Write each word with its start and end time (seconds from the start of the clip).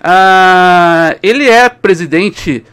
Uh, 0.00 1.18
ele 1.22 1.48
é 1.48 1.68
presidente 1.68 2.64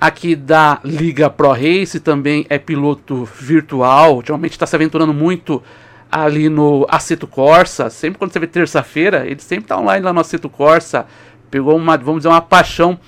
aqui 0.00 0.36
da 0.36 0.78
Liga 0.84 1.28
Pro 1.28 1.50
Race, 1.52 1.98
também 1.98 2.46
é 2.48 2.58
piloto 2.58 3.24
virtual. 3.24 4.16
Ultimamente 4.16 4.52
está 4.52 4.66
se 4.66 4.76
aventurando 4.76 5.12
muito 5.12 5.62
ali 6.10 6.48
no 6.48 6.86
Aceto 6.88 7.26
Corsa. 7.26 7.90
Sempre 7.90 8.18
quando 8.18 8.32
você 8.32 8.38
vê 8.38 8.46
terça-feira, 8.46 9.26
ele 9.26 9.40
sempre 9.40 9.64
está 9.64 9.78
online 9.78 10.04
lá 10.04 10.12
no 10.12 10.20
Aceto 10.20 10.48
Corsa. 10.48 11.06
Pegou 11.50 11.76
uma, 11.76 11.96
vamos 11.96 12.20
dizer, 12.20 12.28
uma 12.28 12.40
paixão 12.40 12.98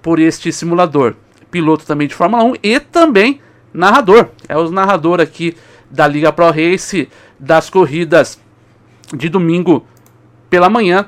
por 0.00 0.18
este 0.18 0.52
simulador. 0.52 1.14
Piloto 1.50 1.84
também 1.84 2.08
de 2.08 2.14
Fórmula 2.14 2.44
1 2.44 2.54
e 2.62 2.80
também 2.80 3.40
narrador. 3.72 4.28
É 4.48 4.56
o 4.56 4.70
narrador 4.70 5.20
aqui 5.20 5.56
da 5.90 6.06
Liga 6.06 6.32
Pro 6.32 6.50
Race 6.50 7.08
das 7.38 7.70
corridas 7.70 8.40
de 9.14 9.28
domingo 9.28 9.86
pela 10.50 10.68
manhã. 10.68 11.06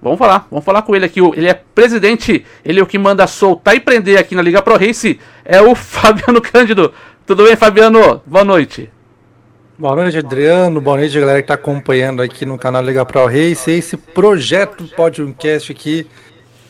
Vamos 0.00 0.18
falar, 0.18 0.46
vamos 0.50 0.64
falar 0.64 0.82
com 0.82 0.94
ele 0.94 1.04
aqui. 1.04 1.20
Ele 1.20 1.48
é 1.48 1.54
presidente, 1.54 2.44
ele 2.64 2.78
é 2.78 2.82
o 2.82 2.86
que 2.86 2.98
manda 2.98 3.26
soltar 3.26 3.74
e 3.74 3.80
prender 3.80 4.18
aqui 4.18 4.34
na 4.34 4.42
Liga 4.42 4.62
Pro 4.62 4.76
Race. 4.76 5.18
É 5.44 5.60
o 5.60 5.74
Fabiano 5.76 6.40
Cândido. 6.40 6.92
Tudo 7.26 7.44
bem, 7.44 7.56
Fabiano? 7.56 8.22
Boa 8.24 8.44
noite. 8.44 8.90
Boa 9.76 9.94
noite, 9.96 10.18
Adriano. 10.18 10.80
Boa 10.80 10.96
noite, 10.96 11.18
galera 11.18 11.38
que 11.38 11.44
está 11.44 11.54
acompanhando 11.54 12.22
aqui 12.22 12.46
no 12.46 12.56
canal 12.56 12.82
Liga 12.82 13.04
Pro 13.04 13.26
Race. 13.26 13.70
Esse 13.70 13.96
projeto 13.96 14.84
podcast 14.96 15.70
aqui, 15.70 16.06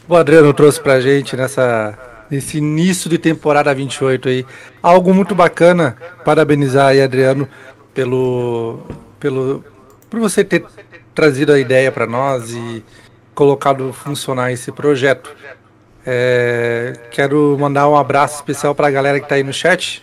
o 0.08 0.16
Adriano 0.16 0.52
trouxe 0.54 0.80
pra 0.80 1.00
gente 1.00 1.36
nessa, 1.36 1.98
nesse 2.30 2.58
início 2.58 3.08
de 3.10 3.18
temporada 3.18 3.74
28 3.74 4.28
aí. 4.28 4.46
Algo 4.82 5.14
muito 5.14 5.34
bacana. 5.34 5.96
Parabenizar 6.24 6.88
aí, 6.88 7.02
Adriano, 7.02 7.48
pelo, 7.92 8.80
pelo, 9.20 9.64
por 10.08 10.18
você 10.18 10.42
ter 10.42 10.64
trazido 11.14 11.52
a 11.52 11.58
ideia 11.58 11.90
para 11.90 12.06
nós 12.06 12.50
e 12.52 12.84
colocado 13.38 13.92
funcionar 13.92 14.50
esse 14.50 14.72
projeto. 14.72 15.30
É, 16.04 16.92
quero 17.12 17.56
mandar 17.56 17.88
um 17.88 17.96
abraço 17.96 18.34
especial 18.34 18.74
para 18.74 18.88
a 18.88 18.90
galera 18.90 19.20
que 19.20 19.26
está 19.26 19.36
aí 19.36 19.44
no 19.44 19.52
chat. 19.52 20.02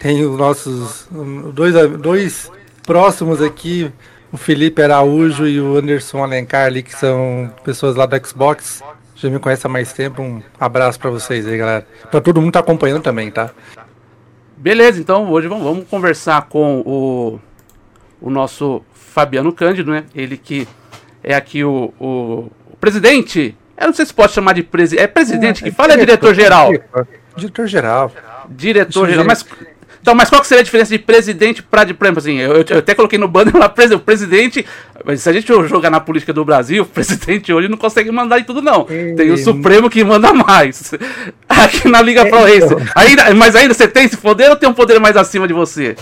Tem 0.00 0.24
os 0.24 0.36
nossos 0.36 1.06
dois, 1.54 1.74
dois 2.00 2.50
próximos 2.84 3.40
aqui, 3.40 3.88
o 4.32 4.36
Felipe 4.36 4.82
Araújo 4.82 5.46
e 5.46 5.60
o 5.60 5.76
Anderson 5.76 6.24
Alencar 6.24 6.66
ali, 6.66 6.82
que 6.82 6.92
são 6.92 7.54
pessoas 7.62 7.94
lá 7.94 8.04
do 8.04 8.26
Xbox. 8.26 8.82
Já 9.14 9.30
me 9.30 9.38
conhece 9.38 9.64
há 9.64 9.70
mais 9.70 9.92
tempo. 9.92 10.20
Um 10.20 10.42
abraço 10.58 10.98
para 10.98 11.10
vocês 11.10 11.46
aí, 11.46 11.56
galera. 11.56 11.86
Para 12.10 12.20
todo 12.20 12.40
mundo 12.42 12.54
tá 12.54 12.58
acompanhando 12.58 13.04
também, 13.04 13.30
tá? 13.30 13.52
Beleza, 14.56 14.98
então 14.98 15.30
hoje 15.30 15.46
vamos, 15.46 15.62
vamos 15.62 15.88
conversar 15.88 16.48
com 16.48 16.80
o, 16.80 17.40
o 18.20 18.28
nosso 18.28 18.82
Fabiano 18.92 19.52
Cândido, 19.52 19.92
né? 19.92 20.04
Ele 20.12 20.36
que 20.36 20.66
é 21.22 21.36
aqui 21.36 21.62
o, 21.62 21.94
o 22.00 22.50
presidente. 22.82 23.54
Eu 23.80 23.86
não 23.86 23.94
sei 23.94 24.04
se 24.04 24.12
pode 24.12 24.32
chamar 24.32 24.54
de 24.54 24.64
presidente. 24.64 25.04
É 25.04 25.06
presidente 25.06 25.60
é, 25.60 25.62
que 25.62 25.68
é 25.68 25.72
fala, 25.72 25.94
é 25.94 25.96
diretor-geral. 25.96 26.72
Diretor-geral. 27.36 28.12
Diretor-geral. 28.50 29.24
Mas, 29.24 29.46
então, 30.00 30.16
mas 30.16 30.28
qual 30.28 30.42
seria 30.42 30.62
a 30.62 30.64
diferença 30.64 30.90
de 30.90 30.98
presidente 30.98 31.62
para 31.62 31.84
de, 31.84 31.92
exemplo, 31.92 32.18
assim, 32.18 32.38
eu, 32.38 32.64
eu, 32.68 32.78
até 32.78 32.92
coloquei 32.92 33.20
no 33.20 33.28
banner 33.28 33.56
lá, 33.56 33.68
presidente, 33.68 34.66
mas 35.04 35.22
se 35.22 35.30
a 35.30 35.32
gente 35.32 35.46
jogar 35.46 35.90
na 35.90 36.00
política 36.00 36.32
do 36.32 36.44
Brasil, 36.44 36.82
o 36.82 36.86
presidente 36.86 37.52
hoje 37.52 37.68
não 37.68 37.78
consegue 37.78 38.10
mandar 38.10 38.40
em 38.40 38.44
tudo, 38.44 38.60
não. 38.60 38.84
Tem 38.84 39.30
o 39.30 39.38
Supremo 39.38 39.88
que 39.88 40.02
manda 40.02 40.32
mais. 40.32 40.92
Aqui 41.48 41.88
na 41.88 42.02
Liga 42.02 42.26
Pro 42.26 42.42
Race. 42.42 42.64
Então. 42.64 42.78
Ainda, 42.96 43.32
mas 43.34 43.54
ainda 43.54 43.74
você 43.74 43.86
tem 43.86 44.06
esse 44.06 44.16
poder 44.16 44.50
ou 44.50 44.56
tem 44.56 44.68
um 44.68 44.74
poder 44.74 44.98
mais 44.98 45.16
acima 45.16 45.46
de 45.46 45.54
você? 45.54 45.94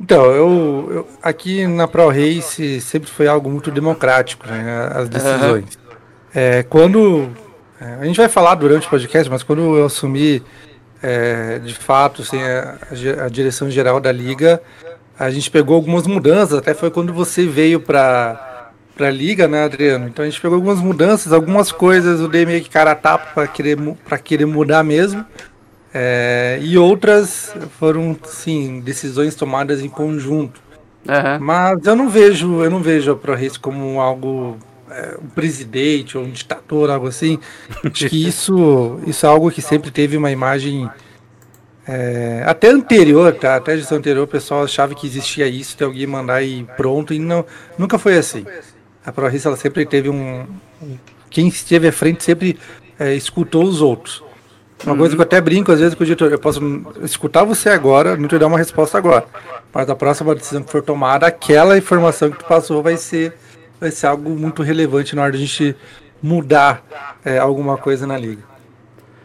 Então, 0.00 0.24
eu, 0.24 0.88
eu, 0.90 1.08
aqui 1.22 1.66
na 1.66 1.86
Pro 1.86 2.08
Race 2.08 2.80
sempre 2.80 3.10
foi 3.10 3.26
algo 3.26 3.50
muito 3.50 3.70
democrático, 3.70 4.46
né, 4.46 4.90
as 4.94 5.08
decisões. 5.08 5.74
Uhum. 5.74 5.90
É, 6.34 6.62
quando 6.62 7.28
é, 7.80 7.98
a 8.00 8.04
gente 8.04 8.16
vai 8.16 8.28
falar 8.28 8.54
durante 8.54 8.86
o 8.86 8.90
podcast, 8.90 9.30
mas 9.30 9.42
quando 9.42 9.76
eu 9.76 9.84
assumi 9.84 10.42
é, 11.02 11.58
de 11.58 11.74
fato 11.74 12.22
assim, 12.22 12.40
a, 12.42 12.78
a, 13.24 13.28
direção 13.28 13.70
geral 13.70 14.00
da 14.00 14.12
liga, 14.12 14.62
a 15.18 15.30
gente 15.30 15.50
pegou 15.50 15.76
algumas 15.76 16.06
mudanças. 16.06 16.58
Até 16.58 16.72
foi 16.72 16.90
quando 16.90 17.12
você 17.12 17.46
veio 17.46 17.80
para 17.80 18.46
para 18.96 19.08
a 19.08 19.10
liga, 19.10 19.48
né, 19.48 19.64
Adriano? 19.64 20.08
Então 20.08 20.22
a 20.22 20.28
gente 20.28 20.38
pegou 20.38 20.56
algumas 20.56 20.78
mudanças, 20.78 21.32
algumas 21.32 21.72
coisas 21.72 22.20
eu 22.20 22.28
dei 22.28 22.44
meio 22.44 22.62
que 22.62 22.68
cara 22.68 22.90
a 22.90 22.94
tapa 22.94 23.28
para 23.32 23.46
querer 23.46 23.78
para 24.06 24.18
querer 24.18 24.44
mudar 24.44 24.82
mesmo. 24.82 25.24
É, 25.92 26.58
e 26.62 26.78
outras 26.78 27.52
foram, 27.78 28.16
sim, 28.24 28.80
decisões 28.80 29.34
tomadas 29.34 29.80
em 29.80 29.88
conjunto. 29.88 30.60
Uhum. 31.08 31.44
Mas 31.44 31.86
eu 31.86 31.96
não 31.96 32.08
vejo, 32.08 32.62
eu 32.62 32.70
não 32.70 32.80
vejo 32.80 33.12
a 33.12 33.16
ProRace 33.16 33.58
como 33.58 34.00
algo 34.00 34.58
é, 34.90 35.16
um 35.22 35.28
presidente 35.28 36.16
ou 36.16 36.24
um 36.24 36.30
ditador, 36.30 36.90
algo 36.90 37.08
assim. 37.08 37.38
Acho 37.84 38.08
que 38.08 38.26
isso, 38.26 39.00
isso 39.06 39.26
é 39.26 39.28
algo 39.28 39.50
que 39.50 39.62
sempre 39.62 39.90
teve 39.90 40.16
uma 40.16 40.30
imagem 40.30 40.88
é, 41.86 42.42
até 42.46 42.68
anterior, 42.68 43.32
tá? 43.34 43.56
Até 43.56 43.72
a 43.72 43.76
gestão 43.76 43.98
anterior, 43.98 44.24
o 44.24 44.28
pessoal 44.28 44.64
achava 44.64 44.94
que 44.94 45.06
existia 45.06 45.48
isso, 45.48 45.76
ter 45.76 45.84
alguém 45.84 46.06
mandar 46.06 46.42
e 46.42 46.64
pronto, 46.76 47.12
e 47.12 47.18
não, 47.18 47.44
nunca 47.78 47.98
foi 47.98 48.16
assim. 48.16 48.44
A 49.04 49.10
ProRace 49.10 49.46
ela 49.46 49.56
sempre 49.56 49.84
teve 49.86 50.08
um, 50.08 50.46
quem 51.30 51.48
esteve 51.48 51.88
à 51.88 51.92
frente 51.92 52.22
sempre 52.22 52.58
é, 52.98 53.14
escutou 53.14 53.64
os 53.64 53.80
outros. 53.80 54.22
Uma 54.84 54.96
coisa 54.96 55.14
que 55.14 55.20
eu 55.20 55.24
até 55.24 55.40
brinco 55.40 55.70
às 55.70 55.78
vezes 55.78 55.94
com 55.94 56.02
o 56.02 56.06
diretor, 56.06 56.32
eu 56.32 56.38
posso 56.38 56.60
escutar 57.02 57.44
você 57.44 57.68
agora, 57.68 58.16
não 58.16 58.28
te 58.28 58.38
dar 58.38 58.46
uma 58.46 58.58
resposta 58.58 58.96
agora. 58.96 59.24
Mas 59.72 59.88
a 59.88 59.94
próxima 59.94 60.34
decisão 60.34 60.62
que 60.62 60.70
for 60.70 60.82
tomada, 60.82 61.26
aquela 61.26 61.76
informação 61.76 62.30
que 62.30 62.38
tu 62.38 62.44
passou 62.46 62.82
vai 62.82 62.96
ser, 62.96 63.34
vai 63.78 63.90
ser 63.90 64.06
algo 64.06 64.30
muito 64.30 64.62
relevante 64.62 65.14
na 65.14 65.22
hora 65.22 65.32
de 65.32 65.38
a 65.38 65.40
gente 65.40 65.76
mudar 66.22 66.82
é, 67.24 67.38
alguma 67.38 67.76
coisa 67.76 68.06
na 68.06 68.16
liga. 68.16 68.50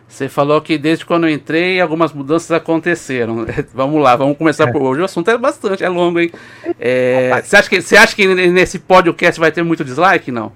Você 0.07 0.29
falou 0.29 0.61
que 0.61 0.77
desde 0.77 1.05
quando 1.05 1.27
eu 1.27 1.29
entrei 1.33 1.81
algumas 1.81 2.13
mudanças 2.13 2.49
aconteceram. 2.51 3.45
vamos 3.73 4.01
lá, 4.01 4.15
vamos 4.15 4.37
começar 4.37 4.69
é. 4.69 4.71
por 4.71 4.81
hoje. 4.81 5.01
O 5.01 5.05
assunto 5.05 5.29
é 5.29 5.37
bastante, 5.37 5.83
é 5.83 5.89
longo, 5.89 6.19
hein? 6.19 6.31
É, 6.79 7.41
você, 7.43 7.57
acha 7.57 7.69
que, 7.69 7.81
você 7.81 7.97
acha 7.97 8.15
que 8.15 8.25
nesse 8.25 8.79
podcast 8.79 9.39
vai 9.39 9.51
ter 9.51 9.63
muito 9.63 9.83
dislike? 9.83 10.31
Não. 10.31 10.53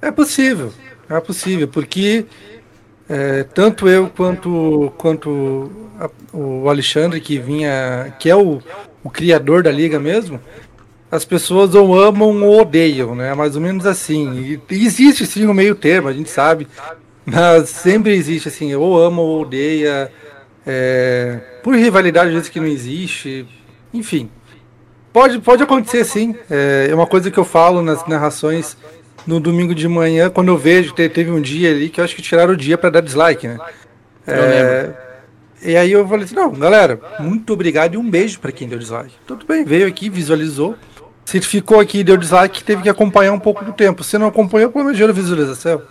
É 0.00 0.10
possível, 0.10 0.72
é 1.08 1.20
possível, 1.20 1.68
porque 1.68 2.24
é, 3.10 3.42
tanto 3.42 3.88
eu 3.88 4.08
quanto, 4.08 4.92
quanto 4.96 5.68
a, 5.98 6.08
o 6.32 6.68
Alexandre, 6.68 7.20
que 7.20 7.40
vinha, 7.40 8.14
que 8.20 8.30
é 8.30 8.36
o, 8.36 8.62
o 9.02 9.10
criador 9.10 9.64
da 9.64 9.72
liga 9.72 9.98
mesmo, 9.98 10.40
as 11.10 11.24
pessoas 11.24 11.74
ou 11.74 12.00
amam 12.00 12.40
ou 12.44 12.60
odeiam, 12.60 13.16
né? 13.16 13.34
Mais 13.34 13.56
ou 13.56 13.60
menos 13.60 13.84
assim. 13.84 14.60
E 14.70 14.74
existe 14.84 15.26
sim 15.26 15.44
o 15.44 15.50
um 15.50 15.54
meio 15.54 15.74
termo, 15.74 16.06
a 16.06 16.12
gente 16.12 16.30
sabe. 16.30 16.68
Mas 17.26 17.68
sempre 17.70 18.14
existe 18.14 18.46
assim, 18.46 18.72
ou 18.76 18.96
ama 18.96 19.20
ou 19.20 19.42
odeia. 19.42 20.12
É, 20.64 21.40
por 21.64 21.74
rivalidade, 21.74 22.28
às 22.28 22.34
vezes 22.34 22.48
que 22.48 22.60
não 22.60 22.68
existe. 22.68 23.44
Enfim. 23.92 24.30
Pode, 25.12 25.40
pode 25.40 25.64
acontecer 25.64 26.04
sim. 26.04 26.36
É, 26.48 26.86
é 26.88 26.94
uma 26.94 27.08
coisa 27.08 27.28
que 27.28 27.38
eu 27.38 27.44
falo 27.44 27.82
nas 27.82 28.06
narrações 28.06 28.76
no 29.26 29.40
domingo 29.40 29.74
de 29.74 29.86
manhã, 29.88 30.30
quando 30.30 30.48
eu 30.48 30.58
vejo, 30.58 30.94
teve 30.94 31.30
um 31.30 31.40
dia 31.40 31.70
ali 31.70 31.88
que 31.88 32.00
eu 32.00 32.04
acho 32.04 32.16
que 32.16 32.22
tiraram 32.22 32.54
o 32.54 32.56
dia 32.56 32.78
para 32.78 32.90
dar 32.90 33.00
dislike, 33.00 33.46
né? 33.46 33.58
É, 34.26 34.90
e 35.62 35.76
aí 35.76 35.92
eu 35.92 36.06
falei 36.06 36.24
assim, 36.24 36.34
não, 36.34 36.50
galera, 36.52 37.00
muito 37.18 37.52
obrigado 37.52 37.94
e 37.94 37.96
um 37.96 38.08
beijo 38.08 38.40
para 38.40 38.52
quem 38.52 38.68
deu 38.68 38.78
dislike. 38.78 39.14
Tudo 39.26 39.44
bem, 39.46 39.64
veio 39.64 39.86
aqui, 39.86 40.08
visualizou. 40.08 40.76
Se 41.24 41.40
ficou 41.40 41.78
aqui 41.80 41.98
e 41.98 42.04
deu 42.04 42.16
dislike, 42.16 42.64
teve 42.64 42.82
que 42.82 42.88
acompanhar 42.88 43.32
um 43.32 43.38
pouco 43.38 43.64
do 43.64 43.72
tempo. 43.72 44.02
Se 44.02 44.18
não 44.18 44.26
acompanhou, 44.26 44.70
pelo 44.70 44.84
menos 44.84 45.14
visualização. 45.14 45.82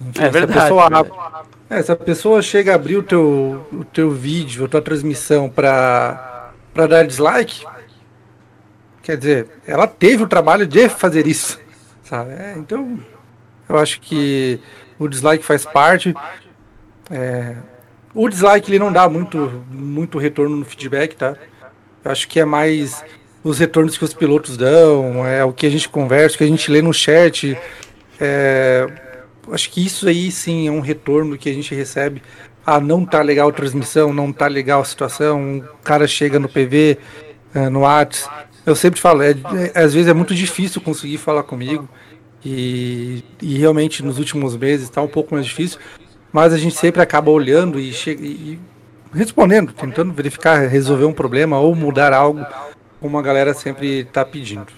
Enfim, 0.00 0.22
é 0.22 0.28
verdade. 0.28 0.60
Pessoa, 0.60 0.88
é, 1.68 1.78
essa 1.78 1.96
pessoa 1.96 2.42
chega 2.42 2.72
a 2.72 2.74
abrir 2.74 2.96
o 2.96 3.02
teu, 3.02 3.66
o 3.72 3.84
teu 3.84 4.10
vídeo, 4.10 4.64
a 4.64 4.68
tua 4.68 4.82
transmissão 4.82 5.48
para 5.48 6.52
dar 6.74 7.06
dislike, 7.06 7.64
quer 9.02 9.16
dizer, 9.16 9.48
ela 9.66 9.86
teve 9.86 10.22
o 10.22 10.28
trabalho 10.28 10.66
de 10.66 10.88
fazer 10.88 11.26
isso 11.26 11.58
sabe? 12.10 12.32
É, 12.32 12.54
então, 12.58 12.98
eu 13.68 13.78
acho 13.78 14.00
que 14.00 14.60
o 14.98 15.06
dislike 15.06 15.44
faz 15.44 15.64
parte. 15.64 16.12
É, 17.08 17.54
o 18.12 18.28
dislike 18.28 18.68
ele 18.68 18.80
não 18.80 18.92
dá 18.92 19.08
muito, 19.08 19.64
muito 19.70 20.18
retorno 20.18 20.56
no 20.56 20.64
feedback, 20.64 21.14
tá? 21.14 21.36
Eu 22.04 22.10
acho 22.10 22.26
que 22.26 22.40
é 22.40 22.44
mais 22.44 23.04
os 23.44 23.58
retornos 23.58 23.96
que 23.96 24.04
os 24.04 24.12
pilotos 24.12 24.56
dão, 24.56 25.24
é 25.24 25.44
o 25.44 25.52
que 25.52 25.66
a 25.66 25.70
gente 25.70 25.88
conversa, 25.88 26.34
o 26.34 26.38
que 26.38 26.44
a 26.44 26.48
gente 26.48 26.70
lê 26.70 26.82
no 26.82 26.92
chat. 26.92 27.56
É, 28.20 28.86
acho 29.52 29.70
que 29.70 29.86
isso 29.86 30.08
aí 30.08 30.32
sim 30.32 30.66
é 30.66 30.70
um 30.70 30.80
retorno 30.80 31.38
que 31.38 31.48
a 31.48 31.54
gente 31.54 31.72
recebe. 31.74 32.22
Ah, 32.66 32.80
não 32.80 33.06
tá 33.06 33.22
legal 33.22 33.48
a 33.48 33.52
transmissão, 33.52 34.12
não 34.12 34.32
tá 34.32 34.48
legal 34.48 34.80
a 34.80 34.84
situação, 34.84 35.58
o 35.58 35.82
cara 35.84 36.06
chega 36.06 36.38
no 36.38 36.48
PV, 36.48 36.98
é, 37.54 37.68
no 37.68 37.80
WhatsApp, 37.80 38.49
eu 38.66 38.74
sempre 38.74 39.00
falo, 39.00 39.22
é, 39.22 39.30
é, 39.30 39.80
às 39.80 39.94
vezes 39.94 40.08
é 40.08 40.14
muito 40.14 40.34
difícil 40.34 40.80
conseguir 40.80 41.18
falar 41.18 41.42
comigo. 41.42 41.88
E, 42.44 43.22
e 43.42 43.58
realmente 43.58 44.02
nos 44.02 44.18
últimos 44.18 44.56
meses 44.56 44.84
está 44.84 45.02
um 45.02 45.08
pouco 45.08 45.34
mais 45.34 45.46
difícil. 45.46 45.78
Mas 46.32 46.52
a 46.52 46.58
gente 46.58 46.76
sempre 46.76 47.02
acaba 47.02 47.30
olhando 47.30 47.78
e, 47.78 47.92
chega, 47.92 48.24
e 48.24 48.58
respondendo, 49.12 49.72
tentando 49.72 50.12
verificar, 50.12 50.66
resolver 50.68 51.04
um 51.04 51.12
problema 51.12 51.58
ou 51.58 51.74
mudar 51.74 52.12
algo, 52.12 52.44
como 53.00 53.18
a 53.18 53.22
galera 53.22 53.52
sempre 53.52 54.00
está 54.00 54.24
pedindo. 54.24 54.68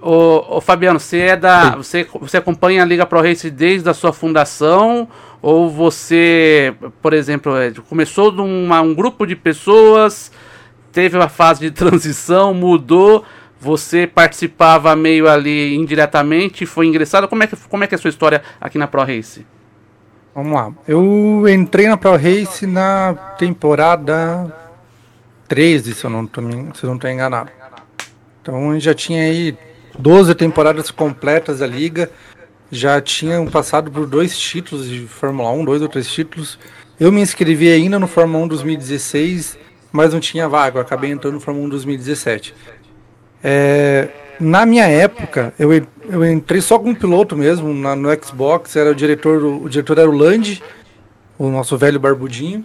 Ô, 0.00 0.56
ô, 0.56 0.60
Fabiano, 0.60 1.00
você 1.00 1.18
é 1.18 1.36
da. 1.36 1.76
Você, 1.76 2.06
você 2.20 2.36
acompanha 2.36 2.82
a 2.82 2.86
Liga 2.86 3.04
Pro 3.04 3.20
Race 3.20 3.50
desde 3.50 3.88
a 3.88 3.94
sua 3.94 4.12
fundação? 4.12 5.08
Ou 5.42 5.70
você, 5.70 6.74
por 7.00 7.12
exemplo, 7.12 7.56
é, 7.56 7.72
começou 7.88 8.30
de 8.30 8.40
uma, 8.40 8.80
um 8.80 8.94
grupo 8.94 9.26
de 9.26 9.36
pessoas, 9.36 10.32
teve 10.92 11.16
uma 11.16 11.28
fase 11.28 11.60
de 11.60 11.70
transição, 11.70 12.52
mudou, 12.54 13.24
você 13.60 14.06
participava 14.06 14.94
meio 14.94 15.28
ali 15.28 15.74
indiretamente, 15.74 16.64
foi 16.66 16.86
ingressado. 16.86 17.28
Como 17.28 17.42
é 17.42 17.46
que, 17.46 17.56
como 17.68 17.84
é, 17.84 17.86
que 17.86 17.94
é 17.94 17.96
a 17.96 18.00
sua 18.00 18.10
história 18.10 18.42
aqui 18.60 18.78
na 18.78 18.86
Pro 18.86 19.04
Race? 19.04 19.44
Vamos 20.34 20.52
lá. 20.52 20.72
Eu 20.86 21.48
entrei 21.48 21.88
na 21.88 21.96
Pro 21.96 22.16
Race 22.16 22.66
na 22.66 23.14
temporada 23.38 24.54
13, 25.48 25.94
se 25.94 26.04
eu 26.04 26.10
não 26.10 26.24
estou 26.24 27.10
enganado. 27.10 27.50
Então 28.40 28.72
gente 28.72 28.84
já 28.84 28.94
tinha 28.94 29.22
aí 29.22 29.56
12 29.98 30.34
temporadas 30.34 30.90
completas 30.90 31.58
da 31.58 31.66
liga, 31.66 32.10
já 32.70 33.00
tinham 33.00 33.46
passado 33.46 33.90
por 33.90 34.06
dois 34.06 34.38
títulos 34.38 34.88
de 34.88 35.06
Fórmula 35.06 35.50
1, 35.50 35.64
dois 35.64 35.82
ou 35.82 35.88
três 35.88 36.06
títulos. 36.10 36.58
Eu 37.00 37.10
me 37.10 37.20
inscrevi 37.20 37.70
ainda 37.70 37.98
no 37.98 38.06
Fórmula 38.06 38.44
1 38.44 38.48
2016, 38.48 39.58
mas 39.92 40.12
não 40.12 40.20
tinha 40.20 40.48
vaga, 40.48 40.78
eu 40.78 40.82
acabei 40.82 41.10
entrando 41.10 41.34
no 41.34 41.40
Fórmula 41.40 41.66
1 41.66 41.70
2017. 41.70 42.54
É, 43.42 44.08
na 44.40 44.64
minha 44.66 44.86
época, 44.86 45.52
eu, 45.58 45.72
eu 45.72 46.24
entrei 46.30 46.60
só 46.60 46.78
com 46.78 46.90
um 46.90 46.94
piloto 46.94 47.36
mesmo, 47.36 47.72
na, 47.74 47.96
no 47.96 48.08
Xbox, 48.22 48.76
era 48.76 48.90
o 48.90 48.94
diretor, 48.94 49.42
o 49.44 49.68
diretor 49.68 49.98
era 49.98 50.08
o 50.08 50.16
Land, 50.16 50.62
o 51.38 51.48
nosso 51.48 51.76
velho 51.76 51.98
barbudinho. 51.98 52.64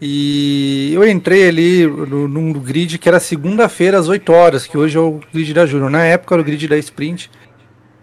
E 0.00 0.92
eu 0.94 1.08
entrei 1.08 1.48
ali 1.48 1.86
no, 1.86 2.28
num 2.28 2.52
grid 2.52 2.98
que 2.98 3.08
era 3.08 3.18
segunda-feira 3.18 3.98
às 3.98 4.08
8 4.08 4.30
horas, 4.30 4.66
que 4.66 4.76
hoje 4.76 4.96
é 4.96 5.00
o 5.00 5.20
grid 5.32 5.54
da 5.54 5.64
Júnior. 5.64 5.90
Na 5.90 6.04
época 6.04 6.34
era 6.34 6.42
o 6.42 6.44
grid 6.44 6.68
da 6.68 6.76
Sprint. 6.76 7.30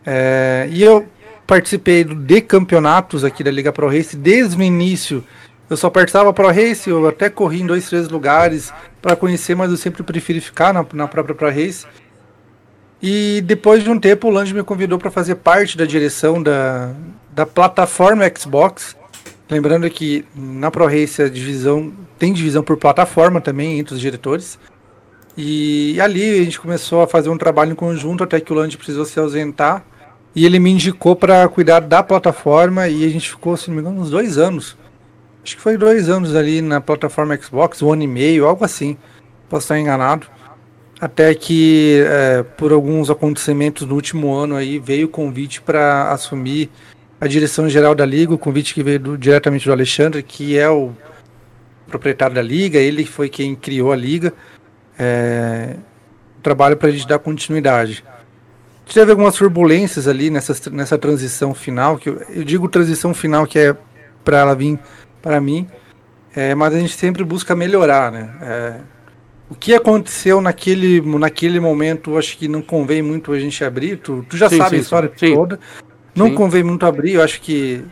É, 0.06 0.68
e 0.72 0.81
eu 0.81 1.06
participei 1.45 2.04
de 2.04 2.42
campeonatos 2.42 3.24
aqui 3.24 3.44
da 3.44 3.51
Liga 3.51 3.72
Pro 3.72 3.88
Race 3.88 4.16
desde 4.16 4.57
o 4.57 4.63
início. 4.63 5.24
Eu 5.69 5.77
só 5.77 5.89
participava 5.89 6.33
Pro 6.33 6.48
Race, 6.48 6.89
eu 6.89 7.07
até 7.07 7.30
corri 7.30 7.62
em 7.62 7.65
dois, 7.65 7.88
três 7.88 8.10
lugares 8.10 8.74
para 9.01 9.15
conhecer, 9.15 9.56
mas 9.56 9.71
eu 9.71 9.77
sempre 9.77 10.04
preferi 10.04 10.39
ficar 10.42 10.74
na, 10.74 10.86
na 10.94 11.07
própria 11.07 11.33
Pro 11.33 11.50
Race. 11.50 11.86
E 13.06 13.42
depois 13.42 13.83
de 13.83 13.89
um 13.89 14.00
tempo, 14.00 14.30
o 14.30 14.31
Lange 14.31 14.54
me 14.54 14.63
convidou 14.63 14.98
para 14.98 15.12
fazer 15.12 15.36
parte 15.36 15.77
da 15.77 15.83
direção 15.83 16.42
da, 16.42 16.94
da 17.36 17.45
plataforma 17.45 18.24
Xbox. 18.33 18.95
Lembrando 19.50 19.89
que 19.89 20.25
na 20.33 20.71
ProRace 20.71 21.21
a 21.21 21.30
divisão 21.30 21.92
tem 22.18 22.31
divisão 22.31 22.63
por 22.63 22.77
plataforma 22.77 23.42
também 23.42 23.77
entre 23.77 23.94
os 23.94 24.00
diretores. 24.00 24.57
E 25.38 26.00
ali 26.00 26.39
a 26.39 26.44
gente 26.45 26.62
começou 26.62 27.01
a 27.01 27.07
fazer 27.07 27.30
um 27.30 27.38
trabalho 27.38 27.74
em 27.74 27.75
conjunto 27.75 28.24
até 28.24 28.39
que 28.39 28.54
o 28.54 28.56
Land 28.56 28.77
precisou 28.77 29.04
se 29.04 29.19
ausentar. 29.19 29.83
E 30.33 30.45
ele 30.45 30.57
me 30.57 30.71
indicou 30.71 31.13
para 31.13 31.48
cuidar 31.50 31.81
da 31.81 32.01
plataforma 32.01 32.88
e 32.88 33.06
a 33.06 33.09
gente 33.09 33.30
ficou, 33.30 33.57
se 33.57 33.68
não 33.68 33.75
me 33.75 33.81
engano, 33.81 34.00
uns 34.00 34.09
dois 34.09 34.38
anos. 34.38 34.77
Acho 35.44 35.57
que 35.57 35.62
foi 35.62 35.78
dois 35.78 36.10
anos 36.10 36.36
ali 36.36 36.62
na 36.62 36.80
plataforma 36.80 37.38
Xbox, 37.38 37.81
um 37.81 37.92
ano 37.92 38.04
e 38.04 38.07
meio, 38.07 38.45
algo 38.45 38.63
assim. 38.63 38.98
Posso 39.50 39.66
estar 39.66 39.80
enganado. 39.80 40.28
Até 41.01 41.36
que, 41.36 42.01
é, 42.07 42.44
por 42.44 42.72
alguns 42.72 43.10
acontecimentos 43.10 43.86
no 43.86 43.94
último 43.94 44.34
ano 44.34 44.56
aí, 44.56 44.80
veio 44.80 45.07
o 45.07 45.10
convite 45.10 45.62
para 45.62 46.12
assumir 46.12 46.69
a 47.19 47.28
direção 47.28 47.68
geral 47.68 47.94
da 47.94 48.06
liga, 48.06 48.34
o 48.34 48.38
convite 48.38 48.74
que 48.74 48.81
veio 48.81 49.00
do, 49.00 49.18
diretamente 49.18 49.66
do 49.66 49.72
Alexandre, 49.74 50.24
que 50.24 50.57
é 50.57 50.69
o 50.69 50.92
proprietário 51.88 52.36
da 52.36 52.42
liga, 52.42 52.80
ele 52.80 53.06
foi 53.06 53.28
quem 53.28 53.54
criou 53.54 53.92
a 53.92 53.95
liga. 53.95 54.34
É, 54.98 55.75
trabalho 56.42 56.78
para 56.78 56.88
a 56.88 56.92
gente 56.92 57.07
dar 57.07 57.19
continuidade. 57.19 58.04
Teve 58.94 59.12
algumas 59.12 59.36
turbulências 59.36 60.07
ali 60.07 60.30
nessa, 60.30 60.69
nessa 60.69 60.98
transição 60.98 61.54
final, 61.54 61.98
que 61.98 62.10
eu, 62.10 62.22
eu 62.30 62.44
digo 62.44 62.68
transição 62.68 63.13
final 63.13 63.45
que 63.45 63.57
é 63.57 63.75
para 64.24 64.40
ela 64.40 64.56
vir 64.56 64.80
para 65.24 65.40
mim, 65.40 65.66
é, 66.36 66.54
mas 66.54 66.75
a 66.75 66.80
gente 66.80 66.94
sempre 66.94 67.24
busca 67.24 67.56
melhorar, 67.56 68.12
né? 68.12 68.30
É, 68.42 68.74
o 69.50 69.56
que 69.56 69.74
aconteceu 69.74 70.42
naquele, 70.42 71.00
naquele 71.18 71.60
momento, 71.60 72.18
acho 72.18 72.38
que 72.38 72.48
não 72.48 72.62
convém 72.62 73.02
muito 73.02 73.31
a 73.31 73.40
gente 73.40 73.64
abrir. 73.64 73.98
Tu, 73.98 74.25
tu 74.30 74.36
já 74.36 74.50
sim, 74.50 74.58
sabe 74.58 74.72
sim, 74.72 74.75
a 74.75 74.80
história 74.80 75.12
sim. 75.16 75.34
toda. 75.34 75.60
Não 76.14 76.36
convém 76.36 76.62
muito 76.62 76.86
abrir, 76.86 77.14
eu 77.14 77.24
acho 77.24 77.40
que. 77.42 77.84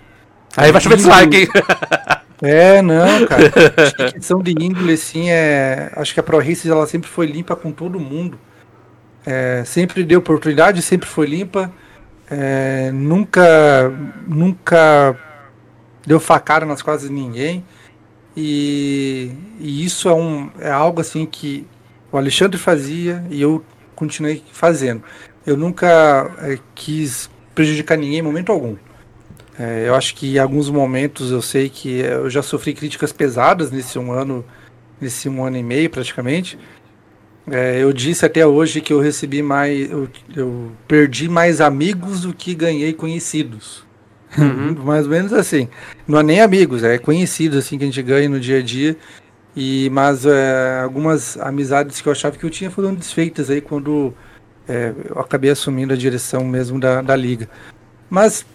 Aí 0.57 0.72
vai 0.72 0.81
chover 0.81 0.98
dislike, 0.98 1.38
hein? 1.38 1.48
É, 2.44 2.81
não, 2.81 3.28
cara. 3.28 3.44
acho 3.77 3.95
que 3.95 4.01
a 4.01 4.12
questão 4.13 4.42
de 4.42 4.51
índole, 4.60 4.94
assim, 4.94 5.30
é. 5.30 5.92
Acho 5.95 6.12
que 6.12 6.19
a 6.19 6.24
ProRace 6.24 6.68
ela 6.68 6.88
sempre 6.88 7.07
foi 7.07 7.27
limpa 7.27 7.56
com 7.56 7.72
todo 7.72 8.00
mundo. 8.00 8.39
É, 9.24 9.62
sempre 9.63 10.04
deu 10.04 10.18
oportunidade, 10.18 10.81
sempre 10.81 11.07
foi 11.07 11.27
limpa. 11.27 11.72
É, 12.31 12.89
nunca. 12.92 13.94
Nunca 14.27 15.16
deu 16.06 16.19
facada 16.19 16.65
nas 16.65 16.81
quase 16.81 17.12
ninguém. 17.12 17.63
E, 18.36 19.31
e, 19.59 19.83
isso 19.83 20.07
é, 20.07 20.13
um, 20.13 20.50
é 20.59 20.71
algo 20.71 21.01
assim 21.01 21.25
que 21.25 21.65
o 22.12 22.18
Alexandre 22.18 22.57
fazia 22.57 23.24
e 23.30 23.42
eu 23.42 23.63
continuei 23.95 24.44
fazendo. 24.51 25.03
Eu 25.45 25.57
nunca 25.57 26.31
é, 26.39 26.57
quis 26.74 27.30
prejudicar 27.53 27.98
ninguém 27.98 28.19
em 28.19 28.24
momento 28.24 28.51
algum. 28.51 28.75
É, 29.59 29.88
eu 29.88 29.95
acho 29.95 30.15
que 30.15 30.36
em 30.36 30.39
alguns 30.39 30.69
momentos 30.69 31.31
eu 31.31 31.42
sei 31.42 31.69
que 31.69 32.00
eu 32.00 32.30
já 32.30 32.42
sofri 32.42 32.74
críticas 32.74 33.12
pesadas 33.12 33.69
nesse 33.69 34.00
um 34.00 34.12
ano, 34.12 34.45
nesse 35.00 35.27
um 35.27 35.44
ano 35.44 35.57
e 35.57 35.63
meio 35.63 35.89
praticamente. 35.89 36.57
É, 37.50 37.81
eu 37.81 37.92
disse 37.92 38.25
até 38.25 38.45
hoje 38.45 38.81
que 38.81 38.94
eu 38.94 39.00
recebi 39.00 39.42
mais, 39.42 39.89
eu, 39.89 40.07
eu, 40.36 40.71
perdi 40.88 41.27
mais 41.27 41.59
amigos 41.59 42.21
do 42.21 42.33
que 42.33 42.53
ganhei 42.53 42.94
conhecidos. 42.94 43.83
Uhum. 44.38 44.75
mais 44.83 45.06
ou 45.06 45.12
menos 45.12 45.33
assim. 45.33 45.68
Não 46.07 46.19
é 46.19 46.24
nem 46.24 46.42
amigos, 46.42 46.83
é 46.83 46.98
conhecidos 46.98 47.57
assim 47.57 47.78
que 47.78 47.83
a 47.83 47.88
gente 47.88 48.01
ganha 48.01 48.30
no 48.30 48.39
dia 48.39 48.60
a 48.60 48.62
dia. 48.62 48.95
E 49.56 49.89
mas 49.92 50.25
é, 50.25 50.80
algumas 50.81 51.38
amizades 51.38 52.00
que 52.00 52.07
eu 52.07 52.12
achava 52.12 52.38
que 52.38 52.44
eu 52.45 52.50
tinha 52.50 52.72
foram 52.72 52.94
desfeitas 52.94 53.50
aí 53.50 53.60
quando 53.60 54.13
é, 54.68 54.94
eu 55.10 55.19
acabei 55.19 55.50
assumindo 55.50 55.94
a 55.94 55.98
direção 55.98 56.45
mesmo 56.45 56.80
da, 56.80 57.01
da 57.01 57.16
liga. 57.16 57.50
Mas, 58.10 58.45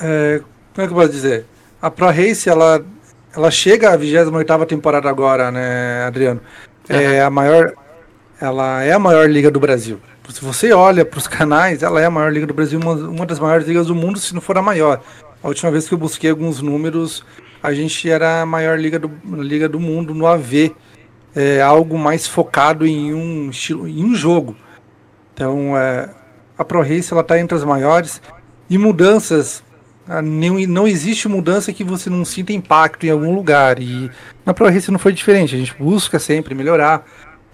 é, 0.00 0.40
como 0.74 0.84
é 0.84 0.86
que 0.86 0.92
eu 0.92 0.96
posso 0.96 1.12
dizer? 1.12 1.44
A 1.80 1.90
Pro 1.90 2.06
Race, 2.06 2.48
ela, 2.48 2.84
ela 3.36 3.50
chega 3.50 3.92
à 3.92 3.96
28 3.96 4.66
temporada 4.66 5.08
agora, 5.08 5.50
né, 5.50 6.04
Adriano? 6.06 6.40
Uhum. 6.88 6.96
É 6.96 7.20
a 7.20 7.30
maior, 7.30 7.74
ela 8.40 8.82
é 8.82 8.92
a 8.92 8.98
maior 8.98 9.28
liga 9.28 9.50
do 9.50 9.60
Brasil. 9.60 10.00
Se 10.30 10.42
você 10.42 10.72
olha 10.72 11.04
para 11.04 11.18
os 11.18 11.26
canais, 11.26 11.82
ela 11.82 12.00
é 12.00 12.06
a 12.06 12.10
maior 12.10 12.32
liga 12.32 12.46
do 12.46 12.54
Brasil, 12.54 12.80
uma, 12.80 12.94
uma 12.94 13.26
das 13.26 13.38
maiores 13.38 13.66
ligas 13.66 13.86
do 13.86 13.94
mundo, 13.94 14.18
se 14.18 14.34
não 14.34 14.40
for 14.40 14.56
a 14.56 14.62
maior. 14.62 15.00
A 15.42 15.48
última 15.48 15.70
vez 15.70 15.86
que 15.86 15.92
eu 15.92 15.98
busquei 15.98 16.30
alguns 16.30 16.62
números, 16.62 17.22
a 17.62 17.74
gente 17.74 18.08
era 18.08 18.42
a 18.42 18.46
maior 18.46 18.78
liga 18.78 18.98
do, 18.98 19.10
liga 19.42 19.68
do 19.68 19.78
mundo 19.78 20.14
no 20.14 20.26
AV. 20.26 20.74
É 21.34 21.60
algo 21.60 21.98
mais 21.98 22.26
focado 22.26 22.86
em 22.86 23.12
um 23.12 23.50
estilo, 23.50 23.86
em 23.86 24.04
um 24.04 24.14
jogo. 24.14 24.56
Então, 25.34 25.76
é, 25.76 26.08
a 26.56 26.64
ProRace 26.64 27.14
está 27.14 27.38
entre 27.38 27.56
as 27.56 27.64
maiores. 27.64 28.22
E 28.70 28.78
mudanças, 28.78 29.62
não, 30.22 30.58
não 30.60 30.88
existe 30.88 31.28
mudança 31.28 31.72
que 31.72 31.84
você 31.84 32.08
não 32.08 32.24
sinta 32.24 32.52
impacto 32.52 33.04
em 33.04 33.10
algum 33.10 33.34
lugar. 33.34 33.80
E 33.80 34.10
na 34.46 34.54
ProRace 34.54 34.90
não 34.90 34.98
foi 34.98 35.12
diferente. 35.12 35.54
A 35.54 35.58
gente 35.58 35.74
busca 35.78 36.18
sempre 36.18 36.54
melhorar, 36.54 37.04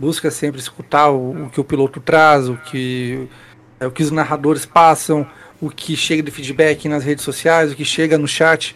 busca 0.00 0.30
sempre 0.30 0.61
escutar 0.61 1.11
o, 1.11 1.45
o 1.45 1.50
que 1.50 1.61
o 1.61 1.64
piloto 1.64 2.00
traz, 2.00 2.49
o 2.49 2.57
que, 2.57 3.28
é, 3.78 3.87
o 3.87 3.90
que 3.92 4.02
os 4.02 4.11
narradores 4.11 4.66
passam, 4.66 5.25
o 5.61 5.71
que 5.71 5.95
chega 5.95 6.23
de 6.23 6.30
feedback 6.33 6.88
nas 6.88 7.04
redes 7.04 7.25
sociais, 7.25 7.71
o 7.71 7.76
que 7.76 7.85
chega 7.85 8.19
no 8.19 8.26
chat. 8.26 8.75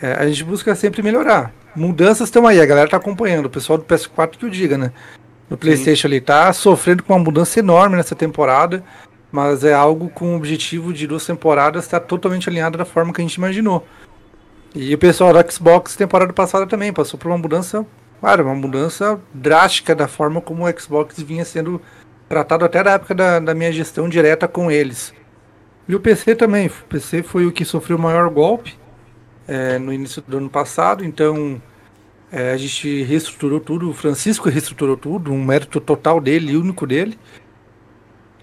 É, 0.00 0.12
a 0.12 0.28
gente 0.28 0.44
busca 0.44 0.74
sempre 0.74 1.02
melhorar. 1.02 1.52
Mudanças 1.74 2.28
estão 2.28 2.46
aí, 2.46 2.60
a 2.60 2.66
galera 2.66 2.86
está 2.86 2.98
acompanhando. 2.98 3.46
O 3.46 3.50
pessoal 3.50 3.78
do 3.78 3.84
PS4 3.84 4.36
que 4.36 4.46
o 4.46 4.50
diga, 4.50 4.76
né? 4.76 4.92
no 5.52 5.58
PlayStation 5.58 6.08
Sim. 6.08 6.14
ali. 6.14 6.20
Tá 6.20 6.52
sofrendo 6.52 7.02
com 7.02 7.12
uma 7.12 7.22
mudança 7.22 7.58
enorme 7.58 7.96
nessa 7.96 8.14
temporada, 8.14 8.82
mas 9.30 9.62
é 9.64 9.74
algo 9.74 10.08
com 10.08 10.32
o 10.32 10.36
objetivo 10.36 10.92
de 10.92 11.06
duas 11.06 11.26
temporadas 11.26 11.84
estar 11.84 12.00
tá 12.00 12.06
totalmente 12.06 12.48
alinhado 12.48 12.78
da 12.78 12.86
forma 12.86 13.12
que 13.12 13.20
a 13.20 13.24
gente 13.24 13.34
imaginou. 13.34 13.86
E 14.74 14.94
o 14.94 14.98
pessoal 14.98 15.34
da 15.34 15.44
Xbox, 15.48 15.94
temporada 15.94 16.32
passada 16.32 16.66
também, 16.66 16.92
passou 16.92 17.20
por 17.20 17.28
uma 17.28 17.36
mudança, 17.36 17.84
claro, 18.22 18.44
uma 18.44 18.54
mudança 18.54 19.20
drástica 19.34 19.96
da 19.96 20.06
forma 20.06 20.40
como 20.40 20.64
o 20.64 20.80
Xbox 20.80 21.20
vinha 21.20 21.44
sendo 21.44 21.82
tratado 22.28 22.64
até 22.64 22.80
da 22.80 22.92
época 22.92 23.16
da, 23.16 23.40
da 23.40 23.52
minha 23.52 23.72
gestão 23.72 24.08
direta 24.08 24.46
com 24.46 24.70
eles. 24.70 25.12
E 25.88 25.94
o 25.96 25.98
PC 25.98 26.36
também, 26.36 26.68
o 26.68 26.70
PC 26.88 27.24
foi 27.24 27.46
o 27.46 27.50
que 27.50 27.64
sofreu 27.64 27.96
o 27.96 28.00
maior 28.00 28.30
golpe 28.30 28.78
é, 29.48 29.76
no 29.76 29.92
início 29.92 30.22
do 30.22 30.36
ano 30.36 30.48
passado, 30.48 31.04
então 31.04 31.60
é, 32.30 32.52
a 32.52 32.56
gente 32.56 33.02
reestruturou 33.02 33.58
tudo, 33.58 33.90
o 33.90 33.92
Francisco 33.92 34.48
reestruturou 34.48 34.96
tudo, 34.96 35.32
um 35.32 35.44
mérito 35.44 35.80
total 35.80 36.20
dele, 36.20 36.56
único 36.56 36.86
dele. 36.86 37.18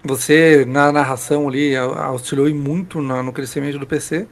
Você, 0.04 0.66
na 0.66 0.92
narração 0.92 1.48
ali, 1.48 1.74
auxiliou 1.74 2.54
muito 2.54 3.00
no 3.00 3.32
crescimento 3.32 3.78
do 3.78 3.86
PC. 3.86 4.28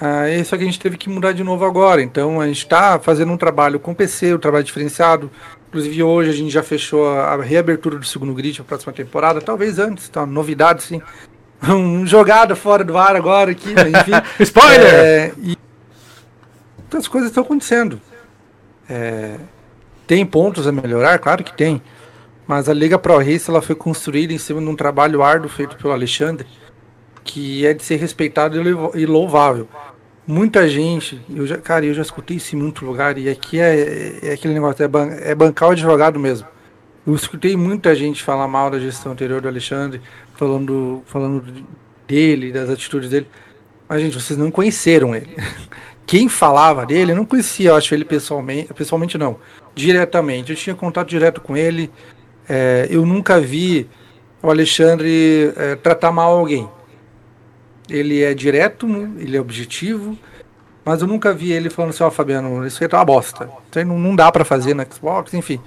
Ah, 0.00 0.26
só 0.44 0.56
que 0.56 0.62
a 0.62 0.66
gente 0.66 0.78
teve 0.78 0.96
que 0.96 1.08
mudar 1.08 1.32
de 1.32 1.42
novo 1.42 1.64
agora. 1.64 2.00
Então 2.00 2.40
a 2.40 2.46
gente 2.46 2.58
está 2.58 2.98
fazendo 2.98 3.32
um 3.32 3.36
trabalho 3.36 3.80
com 3.80 3.94
PC, 3.94 4.34
um 4.34 4.38
trabalho 4.38 4.64
diferenciado. 4.64 5.30
Inclusive 5.68 6.02
hoje 6.02 6.30
a 6.30 6.32
gente 6.32 6.50
já 6.50 6.62
fechou 6.62 7.08
a 7.08 7.42
reabertura 7.42 7.98
do 7.98 8.06
segundo 8.06 8.32
grid 8.32 8.56
para 8.56 8.62
a 8.62 8.68
próxima 8.68 8.92
temporada, 8.92 9.40
talvez 9.40 9.78
antes, 9.78 10.08
tá? 10.08 10.24
Novidade, 10.24 10.82
sim. 10.82 11.02
Um 11.60 12.06
jogada 12.06 12.54
fora 12.54 12.84
do 12.84 12.96
ar 12.96 13.16
agora 13.16 13.50
aqui, 13.50 13.70
enfim. 13.72 14.12
Spoiler! 14.38 14.94
É, 14.94 15.32
e 15.36 15.58
as 16.96 17.08
coisas 17.08 17.30
estão 17.30 17.42
acontecendo. 17.42 18.00
É, 18.88 19.38
tem 20.06 20.24
pontos 20.24 20.68
a 20.68 20.72
melhorar? 20.72 21.18
Claro 21.18 21.42
que 21.42 21.52
tem. 21.52 21.82
Mas 22.46 22.68
a 22.68 22.72
Liga 22.72 22.96
Pro 22.96 23.18
Race 23.18 23.50
ela 23.50 23.60
foi 23.60 23.74
construída 23.74 24.32
em 24.32 24.38
cima 24.38 24.60
de 24.60 24.68
um 24.68 24.76
trabalho 24.76 25.20
árduo 25.20 25.50
feito 25.50 25.76
pelo 25.76 25.92
Alexandre, 25.92 26.46
que 27.24 27.66
é 27.66 27.74
de 27.74 27.82
ser 27.82 27.96
respeitado 27.96 28.56
e 28.96 29.04
louvável 29.04 29.68
muita 30.28 30.68
gente, 30.68 31.18
eu 31.34 31.46
já, 31.46 31.56
cara, 31.56 31.86
eu 31.86 31.94
já 31.94 32.02
escutei 32.02 32.36
isso 32.36 32.54
em 32.54 32.58
muito 32.58 32.84
lugar, 32.84 33.16
e 33.16 33.30
aqui 33.30 33.58
é, 33.58 34.18
é 34.22 34.32
aquele 34.34 34.52
negócio, 34.52 34.84
é, 34.84 34.86
ban, 34.86 35.06
é 35.06 35.34
bancar 35.34 35.70
o 35.70 35.72
advogado 35.72 36.20
mesmo. 36.20 36.46
Eu 37.06 37.14
escutei 37.14 37.56
muita 37.56 37.94
gente 37.94 38.22
falar 38.22 38.46
mal 38.46 38.70
da 38.70 38.78
gestão 38.78 39.12
anterior 39.12 39.40
do 39.40 39.48
Alexandre, 39.48 40.02
falando, 40.34 41.02
falando 41.06 41.42
dele, 42.06 42.52
das 42.52 42.68
atitudes 42.68 43.08
dele. 43.08 43.26
Mas, 43.88 44.02
gente, 44.02 44.20
vocês 44.20 44.38
não 44.38 44.50
conheceram 44.50 45.16
ele. 45.16 45.34
Quem 46.06 46.28
falava 46.28 46.84
dele, 46.84 47.12
eu 47.12 47.16
não 47.16 47.24
conhecia, 47.24 47.70
eu 47.70 47.76
acho, 47.76 47.94
ele 47.94 48.04
pessoalmente, 48.04 48.72
pessoalmente 48.74 49.16
não, 49.16 49.38
diretamente. 49.74 50.50
Eu 50.50 50.56
tinha 50.56 50.76
contato 50.76 51.08
direto 51.08 51.40
com 51.40 51.56
ele, 51.56 51.90
é, 52.46 52.86
eu 52.90 53.06
nunca 53.06 53.40
vi 53.40 53.88
o 54.42 54.50
Alexandre 54.50 55.54
é, 55.56 55.74
tratar 55.76 56.12
mal 56.12 56.38
alguém 56.38 56.68
ele 57.88 58.22
é 58.22 58.34
direto, 58.34 58.86
ele 59.18 59.36
é 59.36 59.40
objetivo, 59.40 60.16
mas 60.84 61.02
eu 61.02 61.06
nunca 61.06 61.34
vi 61.34 61.52
ele 61.52 61.70
falando 61.70 61.90
assim, 61.90 62.02
ó, 62.02 62.08
oh, 62.08 62.10
Fabiano, 62.10 62.66
isso 62.66 62.86
tá 62.88 62.98
uma 62.98 63.04
bosta. 63.04 63.50
Aí 63.74 63.84
não, 63.84 63.98
não 63.98 64.16
dá 64.16 64.30
para 64.32 64.44
fazer 64.44 64.74
na 64.74 64.86
Xbox, 64.86 65.34
enfim. 65.34 65.60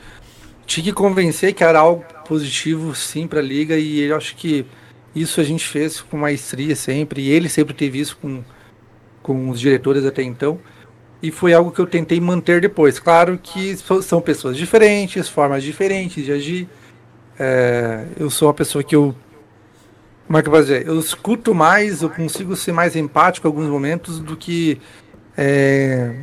Tinha 0.66 0.84
que 0.86 0.94
convencer 0.94 1.54
que 1.54 1.63
era 1.63 1.80
algo 1.80 2.04
positivo 2.28 2.96
sim 2.96 3.28
para 3.28 3.40
a 3.40 3.44
liga 3.44 3.78
e 3.78 4.01
eu 4.01 4.16
acho 4.16 4.36
que 4.36 4.66
isso 5.13 5.42
a 5.42 5.44
gente 5.44 5.68
fez 5.68 6.01
com 6.01 6.18
maestria 6.18 6.75
sempre, 6.75 7.22
e 7.22 7.30
ele 7.30 7.50
sempre 7.50 7.74
teve 7.74 8.00
isso 8.00 8.18
com, 8.22 8.42
com 9.22 9.50
os 9.50 9.60
diretores 9.60 10.06
até 10.06 10.24
então. 10.24 10.60
E 11.22 11.30
foi 11.30 11.54
algo 11.54 11.72
que 11.72 11.80
eu 11.80 11.86
tentei 11.86 12.20
manter 12.20 12.62
depois. 12.62 12.98
Claro 12.98 13.38
que 13.42 13.78
são 14.01 14.20
pessoas 14.20 14.58
diferentes, 14.58 15.30
formas 15.30 15.62
diferentes 15.62 16.25
de 16.25 16.32
agir. 16.32 16.70
É, 17.38 18.06
eu 18.20 18.30
sou 18.30 18.48
uma 18.48 18.54
pessoa 18.54 18.84
que 18.84 18.96
eu 18.96 19.13
como 20.32 20.38
é 20.38 20.42
que 20.42 20.48
eu 20.48 20.52
vou 20.54 20.62
dizer? 20.62 20.88
Eu 20.88 20.98
escuto 20.98 21.54
mais, 21.54 22.02
eu 22.02 22.10
consigo 22.10 22.56
ser 22.56 22.72
mais 22.72 22.96
empático 22.96 23.46
em 23.46 23.50
alguns 23.50 23.68
momentos 23.68 24.18
do 24.18 24.38
que 24.38 24.80
é, 25.38 26.16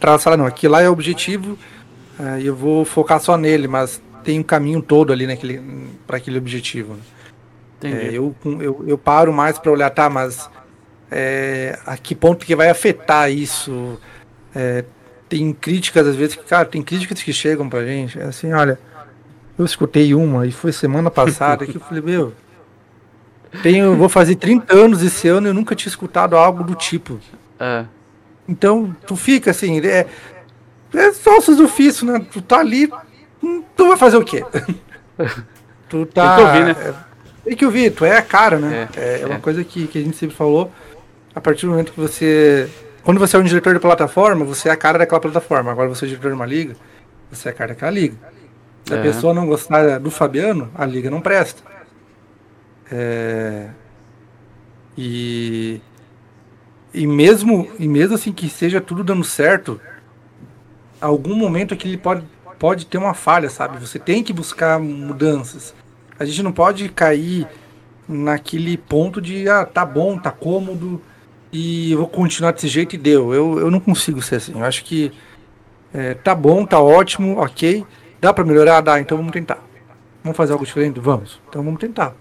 traçar, 0.00 0.36
não. 0.36 0.44
Aqui 0.44 0.66
lá 0.66 0.82
é 0.82 0.88
objetivo 0.88 1.56
é, 2.18 2.42
eu 2.42 2.56
vou 2.56 2.84
focar 2.84 3.20
só 3.20 3.36
nele, 3.36 3.68
mas 3.68 4.02
tem 4.24 4.40
um 4.40 4.42
caminho 4.42 4.82
todo 4.82 5.12
ali 5.12 5.28
naquele 5.28 5.62
para 6.08 6.16
aquele 6.16 6.38
objetivo. 6.38 6.94
Né? 7.80 7.92
É, 7.92 8.08
eu, 8.12 8.34
eu, 8.60 8.84
eu 8.88 8.98
paro 8.98 9.32
mais 9.32 9.60
para 9.60 9.70
olhar, 9.70 9.90
tá, 9.90 10.10
mas 10.10 10.50
é, 11.08 11.78
a 11.86 11.96
que 11.96 12.16
ponto 12.16 12.44
que 12.44 12.56
vai 12.56 12.68
afetar 12.68 13.30
isso? 13.30 13.96
É, 14.52 14.84
tem 15.28 15.52
críticas 15.52 16.04
às 16.04 16.16
vezes 16.16 16.34
que, 16.34 16.42
cara, 16.42 16.64
tem 16.64 16.82
críticas 16.82 17.22
que 17.22 17.32
chegam 17.32 17.68
pra 17.68 17.84
gente, 17.84 18.18
é 18.18 18.24
assim, 18.24 18.52
olha, 18.52 18.76
eu 19.56 19.64
escutei 19.64 20.12
uma 20.14 20.48
e 20.48 20.50
foi 20.50 20.72
semana 20.72 21.08
passada 21.12 21.64
que 21.64 21.76
eu 21.76 21.80
falei, 21.80 22.02
meu, 22.02 22.34
tenho, 23.62 23.96
vou 23.96 24.08
fazer 24.08 24.36
30 24.36 24.74
anos 24.74 25.02
esse 25.02 25.28
ano 25.28 25.46
e 25.46 25.50
eu 25.50 25.54
nunca 25.54 25.74
tinha 25.74 25.90
escutado 25.90 26.36
algo 26.36 26.62
do 26.62 26.74
tipo. 26.74 27.18
É. 27.58 27.84
Então, 28.48 28.94
tu 29.06 29.16
fica 29.16 29.50
assim, 29.50 29.80
é, 29.86 30.06
é 30.94 31.12
só 31.12 31.38
os 31.38 31.48
ofícios, 31.60 32.02
né? 32.02 32.24
Tu 32.32 32.40
tá 32.40 32.58
ali, 32.58 32.90
tu 33.76 33.88
vai 33.88 33.96
fazer 33.96 34.16
o 34.16 34.24
quê? 34.24 34.44
tu 35.88 36.06
tá. 36.06 36.36
Tem 36.36 36.44
que 36.44 36.50
ouvir, 36.50 36.64
né? 36.64 36.76
É, 36.80 36.94
tem 37.44 37.56
que 37.56 37.66
ouvir, 37.66 37.90
tu 37.90 38.04
é 38.04 38.16
a 38.16 38.22
cara, 38.22 38.58
né? 38.58 38.88
É, 38.96 39.00
é, 39.00 39.20
é 39.22 39.26
uma 39.26 39.36
é. 39.36 39.38
coisa 39.38 39.62
que, 39.64 39.86
que 39.86 39.98
a 39.98 40.02
gente 40.02 40.16
sempre 40.16 40.36
falou. 40.36 40.70
A 41.34 41.40
partir 41.40 41.66
do 41.66 41.72
momento 41.72 41.92
que 41.92 42.00
você. 42.00 42.68
Quando 43.02 43.18
você 43.18 43.36
é 43.36 43.38
um 43.38 43.44
diretor 43.44 43.74
de 43.74 43.80
plataforma, 43.80 44.44
você 44.44 44.68
é 44.68 44.72
a 44.72 44.76
cara 44.76 44.98
daquela 44.98 45.20
plataforma. 45.20 45.70
Agora 45.70 45.88
você 45.88 46.04
é 46.04 46.08
diretor 46.08 46.28
de 46.28 46.34
uma 46.34 46.46
liga, 46.46 46.74
você 47.30 47.48
é 47.48 47.52
a 47.52 47.54
cara 47.54 47.68
daquela 47.68 47.90
liga. 47.90 48.16
Se 48.84 48.94
a 48.94 49.02
pessoa 49.02 49.34
não 49.34 49.46
gostar 49.46 49.98
do 49.98 50.10
Fabiano, 50.10 50.70
a 50.74 50.86
liga 50.86 51.10
não 51.10 51.20
presta. 51.20 51.62
É, 52.90 53.68
e, 54.96 55.80
e 56.92 57.06
mesmo 57.06 57.70
e 57.78 57.86
mesmo 57.86 58.14
assim 58.14 58.32
que 58.32 58.48
seja 58.48 58.80
tudo 58.80 59.04
dando 59.04 59.24
certo, 59.24 59.80
algum 61.00 61.34
momento 61.34 61.74
aqui 61.74 61.88
ele 61.88 61.98
pode, 61.98 62.24
pode 62.58 62.86
ter 62.86 62.98
uma 62.98 63.14
falha, 63.14 63.48
sabe? 63.48 63.78
Você 63.78 63.98
tem 63.98 64.22
que 64.22 64.32
buscar 64.32 64.78
mudanças. 64.80 65.74
A 66.18 66.24
gente 66.24 66.42
não 66.42 66.52
pode 66.52 66.88
cair 66.88 67.46
naquele 68.08 68.76
ponto 68.76 69.20
de 69.20 69.48
ah, 69.48 69.64
tá 69.64 69.84
bom, 69.84 70.18
tá 70.18 70.30
cômodo 70.30 71.00
e 71.52 71.92
eu 71.92 71.98
vou 71.98 72.08
continuar 72.08 72.52
desse 72.52 72.68
jeito 72.68 72.94
e 72.94 72.98
deu. 72.98 73.32
Eu, 73.32 73.60
eu 73.60 73.70
não 73.70 73.80
consigo 73.80 74.20
ser 74.20 74.36
assim. 74.36 74.52
Eu 74.52 74.64
acho 74.64 74.84
que 74.84 75.12
é, 75.92 76.14
tá 76.14 76.34
bom, 76.34 76.64
tá 76.66 76.80
ótimo, 76.80 77.38
ok. 77.38 77.84
Dá 78.20 78.32
para 78.32 78.44
melhorar? 78.44 78.80
Dá, 78.80 79.00
então 79.00 79.16
vamos 79.16 79.32
tentar. 79.32 79.62
Vamos 80.22 80.36
fazer 80.36 80.52
algo 80.52 80.64
diferente? 80.64 80.98
Vamos. 80.98 81.40
Então 81.48 81.62
vamos 81.62 81.78
tentar. 81.78 82.14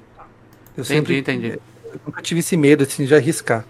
Eu 0.77 0.84
entendi, 0.84 0.88
sempre, 0.88 1.17
entendi. 1.17 1.60
Eu 1.86 2.01
nunca 2.05 2.22
tive 2.22 2.39
esse 2.39 2.55
medo 2.55 2.84
assim, 2.84 3.05
de 3.05 3.15
arriscar. 3.15 3.65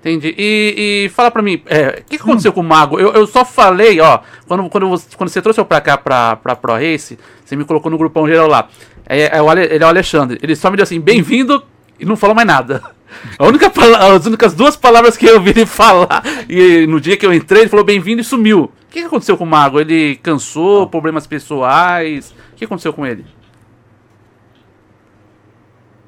Entendi. 0.00 0.34
E, 0.38 1.04
e 1.06 1.08
fala 1.10 1.30
pra 1.30 1.42
mim, 1.42 1.60
é, 1.66 1.88
o 2.00 2.04
que, 2.04 2.16
que 2.16 2.22
aconteceu 2.22 2.52
hum. 2.52 2.54
com 2.54 2.60
o 2.60 2.64
Mago? 2.64 2.98
Eu, 2.98 3.12
eu 3.12 3.26
só 3.26 3.44
falei, 3.44 4.00
ó, 4.00 4.20
quando, 4.46 4.68
quando, 4.70 4.88
você, 4.88 5.08
quando 5.16 5.28
você 5.28 5.42
trouxe 5.42 5.60
eu 5.60 5.64
pra 5.64 5.80
cá, 5.80 5.98
pra, 5.98 6.36
pra 6.36 6.54
Pro 6.54 6.74
Race, 6.74 7.18
você 7.44 7.56
me 7.56 7.64
colocou 7.64 7.90
no 7.90 7.98
grupão 7.98 8.26
geral 8.26 8.46
lá. 8.46 8.68
É, 9.04 9.36
é 9.36 9.42
o 9.42 9.50
Ale, 9.50 9.62
ele 9.62 9.82
é 9.82 9.86
o 9.86 9.90
Alexandre. 9.90 10.38
Ele 10.40 10.54
só 10.54 10.70
me 10.70 10.76
deu 10.76 10.84
assim, 10.84 11.00
bem-vindo, 11.00 11.62
e 11.98 12.04
não 12.04 12.16
falou 12.16 12.36
mais 12.36 12.46
nada. 12.46 12.82
A 13.38 13.46
única 13.46 13.72
as 14.14 14.26
únicas 14.26 14.52
duas 14.52 14.76
palavras 14.76 15.16
que 15.16 15.26
eu 15.26 15.40
vi 15.40 15.50
ele 15.50 15.64
falar, 15.64 16.22
e 16.48 16.86
no 16.86 17.00
dia 17.00 17.16
que 17.16 17.24
eu 17.24 17.32
entrei, 17.32 17.62
ele 17.62 17.70
falou 17.70 17.84
bem-vindo 17.84 18.20
e 18.20 18.24
sumiu. 18.24 18.64
O 18.64 18.70
que, 18.90 19.00
que 19.00 19.06
aconteceu 19.06 19.36
com 19.36 19.44
o 19.44 19.46
Mago? 19.46 19.80
Ele 19.80 20.16
cansou, 20.16 20.86
problemas 20.88 21.26
pessoais? 21.26 22.34
O 22.52 22.56
que 22.56 22.64
aconteceu 22.64 22.92
com 22.92 23.06
ele? 23.06 23.24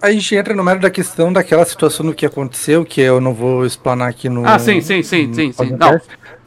A 0.01 0.11
gente 0.13 0.35
entra 0.35 0.55
no 0.55 0.63
mérito 0.63 0.83
da 0.83 0.91
questão 0.91 1.33
daquela 1.33 1.65
situação 1.65 2.07
do 2.07 2.15
que 2.15 2.25
aconteceu, 2.25 2.85
que 2.85 3.01
eu 3.01 3.21
não 3.21 3.35
vou 3.35 3.67
explanar 3.67 4.09
aqui 4.09 4.29
no. 4.29 4.47
Ah, 4.47 4.59
sim, 4.59 4.81
sim, 4.81 5.03
sim, 5.03 5.33
sim, 5.35 5.53
sim. 5.53 5.77
Não. 5.77 6.01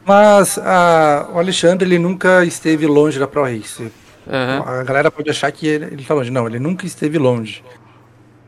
Mas 0.04 0.58
a, 0.58 1.28
o 1.32 1.38
Alexandre 1.38 1.86
ele 1.86 1.98
nunca 1.98 2.44
esteve 2.44 2.86
longe 2.86 3.18
da 3.18 3.26
Pro 3.26 3.44
Race. 3.44 3.82
Uhum. 3.82 4.62
A 4.66 4.82
galera 4.82 5.10
pode 5.10 5.28
achar 5.28 5.50
que 5.52 5.66
ele, 5.66 5.84
ele 5.86 6.04
tá 6.04 6.14
longe. 6.14 6.30
Não, 6.30 6.46
ele 6.46 6.58
nunca 6.58 6.86
esteve 6.86 7.18
longe. 7.18 7.62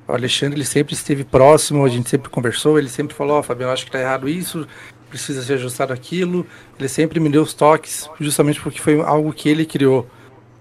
O 0.08 0.12
Alexandre 0.12 0.58
ele 0.58 0.66
sempre 0.66 0.94
esteve 0.94 1.24
próximo, 1.24 1.84
a 1.84 1.88
gente 1.88 2.08
sempre 2.08 2.28
conversou, 2.28 2.78
ele 2.78 2.88
sempre 2.88 3.14
falou, 3.14 3.36
ó, 3.36 3.40
oh, 3.40 3.42
Fabiano, 3.42 3.72
acho 3.72 3.86
que 3.86 3.90
tá 3.90 3.98
errado 3.98 4.28
isso, 4.28 4.66
precisa 5.08 5.42
ser 5.42 5.54
ajustado 5.54 5.92
aquilo. 5.92 6.46
Ele 6.78 6.88
sempre 6.88 7.20
me 7.20 7.28
deu 7.28 7.42
os 7.42 7.54
toques, 7.54 8.08
justamente 8.20 8.60
porque 8.60 8.80
foi 8.80 9.00
algo 9.00 9.32
que 9.32 9.48
ele 9.48 9.64
criou. 9.64 10.08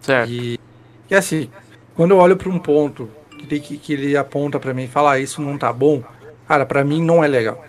Certo. 0.01 0.29
E, 0.29 0.59
e 1.09 1.15
assim, 1.15 1.50
quando 1.95 2.12
eu 2.12 2.17
olho 2.17 2.38
para 2.38 2.50
um 2.50 2.59
ponto 2.59 3.09
que, 3.47 3.59
que, 3.59 3.77
que 3.77 3.93
ele 3.93 4.17
aponta 4.17 4.59
para 4.59 4.73
mim 4.73 4.83
e 4.83 4.88
fala, 4.88 5.13
ah, 5.13 5.19
isso 5.19 5.41
não 5.41 5.57
tá 5.57 5.71
bom, 5.71 6.03
cara, 6.47 6.65
para 6.65 6.83
mim 6.83 7.03
não 7.03 7.23
é 7.23 7.27
legal. 7.27 7.63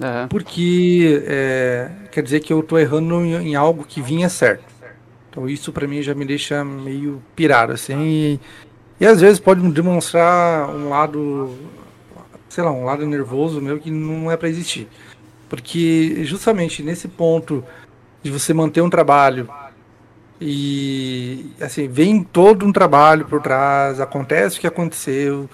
Uhum. 0.00 0.28
Porque 0.28 1.22
é, 1.26 1.90
quer 2.10 2.22
dizer 2.22 2.40
que 2.40 2.52
eu 2.52 2.62
tô 2.62 2.78
errando 2.78 3.22
em, 3.22 3.50
em 3.50 3.54
algo 3.54 3.84
que 3.84 4.00
vinha 4.00 4.28
certo. 4.28 4.64
Então 5.30 5.48
isso 5.48 5.72
para 5.72 5.86
mim 5.86 6.02
já 6.02 6.14
me 6.14 6.24
deixa 6.24 6.64
meio 6.64 7.22
pirado, 7.36 7.72
assim. 7.72 8.00
E, 8.00 8.40
e 8.98 9.06
às 9.06 9.20
vezes 9.20 9.38
pode 9.38 9.60
demonstrar 9.70 10.68
um 10.70 10.88
lado, 10.88 11.54
sei 12.48 12.64
lá, 12.64 12.72
um 12.72 12.84
lado 12.84 13.06
nervoso 13.06 13.60
meu 13.60 13.78
que 13.78 13.90
não 13.90 14.30
é 14.30 14.36
para 14.36 14.48
existir. 14.48 14.88
Porque 15.48 16.24
justamente 16.24 16.82
nesse 16.82 17.06
ponto 17.06 17.62
de 18.22 18.30
você 18.30 18.54
manter 18.54 18.80
um 18.80 18.90
trabalho 18.90 19.48
e 20.40 21.52
assim, 21.60 21.86
vem 21.86 22.22
todo 22.22 22.64
um 22.64 22.72
trabalho 22.72 23.26
por 23.26 23.42
trás, 23.42 24.00
acontece 24.00 24.56
o 24.56 24.60
que 24.60 24.66
aconteceu, 24.66 25.48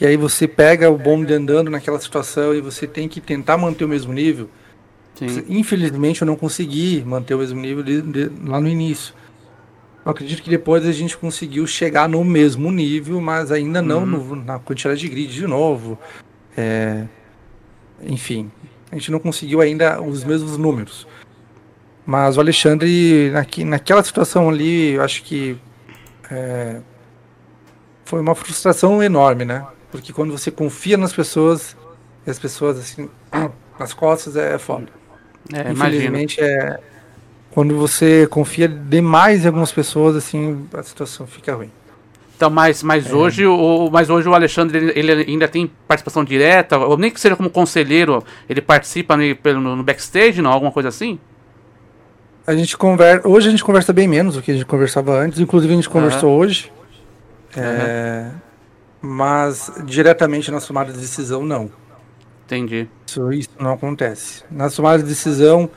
e 0.00 0.06
aí 0.06 0.16
você 0.16 0.46
pega 0.46 0.90
o 0.90 0.98
bonde 0.98 1.32
andando 1.32 1.70
naquela 1.70 1.98
situação 1.98 2.54
e 2.54 2.60
você 2.60 2.86
tem 2.86 3.08
que 3.08 3.20
tentar 3.20 3.56
manter 3.56 3.84
o 3.84 3.88
mesmo 3.88 4.12
nível. 4.12 4.48
Sim. 5.14 5.44
Infelizmente 5.48 6.22
eu 6.22 6.26
não 6.26 6.36
consegui 6.36 7.02
manter 7.04 7.34
o 7.34 7.38
mesmo 7.38 7.60
nível 7.60 7.82
de, 7.82 8.00
de, 8.00 8.30
lá 8.46 8.60
no 8.60 8.68
início. 8.68 9.14
Eu 10.04 10.12
acredito 10.12 10.42
que 10.42 10.48
depois 10.48 10.86
a 10.86 10.92
gente 10.92 11.16
conseguiu 11.16 11.66
chegar 11.66 12.08
no 12.08 12.24
mesmo 12.24 12.70
nível, 12.70 13.20
mas 13.20 13.52
ainda 13.52 13.82
não 13.82 14.00
uhum. 14.00 14.06
no, 14.06 14.36
na 14.36 14.58
quantidade 14.58 15.00
de 15.00 15.08
grid 15.08 15.32
de 15.32 15.46
novo. 15.46 15.98
É, 16.56 17.06
enfim, 18.02 18.50
a 18.90 18.94
gente 18.94 19.10
não 19.10 19.18
conseguiu 19.18 19.60
ainda 19.60 20.00
os 20.00 20.24
mesmos 20.24 20.56
números. 20.56 21.06
Mas 22.06 22.36
o 22.36 22.40
Alexandre, 22.40 23.30
naqui, 23.30 23.64
naquela 23.64 24.02
situação 24.02 24.48
ali, 24.48 24.94
eu 24.94 25.02
acho 25.02 25.22
que 25.22 25.56
é, 26.30 26.80
foi 28.04 28.20
uma 28.20 28.34
frustração 28.34 29.02
enorme, 29.02 29.44
né? 29.44 29.64
Porque 29.90 30.12
quando 30.12 30.32
você 30.32 30.50
confia 30.50 30.96
nas 30.96 31.12
pessoas, 31.12 31.76
e 32.26 32.30
as 32.30 32.38
pessoas 32.38 32.78
assim, 32.78 33.08
nas 33.78 33.92
costas 33.92 34.36
é 34.36 34.58
foda. 34.58 34.86
É, 35.52 35.70
Infelizmente 35.70 36.40
é, 36.40 36.78
quando 37.50 37.76
você 37.76 38.26
confia 38.28 38.68
demais 38.68 39.44
em 39.44 39.46
algumas 39.48 39.72
pessoas, 39.72 40.16
assim, 40.16 40.66
a 40.72 40.82
situação 40.82 41.26
fica 41.26 41.54
ruim. 41.54 41.70
Então, 42.36 42.48
mas, 42.48 42.82
mas, 42.82 43.10
é. 43.10 43.14
hoje, 43.14 43.46
o, 43.46 43.90
mas 43.92 44.08
hoje 44.08 44.26
o 44.26 44.34
Alexandre 44.34 44.92
ele, 44.94 45.12
ainda 45.12 45.46
tem 45.46 45.70
participação 45.86 46.24
direta, 46.24 46.78
ou 46.78 46.96
nem 46.96 47.10
que 47.10 47.20
seja 47.20 47.36
como 47.36 47.50
conselheiro, 47.50 48.24
ele 48.48 48.62
participa 48.62 49.16
no, 49.16 49.24
no, 49.60 49.76
no 49.76 49.82
backstage, 49.82 50.40
não? 50.40 50.50
Alguma 50.50 50.72
coisa 50.72 50.88
assim? 50.88 51.18
A 52.46 52.54
gente 52.54 52.76
conversa. 52.76 53.28
Hoje 53.28 53.48
a 53.48 53.50
gente 53.50 53.64
conversa 53.64 53.92
bem 53.92 54.08
menos 54.08 54.34
do 54.34 54.42
que 54.42 54.50
a 54.50 54.54
gente 54.54 54.66
conversava 54.66 55.18
antes. 55.18 55.38
Inclusive 55.38 55.72
a 55.72 55.76
gente 55.76 55.88
conversou 55.88 56.30
uhum. 56.30 56.38
hoje. 56.38 56.72
Uhum. 57.56 57.62
É, 57.62 58.30
mas 59.00 59.72
diretamente 59.84 60.50
na 60.50 60.60
tomada 60.60 60.92
de 60.92 60.98
decisão, 60.98 61.44
não. 61.44 61.70
Entendi. 62.46 62.88
Isso, 63.06 63.32
isso 63.32 63.50
não 63.58 63.72
acontece. 63.72 64.42
Na 64.50 64.68
tomada 64.68 65.02
de 65.02 65.08
decisão, 65.08 65.70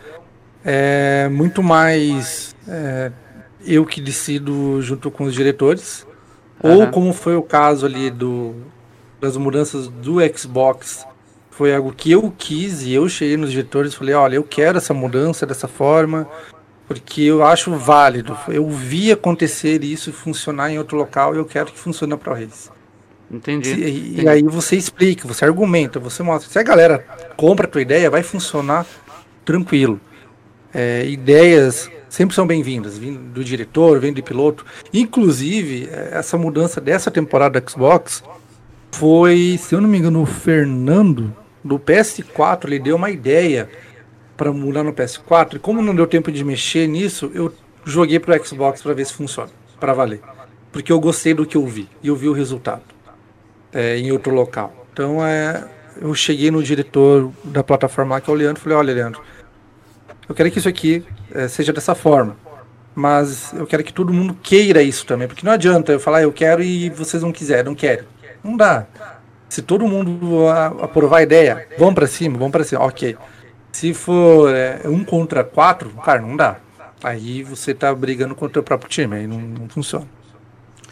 é 0.65 1.29
muito 1.29 1.61
mais 1.61 2.55
é, 2.67 3.11
eu 3.65 3.85
que 3.85 4.01
decido 4.01 4.81
junto 4.81 5.11
com 5.11 5.25
os 5.25 5.33
diretores. 5.33 6.07
Uhum. 6.63 6.79
Ou 6.79 6.87
como 6.87 7.13
foi 7.13 7.35
o 7.35 7.43
caso 7.43 7.85
ali 7.85 8.09
do, 8.09 8.55
das 9.19 9.37
mudanças 9.37 9.87
do 9.87 10.17
Xbox, 10.35 11.05
foi 11.55 11.75
algo 11.75 11.93
que 11.93 12.11
eu 12.11 12.33
quis 12.35 12.81
e 12.81 12.93
eu 12.93 13.07
cheguei 13.07 13.37
nos 13.37 13.51
diretores 13.51 13.93
e 13.93 13.95
falei, 13.95 14.15
olha, 14.15 14.35
eu 14.35 14.43
quero 14.43 14.77
essa 14.77 14.93
mudança 14.93 15.45
dessa 15.45 15.67
forma, 15.67 16.27
porque 16.87 17.21
eu 17.21 17.43
acho 17.45 17.71
válido. 17.75 18.35
Eu 18.47 18.67
vi 18.69 19.11
acontecer 19.11 19.83
isso 19.83 20.11
funcionar 20.11 20.71
em 20.71 20.79
outro 20.79 20.97
local 20.97 21.35
e 21.35 21.37
eu 21.37 21.45
quero 21.45 21.67
que 21.67 21.77
funcione 21.77 22.09
na 22.09 22.17
ProRace. 22.17 22.71
Entendi. 23.29 23.69
E, 23.69 23.73
Entendi. 23.73 24.21
e 24.23 24.27
aí 24.27 24.41
você 24.43 24.75
explica, 24.75 25.27
você 25.27 25.45
argumenta, 25.45 25.99
você 25.99 26.23
mostra. 26.23 26.51
Se 26.51 26.57
a 26.57 26.63
galera 26.63 27.05
compra 27.37 27.67
a 27.67 27.69
tua 27.69 27.81
ideia, 27.81 28.09
vai 28.09 28.23
funcionar 28.23 28.85
tranquilo. 29.45 30.01
É, 30.73 31.05
ideias 31.05 31.89
sempre 32.09 32.35
são 32.35 32.47
bem-vindas, 32.47 32.97
vindo 32.97 33.19
do 33.19 33.43
diretor, 33.43 33.99
vindo 33.99 34.15
do 34.15 34.23
piloto. 34.23 34.65
Inclusive, 34.91 35.87
é, 35.91 36.09
essa 36.13 36.35
mudança 36.35 36.81
dessa 36.81 37.11
temporada 37.11 37.61
do 37.61 37.71
Xbox 37.71 38.23
foi, 38.91 39.59
se 39.61 39.75
eu 39.75 39.81
não 39.81 39.87
me 39.87 39.99
engano, 39.99 40.21
o 40.21 40.25
Fernando 40.25 41.42
do 41.63 41.79
PS4, 41.79 42.65
ele 42.65 42.79
deu 42.79 42.95
uma 42.95 43.09
ideia 43.09 43.69
para 44.35 44.51
mudar 44.51 44.83
no 44.83 44.93
PS4. 44.93 45.55
E 45.55 45.59
como 45.59 45.81
não 45.81 45.95
deu 45.95 46.07
tempo 46.07 46.31
de 46.31 46.43
mexer 46.43 46.87
nisso, 46.87 47.31
eu 47.33 47.53
joguei 47.85 48.19
pro 48.19 48.45
Xbox 48.45 48.81
para 48.81 48.93
ver 48.93 49.05
se 49.05 49.13
funciona, 49.13 49.51
para 49.79 49.93
valer. 49.93 50.21
Porque 50.71 50.91
eu 50.91 50.99
gostei 50.99 51.33
do 51.33 51.45
que 51.45 51.55
eu 51.55 51.65
vi 51.65 51.87
e 52.01 52.07
eu 52.07 52.15
vi 52.15 52.27
o 52.27 52.33
resultado 52.33 52.81
é, 53.71 53.97
em 53.97 54.11
outro 54.11 54.33
local. 54.33 54.87
Então, 54.91 55.25
é, 55.25 55.67
eu 56.01 56.13
cheguei 56.13 56.49
no 56.51 56.63
diretor 56.63 57.31
da 57.43 57.63
plataforma 57.63 58.15
lá, 58.15 58.21
que 58.21 58.29
é 58.29 58.33
o 58.33 58.35
Leandro, 58.35 58.59
e 58.59 58.63
falei: 58.63 58.77
Olha, 58.77 58.93
Leandro, 58.93 59.21
eu 60.27 60.33
quero 60.33 60.49
que 60.51 60.59
isso 60.59 60.69
aqui 60.69 61.05
é, 61.33 61.47
seja 61.47 61.71
dessa 61.71 61.95
forma. 61.95 62.35
Mas 62.95 63.51
eu 63.53 63.65
quero 63.65 63.83
que 63.83 63.91
todo 63.91 64.13
mundo 64.13 64.37
queira 64.41 64.83
isso 64.83 65.05
também. 65.05 65.27
Porque 65.27 65.45
não 65.45 65.53
adianta 65.53 65.91
eu 65.91 65.99
falar, 65.99 66.21
eu 66.21 66.31
quero 66.31 66.61
e 66.61 66.89
vocês 66.91 67.23
não 67.23 67.31
quiserem, 67.31 67.65
não 67.65 67.75
querem. 67.75 68.05
Não 68.43 68.55
dá. 68.55 68.85
Se 69.53 69.61
todo 69.61 69.87
mundo 69.87 70.49
aprovar 70.81 71.19
a 71.19 71.21
ideia, 71.21 71.67
vamos 71.77 71.93
para 71.93 72.07
cima, 72.07 72.39
vamos 72.39 72.51
para 72.51 72.63
cima, 72.63 72.83
ok. 72.83 73.15
Se 73.71 73.93
for 73.93 74.51
é, 74.51 74.81
um 74.85 75.03
contra 75.03 75.43
quatro, 75.43 75.91
cara, 76.03 76.19
não 76.19 76.35
dá. 76.35 76.57
Aí 77.03 77.43
você 77.43 77.71
tá 77.71 77.93
brigando 77.93 78.33
contra 78.33 78.59
o 78.59 78.63
próprio 78.63 78.89
time, 78.89 79.15
aí 79.15 79.27
não, 79.27 79.37
não 79.39 79.69
funciona. 79.69 80.07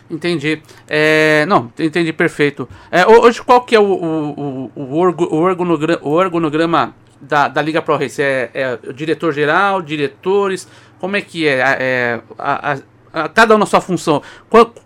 Entendi. 0.07 0.61
É, 0.87 1.43
não, 1.47 1.73
entendi 1.79 2.13
perfeito. 2.13 2.69
É, 2.91 3.03
hoje 3.07 3.41
qual 3.41 3.61
que 3.61 3.75
é 3.75 3.79
o, 3.79 3.83
o, 3.83 4.71
o, 4.75 4.93
o, 5.25 5.37
organograma, 5.37 5.99
o 6.03 6.11
organograma 6.11 6.93
da, 7.19 7.47
da 7.47 7.63
Liga 7.63 7.81
Pro 7.81 7.97
Race? 7.97 8.21
É, 8.21 8.51
é 8.53 8.93
diretor-geral, 8.93 9.81
diretores? 9.81 10.67
Como 10.99 11.15
é 11.15 11.21
que 11.21 11.47
é? 11.47 11.61
é 11.79 12.21
a, 12.37 12.73
a, 12.73 12.77
a, 13.11 13.27
cada 13.27 13.55
um 13.55 13.57
na 13.57 13.65
sua 13.65 13.81
função. 13.81 14.21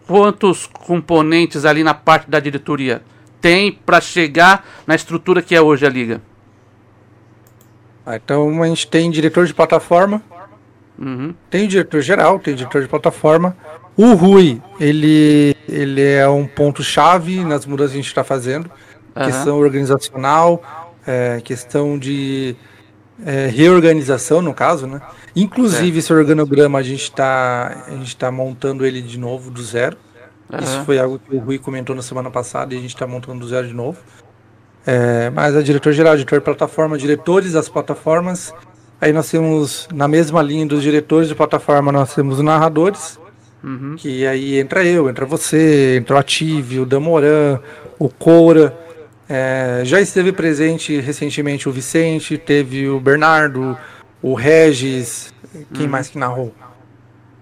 Quantos 0.07 0.65
componentes 0.65 1.65
ali 1.65 1.83
na 1.83 1.93
parte 1.93 2.31
da 2.31 2.39
diretoria 2.39 3.01
tem 3.45 3.71
para 3.71 4.01
chegar 4.01 4.65
na 4.87 4.95
estrutura 4.95 5.39
que 5.39 5.53
é 5.53 5.61
hoje 5.61 5.85
a 5.85 5.89
Liga? 5.89 6.19
Ah, 8.03 8.15
então 8.15 8.63
a 8.63 8.67
gente 8.67 8.87
tem 8.87 9.11
diretor 9.11 9.45
de 9.45 9.53
plataforma, 9.53 10.19
uhum. 10.97 11.31
tem 11.47 11.67
diretor 11.67 12.01
geral, 12.01 12.39
tem 12.39 12.55
diretor 12.55 12.81
de 12.81 12.87
plataforma. 12.87 13.55
O 13.95 14.13
Rui, 14.13 14.59
ele, 14.79 15.55
ele 15.69 16.01
é 16.01 16.27
um 16.27 16.47
ponto-chave 16.47 17.45
nas 17.45 17.67
mudanças 17.67 17.91
que 17.91 17.99
a 17.99 18.01
gente 18.01 18.09
está 18.09 18.23
fazendo. 18.23 18.65
Uhum. 19.15 19.25
Questão 19.25 19.59
organizacional, 19.59 20.63
é, 21.05 21.39
questão 21.43 21.99
de 21.99 22.55
é, 23.23 23.45
reorganização, 23.45 24.41
no 24.41 24.55
caso, 24.55 24.87
né? 24.87 24.99
Inclusive, 25.35 25.97
é. 25.97 25.99
esse 25.99 26.11
organograma 26.11 26.79
a 26.79 26.83
gente 26.83 27.03
está 27.03 27.85
tá 28.17 28.31
montando 28.31 28.83
ele 28.83 29.03
de 29.03 29.19
novo 29.19 29.51
do 29.51 29.61
zero. 29.61 29.97
Uhum. 30.51 30.59
Isso 30.59 30.83
foi 30.85 30.99
algo 30.99 31.19
que 31.19 31.35
o 31.35 31.39
Rui 31.39 31.57
comentou 31.57 31.95
na 31.95 32.01
semana 32.01 32.29
passada 32.29 32.73
e 32.73 32.77
a 32.77 32.81
gente 32.81 32.93
está 32.93 33.07
montando 33.07 33.39
do 33.39 33.47
zero 33.47 33.67
de 33.67 33.73
novo. 33.73 33.97
É, 34.85 35.31
mas 35.31 35.55
a 35.55 35.61
diretor-geral, 35.61 36.15
diretor 36.15 36.39
de 36.39 36.45
plataforma, 36.45 36.97
diretores 36.97 37.53
das 37.53 37.67
plataformas. 37.67 38.53
Aí 39.01 39.11
nós 39.11 39.29
temos, 39.29 39.87
na 39.93 40.07
mesma 40.07 40.41
linha 40.41 40.65
dos 40.65 40.83
diretores 40.83 41.27
de 41.27 41.35
plataforma, 41.35 41.91
nós 41.91 42.13
temos 42.13 42.37
os 42.37 42.43
narradores. 42.43 43.19
Uhum. 43.63 43.95
Que 43.97 44.27
aí 44.27 44.59
entra 44.59 44.85
eu, 44.85 45.09
entra 45.09 45.25
você, 45.25 45.97
entra 45.97 46.15
o 46.15 46.19
Ative, 46.19 46.79
o 46.79 46.85
Damoran, 46.85 47.59
o 47.97 48.07
Coura. 48.09 48.77
É, 49.27 49.81
já 49.83 49.99
esteve 49.99 50.31
presente 50.31 50.99
recentemente 50.99 51.67
o 51.67 51.71
Vicente, 51.71 52.37
teve 52.37 52.87
o 52.87 52.99
Bernardo, 52.99 53.75
o 54.21 54.35
Regis, 54.35 55.33
quem 55.73 55.85
uhum. 55.85 55.91
mais 55.91 56.07
que 56.09 56.17
narrou? 56.17 56.53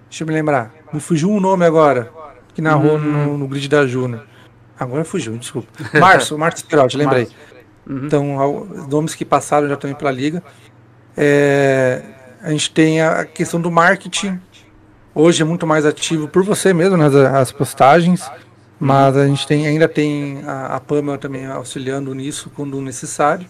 Deixa 0.09 0.23
eu 0.23 0.27
me 0.27 0.33
lembrar. 0.33 0.73
Me 0.93 1.01
fugiu 1.01 1.29
um 1.29 1.41
nome 1.41 1.65
agora, 1.65 2.09
que 2.53 2.61
narrou 2.61 2.93
uhum. 2.93 2.99
no, 2.99 3.37
no, 3.37 3.47
grid 3.47 3.67
da 3.67 3.85
Júnior. 3.85 4.25
Agora 4.79 5.03
fugiu, 5.03 5.37
desculpa. 5.37 5.67
Márcio, 5.99 6.37
Márcio 6.37 6.65
Spirotti, 6.65 6.97
lembrei. 6.97 7.27
Uhum. 7.87 8.05
Então, 8.05 8.67
nomes 8.89 9.15
que 9.15 9.25
passaram 9.25 9.67
já 9.67 9.75
também 9.75 9.95
pela 9.95 10.11
liga. 10.11 10.43
É, 11.15 12.01
a 12.41 12.51
gente 12.51 12.71
tem 12.71 13.01
a 13.01 13.25
questão 13.25 13.59
do 13.59 13.71
marketing. 13.71 14.39
Hoje 15.13 15.41
é 15.41 15.45
muito 15.45 15.67
mais 15.67 15.85
ativo 15.85 16.27
por 16.27 16.43
você 16.43 16.73
mesmo, 16.73 16.97
nas 16.97 17.13
né, 17.13 17.27
as 17.27 17.51
postagens. 17.51 18.29
Mas 18.79 19.15
a 19.15 19.25
gente 19.27 19.47
tem, 19.47 19.67
ainda 19.67 19.87
tem 19.87 20.43
a, 20.45 20.75
a 20.75 20.79
Pamela 20.79 21.17
também 21.17 21.45
auxiliando 21.45 22.13
nisso 22.13 22.51
quando 22.53 22.81
necessário. 22.81 23.47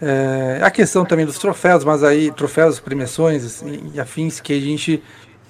É, 0.00 0.60
a 0.62 0.70
questão 0.70 1.04
também 1.04 1.24
dos 1.24 1.38
troféus, 1.38 1.84
mas 1.84 2.04
aí 2.04 2.30
troféus, 2.30 2.78
premiações 2.78 3.62
e 3.92 3.98
afins 3.98 4.38
que 4.38 4.52
a 4.52 4.60
gente 4.60 5.02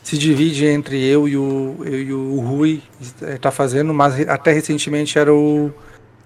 se 0.04 0.18
divide 0.18 0.66
entre 0.66 1.02
eu 1.02 1.26
e 1.26 1.34
o, 1.34 1.76
eu 1.82 2.02
e 2.02 2.12
o 2.12 2.38
Rui 2.40 2.82
está 3.22 3.50
fazendo, 3.50 3.94
mas 3.94 4.20
até 4.28 4.52
recentemente 4.52 5.18
era 5.18 5.32
o, 5.32 5.72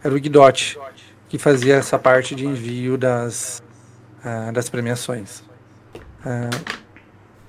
era 0.02 0.12
o 0.12 0.18
Guidotti 0.18 0.76
que 1.28 1.38
fazia 1.38 1.76
essa 1.76 1.96
parte 1.96 2.34
de 2.34 2.44
envio 2.44 2.98
das, 2.98 3.62
uh, 4.24 4.52
das 4.52 4.68
premiações. 4.68 5.44
Uh, 6.24 6.74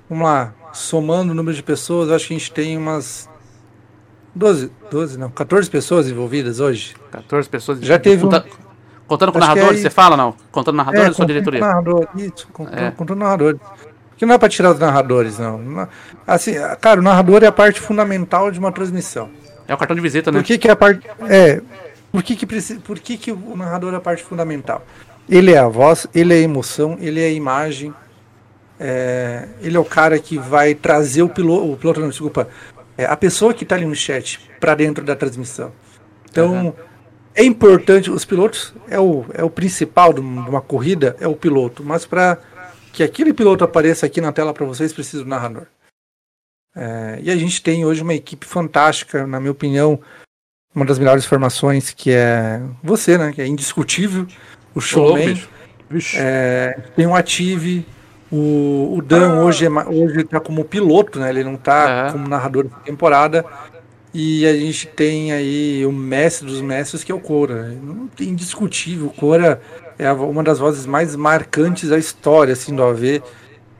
vamos 0.08 0.24
lá, 0.24 0.54
somando 0.72 1.32
o 1.32 1.36
número 1.36 1.56
de 1.56 1.64
pessoas, 1.64 2.12
acho 2.12 2.28
que 2.28 2.36
a 2.36 2.38
gente 2.38 2.52
tem 2.52 2.78
umas 2.78 3.28
12, 4.36 4.72
12 4.92 5.18
não, 5.18 5.32
14 5.32 5.68
pessoas 5.68 6.08
envolvidas 6.08 6.60
hoje. 6.60 6.96
14 7.12 7.50
pessoas. 7.50 7.80
Já 7.80 7.98
teve 7.98 8.24
um... 8.24 8.30
Contando 9.08 9.32
com 9.32 9.40
narradores, 9.40 9.80
é 9.80 9.82
você 9.82 9.90
fala 9.90 10.16
não? 10.16 10.36
Contando 10.52 10.76
narradores 10.76 11.08
é, 11.08 11.10
ou 11.10 11.16
sua 11.16 11.26
diretoria? 11.26 11.60
Narrador, 11.60 12.08
isso, 12.16 12.48
contando, 12.54 12.78
é. 12.78 12.92
contando 12.92 13.18
narradores. 13.18 13.60
Que 14.20 14.26
não 14.26 14.36
é 14.36 14.38
para 14.38 14.50
tirar 14.50 14.72
os 14.72 14.80
narradores, 14.80 15.40
não. 15.40 15.88
Assim, 16.28 16.52
cara, 16.82 17.00
o 17.00 17.04
narrador 17.04 17.42
é 17.42 17.48
a 17.48 17.54
parte 17.54 17.80
fundamental 17.80 18.52
de 18.52 18.60
uma 18.60 18.70
transmissão. 18.70 19.30
É 19.66 19.74
o 19.74 19.78
cartão 19.78 19.96
de 19.96 20.02
visita, 20.02 20.30
né? 20.30 20.40
Por 20.40 20.46
que, 20.46 20.58
que 20.58 20.68
é 20.68 20.72
a 20.72 20.76
parte. 20.76 21.08
É. 21.30 21.62
Por 22.12 22.22
que, 22.22 22.36
que, 22.36 22.46
precisa, 22.46 22.82
por 22.82 23.00
que, 23.00 23.16
que 23.16 23.32
o 23.32 23.56
narrador 23.56 23.94
é 23.94 23.96
a 23.96 24.02
parte 24.02 24.22
fundamental? 24.22 24.86
Ele 25.30 25.54
é 25.54 25.58
a 25.58 25.70
voz, 25.70 26.06
ele 26.14 26.34
é 26.34 26.38
a 26.38 26.42
emoção, 26.42 26.98
ele 27.00 27.22
é 27.22 27.28
a 27.28 27.32
imagem. 27.32 27.94
É, 28.78 29.48
ele 29.62 29.78
é 29.78 29.80
o 29.80 29.86
cara 29.86 30.20
que 30.20 30.38
vai 30.38 30.76
trazer 30.76 31.22
o 31.22 31.30
piloto, 31.30 31.72
o 31.72 31.78
piloto 31.78 32.02
não, 32.02 32.10
desculpa, 32.10 32.50
é, 32.98 33.06
a 33.06 33.16
pessoa 33.16 33.54
que 33.54 33.64
está 33.64 33.76
ali 33.76 33.86
no 33.86 33.96
chat 33.96 34.42
para 34.60 34.76
dentro 34.76 35.06
da 35.06 35.16
transmissão. 35.16 35.72
Então, 36.30 36.66
uhum. 36.66 36.74
é 37.34 37.44
importante, 37.46 38.12
os 38.12 38.26
pilotos 38.26 38.74
é 38.90 39.00
o, 39.00 39.24
é 39.34 39.44
o 39.46 39.50
principal 39.50 40.12
de 40.12 40.20
uma 40.20 40.60
corrida, 40.60 41.16
é 41.22 41.28
o 41.28 41.36
piloto, 41.36 41.84
mas 41.86 42.06
para 42.06 42.38
que 42.92 43.04
aquele 43.04 43.34
piloto 43.34 43.64
apareça 43.64 44.06
aqui 44.06 44.22
na 44.22 44.32
tela 44.32 44.54
para 44.54 44.66
vocês, 44.66 44.94
precisa 44.94 45.24
do 45.24 45.30
narrador. 45.30 45.68
É, 46.76 47.20
e 47.22 47.32
a 47.32 47.36
gente 47.36 47.62
tem 47.62 47.86
hoje 47.86 48.02
uma 48.02 48.14
equipe 48.14 48.46
fantástica, 48.46 49.26
na 49.26 49.40
minha 49.40 49.52
opinião, 49.52 50.00
uma 50.74 50.86
das 50.86 51.00
melhores 51.00 51.26
formações 51.26 51.92
que 51.92 52.12
é 52.12 52.62
você, 52.84 53.18
né? 53.18 53.32
Que 53.34 53.42
é 53.42 53.48
indiscutível, 53.48 54.28
o 54.74 54.80
showman. 54.80 55.42
É, 56.16 56.80
tem 56.96 57.08
o 57.08 57.16
Ative, 57.16 57.86
o, 58.32 58.96
o 58.98 59.02
Dan 59.02 59.32
ah. 59.32 59.44
hoje, 59.44 59.66
é, 59.66 59.70
hoje 59.70 60.24
tá 60.24 60.40
como 60.40 60.64
piloto, 60.64 61.20
né? 61.20 61.30
Ele 61.30 61.44
não 61.44 61.58
tá 61.58 62.08
é. 62.08 62.12
como 62.12 62.28
narrador 62.28 62.66
da 62.66 62.78
temporada. 62.78 63.44
E 64.14 64.46
a 64.46 64.54
gente 64.54 64.88
tem 64.88 65.32
aí 65.32 65.86
o 65.86 65.92
mestre 65.92 66.48
dos 66.48 66.62
mestres, 66.62 67.04
que 67.04 67.12
é 67.12 67.16
o 67.16 67.20
Cora. 67.20 67.76
Indiscutível, 68.20 69.08
o 69.08 69.14
Cora 69.14 69.62
é 70.00 70.12
uma 70.14 70.42
das 70.42 70.58
vozes 70.60 70.86
mais 70.86 71.14
marcantes 71.14 71.90
da 71.90 71.98
história 71.98 72.54
assim, 72.54 72.74
do 72.74 72.82
AV. 72.82 73.22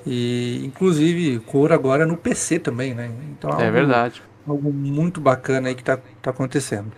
E 0.06 0.62
inclusive 0.66 1.40
cor 1.40 1.72
agora 1.72 2.06
no 2.06 2.18
PC 2.18 2.60
também, 2.60 2.94
né? 2.94 3.10
Então, 3.32 3.50
é 3.52 3.54
algo, 3.54 3.72
verdade. 3.72 4.22
Algo 4.48 4.72
muito 4.72 5.22
bacana 5.22 5.70
aí 5.70 5.76
que 5.76 5.84
tá, 5.84 5.98
tá 6.22 6.32
acontecendo. 6.32 6.92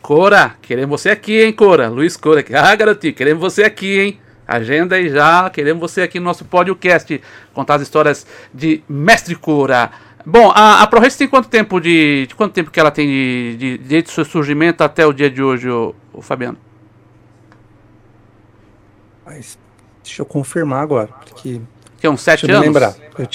Cora, 0.00 0.56
queremos 0.62 1.00
você 1.00 1.10
aqui, 1.10 1.42
hein, 1.42 1.52
Cora? 1.52 1.88
Luiz 1.88 2.16
Cora. 2.16 2.44
Ah, 2.54 2.74
garotinho, 2.74 3.14
queremos 3.14 3.40
você 3.40 3.64
aqui, 3.64 4.00
hein? 4.00 4.20
Agenda 4.46 4.96
aí 4.96 5.08
já, 5.08 5.48
queremos 5.50 5.80
você 5.80 6.02
aqui 6.02 6.18
no 6.18 6.24
nosso 6.24 6.44
podcast, 6.44 7.20
contar 7.54 7.76
as 7.76 7.82
histórias 7.82 8.26
de 8.52 8.82
Mestre 8.88 9.34
Cora. 9.36 9.90
Bom, 10.24 10.50
a, 10.54 10.82
a 10.82 11.10
tem 11.10 11.28
quanto 11.28 11.48
tempo 11.48 11.80
de, 11.80 12.26
de, 12.26 12.34
quanto 12.34 12.52
tempo 12.52 12.70
que 12.70 12.80
ela 12.80 12.90
tem 12.90 13.08
de, 13.56 13.78
de, 13.78 13.98
o 13.98 14.10
seu 14.10 14.24
surgimento 14.24 14.82
até 14.82 15.06
o 15.06 15.12
dia 15.12 15.30
de 15.30 15.42
hoje, 15.42 15.68
o, 15.68 15.94
o 16.12 16.20
Fabiano? 16.20 16.58
Mas 19.34 19.58
deixa 20.02 20.20
eu 20.20 20.26
confirmar 20.26 20.82
agora, 20.82 21.08
porque 21.08 21.60
que 21.98 22.06
é 22.06 22.10
uns 22.10 22.20
sete 22.20 22.46
deixa 22.46 22.58
anos? 22.58 22.66
Eu 22.66 22.72
lembrar. 22.72 22.94
Eu, 23.18 23.26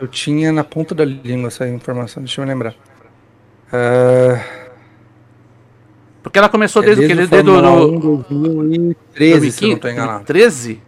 eu, 0.00 0.08
tinha 0.08 0.50
na 0.50 0.64
ponta 0.64 0.94
da 0.94 1.04
língua 1.04 1.46
essa 1.46 1.68
informação, 1.68 2.22
deixa 2.22 2.40
eu 2.40 2.44
me 2.44 2.52
lembrar. 2.52 2.74
Uh... 3.72 4.68
Porque 6.22 6.38
ela 6.38 6.48
começou 6.48 6.82
é 6.82 6.86
desde, 6.86 7.06
desde 7.06 7.24
o 7.24 7.28
que? 7.28 7.30
Desde 7.30 7.50
o 7.50 8.16
2013, 8.16 9.40
2015? 9.40 9.52
se 9.52 9.64
eu 9.64 9.70
não 9.70 9.78
tô 9.78 9.88
enganado. 9.88 10.24
13? 10.24 10.82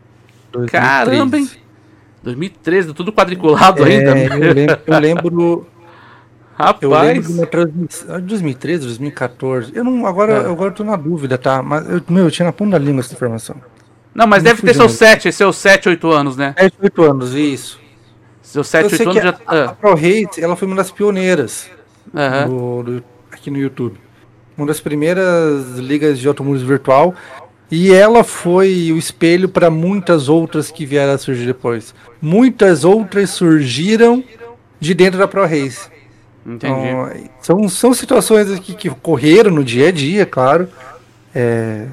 2013. 0.52 0.70
Caramba, 0.70 1.38
hein? 1.38 1.50
2013, 2.22 2.92
tudo 2.92 3.12
quadriculado 3.12 3.86
é, 3.86 3.92
ainda. 3.92 4.18
Eu 4.18 4.52
lembro, 4.52 4.80
eu 4.86 4.98
lembro 4.98 5.66
Rapaz. 6.60 6.82
Eu 6.82 6.90
lembro 6.90 7.22
de 7.22 7.32
uma 7.32 7.46
transmissão. 7.46 8.20
2013, 8.20 8.86
2014. 8.86 9.72
Eu 9.74 9.82
não. 9.82 10.06
Agora, 10.06 10.32
é. 10.32 10.50
agora 10.50 10.70
eu 10.70 10.74
tô 10.74 10.84
na 10.84 10.96
dúvida, 10.96 11.38
tá? 11.38 11.62
Mas 11.62 11.88
eu, 11.88 12.02
meu, 12.10 12.24
eu 12.24 12.30
tinha 12.30 12.44
na 12.44 12.52
ponta 12.52 12.72
da 12.72 12.78
língua 12.78 13.00
essa 13.00 13.14
informação. 13.14 13.56
Não, 14.14 14.26
mas 14.26 14.42
deve 14.42 14.62
ter 14.62 14.74
seus 14.74 14.92
7, 14.92 15.32
seus 15.32 15.56
7, 15.56 15.88
8 15.88 16.10
anos, 16.10 16.36
né? 16.36 16.54
7, 16.58 16.76
8 16.82 17.02
anos, 17.02 17.34
isso. 17.34 17.80
Seus 18.42 18.68
7, 18.68 18.94
8 18.94 19.10
anos 19.10 19.22
já. 19.22 19.38
A, 19.46 19.54
a 19.54 19.64
ah. 19.64 19.68
ProRate, 19.74 20.42
ela 20.42 20.56
foi 20.56 20.66
uma 20.66 20.76
das 20.76 20.90
pioneiras 20.90 21.70
uhum. 22.12 22.82
do, 22.82 22.82
do, 22.82 23.04
aqui 23.30 23.50
no 23.50 23.58
YouTube. 23.58 23.96
Uma 24.56 24.66
das 24.66 24.80
primeiras 24.80 25.78
ligas 25.78 26.18
de 26.18 26.26
automóveis 26.26 26.62
virtual. 26.62 27.14
E 27.70 27.92
ela 27.92 28.24
foi 28.24 28.90
o 28.92 28.98
espelho 28.98 29.48
para 29.48 29.70
muitas 29.70 30.28
outras 30.28 30.72
que 30.72 30.84
vieram 30.84 31.12
a 31.12 31.18
surgir 31.18 31.46
depois. 31.46 31.94
Muitas 32.20 32.84
outras 32.84 33.30
surgiram 33.30 34.24
de 34.80 34.92
dentro 34.92 35.18
da 35.18 35.28
ProRace. 35.28 35.88
Entendi. 36.44 36.72
Então, 36.74 37.10
são, 37.40 37.68
são 37.68 37.94
situações 37.94 38.50
aqui 38.50 38.74
que 38.74 38.88
ocorreram 38.88 39.52
no 39.52 39.62
dia 39.62 39.88
a 39.88 39.92
dia, 39.92 40.26
claro. 40.26 40.68
É, 41.32 41.86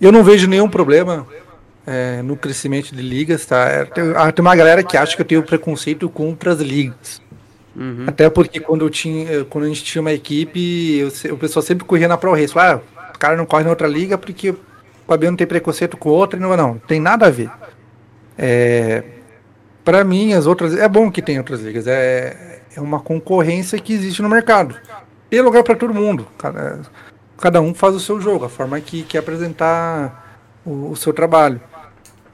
eu 0.00 0.12
não 0.12 0.22
vejo 0.22 0.46
nenhum 0.46 0.68
problema 0.68 1.26
é, 1.86 2.20
no 2.22 2.36
crescimento 2.36 2.94
de 2.94 3.02
ligas, 3.02 3.46
tá? 3.46 3.64
É, 3.66 3.84
tem, 3.84 4.12
ah, 4.14 4.30
tem, 4.30 4.44
uma 4.44 4.54
galera 4.54 4.82
que 4.82 4.96
acha 4.96 5.16
que 5.16 5.22
eu 5.22 5.26
tenho 5.26 5.42
preconceito 5.42 6.08
contra 6.08 6.52
as 6.52 6.60
ligas. 6.60 7.22
Uhum. 7.74 8.04
Até 8.06 8.28
porque 8.28 8.60
quando 8.60 8.84
eu 8.84 8.90
tinha, 8.90 9.44
quando 9.44 9.64
a 9.64 9.68
gente 9.68 9.84
tinha 9.84 10.02
uma 10.02 10.12
equipe, 10.12 10.98
eu, 10.98 11.34
o 11.34 11.38
pessoal 11.38 11.62
sempre 11.62 11.84
corria 11.84 12.08
na 12.08 12.18
Pro 12.18 12.32
Race. 12.32 12.52
Ah, 12.58 12.80
o 13.14 13.18
cara 13.18 13.36
não 13.36 13.46
corre 13.46 13.64
na 13.64 13.70
outra 13.70 13.88
liga 13.88 14.18
porque 14.18 14.50
o 14.50 14.58
Fabiano 15.06 15.36
tem 15.36 15.46
preconceito 15.46 15.96
com 15.96 16.10
outra. 16.10 16.38
Não, 16.38 16.54
não, 16.56 16.78
tem 16.78 17.00
nada 17.00 17.26
a 17.26 17.30
ver. 17.30 17.50
É, 18.36 19.02
para 19.84 20.04
mim, 20.04 20.34
as 20.34 20.46
outras. 20.46 20.76
É 20.76 20.88
bom 20.88 21.10
que 21.10 21.22
tem 21.22 21.38
outras 21.38 21.60
ligas. 21.60 21.86
É, 21.86 22.60
é 22.76 22.80
uma 22.80 23.00
concorrência 23.00 23.78
que 23.78 23.94
existe 23.94 24.20
no 24.20 24.28
mercado. 24.28 24.76
Tem 25.30 25.40
lugar 25.40 25.62
para 25.62 25.74
todo 25.74 25.94
mundo. 25.94 26.26
Cada, 26.36 26.80
cada 27.38 27.60
um 27.60 27.72
faz 27.72 27.94
o 27.94 28.00
seu 28.00 28.20
jogo, 28.20 28.44
a 28.44 28.48
forma 28.48 28.80
que 28.80 29.02
quer 29.02 29.18
apresentar 29.18 30.40
o, 30.64 30.90
o 30.90 30.96
seu 30.96 31.12
trabalho. 31.12 31.60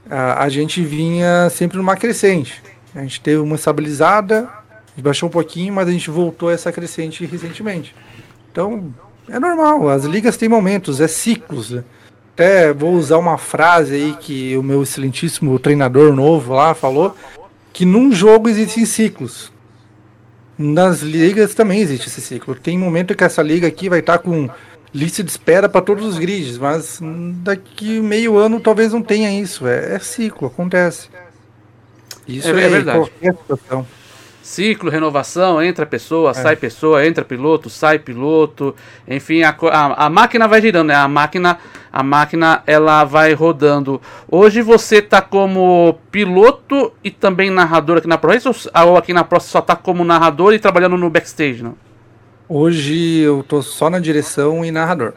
A, 0.09 0.43
a, 0.43 0.49
gente 0.49 0.83
vinha 0.83 1.49
sempre 1.49 1.77
numa 1.77 1.95
crescente. 1.95 2.61
A 2.93 3.01
gente 3.01 3.21
teve 3.21 3.37
uma 3.37 3.55
estabilizada, 3.55 4.49
baixou 4.97 5.29
um 5.29 5.31
pouquinho, 5.31 5.73
mas 5.73 5.87
a 5.87 5.91
gente 5.91 6.09
voltou 6.09 6.49
a 6.49 6.53
essa 6.53 6.71
crescente 6.71 7.25
recentemente. 7.25 7.95
Então, 8.51 8.93
é 9.29 9.39
normal, 9.39 9.89
as 9.89 10.05
ligas 10.05 10.37
têm 10.37 10.49
momentos, 10.49 11.01
é 11.01 11.07
ciclos. 11.07 11.75
Até 12.33 12.73
vou 12.73 12.93
usar 12.93 13.17
uma 13.17 13.37
frase 13.37 13.95
aí 13.95 14.17
que 14.19 14.57
o 14.57 14.63
meu 14.63 14.83
excelentíssimo 14.83 15.57
treinador 15.57 16.13
novo 16.13 16.53
lá 16.53 16.73
falou, 16.73 17.15
que 17.71 17.85
num 17.85 18.11
jogo 18.11 18.49
existem 18.49 18.85
ciclos. 18.85 19.51
Nas 20.57 21.01
ligas 21.01 21.53
também 21.53 21.81
existe 21.81 22.07
esse 22.07 22.21
ciclo. 22.21 22.55
Tem 22.55 22.77
momento 22.77 23.15
que 23.15 23.23
essa 23.23 23.41
liga 23.41 23.67
aqui 23.67 23.89
vai 23.89 23.99
estar 23.99 24.19
com 24.19 24.49
lista 24.95 25.21
de 25.21 25.29
espera 25.29 25.67
para 25.67 25.81
todos 25.81 26.05
os 26.05 26.17
grids, 26.17 26.57
mas 26.57 27.01
daqui 27.43 27.99
meio 27.99 28.37
ano 28.37 28.61
talvez 28.61 28.93
não 28.93 29.01
tenha 29.01 29.29
isso. 29.37 29.67
É, 29.67 29.95
é 29.95 29.99
ciclo, 29.99 30.47
acontece. 30.47 31.09
Isso 32.25 32.47
é, 32.47 32.51
é, 32.51 32.69
verdade. 32.69 33.11
Ciclo, 34.41 34.89
renovação, 34.89 35.61
entra 35.61 35.85
pessoa, 35.85 36.31
é. 36.31 36.33
sai 36.33 36.55
pessoa, 36.55 37.05
entra 37.05 37.25
piloto, 37.25 37.69
sai 37.69 37.99
piloto, 37.99 38.75
enfim, 39.07 39.41
a, 39.41 39.49
a, 39.49 40.05
a, 40.05 40.09
máquina 40.09 40.47
vai 40.47 40.61
girando, 40.61 40.87
né? 40.87 40.95
A 40.95 41.07
máquina, 41.07 41.57
a 41.91 42.03
máquina 42.03 42.63
ela 42.65 43.03
vai 43.03 43.33
rodando. 43.33 43.99
Hoje 44.31 44.61
você 44.61 45.01
tá 45.01 45.19
como 45.19 45.99
piloto 46.09 46.93
e 47.03 47.11
também 47.11 47.49
narrador 47.49 47.97
aqui 47.97 48.07
na 48.07 48.17
Pro 48.17 48.31
ou 48.31 48.97
aqui 48.97 49.13
na 49.13 49.23
Pro 49.23 49.41
só 49.41 49.61
tá 49.61 49.75
como 49.75 50.05
narrador 50.05 50.53
e 50.53 50.59
trabalhando 50.59 50.95
no 50.95 51.09
backstage, 51.09 51.63
não? 51.63 51.84
Hoje 52.47 53.19
eu 53.19 53.43
tô 53.47 53.61
só 53.61 53.89
na 53.89 53.99
direção 53.99 54.63
e 54.63 54.71
narrador. 54.71 55.13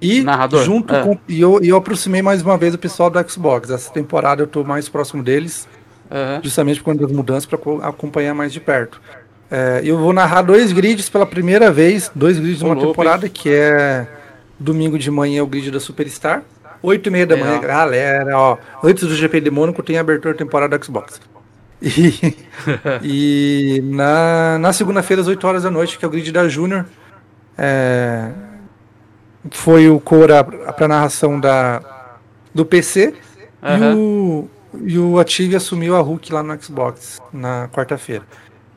E 0.00 0.22
narrador? 0.22 0.64
junto 0.64 0.94
é. 0.94 1.02
com. 1.02 1.16
E 1.28 1.40
eu, 1.40 1.60
eu 1.62 1.76
aproximei 1.76 2.22
mais 2.22 2.42
uma 2.42 2.58
vez 2.58 2.74
o 2.74 2.78
pessoal 2.78 3.08
do 3.08 3.30
Xbox. 3.30 3.70
Essa 3.70 3.92
temporada 3.92 4.42
eu 4.42 4.46
tô 4.46 4.64
mais 4.64 4.88
próximo 4.88 5.22
deles. 5.22 5.68
Uhum. 6.10 6.42
Justamente 6.42 6.78
por 6.80 6.86
conta 6.86 7.06
das 7.06 7.12
mudanças 7.12 7.46
para 7.46 7.58
acompanhar 7.88 8.34
mais 8.34 8.52
de 8.52 8.60
perto. 8.60 9.00
É, 9.50 9.80
eu 9.84 9.98
vou 9.98 10.12
narrar 10.12 10.42
dois 10.42 10.72
grids 10.72 11.08
pela 11.08 11.26
primeira 11.26 11.70
vez, 11.70 12.10
dois 12.14 12.38
grids 12.38 12.58
de 12.58 12.64
uma 12.64 12.76
temporada, 12.76 13.28
que 13.28 13.50
é 13.50 14.06
domingo 14.58 14.98
de 14.98 15.10
manhã 15.10 15.40
é 15.40 15.42
o 15.42 15.46
grid 15.46 15.70
da 15.70 15.80
Superstar. 15.80 16.42
8 16.82 17.06
e 17.06 17.10
meia 17.10 17.26
da 17.26 17.36
manhã, 17.36 17.60
galera, 17.60 18.36
ó. 18.36 18.58
Antes 18.82 19.06
do 19.06 19.14
GP 19.14 19.40
de 19.40 19.50
Mônaco 19.50 19.82
tem 19.82 19.98
a 19.98 20.00
abertura 20.00 20.34
da 20.34 20.38
temporada 20.38 20.76
do 20.76 20.84
Xbox. 20.84 21.20
E, 21.82 22.36
e 23.02 23.82
na, 23.84 24.58
na 24.58 24.72
segunda-feira, 24.72 25.20
às 25.20 25.28
8 25.28 25.46
horas 25.46 25.62
da 25.64 25.70
noite, 25.70 25.98
que 25.98 26.04
é 26.04 26.08
o 26.08 26.10
grid 26.10 26.30
da 26.30 26.48
Júnior, 26.48 26.86
é, 27.58 28.30
foi 29.50 29.88
o 29.88 29.98
Cora 29.98 30.44
para 30.44 30.88
narração 30.88 31.40
da, 31.40 31.82
do 32.54 32.64
PC 32.64 33.14
uhum. 33.62 33.92
e, 33.92 33.94
o, 33.94 34.48
e 34.84 34.98
o 34.98 35.18
Ative 35.18 35.56
assumiu 35.56 35.96
a 35.96 36.00
Hulk 36.00 36.32
lá 36.32 36.42
no 36.42 36.62
Xbox 36.62 37.20
na 37.32 37.68
quarta-feira. 37.68 38.24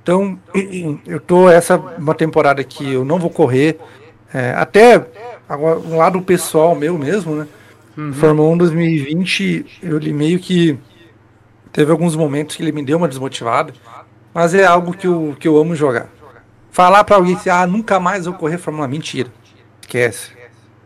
Então, 0.01 0.39
eu 1.05 1.19
tô 1.19 1.49
essa 1.49 1.77
uma 1.77 2.15
temporada 2.15 2.63
que 2.63 2.93
eu 2.93 3.05
não 3.05 3.19
vou 3.19 3.29
correr. 3.29 3.79
É, 4.33 4.51
até 4.51 5.05
agora, 5.47 5.79
um 5.79 5.97
lado 5.97 6.21
pessoal 6.21 6.75
meu 6.75 6.97
mesmo, 6.97 7.35
né? 7.35 7.47
Uhum. 7.97 8.13
Fórmula 8.13 8.49
1 8.49 8.57
2020, 8.57 9.79
eu 9.81 9.97
li 9.97 10.11
meio 10.11 10.37
que 10.37 10.77
Teve 11.75 11.91
alguns 11.91 12.15
momentos 12.15 12.55
que 12.55 12.63
ele 12.63 12.71
me 12.71 12.81
deu 12.81 12.97
uma 12.97 13.05
desmotivada, 13.05 13.73
mas 14.33 14.53
é 14.53 14.63
algo 14.63 14.95
que 14.95 15.05
eu, 15.05 15.35
que 15.37 15.45
eu 15.45 15.57
amo 15.57 15.75
jogar. 15.75 16.07
Falar 16.71 17.03
para 17.03 17.17
alguém 17.17 17.35
assim, 17.35 17.49
ah, 17.49 17.67
nunca 17.67 17.99
mais 17.99 18.23
vou 18.23 18.33
correr 18.33 18.57
Fórmula 18.57 18.87
1, 18.87 18.89
mentira. 18.89 19.29
Esquece. 19.81 20.31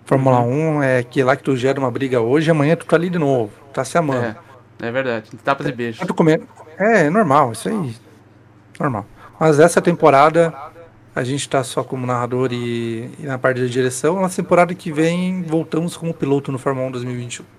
Fórmula 0.04 0.40
1 0.40 0.82
é 0.82 1.04
que 1.04 1.22
lá 1.22 1.36
que 1.36 1.44
tu 1.44 1.56
gera 1.56 1.80
uma 1.80 1.92
briga 1.92 2.20
hoje, 2.22 2.50
amanhã 2.50 2.76
tu 2.76 2.88
tá 2.88 2.96
ali 2.96 3.08
de 3.08 3.20
novo, 3.20 3.52
tá 3.72 3.86
se 3.86 4.00
amando. 4.00 4.36
É, 4.82 4.88
é 4.88 4.92
verdade. 4.92 5.30
Tapas 5.44 5.68
e 5.68 5.72
beijos. 5.72 6.02
É, 6.80 7.06
é 7.06 7.10
normal, 7.12 7.52
isso 7.52 7.70
aí. 7.70 7.96
Normal. 8.80 9.06
Mas 9.40 9.60
essa 9.60 9.80
temporada 9.84 10.52
a 11.16 11.24
gente 11.24 11.48
tá 11.48 11.64
só 11.64 11.84
como 11.84 12.08
narrador 12.08 12.52
e, 12.52 13.12
e 13.20 13.28
na 13.28 13.38
parte 13.38 13.62
da 13.62 13.68
direção. 13.68 14.20
Na 14.20 14.30
temporada 14.30 14.74
que 14.74 14.92
vem 14.92 15.44
voltamos 15.44 15.96
como 15.96 16.16
piloto 16.16 16.52
no 16.52 16.58
Fórmula 16.58 16.88
1 16.88 16.92
2021. 16.94 17.59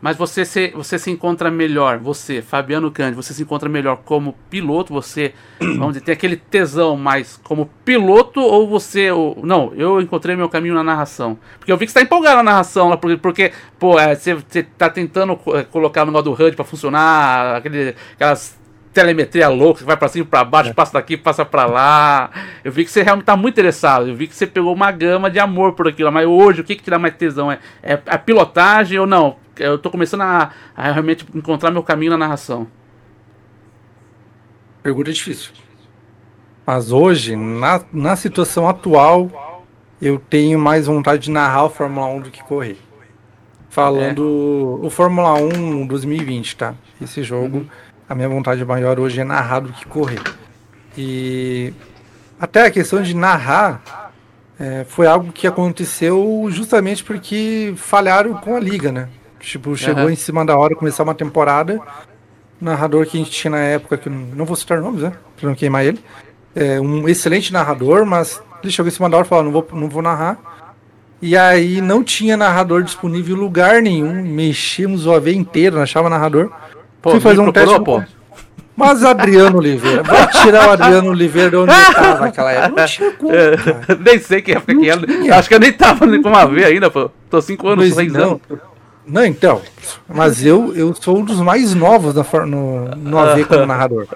Mas 0.00 0.16
você 0.16 0.44
se, 0.44 0.70
você 0.70 0.98
se 0.98 1.10
encontra 1.10 1.50
melhor, 1.50 1.98
você, 1.98 2.40
Fabiano 2.40 2.90
Cândido, 2.90 3.20
você 3.20 3.34
se 3.34 3.42
encontra 3.42 3.68
melhor 3.68 3.96
como 4.04 4.34
piloto, 4.48 4.92
você, 4.92 5.34
vamos 5.58 5.94
dizer, 5.94 6.04
tem 6.04 6.12
aquele 6.12 6.36
tesão 6.36 6.96
mais 6.96 7.38
como 7.42 7.68
piloto 7.84 8.40
ou 8.40 8.68
você. 8.68 9.10
Ou, 9.10 9.38
não, 9.42 9.72
eu 9.74 10.00
encontrei 10.00 10.36
meu 10.36 10.48
caminho 10.48 10.74
na 10.74 10.84
narração. 10.84 11.38
Porque 11.58 11.72
eu 11.72 11.76
vi 11.76 11.86
que 11.86 11.92
você 11.92 11.98
tá 11.98 12.04
empolgado 12.04 12.36
na 12.36 12.42
narração, 12.44 12.96
porque, 12.96 13.16
porque 13.16 13.52
pô, 13.78 13.98
é, 13.98 14.14
você, 14.14 14.34
você 14.34 14.62
tá 14.62 14.88
tentando 14.88 15.36
colocar 15.70 16.04
no 16.04 16.12
modo 16.12 16.32
HUD 16.32 16.54
para 16.54 16.64
funcionar, 16.64 17.56
aquele, 17.56 17.94
aquelas 18.14 18.58
telemetria 18.98 19.48
louca, 19.48 19.80
que 19.80 19.86
vai 19.86 19.96
para 19.96 20.08
cima 20.08 20.26
para 20.26 20.44
baixo, 20.44 20.70
é. 20.70 20.72
passa 20.72 20.94
daqui, 20.94 21.16
passa 21.16 21.44
para 21.44 21.66
lá. 21.66 22.30
Eu 22.64 22.72
vi 22.72 22.84
que 22.84 22.90
você 22.90 23.02
realmente 23.02 23.26
tá 23.26 23.36
muito 23.36 23.54
interessado. 23.54 24.08
Eu 24.08 24.16
vi 24.16 24.26
que 24.26 24.34
você 24.34 24.46
pegou 24.46 24.74
uma 24.74 24.90
gama 24.90 25.30
de 25.30 25.38
amor 25.38 25.74
por 25.74 25.86
aquilo. 25.86 26.10
Mas 26.10 26.26
hoje, 26.26 26.60
o 26.62 26.64
que 26.64 26.74
que 26.74 26.82
te 26.82 26.90
dá 26.90 26.98
mais 26.98 27.14
tesão? 27.14 27.52
É, 27.52 27.60
é 27.82 28.00
a 28.06 28.18
pilotagem 28.18 28.98
ou 28.98 29.06
não? 29.06 29.36
eu 29.58 29.76
tô 29.76 29.90
começando 29.90 30.20
a, 30.20 30.52
a, 30.76 30.92
realmente 30.92 31.26
encontrar 31.34 31.72
meu 31.72 31.82
caminho 31.82 32.12
na 32.12 32.18
narração. 32.18 32.68
Pergunta 34.82 35.12
difícil. 35.12 35.50
Mas 36.64 36.92
hoje, 36.92 37.34
na, 37.34 37.80
na 37.92 38.14
situação 38.14 38.68
atual, 38.68 39.74
eu 40.00 40.18
tenho 40.18 40.58
mais 40.60 40.86
vontade 40.86 41.24
de 41.24 41.30
narrar 41.30 41.64
o 41.64 41.70
Fórmula 41.70 42.06
1 42.06 42.20
do 42.20 42.30
que 42.30 42.42
correr. 42.44 42.78
Falando 43.68 44.80
é. 44.82 44.86
o 44.86 44.90
Fórmula 44.90 45.34
1 45.34 45.86
2020, 45.88 46.56
tá? 46.56 46.74
Esse 47.02 47.22
jogo. 47.24 47.58
Uhum. 47.58 47.66
A 48.08 48.14
minha 48.14 48.28
vontade 48.28 48.64
maior 48.64 48.98
hoje 48.98 49.20
é 49.20 49.24
narrar 49.24 49.60
do 49.60 49.72
que 49.72 49.86
correr. 49.86 50.22
E 50.96 51.72
até 52.40 52.66
a 52.66 52.70
questão 52.70 53.02
de 53.02 53.14
narrar 53.14 54.12
é, 54.58 54.84
foi 54.88 55.06
algo 55.06 55.30
que 55.30 55.46
aconteceu 55.46 56.46
justamente 56.50 57.04
porque 57.04 57.74
falharam 57.76 58.34
com 58.34 58.56
a 58.56 58.60
liga, 58.60 58.90
né? 58.90 59.08
Tipo, 59.38 59.76
chegou 59.76 60.04
uhum. 60.04 60.10
em 60.10 60.16
cima 60.16 60.44
da 60.44 60.56
hora 60.56 60.74
começar 60.74 61.02
uma 61.04 61.14
temporada. 61.14 61.80
O 62.60 62.64
narrador 62.64 63.06
que 63.06 63.16
a 63.16 63.20
gente 63.20 63.30
tinha 63.30 63.52
na 63.52 63.60
época, 63.60 63.96
que 63.96 64.10
não, 64.10 64.18
não 64.18 64.44
vou 64.44 64.56
citar 64.56 64.80
nomes, 64.80 65.02
né? 65.02 65.12
Pra 65.36 65.48
não 65.48 65.54
queimar 65.54 65.84
ele. 65.84 66.00
É, 66.56 66.80
um 66.80 67.08
excelente 67.08 67.52
narrador, 67.52 68.04
mas 68.04 68.42
ele 68.62 68.72
chegou 68.72 68.88
em 68.88 68.92
cima 68.92 69.08
da 69.08 69.16
hora 69.16 69.26
e 69.26 69.28
falou: 69.28 69.44
não 69.44 69.52
vou, 69.52 69.68
não 69.72 69.88
vou 69.88 70.02
narrar. 70.02 70.38
E 71.20 71.36
aí 71.36 71.80
não 71.80 72.02
tinha 72.02 72.36
narrador 72.36 72.82
disponível 72.82 73.36
em 73.36 73.40
lugar 73.40 73.80
nenhum. 73.80 74.22
Mexíamos 74.22 75.06
o 75.06 75.12
AV 75.12 75.28
inteiro, 75.28 75.76
não 75.76 75.82
achava 75.82 76.08
narrador. 76.08 76.52
Pô, 77.00 77.12
Fui 77.12 77.20
fazer 77.20 77.40
um 77.40 77.52
teste. 77.52 77.80
Pô. 77.80 78.02
Mas 78.78 79.02
Adriano 79.02 79.58
Oliveira, 79.58 80.04
vou 80.04 80.26
tirar 80.40 80.68
o 80.68 80.70
Adriano 80.70 81.10
Oliveira 81.10 81.50
de 81.50 81.56
onde 81.56 81.72
ele 81.72 81.94
tava 81.94 82.20
naquela 82.20 82.52
época. 82.52 82.80
Não 82.80 82.86
tinha 82.86 83.10
como, 83.10 83.32
é, 83.34 83.56
Nem 83.98 84.20
sei 84.20 84.40
quem 84.40 84.54
é, 84.54 84.60
quem 84.60 84.88
é. 85.28 85.32
Acho 85.32 85.48
que 85.48 85.54
eu 85.56 85.58
nem 85.58 85.72
tava 85.72 86.06
com 86.06 86.28
uma 86.28 86.46
V 86.46 86.64
ainda, 86.64 86.88
pô. 86.88 87.10
Tô 87.28 87.42
cinco 87.42 87.66
anos, 87.66 87.92
seis 87.92 88.14
anos. 88.14 88.40
Não, 89.04 89.24
então. 89.24 89.60
Mas 90.06 90.44
eu, 90.44 90.72
eu 90.76 90.94
sou 90.94 91.18
um 91.18 91.24
dos 91.24 91.40
mais 91.40 91.74
novos 91.74 92.14
na, 92.14 92.46
no, 92.46 92.84
no 92.84 93.18
AV 93.18 93.44
como 93.48 93.66
narrador. 93.66 94.06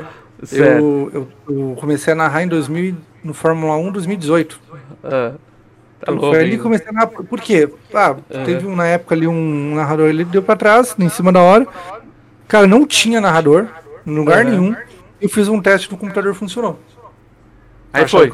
Eu, 0.52 1.10
eu, 1.12 1.28
eu, 1.48 1.76
comecei 1.80 2.12
a 2.12 2.16
narrar 2.16 2.44
em 2.44 2.48
2000, 2.48 2.94
no 3.24 3.34
Fórmula 3.34 3.76
1 3.76 3.92
2018. 3.92 4.60
Ah, 5.02 5.32
tá 6.00 6.12
louco, 6.12 6.30
foi 6.30 6.40
ali 6.40 6.58
comecei 6.58 6.88
a 6.88 6.92
narrar. 6.92 7.06
Por 7.08 7.40
quê? 7.40 7.68
Ah, 7.92 8.10
uhum. 8.10 8.44
teve 8.44 8.68
na 8.68 8.86
época 8.86 9.14
ali 9.14 9.26
um 9.26 9.74
narrador, 9.74 10.08
ele 10.08 10.24
deu 10.24 10.42
pra 10.42 10.54
trás, 10.54 10.94
em 10.98 11.08
cima 11.08 11.32
da 11.32 11.40
hora. 11.40 11.66
Cara, 12.52 12.66
não 12.66 12.86
tinha 12.86 13.18
narrador 13.18 13.66
em 14.06 14.14
lugar 14.14 14.44
uhum. 14.44 14.50
nenhum. 14.50 14.76
Eu 15.18 15.28
fiz 15.30 15.48
um 15.48 15.58
teste 15.58 15.90
no 15.90 15.96
computador 15.96 16.34
funcionou. 16.34 16.78
Aí 17.90 18.06
foi. 18.06 18.30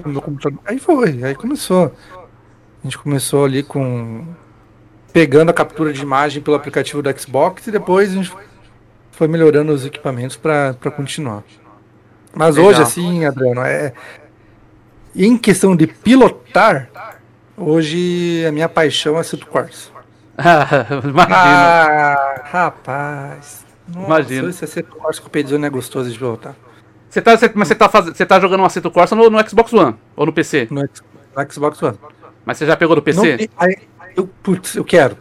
Aí 0.67 0.79
foi, 0.81 1.23
aí 1.23 1.37
começou. 1.37 1.95
A 2.13 2.83
gente 2.83 2.99
começou 2.99 3.45
ali 3.45 3.63
com. 3.63 4.27
pegando 5.13 5.51
a 5.51 5.55
captura 5.55 5.93
de 5.93 6.03
imagem 6.03 6.43
pelo 6.43 6.57
aplicativo 6.57 7.01
do 7.01 7.17
Xbox 7.17 7.69
e 7.69 7.71
depois 7.71 8.11
a 8.11 8.15
gente 8.15 8.33
foi 9.13 9.29
melhorando 9.29 9.71
os 9.73 9.87
equipamentos 9.87 10.37
para 10.37 10.75
continuar. 10.97 11.45
Mas 12.35 12.57
Legal. 12.57 12.73
hoje, 12.73 12.83
assim, 12.83 13.25
Adriano, 13.25 13.61
é. 13.61 13.93
Em 15.15 15.39
questão 15.39 15.77
de 15.77 15.87
pilotar, 15.87 16.91
hoje 17.57 18.45
a 18.45 18.51
minha 18.51 18.69
paixão 18.69 19.17
é 19.17 19.23
Cito. 19.23 19.47
Imagina. 21.05 21.37
Ah, 21.37 22.43
rapaz. 22.47 23.68
Imagina. 23.95 24.51
Esse 24.51 24.65
Aceto 24.65 24.97
Corsa 24.97 25.21
com 25.21 25.29
o 25.29 25.31
Pedione 25.31 25.67
é 25.67 25.71
gostoso 25.71 26.11
de 26.11 26.19
pilotar. 26.19 26.55
Você 27.09 27.23
tá, 27.23 27.37
você, 27.37 27.51
mas 27.55 27.69
você 27.69 27.75
tá, 27.75 27.89
faz, 27.89 28.07
você 28.07 28.27
tá 28.27 28.39
jogando 28.39 28.61
um 28.61 28.65
Aceto 28.67 28.91
Corsa 28.91 29.17
no, 29.17 29.31
no 29.31 29.49
Xbox 29.49 29.73
One 29.73 29.97
ou 30.15 30.27
no 30.27 30.33
PC? 30.33 30.69
No, 30.71 30.83
no 30.83 31.53
Xbox 31.53 31.83
One. 31.83 31.99
Mas 32.45 32.59
você 32.59 32.67
já 32.67 32.77
pegou 32.77 32.97
no 32.97 33.03
PC? 33.03 33.49
Não, 33.59 33.69
eu, 34.17 34.29
putz, 34.43 34.75
eu 34.75 34.85
quero. 34.85 35.17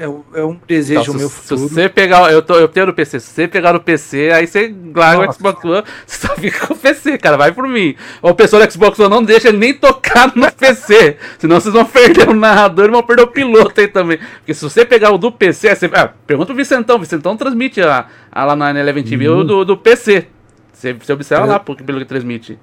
É, 0.00 0.04
é 0.40 0.42
um 0.42 0.58
desejo 0.66 1.02
então, 1.02 1.12
meu 1.12 1.28
se, 1.28 1.34
futuro. 1.34 1.68
Se 1.68 1.74
você 1.74 1.86
pegar. 1.86 2.32
Eu, 2.32 2.40
tô, 2.40 2.54
eu 2.54 2.66
tenho 2.66 2.86
no 2.86 2.94
PC. 2.94 3.20
Se 3.20 3.34
você 3.34 3.46
pegar 3.46 3.74
no 3.74 3.80
PC, 3.80 4.30
aí 4.32 4.46
você 4.46 4.74
larga 4.94 5.28
o 5.28 5.32
Xbox 5.34 5.62
One, 5.62 5.84
você 6.06 6.26
só 6.26 6.34
fica 6.36 6.66
com 6.66 6.72
o 6.72 6.76
PC, 6.76 7.18
cara. 7.18 7.36
Vai 7.36 7.52
por 7.52 7.68
mim. 7.68 7.94
O 8.22 8.34
pessoal 8.34 8.66
do 8.66 8.72
Xbox 8.72 8.98
One 8.98 9.10
não 9.10 9.22
deixa 9.22 9.52
nem 9.52 9.74
tocar 9.74 10.34
no 10.34 10.50
PC. 10.56 11.18
Senão 11.38 11.60
vocês 11.60 11.74
vão 11.74 11.84
perder 11.84 12.30
o 12.30 12.34
narrador 12.34 12.86
e 12.86 12.90
vão 12.90 13.02
perder 13.02 13.24
o 13.24 13.26
piloto 13.26 13.78
aí 13.78 13.88
também. 13.88 14.18
Porque 14.38 14.54
se 14.54 14.62
você 14.62 14.86
pegar 14.86 15.10
o 15.10 15.18
do 15.18 15.30
PC, 15.30 15.76
você, 15.76 15.90
ah, 15.92 16.08
pergunta 16.26 16.54
o 16.54 16.56
Vicentão. 16.56 16.96
O 16.96 17.00
Vicentão 17.00 17.36
transmite 17.36 17.82
a 17.82 18.06
lá 18.34 18.56
na 18.56 18.70
Eleven 18.70 19.04
TV 19.04 19.28
uhum. 19.28 19.40
o 19.40 19.44
do, 19.44 19.64
do 19.66 19.76
PC. 19.76 20.28
Você, 20.72 20.94
você 20.94 21.12
observa 21.12 21.44
é. 21.44 21.48
lá 21.50 21.58
porque, 21.58 21.84
pelo 21.84 21.98
que 21.98 22.06
transmite. 22.06 22.58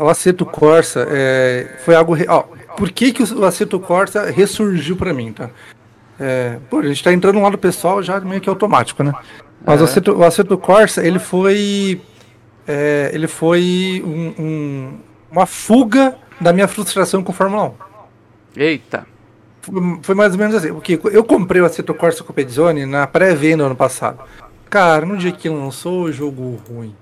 O 0.00 0.08
Aceto 0.08 0.44
Corsa 0.44 1.06
é, 1.08 1.76
foi 1.84 1.94
algo. 1.94 2.16
Ó, 2.28 2.42
por 2.76 2.90
que, 2.90 3.12
que 3.12 3.22
o 3.22 3.44
Aceto 3.44 3.78
Corsa 3.78 4.30
ressurgiu 4.30 4.96
para 4.96 5.14
mim, 5.14 5.32
tá? 5.32 5.50
É, 6.18 6.58
pô, 6.70 6.78
a 6.78 6.82
gente 6.82 6.96
está 6.96 7.12
entrando 7.12 7.36
no 7.36 7.42
lado 7.42 7.58
pessoal 7.58 8.02
já 8.02 8.20
meio 8.20 8.40
que 8.40 8.48
automático, 8.48 9.02
né? 9.02 9.12
Mas 9.64 9.80
é. 9.80 9.82
o, 9.82 9.84
Aceto, 9.84 10.12
o 10.12 10.24
Aceto 10.24 10.58
Corsa, 10.58 11.04
ele 11.04 11.18
foi. 11.18 12.00
É, 12.66 13.10
ele 13.12 13.26
foi 13.26 14.02
um, 14.04 14.42
um, 14.42 14.98
uma 15.30 15.46
fuga 15.46 16.16
da 16.40 16.52
minha 16.52 16.68
frustração 16.68 17.22
com 17.22 17.32
Fórmula 17.32 17.74
1. 18.56 18.60
Eita! 18.60 19.06
Foi, 19.60 19.98
foi 20.02 20.14
mais 20.14 20.32
ou 20.32 20.38
menos 20.38 20.54
assim. 20.54 20.72
Porque 20.72 20.98
eu 21.12 21.24
comprei 21.24 21.60
o 21.60 21.64
Aceto 21.64 21.94
Corsa 21.94 22.22
com 22.22 22.32
Pedzone 22.32 22.86
na 22.86 23.06
pré-venda 23.06 23.64
ano 23.64 23.76
passado. 23.76 24.20
Cara, 24.70 25.04
no 25.04 25.16
dia 25.16 25.32
que 25.32 25.48
lançou 25.48 26.04
o 26.04 26.12
jogo 26.12 26.60
ruim. 26.68 26.94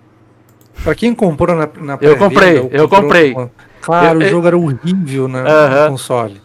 Pra 0.83 0.95
quem 0.95 1.15
comprou 1.15 1.57
na, 1.57 1.69
na 1.81 1.99
pré-venda. 1.99 2.07
Eu 2.07 2.17
comprei, 2.17 2.71
eu 2.73 2.89
comprei. 2.89 3.37
Claro, 3.81 4.23
eu, 4.23 4.27
o 4.27 4.31
jogo 4.31 4.47
era 4.47 4.57
horrível 4.57 5.29
né, 5.29 5.43
no 5.43 5.91
console. 5.91 6.41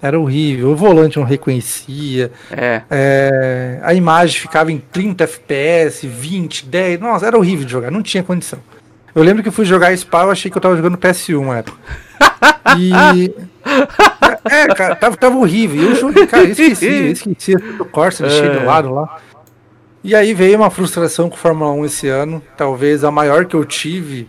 Era 0.00 0.18
horrível. 0.18 0.70
O 0.70 0.76
volante 0.76 1.18
não 1.18 1.24
reconhecia. 1.24 2.30
É. 2.50 2.82
é. 2.90 3.80
a 3.82 3.94
imagem 3.94 4.40
ficava 4.40 4.70
em 4.70 4.78
30 4.78 5.24
FPS, 5.24 6.06
20, 6.06 6.66
10. 6.66 7.00
Nossa, 7.00 7.26
era 7.26 7.36
horrível 7.36 7.64
de 7.64 7.72
jogar. 7.72 7.90
Não 7.90 8.02
tinha 8.02 8.22
condição. 8.22 8.60
Eu 9.14 9.22
lembro 9.22 9.42
que 9.42 9.48
eu 9.48 9.52
fui 9.52 9.64
jogar 9.64 9.96
Spa, 9.96 10.22
eu 10.22 10.30
achei 10.30 10.50
que 10.50 10.56
eu 10.56 10.62
tava 10.62 10.76
jogando 10.76 10.96
PS1 10.96 11.44
na 11.44 11.58
época. 11.58 11.78
E. 12.78 13.34
é, 14.48 14.66
cara, 14.74 14.94
tava, 14.94 15.16
tava 15.16 15.36
horrível. 15.36 15.82
E 15.82 15.86
eu 15.86 15.94
joguei, 15.96 16.26
cara, 16.26 16.44
eu 16.44 16.50
esqueci, 16.50 16.86
eu 16.86 17.10
esqueci 17.12 17.56
do 17.56 17.84
Corsa, 17.84 18.24
deixei 18.24 18.46
é. 18.46 18.58
do 18.58 18.64
lado 18.64 18.92
lá. 18.92 19.18
E 20.04 20.14
aí 20.14 20.32
veio 20.32 20.56
uma 20.56 20.70
frustração 20.70 21.28
com 21.28 21.34
o 21.34 21.38
Fórmula 21.38 21.72
1 21.72 21.84
esse 21.84 22.08
ano, 22.08 22.40
talvez 22.56 23.02
a 23.02 23.10
maior 23.10 23.46
que 23.46 23.56
eu 23.56 23.64
tive 23.64 24.28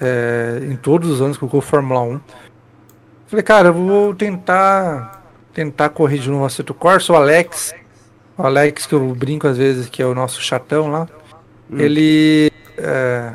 é, 0.00 0.60
em 0.62 0.76
todos 0.76 1.10
os 1.10 1.20
anos 1.20 1.36
que 1.36 1.42
eu 1.42 1.48
corro 1.48 1.62
Fórmula 1.62 2.00
1. 2.00 2.20
Falei, 3.30 3.44
cara, 3.44 3.68
eu 3.68 3.74
vou 3.74 4.12
tentar 4.12 5.22
tentar 5.54 5.88
correr 5.90 6.18
de 6.18 6.28
novo 6.28 6.44
Aceto 6.44 6.74
Corsa. 6.74 7.12
O 7.12 7.16
Alex, 7.16 7.72
o 8.36 8.42
Alex 8.42 8.86
que 8.86 8.92
eu 8.92 9.14
brinco 9.14 9.46
às 9.46 9.56
vezes, 9.56 9.88
que 9.88 10.02
é 10.02 10.06
o 10.06 10.16
nosso 10.16 10.42
chatão 10.42 10.90
lá, 10.90 11.06
hum. 11.70 11.78
ele 11.78 12.50
é, 12.76 13.32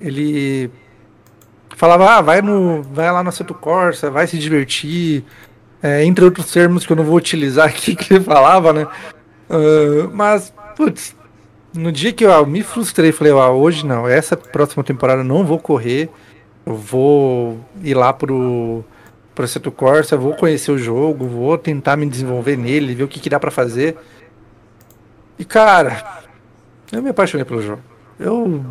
ele 0.00 0.70
falava, 1.74 2.08
ah, 2.08 2.20
vai 2.20 2.40
no, 2.40 2.84
vai 2.84 3.10
lá 3.10 3.20
no 3.24 3.30
Aceto 3.30 3.52
Corsa, 3.52 4.12
vai 4.12 4.28
se 4.28 4.38
divertir, 4.38 5.24
é, 5.82 6.04
entre 6.04 6.24
outros 6.24 6.52
termos 6.52 6.86
que 6.86 6.92
eu 6.92 6.96
não 6.96 7.04
vou 7.04 7.16
utilizar 7.16 7.66
aqui 7.68 7.96
que 7.96 8.14
ele 8.14 8.24
falava, 8.24 8.72
né? 8.72 8.86
Uh, 9.50 10.08
mas, 10.12 10.54
putz, 10.76 11.16
no 11.74 11.90
dia 11.90 12.12
que 12.12 12.24
eu 12.24 12.46
me 12.46 12.62
frustrei, 12.62 13.10
falei, 13.10 13.32
ah, 13.32 13.50
hoje 13.50 13.84
não, 13.84 14.06
essa 14.06 14.36
próxima 14.36 14.84
temporada 14.84 15.22
eu 15.22 15.24
não 15.24 15.44
vou 15.44 15.58
correr, 15.58 16.08
eu 16.64 16.76
vou 16.76 17.58
ir 17.82 17.94
lá 17.94 18.12
pro 18.12 18.84
Proceto 19.36 19.70
Corsa, 19.70 20.16
vou 20.16 20.34
conhecer 20.34 20.72
o 20.72 20.78
jogo, 20.78 21.28
vou 21.28 21.58
tentar 21.58 21.94
me 21.94 22.06
desenvolver 22.06 22.56
nele, 22.56 22.94
ver 22.94 23.04
o 23.04 23.08
que, 23.08 23.20
que 23.20 23.28
dá 23.28 23.38
para 23.38 23.50
fazer. 23.50 23.94
E 25.38 25.44
cara, 25.44 26.22
eu 26.90 27.02
me 27.02 27.10
apaixonei 27.10 27.44
pelo 27.44 27.60
jogo. 27.60 27.82
Eu 28.18 28.64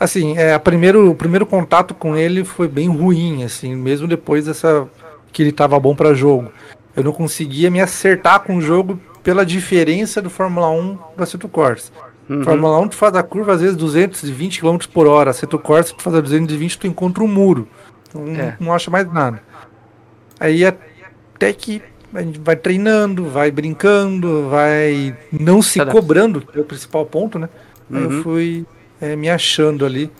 assim, 0.00 0.38
é, 0.38 0.58
primeiro, 0.58 1.10
o 1.10 1.14
primeiro 1.14 1.44
contato 1.44 1.92
com 1.92 2.16
ele 2.16 2.44
foi 2.44 2.66
bem 2.66 2.88
ruim, 2.88 3.44
assim, 3.44 3.76
mesmo 3.76 4.08
depois 4.08 4.46
dessa 4.46 4.88
que 5.30 5.42
ele 5.42 5.52
tava 5.52 5.78
bom 5.78 5.94
para 5.94 6.14
jogo. 6.14 6.50
Eu 6.96 7.04
não 7.04 7.12
conseguia 7.12 7.70
me 7.70 7.78
acertar 7.78 8.40
com 8.40 8.56
o 8.56 8.60
jogo 8.62 8.98
pela 9.22 9.44
diferença 9.44 10.22
do 10.22 10.30
Fórmula 10.30 10.70
1 10.70 10.98
do 11.14 11.22
Assetto 11.22 11.46
Corsa. 11.46 11.92
Uhum. 12.26 12.42
Fórmula 12.42 12.78
1 12.80 12.88
tu 12.88 12.96
faz 12.96 13.14
a 13.14 13.22
curva 13.22 13.52
às 13.52 13.60
vezes 13.60 13.76
220 13.76 14.62
km 14.62 14.78
por 14.90 15.06
hora, 15.06 15.30
Assetto 15.30 15.58
Corsa 15.58 15.92
tu 15.94 16.02
faz 16.02 16.16
a 16.16 16.22
220 16.22 16.78
tu 16.78 16.86
encontra 16.86 17.22
um 17.22 17.28
muro. 17.28 17.68
Então, 18.08 18.26
é. 18.28 18.56
não 18.58 18.72
acha 18.72 18.90
mais 18.90 19.06
nada. 19.12 19.42
Aí 20.40 20.64
até 20.64 21.52
que 21.52 21.82
a 22.12 22.22
gente 22.22 22.40
vai 22.40 22.56
treinando, 22.56 23.28
vai 23.28 23.50
brincando, 23.50 24.48
vai 24.48 25.16
não 25.30 25.62
se 25.62 25.84
cobrando, 25.84 26.40
que 26.40 26.58
é 26.58 26.62
o 26.62 26.64
principal 26.64 27.06
ponto, 27.06 27.38
né? 27.38 27.48
Uhum. 27.88 27.98
Eu 27.98 28.22
fui 28.22 28.66
é, 29.00 29.14
me 29.14 29.28
achando 29.28 29.84
ali. 29.84 30.10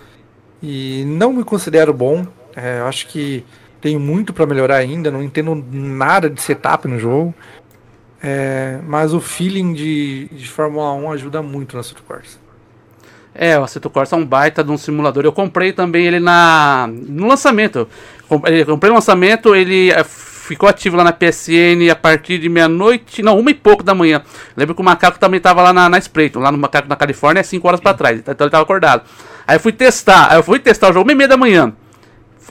E 0.63 1.05
não 1.07 1.33
me 1.33 1.43
considero 1.43 1.93
bom. 1.93 2.27
É, 2.55 2.81
acho 2.81 3.07
que 3.07 3.45
tenho 3.81 3.99
muito 3.99 4.33
para 4.33 4.47
melhorar 4.47 4.77
ainda. 4.77 5.11
Não 5.11 5.23
entendo 5.23 5.55
nada 5.73 6.29
de 6.29 6.41
setup 6.41 6.87
no 6.87 6.99
jogo. 6.99 7.35
É, 8.23 8.79
mas 8.87 9.15
o 9.15 9.21
feeling 9.21 9.73
de, 9.73 10.29
de 10.29 10.49
Fórmula 10.49 10.93
1 10.93 11.13
ajuda 11.13 11.43
muito 11.43 11.75
na 11.75 11.81
Assetto 11.81 12.03
Corsa. 12.03 12.39
É, 13.35 13.59
o 13.59 13.65
Assetto 13.65 13.89
Corsa 13.89 14.17
é 14.17 14.19
um 14.19 14.27
baita 14.27 14.63
de 14.63 14.71
um 14.71 14.77
simulador. 14.77 15.25
Eu 15.25 15.33
comprei 15.33 15.73
também 15.73 16.07
ele 16.07 16.21
na 16.21 16.89
no 16.93 17.27
lançamento. 17.27 17.89
Comprei 18.39 18.91
no 18.91 18.95
lançamento, 18.95 19.57
ele 19.57 19.91
é, 19.91 20.05
ficou 20.05 20.69
ativo 20.69 20.97
lá 20.97 21.03
na 21.03 21.13
PSN 21.13 21.91
a 21.91 21.97
partir 21.97 22.39
de 22.39 22.49
meia-noite, 22.49 23.23
não, 23.23 23.37
uma 23.37 23.51
e 23.51 23.55
pouco 23.55 23.83
da 23.83 23.93
manhã. 23.93 24.23
Lembro 24.57 24.73
que 24.73 24.81
o 24.81 24.85
macaco 24.85 25.19
também 25.19 25.39
estava 25.39 25.61
lá 25.63 25.73
na, 25.73 25.89
na 25.89 25.99
Sprayton, 25.99 26.39
lá 26.39 26.53
no 26.53 26.59
macaco 26.59 26.89
na 26.89 26.95
Califórnia, 26.95 27.43
5 27.43 27.67
horas 27.67 27.81
para 27.81 27.93
trás, 27.93 28.21
então 28.21 28.35
ele 28.39 28.47
estava 28.47 28.63
acordado. 28.63 29.03
Aí 29.49 29.57
eu 29.57 29.61
fui 29.61 29.73
testar, 29.73 30.31
aí 30.31 30.39
eu 30.39 30.45
fui 30.45 30.61
testar 30.61 30.91
o 30.91 30.93
jogo 30.93 31.09
uma 31.09 31.13
e 31.13 31.15
meia 31.17 31.27
da 31.27 31.37
manhã. 31.37 31.73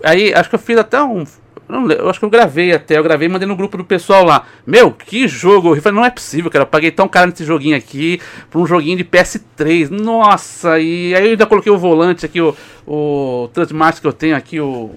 Aí 0.04 0.34
acho 0.34 0.50
que 0.50 0.56
eu 0.56 0.60
fiz 0.60 0.78
até 0.78 1.02
um. 1.02 1.24
não, 1.70 1.90
eu 1.90 2.10
acho 2.10 2.20
que 2.20 2.26
eu 2.26 2.30
gravei 2.30 2.74
até, 2.74 2.98
eu 2.98 3.04
gravei 3.04 3.30
e 3.30 3.32
mandei 3.32 3.48
no 3.48 3.56
grupo 3.56 3.78
do 3.78 3.86
pessoal 3.86 4.26
lá. 4.26 4.46
Meu, 4.68 4.92
que 4.92 5.30
jogo! 5.30 5.78
Eu 5.78 5.82
falei, 5.82 5.98
não 5.98 6.06
é 6.06 6.10
possível, 6.10 6.52
cara. 6.52 6.64
Eu 6.64 6.68
paguei 6.68 6.92
tão 6.92 7.08
caro 7.08 7.30
nesse 7.30 7.46
joguinho 7.46 7.78
aqui, 7.78 8.20
por 8.50 8.62
um 8.62 8.66
joguinho 8.66 8.98
de 8.98 9.06
PS3. 9.06 9.90
Nossa, 9.90 10.78
e 10.78 11.16
aí 11.16 11.24
eu 11.24 11.32
ainda 11.32 11.46
coloquei 11.46 11.72
o 11.72 11.78
volante 11.78 12.26
aqui, 12.26 12.42
o, 12.42 12.54
o 12.86 13.50
Transmaster 13.54 14.02
que 14.02 14.08
eu 14.08 14.14
tenho 14.14 14.36
aqui, 14.36 14.60
o, 14.60 14.92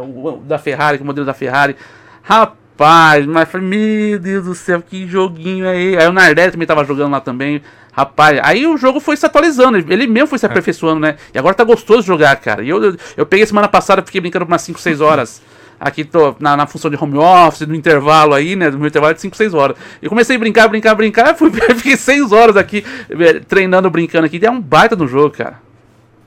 o, 0.00 0.28
o 0.28 0.36
da 0.38 0.58
Ferrari, 0.58 0.98
o 0.98 1.04
modelo 1.04 1.26
da 1.26 1.34
Ferrari. 1.34 1.76
Rapaz, 2.22 3.26
mas 3.26 3.48
falei, 3.48 3.66
meu 3.66 4.18
Deus 4.18 4.44
do 4.44 4.54
céu, 4.54 4.82
que 4.82 5.06
joguinho 5.06 5.68
aí. 5.68 5.96
Aí 5.96 6.06
o 6.06 6.12
Nardelli 6.12 6.52
também 6.52 6.66
tava 6.66 6.84
jogando 6.84 7.12
lá 7.12 7.20
também. 7.20 7.62
Rapaz, 7.92 8.38
aí 8.44 8.64
o 8.66 8.76
jogo 8.76 9.00
foi 9.00 9.16
se 9.16 9.26
atualizando, 9.26 9.76
ele 9.76 10.06
mesmo 10.06 10.28
foi 10.28 10.38
se 10.38 10.46
é. 10.46 10.48
aperfeiçoando, 10.48 11.00
né? 11.00 11.16
E 11.34 11.38
agora 11.38 11.54
tá 11.54 11.64
gostoso 11.64 12.02
de 12.02 12.06
jogar, 12.06 12.36
cara. 12.36 12.62
E 12.62 12.68
eu, 12.68 12.80
eu, 12.80 12.96
eu 13.16 13.26
peguei 13.26 13.44
semana 13.44 13.66
passada, 13.66 14.02
fiquei 14.02 14.20
brincando 14.20 14.46
por 14.46 14.52
umas 14.52 14.62
5, 14.62 14.78
6 14.78 15.00
horas. 15.00 15.42
Aqui 15.80 16.04
tô 16.04 16.34
na, 16.40 16.56
na, 16.56 16.66
função 16.66 16.90
de 16.90 16.96
home 16.96 17.18
office, 17.18 17.66
no 17.66 17.74
intervalo 17.74 18.34
aí, 18.34 18.56
né? 18.56 18.70
No 18.70 18.78
meu 18.78 18.88
intervalo 18.88 19.14
de 19.14 19.20
5, 19.20 19.36
6 19.36 19.54
horas. 19.54 19.76
Eu 20.02 20.08
comecei 20.08 20.36
a 20.36 20.38
brincar, 20.38 20.68
brincar, 20.68 20.94
brincar. 20.94 21.34
Fui, 21.38 21.50
fiquei 21.50 21.96
6 21.96 22.32
horas 22.32 22.56
aqui 22.56 22.84
eh, 23.10 23.40
treinando, 23.40 23.88
brincando 23.88 24.26
aqui. 24.26 24.44
É 24.44 24.50
um 24.50 24.60
baita 24.60 24.96
no 24.96 25.06
jogo, 25.06 25.30
cara. 25.30 25.60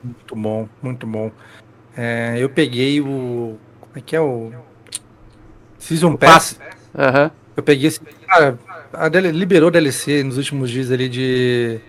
Muito 0.02 0.36
bom, 0.36 0.68
muito 0.82 1.06
bom. 1.06 1.30
É, 1.96 2.36
eu 2.38 2.48
peguei 2.48 3.00
o. 3.00 3.58
Como 3.80 3.92
é 3.96 4.00
que 4.00 4.16
é 4.16 4.20
o. 4.20 4.52
Season 5.78 6.16
Pass. 6.16 6.58
Aham. 6.96 7.24
Uhum. 7.24 7.30
Eu 7.56 7.62
peguei 7.62 7.88
esse. 7.88 8.00
Cara, 8.26 8.58
a 8.92 9.08
DL, 9.08 9.30
liberou 9.30 9.70
DLC 9.70 10.22
nos 10.22 10.36
últimos 10.36 10.70
dias 10.70 10.90
ali 10.90 11.08
de. 11.08 11.80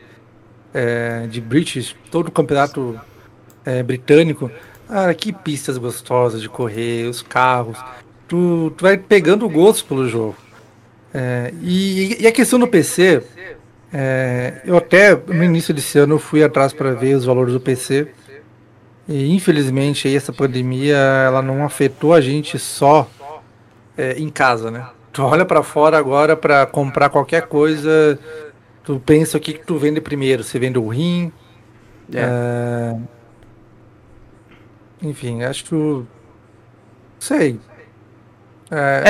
É, 0.74 1.28
de 1.28 1.40
British, 1.40 1.96
todo 2.10 2.30
o 2.30 2.32
campeonato 2.32 3.00
é, 3.64 3.84
britânico. 3.84 4.52
Cara, 4.88 5.14
que 5.14 5.32
pistas 5.32 5.78
gostosas 5.78 6.42
de 6.42 6.50
correr, 6.50 7.08
os 7.08 7.22
carros. 7.22 7.78
Tu, 8.28 8.74
tu 8.76 8.82
vai 8.82 8.98
pegando 8.98 9.46
o 9.46 9.50
gosto 9.50 9.86
pelo 9.86 10.08
jogo. 10.08 10.36
É, 11.14 11.54
e, 11.62 12.24
e, 12.24 12.28
a 12.28 12.32
questão 12.32 12.58
do 12.58 12.68
PC, 12.68 13.22
é, 13.94 14.62
eu 14.66 14.76
até 14.76 15.16
no 15.16 15.44
início 15.44 15.74
desse 15.74 16.00
ano 16.00 16.18
fui 16.18 16.44
atrás 16.44 16.74
para 16.74 16.94
ver 16.94 17.16
os 17.16 17.26
valores 17.26 17.54
do 17.54 17.60
PC. 17.60 18.08
E 19.08 19.34
infelizmente 19.34 20.08
aí, 20.08 20.16
essa 20.16 20.32
pandemia 20.32 20.96
ela 20.96 21.42
não 21.42 21.66
afetou 21.66 22.14
a 22.14 22.22
gente 22.22 22.58
só 22.58 23.10
é, 23.98 24.14
em 24.14 24.30
casa, 24.30 24.72
né? 24.72 24.88
Tu 25.12 25.22
olha 25.22 25.46
para 25.46 25.62
fora 25.62 25.98
agora 25.98 26.36
para 26.36 26.66
comprar 26.66 27.10
qualquer 27.10 27.44
coisa, 27.44 28.18
tu 28.84 29.02
pensa 29.06 29.38
o 29.38 29.40
que, 29.42 29.54
que 29.54 29.66
tu 29.66 29.78
vende 29.78 30.02
primeiro. 30.02 30.44
Você 30.44 30.58
vende 30.58 30.80
o 30.80 30.88
rim, 30.88 31.32
é. 32.14 32.20
é 32.22 32.96
enfim, 35.04 35.44
acho 35.44 35.66
que. 35.66 36.06
Sei. 37.20 37.60
É... 38.72 39.04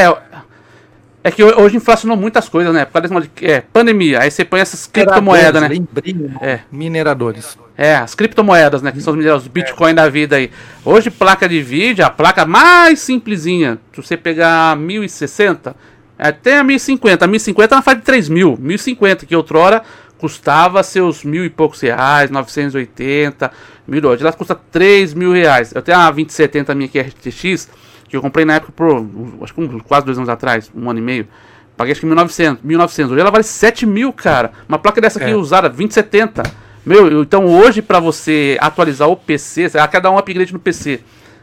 é. 1.23 1.29
É, 1.29 1.31
que 1.31 1.43
hoje 1.43 1.77
inflacionou 1.77 2.17
muitas 2.17 2.49
coisas, 2.49 2.73
né? 2.73 2.85
Por 2.85 3.01
causa 3.01 3.21
de 3.21 3.45
é, 3.45 3.61
pandemia. 3.61 4.21
Aí 4.21 4.29
você 4.29 4.43
põe 4.43 4.59
essas 4.59 4.85
criptomoedas, 4.85 5.61
né? 5.61 5.67
Lembrei, 5.67 6.31
é. 6.41 6.59
Mineradores. 6.71 7.57
É, 7.77 7.95
as 7.95 8.13
criptomoedas, 8.13 8.81
né? 8.81 8.91
Que 8.91 9.01
são 9.01 9.13
os 9.13 9.17
mineradores, 9.17 9.47
os 9.47 9.51
Bitcoin 9.51 9.91
é. 9.91 9.93
da 9.93 10.09
vida 10.09 10.35
aí. 10.35 10.51
Hoje, 10.83 11.09
placa 11.09 11.47
de 11.47 11.61
vídeo, 11.61 12.05
a 12.05 12.09
placa 12.09 12.45
mais 12.45 12.99
simplesinha, 12.99 13.79
se 13.93 14.01
você 14.01 14.17
pegar 14.17 14.75
1060, 14.75 15.75
até 16.19 16.59
a 16.59 16.63
1050. 16.63 17.25
A 17.25 17.27
1050 17.27 17.75
ela 17.75 17.81
faz 17.81 17.97
de 17.97 18.03
3 18.03 18.29
mil. 18.29 18.57
1050, 18.59 19.25
que 19.25 19.35
outrora 19.35 19.81
custava 20.23 20.81
seus 20.83 21.25
mil 21.25 21.43
e 21.43 21.49
poucos 21.49 21.81
reais, 21.81 22.31
980, 22.31 23.51
mil 23.85 23.99
dólares. 23.99 24.21
Ela 24.21 24.31
custa 24.31 24.55
3 24.55 25.13
mil 25.13 25.33
reais. 25.33 25.73
Eu 25.75 25.81
tenho 25.81 25.97
a 25.97 26.05
2070 26.05 26.73
minha 26.73 26.87
aqui 26.87 26.99
RTX, 26.99 27.69
que 28.13 28.17
eu 28.17 28.21
comprei 28.21 28.45
na 28.45 28.55
época 28.55 28.71
por, 28.75 29.07
acho 29.41 29.55
que 29.55 29.81
quase 29.81 30.05
dois 30.05 30.19
anos 30.19 30.29
atrás, 30.29 30.71
um 30.75 30.87
ano 30.87 30.99
e 30.99 31.01
meio. 31.01 31.27
Paguei 31.75 31.93
acho 31.93 32.01
que 32.01 32.05
1900, 32.05 32.63
1900. 32.63 33.11
Hoje 33.11 33.19
ela 33.21 33.31
vale 33.31 33.43
7 33.43 33.87
mil, 33.87 34.13
cara. 34.13 34.51
Uma 34.69 34.77
placa 34.77 35.01
dessa 35.01 35.17
aqui 35.17 35.31
é. 35.31 35.35
usada, 35.35 35.67
2070. 35.67 36.43
Meu, 36.85 37.23
então 37.23 37.47
hoje 37.47 37.81
para 37.81 37.99
você 37.99 38.55
atualizar 38.61 39.09
o 39.09 39.15
PC, 39.15 39.67
quer 39.89 39.99
dar 39.99 40.11
um 40.11 40.17
upgrade 40.19 40.53
no 40.53 40.59
PC. 40.59 40.99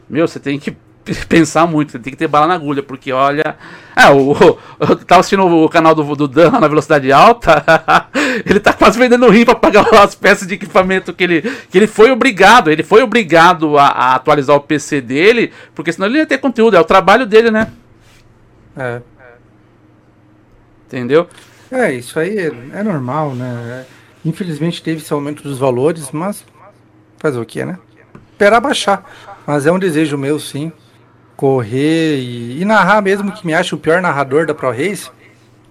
Meu, 0.09 0.25
você 0.25 0.39
tem 0.39 0.57
que 0.57 0.77
pensar 1.27 1.65
muito, 1.65 1.97
tem 1.99 2.11
que 2.11 2.17
ter 2.17 2.27
bala 2.27 2.47
na 2.47 2.53
agulha, 2.53 2.83
porque 2.83 3.11
olha. 3.11 3.57
Ah, 3.95 4.13
o, 4.13 4.33
eu 4.79 4.95
tava 4.97 5.19
assistindo 5.19 5.45
o 5.45 5.67
canal 5.67 5.93
do, 5.93 6.15
do 6.15 6.27
Dan 6.27 6.51
na 6.51 6.67
velocidade 6.67 7.11
alta, 7.11 7.63
ele 8.45 8.59
tá 8.59 8.71
quase 8.71 8.97
vendendo 8.97 9.29
rim 9.29 9.43
pra 9.43 9.55
pagar 9.55 9.85
as 10.01 10.15
peças 10.15 10.47
de 10.47 10.53
equipamento 10.53 11.13
que 11.13 11.23
ele, 11.23 11.41
que 11.69 11.77
ele 11.77 11.87
foi 11.87 12.11
obrigado, 12.11 12.71
ele 12.71 12.83
foi 12.83 13.03
obrigado 13.03 13.77
a, 13.77 13.87
a 13.87 14.15
atualizar 14.15 14.55
o 14.55 14.61
PC 14.61 15.01
dele, 15.01 15.51
porque 15.75 15.91
senão 15.91 16.07
ele 16.07 16.19
ia 16.19 16.25
ter 16.25 16.37
conteúdo, 16.37 16.77
é 16.77 16.79
o 16.79 16.85
trabalho 16.85 17.25
dele, 17.25 17.51
né? 17.51 17.71
É. 18.77 19.01
Entendeu? 20.87 21.27
É, 21.71 21.93
isso 21.93 22.19
aí 22.19 22.37
é, 22.37 22.51
é 22.73 22.83
normal, 22.83 23.33
né? 23.33 23.85
Infelizmente 24.23 24.83
teve 24.83 25.01
esse 25.01 25.11
aumento 25.11 25.41
dos 25.41 25.57
valores, 25.57 26.11
mas 26.11 26.45
fazer 27.17 27.39
o 27.39 27.45
que, 27.45 27.65
né? 27.65 27.77
Esperar 28.31 28.59
baixar. 28.59 29.03
Mas 29.45 29.65
é 29.65 29.71
um 29.71 29.79
desejo 29.79 30.17
meu, 30.17 30.39
sim 30.39 30.71
correr 31.41 32.19
e, 32.19 32.61
e, 32.61 32.65
narrar 32.65 33.01
mesmo 33.01 33.31
que 33.31 33.47
me 33.47 33.51
ache 33.51 33.73
o 33.73 33.77
pior 33.79 33.99
narrador 33.99 34.45
da 34.45 34.53
Pro 34.53 34.69
Race, 34.69 35.09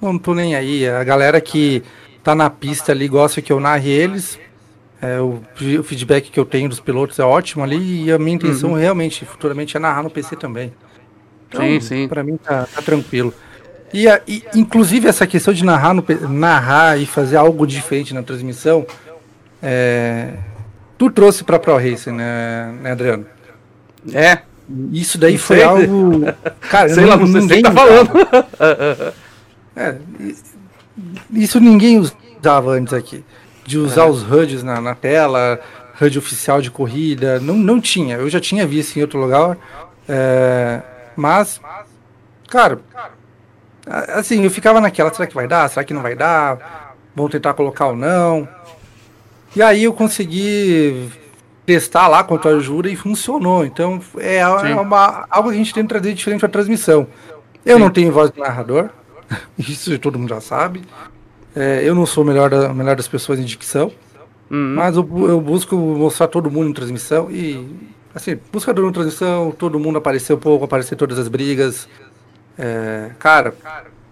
não 0.02 0.18
tô 0.18 0.34
nem 0.34 0.56
aí. 0.56 0.88
A 0.88 1.04
galera 1.04 1.40
que 1.40 1.84
tá 2.24 2.34
na 2.34 2.50
pista 2.50 2.90
ali 2.90 3.06
gosta 3.06 3.40
que 3.40 3.52
eu 3.52 3.60
narre 3.60 3.88
eles. 3.88 4.36
É, 5.00 5.20
o, 5.20 5.40
o, 5.78 5.82
feedback 5.84 6.28
que 6.28 6.40
eu 6.40 6.44
tenho 6.44 6.68
dos 6.68 6.80
pilotos 6.80 7.20
é 7.20 7.22
ótimo 7.22 7.62
ali 7.62 8.02
e 8.02 8.10
a 8.10 8.18
minha 8.18 8.34
intenção 8.34 8.70
uhum. 8.70 8.76
realmente, 8.76 9.24
futuramente, 9.24 9.76
é 9.76 9.80
narrar 9.80 10.02
no 10.02 10.10
PC 10.10 10.34
também. 10.34 10.72
Então, 11.48 11.60
sim, 11.60 11.80
sim. 11.80 12.08
Pra 12.08 12.24
mim 12.24 12.36
tá, 12.36 12.66
tá 12.74 12.82
tranquilo. 12.82 13.32
E, 13.94 14.06
e, 14.26 14.42
inclusive 14.56 15.06
essa 15.06 15.24
questão 15.24 15.54
de 15.54 15.64
narrar, 15.64 15.94
no, 15.94 16.04
narrar 16.28 16.98
e 16.98 17.06
fazer 17.06 17.36
algo 17.36 17.64
diferente 17.64 18.12
na 18.12 18.24
transmissão, 18.24 18.84
é, 19.62 20.32
tu 20.98 21.08
trouxe 21.12 21.44
pra 21.44 21.60
Pro 21.60 21.76
Race, 21.76 22.10
né, 22.10 22.74
né 22.82 22.90
Adriano? 22.90 23.24
É, 24.12 24.40
isso 24.92 25.18
daí 25.18 25.38
foi 25.38 25.56
sei. 25.56 25.64
algo. 25.64 26.24
Cara, 26.70 26.88
sei 26.88 27.04
lá, 27.04 27.16
não 27.16 27.48
sei 27.48 27.62
tá 27.62 27.72
falando. 27.72 28.10
é, 29.76 29.96
isso 31.32 31.60
ninguém 31.60 31.98
usava 31.98 32.72
antes 32.72 32.92
aqui. 32.92 33.24
De 33.64 33.78
usar 33.78 34.02
é. 34.06 34.10
os 34.10 34.22
HUDs 34.22 34.62
na, 34.62 34.80
na 34.80 34.94
tela, 34.94 35.60
HUD 36.00 36.18
oficial 36.18 36.60
de 36.60 36.70
corrida. 36.70 37.40
Não, 37.40 37.54
não 37.54 37.80
tinha. 37.80 38.16
Eu 38.16 38.28
já 38.28 38.40
tinha 38.40 38.66
visto 38.66 38.96
em 38.96 39.02
outro 39.02 39.18
lugar. 39.18 39.56
É, 40.08 40.80
mas, 41.16 41.60
cara, 42.48 42.80
assim, 44.14 44.42
eu 44.42 44.50
ficava 44.50 44.80
naquela, 44.80 45.12
será 45.12 45.26
que 45.26 45.34
vai 45.34 45.46
dar? 45.46 45.68
Será 45.68 45.84
que 45.84 45.94
não 45.94 46.02
vai 46.02 46.14
dar? 46.14 46.96
Vão 47.14 47.28
tentar 47.28 47.54
colocar 47.54 47.88
ou 47.88 47.96
não? 47.96 48.48
E 49.54 49.62
aí 49.62 49.84
eu 49.84 49.92
consegui 49.92 51.10
testar 51.70 52.08
lá 52.08 52.24
com 52.24 52.36
a 52.36 52.58
Jura 52.58 52.90
e 52.90 52.96
funcionou. 52.96 53.64
Então 53.64 54.00
é, 54.18 54.38
é 54.38 54.74
uma, 54.74 55.24
algo 55.30 55.50
que 55.50 55.54
a 55.54 55.58
gente 55.58 55.72
tem 55.72 55.84
que 55.84 55.88
trazer 55.88 56.12
diferente 56.14 56.40
para 56.40 56.48
a 56.48 56.52
transmissão. 56.52 57.06
Eu 57.64 57.76
Sim. 57.76 57.82
não 57.84 57.90
tenho 57.90 58.10
voz 58.10 58.32
de 58.32 58.40
narrador, 58.40 58.88
isso 59.56 59.96
todo 60.00 60.18
mundo 60.18 60.30
já 60.30 60.40
sabe. 60.40 60.82
É, 61.54 61.80
eu 61.84 61.94
não 61.94 62.06
sou 62.06 62.24
o 62.24 62.26
melhor, 62.26 62.50
da, 62.50 62.74
melhor 62.74 62.96
das 62.96 63.06
pessoas 63.06 63.38
em 63.38 63.44
dicção, 63.44 63.92
uhum. 64.50 64.74
mas 64.74 64.96
eu, 64.96 65.08
eu, 65.28 65.40
busco 65.40 65.76
mostrar 65.76 66.26
todo 66.26 66.50
mundo 66.50 66.70
em 66.70 66.72
transmissão 66.72 67.30
e, 67.30 67.76
assim, 68.14 68.38
buscador 68.52 68.88
em 68.88 68.92
transmissão, 68.92 69.50
todo 69.52 69.78
mundo 69.78 69.98
aparecer 69.98 70.32
um 70.32 70.38
pouco, 70.38 70.64
aparecer 70.64 70.96
todas 70.96 71.18
as 71.18 71.28
brigas. 71.28 71.88
É, 72.58 73.10
cara, 73.18 73.54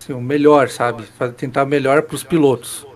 assim, 0.00 0.12
o 0.12 0.20
melhor, 0.20 0.68
sabe? 0.68 1.04
Tentar 1.36 1.64
melhor 1.64 2.02
para 2.02 2.14
os 2.14 2.24
pilotos. 2.24 2.86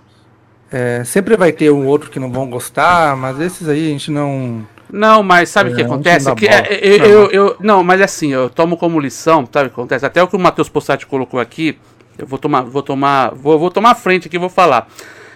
É, 0.75 1.03
sempre 1.03 1.37
vai 1.37 1.51
ter 1.51 1.71
um 1.71 1.85
outro 1.85 2.09
que 2.09 2.19
não 2.19 2.31
vão 2.31 2.49
gostar, 2.49 3.15
mas 3.15 3.39
esses 3.39 3.69
aí 3.69 3.85
a 3.85 3.89
gente 3.89 4.09
não. 4.09 4.65
Não, 4.91 5.21
mas 5.21 5.49
sabe 5.49 5.69
o 5.69 5.73
é, 5.73 5.75
que 5.75 5.81
acontece? 5.83 6.33
Que 6.33 6.47
é, 6.47 6.79
eu, 6.81 7.05
eu, 7.05 7.31
eu, 7.31 7.55
não, 7.59 7.83
mas 7.83 8.01
é 8.01 8.05
assim, 8.05 8.33
eu 8.33 8.49
tomo 8.49 8.75
como 8.75 8.99
lição, 8.99 9.47
sabe 9.51 9.67
o 9.67 9.69
que 9.69 9.79
acontece? 9.79 10.03
Até 10.03 10.23
o 10.23 10.27
que 10.27 10.35
o 10.35 10.39
Matheus 10.39 10.69
Possati 10.69 11.05
colocou 11.05 11.39
aqui, 11.39 11.77
eu 12.17 12.25
vou 12.25 12.39
tomar, 12.39 12.63
vou 12.63 12.81
tomar, 12.81 13.35
vou, 13.35 13.59
vou 13.59 13.69
tomar 13.69 13.93
frente 13.93 14.27
aqui 14.27 14.35
e 14.35 14.39
vou 14.39 14.49
falar. 14.49 14.87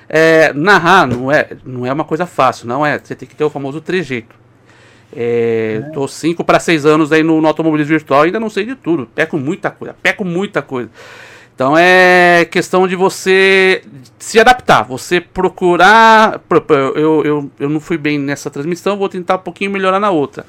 É, 0.10 0.52
narrar 0.54 1.06
não 1.06 1.32
é, 1.32 1.50
não 1.64 1.86
é 1.86 1.94
uma 1.94 2.04
coisa 2.04 2.26
fácil, 2.26 2.68
não 2.68 2.84
é. 2.84 2.98
Você 2.98 3.14
tem 3.14 3.28
que 3.28 3.36
ter 3.36 3.44
o 3.44 3.50
famoso 3.50 3.80
trejeito. 3.80 4.36
É, 5.16 5.84
é. 5.84 5.90
Tô 5.92 6.08
5 6.08 6.44
para 6.44 6.60
6 6.60 6.84
anos 6.84 7.12
aí 7.12 7.22
no, 7.22 7.40
no 7.40 7.48
automobilismo 7.48 7.92
virtual 7.92 8.24
ainda 8.24 8.40
não 8.40 8.50
sei 8.50 8.66
de 8.66 8.74
tudo. 8.74 9.08
Peco 9.14 9.38
muita 9.38 9.70
coisa, 9.70 9.96
peco 10.02 10.26
muita 10.26 10.64
coisa. 10.64 10.90
Então 11.58 11.76
é 11.76 12.46
questão 12.52 12.88
de 12.88 12.96
você 12.96 13.82
se 14.20 14.40
adaptar, 14.40 14.84
você 14.84 15.20
procurar. 15.20 16.40
Eu, 16.96 17.24
eu, 17.26 17.52
eu 17.60 17.68
não 17.68 17.80
fui 17.80 17.98
bem 17.98 18.20
nessa 18.20 18.52
transmissão, 18.52 18.96
vou 18.96 19.10
tentar 19.10 19.38
um 19.38 19.40
pouquinho 19.40 19.72
melhorar 19.72 20.00
na 20.00 20.12
outra. 20.12 20.46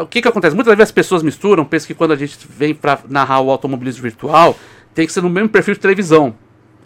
O 0.00 0.06
que, 0.06 0.22
que 0.22 0.28
acontece? 0.28 0.56
Muitas 0.56 0.74
vezes 0.74 0.88
as 0.88 0.92
pessoas 0.92 1.22
misturam, 1.22 1.62
pensam 1.62 1.88
que 1.88 1.92
quando 1.92 2.12
a 2.12 2.16
gente 2.16 2.38
vem 2.48 2.74
para 2.74 3.00
narrar 3.06 3.40
o 3.40 3.50
automobilismo 3.50 4.00
virtual, 4.00 4.56
tem 4.94 5.06
que 5.06 5.12
ser 5.12 5.20
no 5.20 5.28
mesmo 5.28 5.50
perfil 5.50 5.74
de 5.74 5.80
televisão. 5.80 6.34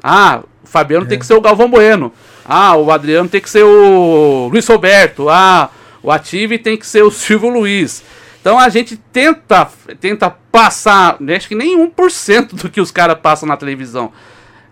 Ah, 0.02 0.42
o 0.64 0.66
Fabiano 0.66 1.06
é. 1.06 1.08
tem 1.08 1.16
que 1.16 1.24
ser 1.24 1.34
o 1.34 1.40
Galvão 1.40 1.70
Bueno. 1.70 2.12
Ah, 2.44 2.74
o 2.76 2.90
Adriano 2.90 3.28
tem 3.28 3.40
que 3.40 3.48
ser 3.48 3.62
o 3.62 4.48
Luiz 4.50 4.66
Roberto. 4.66 5.28
Ah, 5.28 5.70
o 6.02 6.10
Ative 6.10 6.58
tem 6.58 6.76
que 6.76 6.84
ser 6.84 7.04
o 7.04 7.10
Silvio 7.12 7.50
Luiz. 7.50 8.02
Então 8.42 8.58
a 8.58 8.68
gente 8.68 8.96
tenta, 8.96 9.70
tenta 10.00 10.28
passar, 10.28 11.16
acho 11.34 11.46
que 11.46 11.54
nem 11.54 11.78
1% 11.78 12.54
do 12.56 12.68
que 12.68 12.80
os 12.80 12.90
caras 12.90 13.16
passam 13.20 13.48
na 13.48 13.56
televisão. 13.56 14.12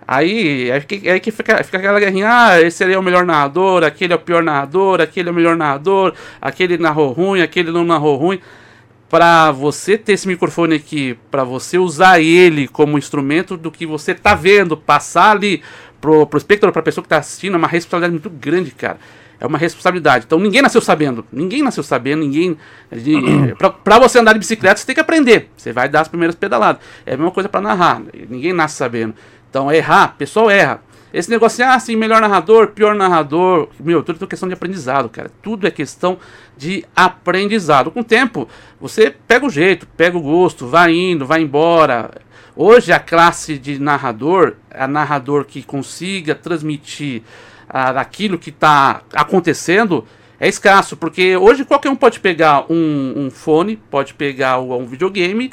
Aí, 0.07 0.73
aí, 0.73 0.81
que, 0.81 1.09
aí 1.09 1.21
que 1.21 1.31
fica, 1.31 1.63
fica 1.63 1.79
aquela 1.79 2.01
guerrinha, 2.01 2.29
ah, 2.29 2.61
esse 2.61 2.83
aí 2.83 2.93
é 2.93 2.99
o 2.99 3.03
melhor 3.03 3.25
narrador, 3.25 3.85
aquele 3.85 4.13
é 4.13 4.17
o 4.17 4.19
pior 4.19 4.43
narrador, 4.43 5.01
aquele 5.01 5.29
é 5.29 5.33
o 5.33 5.35
melhor 5.35 5.57
narrador, 5.57 6.15
aquele 6.41 6.79
narrou 6.79 7.13
ruim, 7.13 7.43
aquele 7.43 7.71
não 7.71 7.85
narrou 7.85 8.17
ruim. 8.17 8.41
Para 9.09 9.53
você 9.53 9.97
ter 9.97 10.15
esse 10.15 10.27
microfone 10.27 10.75
aqui, 10.75 11.17
para 11.31 11.45
você 11.45 11.79
usar 11.79 12.21
ele 12.21 12.67
como 12.67 12.99
instrumento 12.99 13.57
do 13.57 13.71
que 13.71 13.87
você 13.87 14.17
tá 14.17 14.35
vendo, 14.35 14.77
passar 14.77 15.31
ali 15.31 15.63
pro, 16.01 16.27
pro 16.27 16.39
espectador, 16.39 16.73
pra 16.73 16.83
pessoa 16.83 17.05
que 17.05 17.09
tá 17.09 17.19
assistindo, 17.19 17.55
é 17.55 17.59
uma 17.59 17.69
responsabilidade 17.69 18.13
muito 18.13 18.31
grande, 18.31 18.73
cara. 18.73 18.99
É 19.41 19.47
uma 19.47 19.57
responsabilidade. 19.57 20.27
Então 20.27 20.39
ninguém 20.39 20.61
nasceu 20.61 20.83
sabendo. 20.83 21.25
Ninguém 21.33 21.63
nasceu 21.63 21.83
sabendo, 21.83 22.21
ninguém. 22.21 22.59
pra, 23.57 23.71
pra 23.71 23.99
você 23.99 24.19
andar 24.19 24.35
de 24.35 24.39
bicicleta, 24.39 24.79
você 24.79 24.87
tem 24.87 24.95
que 24.95 25.01
aprender. 25.01 25.51
Você 25.57 25.73
vai 25.73 25.89
dar 25.89 26.03
as 26.03 26.09
primeiras 26.09 26.37
pedaladas. 26.37 26.83
É 27.07 27.15
a 27.15 27.17
mesma 27.17 27.31
coisa 27.31 27.49
para 27.49 27.63
narrar. 27.63 28.03
Ninguém 28.29 28.53
nasce 28.53 28.77
sabendo. 28.77 29.15
Então 29.49 29.73
errar, 29.73 30.15
pessoal 30.19 30.51
erra. 30.51 30.83
Esse 31.13 31.29
negócio 31.29 31.65
ah, 31.67 31.79
sim, 31.81 31.97
melhor 31.97 32.21
narrador, 32.21 32.69
pior 32.69 32.95
narrador. 32.95 33.69
Meu, 33.81 34.03
tudo 34.03 34.25
é 34.25 34.29
questão 34.29 34.49
de 34.49 34.55
aprendizado, 34.55 35.09
cara. 35.09 35.31
Tudo 35.43 35.67
é 35.67 35.71
questão 35.71 36.19
de 36.57 36.85
aprendizado. 36.95 37.91
Com 37.91 38.01
o 38.01 38.05
tempo, 38.05 38.47
você 38.81 39.11
pega 39.27 39.45
o 39.45 39.51
jeito, 39.51 39.89
pega 39.97 40.17
o 40.17 40.21
gosto, 40.21 40.69
vai 40.69 40.95
indo, 40.95 41.27
vai 41.27 41.43
embora. 41.43 42.11
Hoje 42.55 42.93
a 42.93 43.01
classe 43.01 43.59
de 43.59 43.79
narrador, 43.79 44.55
a 44.71 44.87
narrador 44.87 45.45
que 45.47 45.63
consiga 45.63 46.35
transmitir 46.35 47.23
ah, 47.71 48.01
aquilo 48.01 48.37
que 48.37 48.51
está 48.51 49.03
acontecendo, 49.15 50.05
é 50.41 50.49
escasso, 50.49 50.97
porque 50.97 51.37
hoje 51.37 51.65
qualquer 51.65 51.89
um 51.91 51.97
pode 51.97 52.19
pegar 52.19 52.65
um, 52.69 53.13
um 53.17 53.31
fone, 53.31 53.77
pode 53.77 54.15
pegar 54.15 54.59
um 54.59 54.87
videogame 54.87 55.53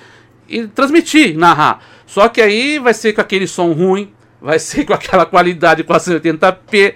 e 0.49 0.65
transmitir, 0.65 1.37
narrar. 1.37 1.83
Só 2.07 2.27
que 2.27 2.41
aí 2.41 2.79
vai 2.79 2.93
ser 2.93 3.13
com 3.13 3.21
aquele 3.21 3.45
som 3.45 3.71
ruim, 3.73 4.11
vai 4.41 4.57
ser 4.57 4.85
com 4.85 4.93
aquela 4.93 5.25
qualidade 5.25 5.83
480p, 5.83 6.95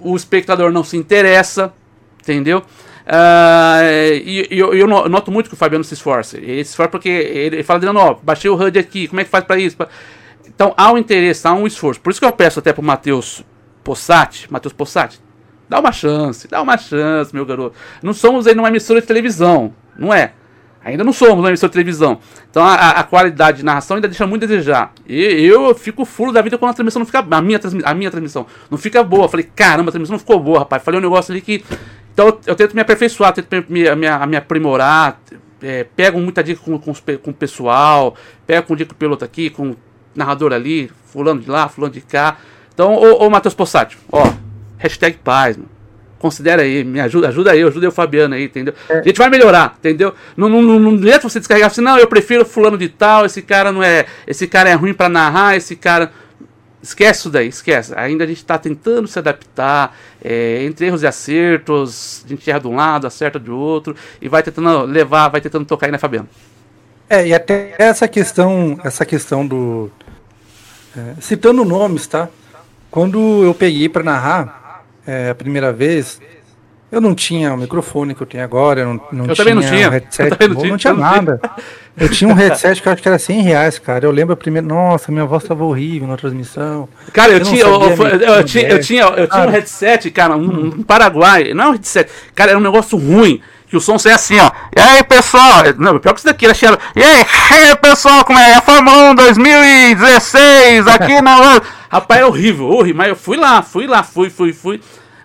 o 0.00 0.14
espectador 0.14 0.70
não 0.70 0.84
se 0.84 0.96
interessa, 0.96 1.72
entendeu? 2.20 2.58
Uh, 2.58 4.14
e, 4.24 4.48
e 4.50 4.58
eu, 4.58 4.74
eu, 4.74 4.86
noto 4.86 5.30
muito 5.32 5.48
que 5.48 5.54
o 5.54 5.56
Fabiano 5.56 5.84
se 5.84 5.94
esforça. 5.94 6.36
Ele 6.36 6.64
se 6.64 6.70
esforça 6.70 6.90
porque 6.90 7.08
ele, 7.08 7.62
fala 7.62 7.80
dizendo, 7.80 7.98
ó, 7.98 8.14
baixei 8.22 8.50
o 8.50 8.54
HUD 8.54 8.78
aqui, 8.78 9.08
como 9.08 9.20
é 9.20 9.24
que 9.24 9.30
faz 9.30 9.44
para 9.44 9.58
isso? 9.58 9.76
Então 10.46 10.74
há 10.76 10.92
um 10.92 10.98
interesse, 10.98 11.46
há 11.46 11.52
um 11.52 11.66
esforço. 11.66 12.00
Por 12.00 12.10
isso 12.10 12.20
que 12.20 12.26
eu 12.26 12.32
peço 12.32 12.58
até 12.58 12.72
pro 12.72 12.82
Matheus 12.82 13.44
Possati, 13.82 14.50
Matheus 14.50 14.72
Possati, 14.72 15.20
dá 15.68 15.80
uma 15.80 15.92
chance, 15.92 16.48
dá 16.48 16.60
uma 16.62 16.76
chance, 16.76 17.34
meu 17.34 17.46
garoto. 17.46 17.76
Não 18.02 18.12
somos 18.12 18.46
aí 18.46 18.54
numa 18.54 18.68
emissora 18.68 19.00
de 19.00 19.06
televisão, 19.06 19.72
não 19.96 20.12
é? 20.12 20.32
Ainda 20.84 21.04
não 21.04 21.12
somos 21.12 21.38
uma 21.38 21.48
emissora 21.48 21.70
de 21.70 21.74
televisão. 21.74 22.18
Então 22.50 22.64
a, 22.64 22.90
a, 22.90 23.04
qualidade 23.04 23.58
de 23.58 23.64
narração 23.64 23.96
ainda 23.96 24.08
deixa 24.08 24.26
muito 24.26 24.44
a 24.44 24.48
desejar. 24.48 24.92
E 25.06 25.22
eu 25.46 25.74
fico 25.74 26.04
furo 26.04 26.32
da 26.32 26.42
vida 26.42 26.58
quando 26.58 26.72
a 26.72 26.74
transmissão 26.74 27.00
não 27.00 27.06
fica. 27.06 27.20
A 27.20 27.40
minha, 27.40 27.60
a 27.84 27.94
minha 27.94 28.10
transmissão 28.10 28.46
não 28.68 28.76
fica 28.76 29.02
boa. 29.04 29.28
Falei, 29.28 29.48
caramba, 29.54 29.90
a 29.90 29.92
transmissão 29.92 30.14
não 30.14 30.18
ficou 30.18 30.40
boa, 30.40 30.60
rapaz. 30.60 30.82
Falei 30.82 30.98
um 30.98 31.02
negócio 31.02 31.32
ali 31.32 31.40
que. 31.40 31.64
Então 32.12 32.38
eu, 32.46 32.54
tento 32.56 32.74
me 32.74 32.80
aperfeiçoar, 32.80 33.32
tento 33.32 33.48
me, 33.68 33.82
me, 33.94 34.26
me 34.28 34.36
aprimorar. 34.36 35.20
É, 35.62 35.84
pego 35.84 36.18
muita 36.18 36.42
dica 36.42 36.60
com, 36.60 36.76
com, 36.76 36.92
com 36.92 37.30
o 37.30 37.34
pessoal, 37.34 38.16
pego 38.44 38.66
com 38.66 38.74
dica 38.74 38.88
com 38.88 38.96
o 38.96 38.98
piloto 38.98 39.24
aqui, 39.24 39.48
com 39.48 39.70
o 39.70 39.76
narrador 40.12 40.52
ali, 40.52 40.90
fulano 41.06 41.40
de 41.40 41.48
lá, 41.48 41.68
fulano 41.68 41.94
de 41.94 42.00
cá. 42.00 42.38
Então, 42.72 42.94
ô, 42.94 43.26
ô 43.26 43.30
Matheus 43.30 43.54
Possati, 43.54 43.98
ó, 44.10 44.32
hashtag 44.78 45.18
paz, 45.18 45.56
mano 45.56 45.72
considera 46.22 46.62
aí, 46.62 46.84
me 46.84 47.00
ajuda, 47.00 47.28
ajuda 47.28 47.50
aí, 47.50 47.62
ajuda 47.64 47.86
eu, 47.86 47.90
Fabiano 47.90 48.36
aí, 48.36 48.44
entendeu? 48.44 48.72
É. 48.88 49.00
A 49.00 49.02
gente 49.02 49.18
vai 49.18 49.28
melhorar, 49.28 49.74
entendeu? 49.76 50.14
Não, 50.36 50.48
não, 50.48 50.62
não, 50.62 50.78
não 50.78 50.94
adianta 50.94 51.28
você 51.28 51.40
descarregar 51.40 51.68
assim, 51.68 51.80
não, 51.80 51.98
eu 51.98 52.06
prefiro 52.06 52.44
fulano 52.46 52.78
de 52.78 52.88
tal, 52.88 53.26
esse 53.26 53.42
cara 53.42 53.72
não 53.72 53.82
é. 53.82 54.06
Esse 54.24 54.46
cara 54.46 54.70
é 54.70 54.74
ruim 54.74 54.94
para 54.94 55.08
narrar, 55.08 55.56
esse 55.56 55.74
cara. 55.74 56.12
Esquece 56.80 57.20
isso 57.20 57.30
daí, 57.30 57.48
esquece. 57.48 57.92
Ainda 57.96 58.24
a 58.24 58.26
gente 58.26 58.38
está 58.38 58.56
tentando 58.56 59.06
se 59.06 59.18
adaptar, 59.18 59.96
é, 60.24 60.64
entre 60.64 60.86
erros 60.86 61.02
e 61.02 61.06
acertos, 61.06 62.22
a 62.24 62.28
gente 62.28 62.48
erra 62.48 62.60
de 62.60 62.68
um 62.68 62.76
lado, 62.76 63.06
acerta 63.06 63.38
de 63.38 63.50
outro, 63.50 63.94
e 64.20 64.28
vai 64.28 64.42
tentando 64.42 64.82
levar, 64.82 65.28
vai 65.28 65.40
tentando 65.40 65.64
tocar 65.64 65.86
aí, 65.86 65.92
né, 65.92 65.98
Fabiano? 65.98 66.28
É, 67.08 67.26
e 67.26 67.34
até 67.34 67.74
essa 67.78 68.06
questão, 68.08 68.78
essa 68.84 69.04
questão 69.04 69.46
do. 69.46 69.90
É, 70.96 71.20
citando 71.20 71.64
nomes, 71.64 72.06
tá? 72.06 72.28
Quando 72.92 73.42
eu 73.42 73.54
peguei 73.54 73.88
para 73.88 74.02
narrar, 74.02 74.84
é, 75.06 75.30
a 75.30 75.34
primeira 75.34 75.72
vez, 75.72 76.20
eu 76.90 77.00
não 77.00 77.14
tinha 77.14 77.54
o 77.54 77.56
microfone 77.56 78.14
que 78.14 78.22
eu 78.22 78.26
tenho 78.26 78.44
agora, 78.44 78.82
eu 78.82 78.86
não, 78.86 79.00
não 79.10 79.24
eu 79.24 79.34
tinha, 79.34 79.36
também 79.36 79.54
não 79.54 79.62
tinha. 79.62 79.88
Um 79.88 79.92
headset, 79.92 80.36
eu 80.38 80.48
não 80.50 80.56
tinha, 80.56 80.70
não 80.72 80.76
tinha 80.76 80.92
nada. 80.92 81.40
Eu 81.96 82.08
tinha 82.10 82.28
um 82.28 82.34
headset 82.34 82.82
que 82.82 82.88
eu 82.88 82.92
acho 82.92 83.00
que 83.00 83.08
era 83.08 83.18
100 83.18 83.40
reais, 83.40 83.78
cara. 83.78 84.04
Eu 84.04 84.10
lembro 84.10 84.34
a 84.34 84.36
primeira. 84.36 84.66
Nossa, 84.66 85.10
minha 85.10 85.24
voz 85.24 85.42
estava 85.42 85.64
horrível 85.64 86.06
na 86.06 86.18
transmissão. 86.18 86.86
Cara, 87.14 87.32
eu, 87.32 87.38
eu 87.38 87.44
tinha, 87.44 87.62
eu, 87.62 87.80
eu, 87.80 87.88
eu, 87.88 88.44
tinha, 88.44 88.68
eu 88.68 88.80
tinha, 88.80 89.02
eu 89.04 89.26
tinha 89.26 89.46
um 89.46 89.50
headset, 89.50 90.10
cara, 90.10 90.36
um, 90.36 90.66
um 90.66 90.82
Paraguai. 90.82 91.54
Não 91.54 91.64
é 91.64 91.68
um 91.68 91.72
headset. 91.72 92.10
Cara, 92.34 92.50
era 92.50 92.58
um 92.58 92.62
negócio 92.62 92.98
ruim 92.98 93.40
que 93.72 93.76
o 93.78 93.80
som 93.80 93.98
saia 93.98 94.16
assim, 94.16 94.38
ó. 94.38 94.50
E 94.76 94.78
aí, 94.78 95.02
pessoal? 95.02 95.62
Não, 95.78 95.98
pior 95.98 96.12
que 96.12 96.18
isso 96.18 96.26
daqui, 96.26 96.44
era 96.44 96.52
cheiro. 96.52 96.78
E 96.94 97.02
aí, 97.02 97.24
pessoal, 97.80 98.22
como 98.22 98.38
é? 98.38 98.52
A 98.52 98.60
Fórmula 98.60 99.12
1 99.12 99.14
2016 99.14 100.86
aqui 100.88 101.22
na. 101.22 101.58
Rapaz, 101.88 102.20
é 102.20 102.26
horrível, 102.26 102.66
horrível. 102.66 102.98
Mas 102.98 103.08
eu 103.08 103.16
fui 103.16 103.38
lá, 103.38 103.62
fui 103.62 103.86
lá, 103.86 104.02
fui, 104.02 104.28
fui, 104.28 104.52
fui. 104.52 104.78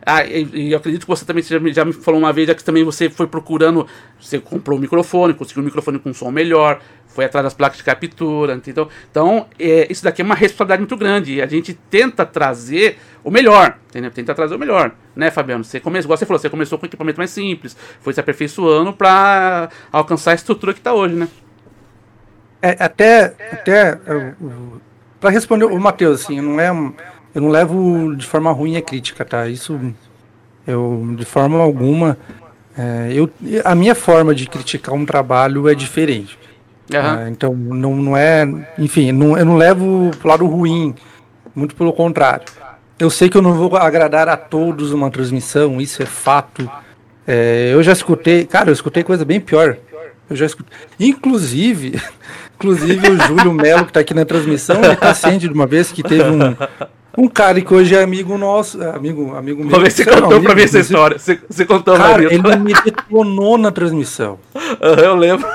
Ah, 0.05 0.23
e, 0.23 0.47
e 0.53 0.71
eu 0.71 0.77
acredito 0.77 1.01
que 1.01 1.09
você 1.09 1.25
também 1.25 1.43
já, 1.43 1.59
já 1.73 1.83
me 1.83 1.91
falou 1.91 2.21
uma 2.21 2.31
vez, 2.31 2.47
já 2.47 2.55
que 2.55 2.63
também 2.63 2.85
você 2.85 3.09
foi 3.09 3.27
procurando, 3.27 3.85
você 4.17 4.39
comprou 4.39 4.77
um 4.77 4.81
microfone, 4.81 5.33
conseguiu 5.33 5.61
um 5.61 5.65
microfone 5.65 5.99
com 5.99 6.13
som 6.13 6.31
melhor, 6.31 6.79
foi 7.05 7.25
atrás 7.25 7.43
das 7.43 7.53
placas 7.53 7.79
de 7.79 7.83
captura, 7.83 8.53
entendeu? 8.53 8.87
Então, 9.11 9.47
é, 9.59 9.91
isso 9.91 10.05
daqui 10.05 10.21
é 10.21 10.25
uma 10.25 10.35
responsabilidade 10.35 10.79
muito 10.79 10.95
grande 10.95 11.33
e 11.33 11.41
a 11.41 11.47
gente 11.47 11.73
tenta 11.89 12.25
trazer 12.25 12.97
o 13.25 13.29
melhor, 13.29 13.77
entendeu? 13.89 14.09
Tenta 14.09 14.33
trazer 14.33 14.55
o 14.55 14.59
melhor, 14.59 14.93
né, 15.17 15.31
Fabiano? 15.31 15.63
Você 15.63 15.79
começou, 15.79 16.15
você 16.15 16.25
falou, 16.25 16.39
você 16.39 16.49
começou 16.49 16.77
com 16.77 16.85
equipamento 16.85 17.17
mais 17.17 17.31
simples, 17.31 17.75
foi 17.99 18.13
se 18.13 18.19
aperfeiçoando 18.19 18.93
para 18.93 19.69
alcançar 19.91 20.31
a 20.31 20.35
estrutura 20.35 20.73
que 20.73 20.79
está 20.79 20.93
hoje, 20.93 21.15
né? 21.15 21.27
É, 22.61 22.75
até, 22.79 23.35
até 23.51 23.99
para 25.19 25.29
responder 25.29 25.65
o 25.65 25.79
Matheus, 25.79 26.21
assim, 26.21 26.41
não 26.41 26.59
é 26.59 26.69
eu 27.35 27.41
não 27.41 27.49
levo 27.49 28.15
de 28.15 28.25
forma 28.25 28.51
ruim 28.51 28.77
a 28.77 28.81
crítica, 28.81 29.23
tá? 29.23 29.47
Isso 29.47 29.79
eu 30.65 31.15
de 31.15 31.25
forma 31.25 31.59
alguma 31.59 32.17
é, 32.77 33.11
eu, 33.11 33.29
a 33.65 33.73
minha 33.73 33.95
forma 33.95 34.35
de 34.35 34.47
criticar 34.47 34.93
um 34.93 35.05
trabalho 35.05 35.67
é 35.67 35.73
diferente. 35.73 36.37
Uhum. 36.93 37.19
É, 37.19 37.29
então 37.29 37.53
não, 37.53 37.95
não 37.95 38.17
é, 38.17 38.45
enfim, 38.77 39.11
não, 39.11 39.37
eu 39.37 39.45
não 39.45 39.57
levo 39.57 40.11
pro 40.19 40.29
lado 40.29 40.45
ruim, 40.45 40.95
muito 41.55 41.75
pelo 41.75 41.91
contrário. 41.91 42.45
Eu 42.99 43.09
sei 43.09 43.29
que 43.29 43.37
eu 43.37 43.41
não 43.41 43.53
vou 43.53 43.75
agradar 43.77 44.27
a 44.27 44.35
todos 44.35 44.91
uma 44.91 45.11
transmissão, 45.11 45.79
isso 45.79 46.01
é 46.01 46.05
fato. 46.05 46.69
É, 47.27 47.71
eu 47.73 47.83
já 47.83 47.91
escutei, 47.91 48.45
cara, 48.45 48.69
eu 48.69 48.73
escutei 48.73 49.03
coisa 49.03 49.23
bem 49.23 49.39
pior. 49.39 49.77
Eu 50.29 50.35
já 50.35 50.45
escutei. 50.45 50.73
Inclusive, 50.99 52.01
inclusive 52.55 53.07
o 53.07 53.17
Júlio 53.27 53.53
Melo, 53.53 53.83
que 53.83 53.91
está 53.91 53.99
aqui 53.99 54.13
na 54.13 54.25
transmissão, 54.25 54.77
ele 54.83 54.93
está 54.93 55.13
ciente 55.13 55.47
de 55.47 55.53
uma 55.53 55.67
vez 55.67 55.91
que 55.91 56.01
teve 56.01 56.29
um, 56.29 56.55
um 57.17 57.27
cara 57.27 57.61
que 57.61 57.73
hoje 57.73 57.95
é 57.95 58.01
amigo 58.01 58.35
nosso, 58.37 58.81
é, 58.81 58.89
amigo, 58.89 59.35
amigo 59.35 59.63
meu. 59.63 59.79
Você 59.79 60.03
contou 60.03 60.31
não, 60.31 60.41
pra 60.41 60.55
mim 60.55 60.63
essa 60.63 60.79
história. 60.79 61.19
Você, 61.19 61.39
você 61.47 61.65
contou 61.65 61.95
cara, 61.95 62.23
ele 62.23 62.55
me 62.57 62.73
detonou 62.73 63.57
na 63.57 63.71
transmissão. 63.71 64.39
eu 65.03 65.15
lembro. 65.15 65.47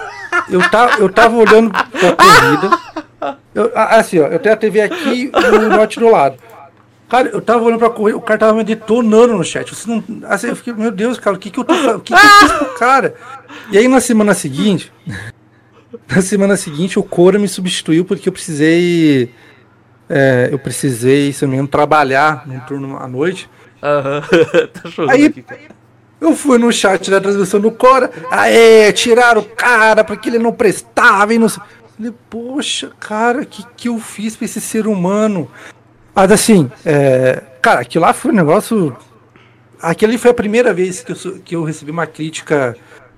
Eu, 0.48 0.60
tá, 0.70 0.96
eu 0.98 1.08
tava 1.08 1.36
olhando 1.36 1.70
pra 1.70 2.12
corrida. 2.12 2.78
Eu, 3.54 3.70
assim, 3.74 4.18
ó, 4.18 4.28
eu 4.28 4.38
tenho 4.38 4.54
a 4.54 4.58
TV 4.58 4.80
aqui 4.80 5.30
e 5.32 5.56
o 5.56 5.68
note 5.68 6.00
do 6.00 6.10
lado. 6.10 6.36
Cara, 7.12 7.28
eu 7.28 7.42
tava 7.42 7.62
olhando 7.62 7.78
pra 7.78 7.90
corrida, 7.90 8.16
o 8.16 8.22
cara 8.22 8.38
tava 8.38 8.54
me 8.54 8.64
detonando 8.64 9.36
no 9.36 9.44
chat. 9.44 9.74
Você 9.74 9.86
não, 9.86 10.02
assim, 10.30 10.46
eu 10.46 10.56
fiquei, 10.56 10.72
meu 10.72 10.90
Deus, 10.90 11.18
cara, 11.18 11.36
o 11.36 11.38
que 11.38 11.50
que 11.50 11.60
eu 11.60 11.64
tô 11.64 11.74
O 11.74 12.00
que, 12.00 12.14
que 12.14 12.18
eu 12.18 12.48
fiz 12.48 12.52
pro 12.52 12.78
cara? 12.78 13.14
E 13.70 13.76
aí 13.76 13.86
na 13.86 14.00
semana 14.00 14.32
seguinte, 14.32 14.90
na 16.10 16.22
semana 16.22 16.56
seguinte, 16.56 16.98
o 16.98 17.02
Cora 17.02 17.38
me 17.38 17.46
substituiu 17.46 18.06
porque 18.06 18.30
eu 18.30 18.32
precisei 18.32 19.30
é, 20.08 20.48
eu 20.50 20.58
precisei, 20.58 21.34
se 21.34 21.42
não 21.42 21.50
me 21.50 21.56
engano, 21.56 21.68
trabalhar 21.68 22.44
num 22.46 22.60
turno 22.60 22.96
à 22.96 23.06
noite. 23.06 23.46
Aham, 23.82 24.22
uhum. 24.32 24.66
tá 24.72 25.12
Aí, 25.12 25.26
aqui, 25.26 25.44
eu 26.18 26.34
fui 26.34 26.56
no 26.56 26.72
chat 26.72 27.10
da 27.10 27.20
transmissão 27.20 27.60
do 27.60 27.70
Cora, 27.70 28.10
aê, 28.30 28.90
tiraram 28.90 29.42
o 29.42 29.44
cara 29.44 30.02
porque 30.02 30.30
ele 30.30 30.38
não 30.38 30.50
prestava 30.50 31.34
e 31.34 31.38
não 31.38 31.50
Falei, 31.50 32.14
poxa, 32.30 32.90
cara, 32.98 33.42
o 33.42 33.46
que, 33.46 33.66
que 33.76 33.88
eu 33.90 33.98
fiz 33.98 34.34
pra 34.34 34.46
esse 34.46 34.62
ser 34.62 34.86
humano? 34.86 35.50
Mas 36.14 36.30
assim, 36.30 36.70
é, 36.84 37.42
cara, 37.60 37.80
aquilo 37.80 38.04
lá 38.04 38.12
foi 38.12 38.30
um 38.30 38.34
negócio. 38.34 38.96
Ali 39.80 40.18
foi 40.18 40.30
a 40.30 40.34
primeira 40.34 40.72
vez 40.72 41.02
que 41.02 41.12
eu, 41.12 41.38
que 41.44 41.56
eu 41.56 41.64
recebi 41.64 41.90
uma 41.90 42.06
crítica 42.06 42.76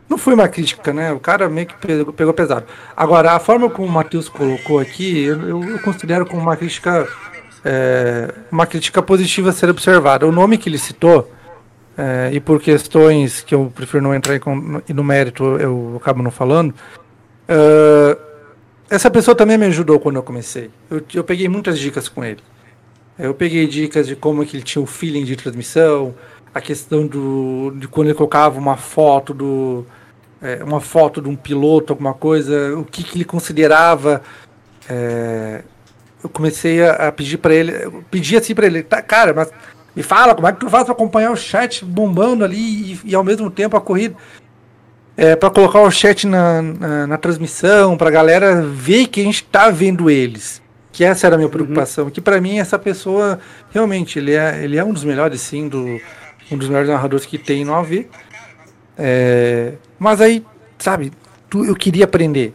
não 0.09 0.19
foi 0.19 0.35
uma 0.35 0.49
crítica, 0.49 0.93
né? 0.93 1.13
O 1.13 1.21
cara 1.21 1.49
meio 1.49 1.67
que 1.67 1.75
pegou, 1.75 2.13
pegou 2.13 2.35
pesado. 2.35 2.67
Agora, 2.97 3.33
a 3.33 3.39
forma 3.39 3.71
como 3.71 3.89
o 3.89 3.91
Matheus 3.91 4.29
colocou 4.29 4.79
aqui, 4.79 5.25
eu, 5.25 5.63
eu, 5.65 5.79
considero 5.81 6.27
como 6.27 6.43
uma 6.43 6.57
crítica. 6.57 7.09
É, 7.65 8.33
uma 8.53 8.67
crítica 8.67 9.03
positiva 9.03 9.49
a 9.49 9.53
ser 9.53 9.71
observada. 9.71 10.27
O 10.27 10.33
nome 10.33 10.59
que 10.59 10.69
ele 10.69 10.77
citou, 10.77 11.33
é, 11.97 12.29
e 12.33 12.39
por 12.39 12.61
questões 12.61 13.41
que 13.41 13.55
eu 13.55 13.73
prefiro 13.75 14.03
não 14.03 14.15
entrar 14.15 14.37
em, 14.37 14.41
no 14.93 15.03
mérito, 15.03 15.43
eu 15.59 15.95
acabo 15.97 16.23
não 16.23 16.31
falando. 16.31 16.75
Uh, 17.49 18.21
essa 18.91 19.11
pessoa 19.11 19.35
também 19.35 19.57
me 19.57 19.65
ajudou 19.67 19.99
quando 19.99 20.17
eu 20.17 20.23
comecei. 20.23 20.71
Eu, 20.91 21.03
eu 21.15 21.25
peguei 21.25 21.49
muitas 21.49 21.79
dicas 21.79 22.07
com 22.07 22.23
ele. 22.23 22.43
Eu 23.19 23.33
peguei 23.35 23.67
dicas 23.67 24.07
de 24.07 24.17
como 24.17 24.45
que 24.45 24.57
ele 24.57 24.65
tinha 24.65 24.83
o 24.83 24.87
feeling 24.87 25.25
de 25.25 25.37
transmissão, 25.37 26.15
a 26.53 26.61
questão 26.61 27.07
do, 27.07 27.73
de 27.77 27.87
quando 27.87 28.09
ele 28.09 28.15
colocava 28.15 28.59
uma 28.59 28.77
foto 28.77 29.33
do 29.33 29.87
é, 30.43 30.63
uma 30.63 30.81
foto 30.81 31.23
de 31.23 31.29
um 31.29 31.35
piloto, 31.35 31.93
alguma 31.93 32.13
coisa, 32.13 32.77
o 32.79 32.85
que, 32.85 33.03
que 33.03 33.17
ele 33.17 33.25
considerava. 33.25 34.23
É, 34.89 35.63
eu 36.23 36.29
comecei 36.29 36.83
a, 36.83 37.09
a 37.09 37.13
pedir 37.13 37.39
para 37.39 37.55
ele, 37.55 37.73
pedi 38.11 38.37
assim 38.37 38.55
para 38.55 38.67
ele, 38.67 38.83
tá, 38.83 39.01
cara, 39.01 39.33
mas 39.33 39.51
me 39.97 40.03
fala 40.03 40.35
como 40.35 40.47
é 40.47 40.53
que 40.53 40.61
tu 40.61 40.69
faz 40.69 40.85
para 40.85 40.93
acompanhar 40.93 41.31
o 41.31 41.37
chat 41.37 41.85
bombando 41.85 42.45
ali 42.45 42.59
e, 42.93 43.01
e 43.05 43.15
ao 43.15 43.25
mesmo 43.25 43.51
tempo 43.51 43.77
a 43.77 43.81
corrida. 43.81 44.17
É, 45.17 45.37
para 45.37 45.49
colocar 45.49 45.81
o 45.81 45.91
chat 45.93 46.27
na, 46.27 46.61
na, 46.61 47.07
na 47.07 47.17
transmissão, 47.17 47.97
para 47.97 48.09
a 48.09 48.13
galera 48.13 48.63
ver 48.63 49.07
que 49.07 49.21
a 49.21 49.25
gente 49.25 49.45
está 49.45 49.71
vendo 49.71 50.11
eles. 50.11 50.61
Que 50.95 51.03
essa 51.03 51.27
era 51.27 51.35
a 51.35 51.39
minha 51.39 51.49
uhum. 51.49 51.53
preocupação. 51.53 52.05
Uhum. 52.05 52.11
Que 52.11 52.21
para 52.21 52.41
mim 52.41 52.61
essa 52.61 52.79
pessoa 52.79 53.41
realmente 53.73 54.17
ele 54.17 54.33
é, 54.33 54.63
ele 54.63 54.79
é 54.79 54.85
um 54.85 54.93
dos 54.93 55.03
melhores 55.03 55.41
sim 55.41 55.69
do 55.69 56.01
um 56.53 56.57
dos 56.57 56.69
melhores 56.69 56.89
narradores 56.89 57.27
que 57.27 57.37
tem 57.37 57.65
no 57.65 57.75
AV. 57.75 58.07
É, 58.97 59.73
mas 59.99 60.21
aí, 60.21 60.45
sabe, 60.79 61.11
tu, 61.51 61.65
eu 61.65 61.75
queria 61.75 62.05
aprender. 62.05 62.55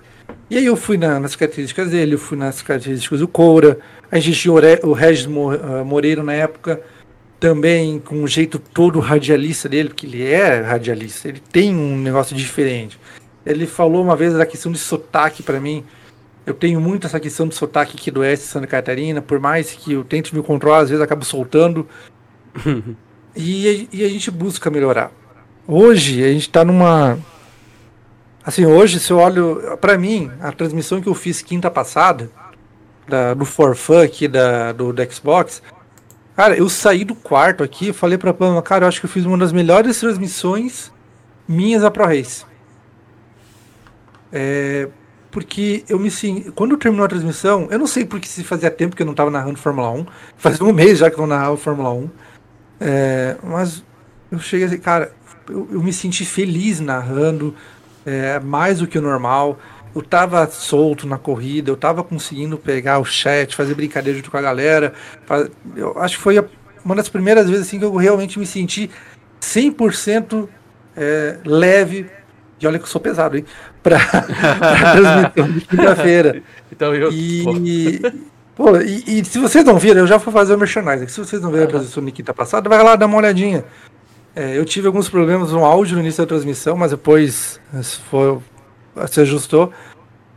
E 0.50 0.58
aí 0.58 0.66
eu 0.66 0.78
fui 0.78 0.98
na, 0.98 1.20
nas 1.20 1.36
características 1.36 1.92
dele, 1.92 2.14
eu 2.16 2.20
fui 2.20 2.38
nas 2.38 2.62
características 2.62 3.20
do 3.20 3.28
Coura, 3.28 3.78
a 4.10 4.20
gente 4.20 4.40
tinha 4.40 4.54
o 4.84 4.94
Regis 4.94 5.28
ah, 5.28 5.84
Moreira 5.84 6.24
na 6.24 6.34
época, 6.34 6.82
também 7.40 8.00
com 8.00 8.16
um 8.16 8.28
jeito 8.28 8.58
todo 8.58 9.00
radialista 9.00 9.68
dele, 9.68 9.90
porque 9.90 10.06
ele 10.08 10.24
é 10.24 10.62
radialista, 10.62 11.28
ele 11.28 11.42
tem 11.52 11.76
um 11.76 11.98
negócio 11.98 12.36
diferente. 12.36 12.98
Ele 13.46 13.68
falou 13.68 14.02
uma 14.04 14.16
vez 14.16 14.34
da 14.34 14.46
questão 14.46 14.72
de 14.72 14.78
sotaque 14.78 15.44
para 15.44 15.60
mim. 15.60 15.84
Eu 16.50 16.56
tenho 16.56 16.82
muito 16.82 17.06
essa 17.06 17.20
questão 17.20 17.47
de 17.47 17.54
sotaque 17.54 17.95
aqui 17.95 18.10
do 18.10 18.22
Oeste 18.22 18.45
de 18.45 18.52
Santa 18.52 18.66
Catarina, 18.66 19.22
por 19.22 19.39
mais 19.39 19.72
que 19.72 19.93
eu 19.93 20.04
tente 20.04 20.36
me 20.36 20.41
controlar, 20.41 20.80
às 20.80 20.89
vezes 20.89 21.04
acabo 21.04 21.24
soltando. 21.24 21.88
e, 23.36 23.88
e, 23.93 24.04
a 24.04 24.10
gente 24.10 24.32
busca 24.32 24.70
melhorar. 24.72 25.12
Hoje 25.68 26.24
a 26.24 26.28
gente 26.32 26.47
está 26.47 26.66
numa. 26.66 27.20
Assim, 28.43 28.66
hoje, 28.66 29.00
se 29.00 29.12
eu 29.12 29.20
olho. 29.20 29.78
para 29.80 29.95
mim, 29.95 30.32
a 30.41 30.52
transmissão 30.52 31.00
que 31.00 31.08
eu 31.08 31.14
fiz 31.14 31.41
quinta 31.43 31.70
passada, 31.70 32.32
da, 33.08 33.36
do 33.36 33.45
For 33.45 33.76
Fun 33.76 34.02
aqui 34.02 34.28
da, 34.28 34.72
do, 34.72 34.91
do 34.91 35.14
Xbox, 35.14 35.62
Cara, 36.36 36.56
eu 36.56 36.70
saí 36.70 37.04
do 37.04 37.14
quarto 37.14 37.66
aqui 37.66 37.89
e 37.89 37.93
falei 37.93 38.18
pra 38.18 38.34
Pama, 38.34 38.62
cara, 38.62 38.86
eu 38.86 38.88
acho 38.88 39.02
que 39.02 39.06
eu 39.06 39.10
fiz 39.10 39.26
uma 39.26 39.38
das 39.38 39.52
melhores 39.52 40.00
transmissões 40.00 40.89
minhas 41.45 41.84
a 41.84 41.91
Pro 41.91 42.06
Race. 42.06 42.45
É, 44.32 44.88
porque 45.32 45.84
eu 45.88 45.99
me 45.99 46.09
sim, 46.09 46.51
quando 46.55 46.77
terminou 46.77 47.05
a 47.05 47.09
transmissão, 47.09 47.67
eu 47.69 47.77
não 47.77 47.88
sei 47.88 48.05
porque 48.05 48.27
se 48.27 48.43
fazia 48.43 48.71
tempo 48.71 48.95
que 48.95 49.01
eu 49.01 49.05
não 49.05 49.13
estava 49.13 49.30
narrando 49.30 49.57
Fórmula 49.57 49.91
1, 49.91 50.05
fazia 50.38 50.65
um 50.65 50.73
mês 50.73 50.99
já 50.99 51.09
que 51.09 51.17
eu 51.17 51.21
não 51.21 51.36
narrava 51.36 51.57
Fórmula 51.57 51.91
1, 51.91 52.09
é, 52.82 53.36
mas 53.43 53.84
eu 54.32 54.39
cheguei 54.39 54.65
assim, 54.65 54.80
cara, 54.80 55.11
eu, 55.47 55.67
eu 55.71 55.84
me 55.84 55.93
senti 55.93 56.25
feliz 56.25 56.80
narrando, 56.80 57.53
é, 58.05 58.39
mais 58.39 58.80
do 58.80 58.88
que 58.88 58.97
o 58.97 59.01
normal 59.01 59.59
eu 59.95 60.01
tava 60.01 60.47
solto 60.47 61.07
na 61.07 61.17
corrida, 61.17 61.71
eu 61.71 61.77
tava 61.77 62.03
conseguindo 62.03 62.57
pegar 62.57 62.99
o 62.99 63.05
chat, 63.05 63.55
fazer 63.55 63.73
brincadeira 63.73 64.17
junto 64.17 64.30
com 64.30 64.38
a 64.38 64.41
galera. 64.41 64.93
Eu 65.75 65.97
acho 65.99 66.17
que 66.17 66.23
foi 66.23 66.43
uma 66.86 66.95
das 66.95 67.09
primeiras 67.09 67.49
vezes 67.49 67.67
assim 67.67 67.80
que 67.80 67.86
eu 67.86 67.95
realmente 67.95 68.38
me 68.38 68.45
senti 68.45 68.89
100% 69.41 70.47
é, 70.95 71.38
leve. 71.43 72.05
E 72.62 72.68
olha 72.68 72.78
que 72.78 72.86
eu 72.86 72.89
sou 72.89 73.01
pesado, 73.01 73.38
hein? 73.38 73.45
Pra, 73.82 73.97
pra 73.99 74.91
transmissão 74.91 75.51
de 75.51 75.62
quinta-feira. 75.62 76.43
Então 76.72 76.95
eu. 76.95 77.12
E, 77.12 77.99
pô, 78.55 78.78
e, 78.78 79.20
e, 79.20 79.26
se 79.26 79.38
vocês 79.38 79.66
não 79.66 79.78
viram, 79.78 80.01
eu 80.01 80.07
já 80.07 80.18
fui 80.18 80.32
fazer 80.32 80.53
o 80.53 80.57
merchandising. 80.57 81.07
Se 81.07 81.20
vocês 81.20 81.41
não 81.41 81.51
viram 81.51 81.66
a 81.66 81.68
transmissão 81.68 82.05
de 82.05 82.12
quinta 82.12 82.34
passada, 82.34 82.70
vai 82.70 82.82
lá 82.82 82.95
dar 82.95 83.07
uma 83.07 83.18
olhadinha. 83.18 83.66
É, 84.34 84.57
eu 84.57 84.64
tive 84.64 84.88
alguns 84.88 85.10
problemas 85.10 85.51
no 85.51 85.66
áudio 85.66 85.95
no 85.95 86.01
início 86.01 86.24
da 86.24 86.28
transmissão, 86.28 86.78
mas 86.78 86.91
depois 86.91 87.60
foi, 88.10 88.39
se 89.10 89.20
ajustou. 89.20 89.74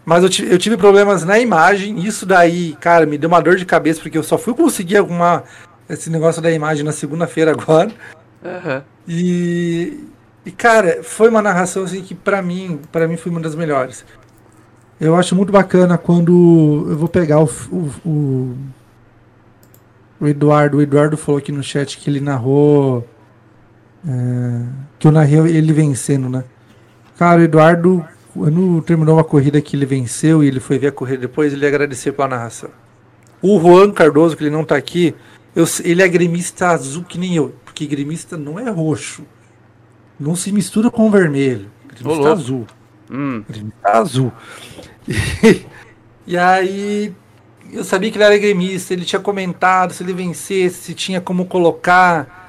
Mas 0.05 0.25
eu, 0.25 0.47
eu, 0.49 0.59
tive 0.59 0.77
problemas 0.77 1.25
na 1.25 1.39
imagem. 1.39 2.01
Isso 2.01 2.27
daí, 2.27 2.77
cara, 2.81 3.07
me 3.07 3.17
deu 3.17 3.29
uma 3.29 3.41
dor 3.41 3.57
de 3.57 3.65
cabeça, 3.65 4.01
porque 4.01 4.19
eu 4.19 4.23
só 4.23 4.37
fui 4.37 4.55
conseguir 4.55 4.97
arrumar 4.97 5.45
esse 5.89 6.11
negócio 6.11 6.43
da 6.43 6.51
imagem 6.51 6.85
na 6.85 6.93
segunda-feira 6.93 7.53
agora. 7.53 7.91
Uhum. 8.43 8.83
E, 9.07 10.01
e, 10.45 10.51
cara, 10.51 11.03
foi 11.03 11.29
uma 11.29 11.43
narração 11.43 11.85
assim 11.85 12.03
que 12.03 12.15
para 12.15 12.43
mim, 12.43 12.81
para 12.91 13.07
mim 13.07 13.17
foi 13.17 13.31
uma 13.31 13.41
das 13.41 13.55
melhores. 13.55 14.05
Eu 15.01 15.17
acho 15.17 15.35
muito 15.35 15.53
bacana 15.53 15.99
quando 15.99 16.87
eu 16.89 16.97
vou 16.97 17.09
pegar 17.09 17.41
o, 17.41 17.51
o, 17.71 18.09
o, 18.09 18.57
o 20.21 20.29
Eduardo. 20.29 20.79
O 20.79 20.83
Eduardo 20.83 21.17
falou 21.17 21.39
aqui 21.39 21.51
no 21.51 21.63
chat 21.63 21.99
que 21.99 22.09
ele 22.09 22.21
narrou. 22.21 23.07
É, 24.07 24.67
que 24.99 25.07
eu 25.07 25.13
narrei 25.13 25.39
ele 25.39 25.73
vencendo, 25.73 26.29
né? 26.29 26.45
Cara, 27.17 27.41
o 27.41 27.45
Eduardo 27.45 28.05
quando 28.35 28.81
terminou 28.83 29.17
uma 29.17 29.25
corrida 29.25 29.61
que 29.61 29.77
ele 29.77 29.85
venceu 29.85 30.43
e 30.43 30.49
ele 30.49 30.61
foi 30.61 30.79
ver 30.79 30.89
a 30.89 30.93
corrida 30.93 31.19
depois, 31.19 31.53
ele 31.53 31.67
agradeceu 31.67 32.13
pela 32.13 32.29
narração. 32.29 32.71
O 33.43 33.61
Juan 33.61 33.91
Cardoso, 33.91 34.37
que 34.37 34.45
ele 34.45 34.51
não 34.51 34.63
está 34.63 34.77
aqui, 34.77 35.15
eu, 35.55 35.67
ele 35.85 36.03
é 36.03 36.09
gremista 36.09 36.69
azul 36.69 37.05
que 37.05 37.19
nem 37.19 37.37
eu, 37.37 37.55
porque 37.65 37.87
gremista 37.87 38.37
não 38.37 38.59
é 38.59 38.71
roxo. 38.71 39.23
Não 40.23 40.37
se 40.37 40.53
mistura 40.53 40.91
com 40.91 41.11
vermelho. 41.11 41.71
Gremista 41.87 42.23
Olô. 42.23 42.33
azul. 42.33 42.67
Hum. 43.11 43.45
Gremista 43.49 43.89
azul. 43.89 44.33
E, 45.07 45.67
e 46.27 46.39
aí 46.39 47.15
eu 47.73 47.85
sabia 47.85 48.11
que 48.11 48.17
ele 48.19 48.25
era 48.25 48.39
gremista, 48.39 48.93
ele 48.93 49.05
tinha 49.05 49.21
comentado 49.21 49.93
se 49.93 50.03
ele 50.03 50.13
vencesse, 50.13 50.83
se 50.83 50.95
tinha 50.95 51.21
como 51.21 51.47
colocar 51.47 52.41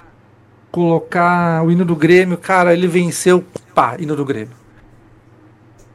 colocar 0.71 1.63
o 1.63 1.71
hino 1.71 1.85
do 1.85 1.95
Grêmio, 1.95 2.35
cara, 2.35 2.73
ele 2.73 2.87
venceu, 2.87 3.45
pá, 3.75 3.95
hino 3.99 4.15
do 4.15 4.25
Grêmio 4.25 4.63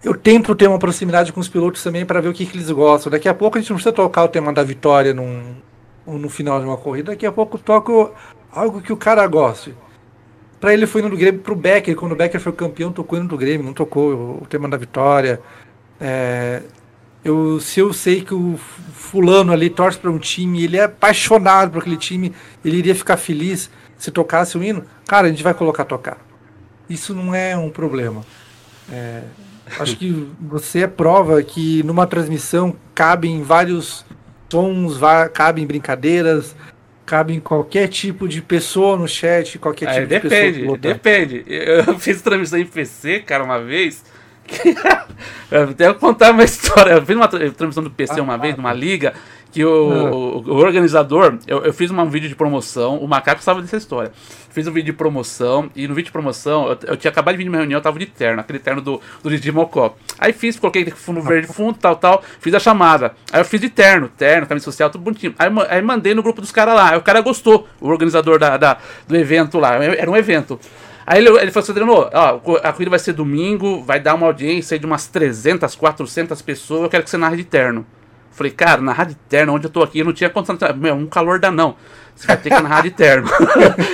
eu 0.02 0.14
tento 0.14 0.54
ter 0.54 0.68
uma 0.68 0.78
proximidade 0.78 1.32
com 1.32 1.40
os 1.40 1.48
pilotos 1.48 1.82
também 1.82 2.06
para 2.06 2.20
ver 2.20 2.28
o 2.28 2.32
que, 2.32 2.46
que, 2.46 2.56
eles 2.56 2.70
gostam. 2.70 3.10
Daqui 3.10 3.28
a 3.28 3.34
pouco 3.34 3.58
a 3.58 3.60
gente 3.60 3.70
não 3.70 3.76
precisa 3.76 3.92
tocar 3.92 4.24
o 4.24 4.28
tema 4.28 4.52
da 4.52 4.62
vitória 4.62 5.12
num, 5.12 5.56
no 6.06 6.28
final 6.28 6.60
de 6.60 6.66
uma 6.66 6.76
corrida, 6.76 7.12
daqui 7.12 7.26
a 7.26 7.32
pouco 7.32 7.58
toco 7.58 8.12
algo 8.52 8.80
que 8.80 8.92
o 8.92 8.96
cara 8.96 9.26
goste. 9.26 9.74
Para 10.60 10.74
ele 10.74 10.86
foi 10.86 11.02
no 11.02 11.10
do 11.10 11.16
Grêmio, 11.16 11.40
pro 11.40 11.54
Becker, 11.54 11.94
quando 11.94 12.12
o 12.12 12.16
Becker 12.16 12.40
foi 12.40 12.52
campeão, 12.52 12.92
tocou 12.92 13.18
no 13.20 13.28
do 13.28 13.36
Grêmio, 13.36 13.64
não 13.64 13.72
tocou 13.72 14.40
o, 14.42 14.46
tema 14.46 14.68
da 14.68 14.76
vitória. 14.76 15.40
É, 16.00 16.62
eu, 17.24 17.60
se 17.60 17.80
eu 17.80 17.92
sei 17.92 18.22
que 18.22 18.34
o 18.34 18.58
fulano 18.92 19.52
ali 19.52 19.70
torce 19.70 19.98
para 19.98 20.10
um 20.10 20.18
time, 20.18 20.64
ele 20.64 20.76
é 20.76 20.84
apaixonado 20.84 21.70
por 21.70 21.78
aquele 21.78 21.96
time, 21.96 22.34
ele 22.64 22.76
iria 22.78 22.94
ficar 22.94 23.16
feliz 23.16 23.70
se 23.96 24.10
tocasse 24.10 24.56
o 24.56 24.62
hino, 24.62 24.84
cara, 25.06 25.26
a 25.26 25.30
gente 25.30 25.42
vai 25.42 25.54
colocar 25.54 25.84
tocar. 25.84 26.18
Isso 26.88 27.14
não 27.14 27.34
é 27.34 27.56
um 27.56 27.70
problema. 27.70 28.24
É, 28.90 29.22
Acho 29.78 29.96
que 29.96 30.28
você 30.40 30.80
é 30.80 30.86
prova 30.86 31.42
que 31.42 31.82
numa 31.82 32.06
transmissão 32.06 32.74
cabem 32.94 33.42
vários 33.42 34.04
tons, 34.48 34.98
cabem 35.34 35.66
brincadeiras, 35.66 36.56
cabem 37.08 37.40
qualquer 37.40 37.88
tipo 37.88 38.28
de 38.28 38.42
pessoa 38.42 38.94
no 38.94 39.08
chat, 39.08 39.58
qualquer 39.58 39.86
tipo 39.86 39.98
é, 39.98 40.02
de 40.02 40.06
depende, 40.06 40.58
pessoa. 40.58 40.76
Depende, 40.76 41.38
depende. 41.38 41.84
Eu 41.88 41.98
fiz 41.98 42.20
transmissão 42.20 42.58
em 42.58 42.66
PC, 42.66 43.20
cara, 43.20 43.42
uma 43.42 43.58
vez. 43.58 44.04
Que... 44.46 44.74
eu 45.50 45.66
vou 45.66 45.94
contar 45.94 46.32
uma 46.32 46.44
história. 46.44 46.92
Eu 46.92 47.06
fiz 47.06 47.16
uma 47.16 47.26
transmissão 47.26 47.82
do 47.82 47.90
PC 47.90 48.20
ah, 48.20 48.22
uma 48.22 48.34
ah, 48.34 48.36
vez, 48.36 48.56
numa 48.56 48.74
liga, 48.74 49.14
que 49.50 49.64
o, 49.64 49.70
o, 49.70 50.50
o 50.50 50.56
organizador, 50.56 51.38
eu, 51.46 51.64
eu, 51.64 51.72
fiz 51.72 51.90
um 51.90 52.04
vídeo 52.06 52.28
de 52.28 52.34
promoção, 52.34 52.98
o 52.98 53.08
Macaco 53.08 53.42
sabe 53.42 53.62
dessa 53.62 53.76
história. 53.76 54.12
Fiz 54.50 54.66
um 54.66 54.72
vídeo 54.72 54.92
de 54.92 54.92
promoção, 54.92 55.70
e 55.74 55.88
no 55.88 55.94
vídeo 55.94 56.06
de 56.06 56.12
promoção, 56.12 56.68
eu, 56.68 56.78
eu 56.88 56.96
tinha 56.96 57.10
acabado 57.10 57.34
de 57.34 57.38
vir 57.38 57.44
de 57.44 57.48
uma 57.48 57.58
reunião, 57.58 57.78
eu 57.78 57.82
tava 57.82 57.98
de 57.98 58.06
terno, 58.06 58.40
aquele 58.40 58.58
terno 58.58 58.82
do, 58.82 59.00
do 59.22 59.30
Didi 59.30 59.50
Mocó. 59.50 59.96
Aí 60.18 60.32
fiz, 60.32 60.58
coloquei 60.58 60.84
fundo 60.90 61.22
verde 61.22 61.46
fundo, 61.46 61.78
tal, 61.78 61.96
tal, 61.96 62.22
fiz 62.40 62.52
a 62.54 62.60
chamada. 62.60 63.14
Aí 63.32 63.40
eu 63.40 63.44
fiz 63.44 63.60
de 63.60 63.70
terno, 63.70 64.08
terno, 64.08 64.46
camisa 64.46 64.64
social, 64.64 64.90
tudo 64.90 65.02
bonitinho. 65.02 65.34
Aí, 65.38 65.48
aí 65.68 65.82
mandei 65.82 66.14
no 66.14 66.22
grupo 66.22 66.40
dos 66.40 66.52
caras 66.52 66.74
lá, 66.74 66.90
aí 66.90 66.98
o 66.98 67.02
cara 67.02 67.20
gostou, 67.20 67.66
o 67.80 67.88
organizador 67.88 68.38
da, 68.38 68.56
da, 68.56 68.76
do 69.06 69.16
evento 69.16 69.58
lá, 69.58 69.82
era 69.82 70.10
um 70.10 70.16
evento. 70.16 70.60
Aí 71.06 71.20
ele, 71.20 71.28
ele 71.40 71.50
falou 71.50 71.62
assim, 71.62 71.72
Adriano, 71.72 71.92
ó, 71.94 72.58
a 72.62 72.72
corrida 72.72 72.90
vai 72.90 72.98
ser 72.98 73.14
domingo, 73.14 73.82
vai 73.82 73.98
dar 73.98 74.14
uma 74.14 74.26
audiência 74.26 74.78
de 74.78 74.84
umas 74.84 75.06
300, 75.06 75.74
400 75.74 76.42
pessoas, 76.42 76.82
eu 76.82 76.88
quero 76.90 77.02
que 77.02 77.08
você 77.08 77.16
narre 77.16 77.38
de 77.38 77.44
terno. 77.44 77.86
Falei, 78.38 78.52
cara, 78.52 78.80
na 78.80 78.92
Rádio 78.92 79.16
Terno, 79.28 79.52
onde 79.52 79.66
eu 79.66 79.70
tô 79.70 79.82
aqui, 79.82 79.98
eu 79.98 80.04
não 80.04 80.12
tinha 80.12 80.30
condição. 80.30 80.56
Meu, 80.76 80.94
um 80.94 81.06
calor 81.06 81.40
dá 81.40 81.50
não. 81.50 81.74
Você 82.14 82.24
vai 82.24 82.36
ter 82.36 82.50
que 82.50 82.62
narrar 82.62 82.82
de 82.82 82.90
terno. 82.92 83.28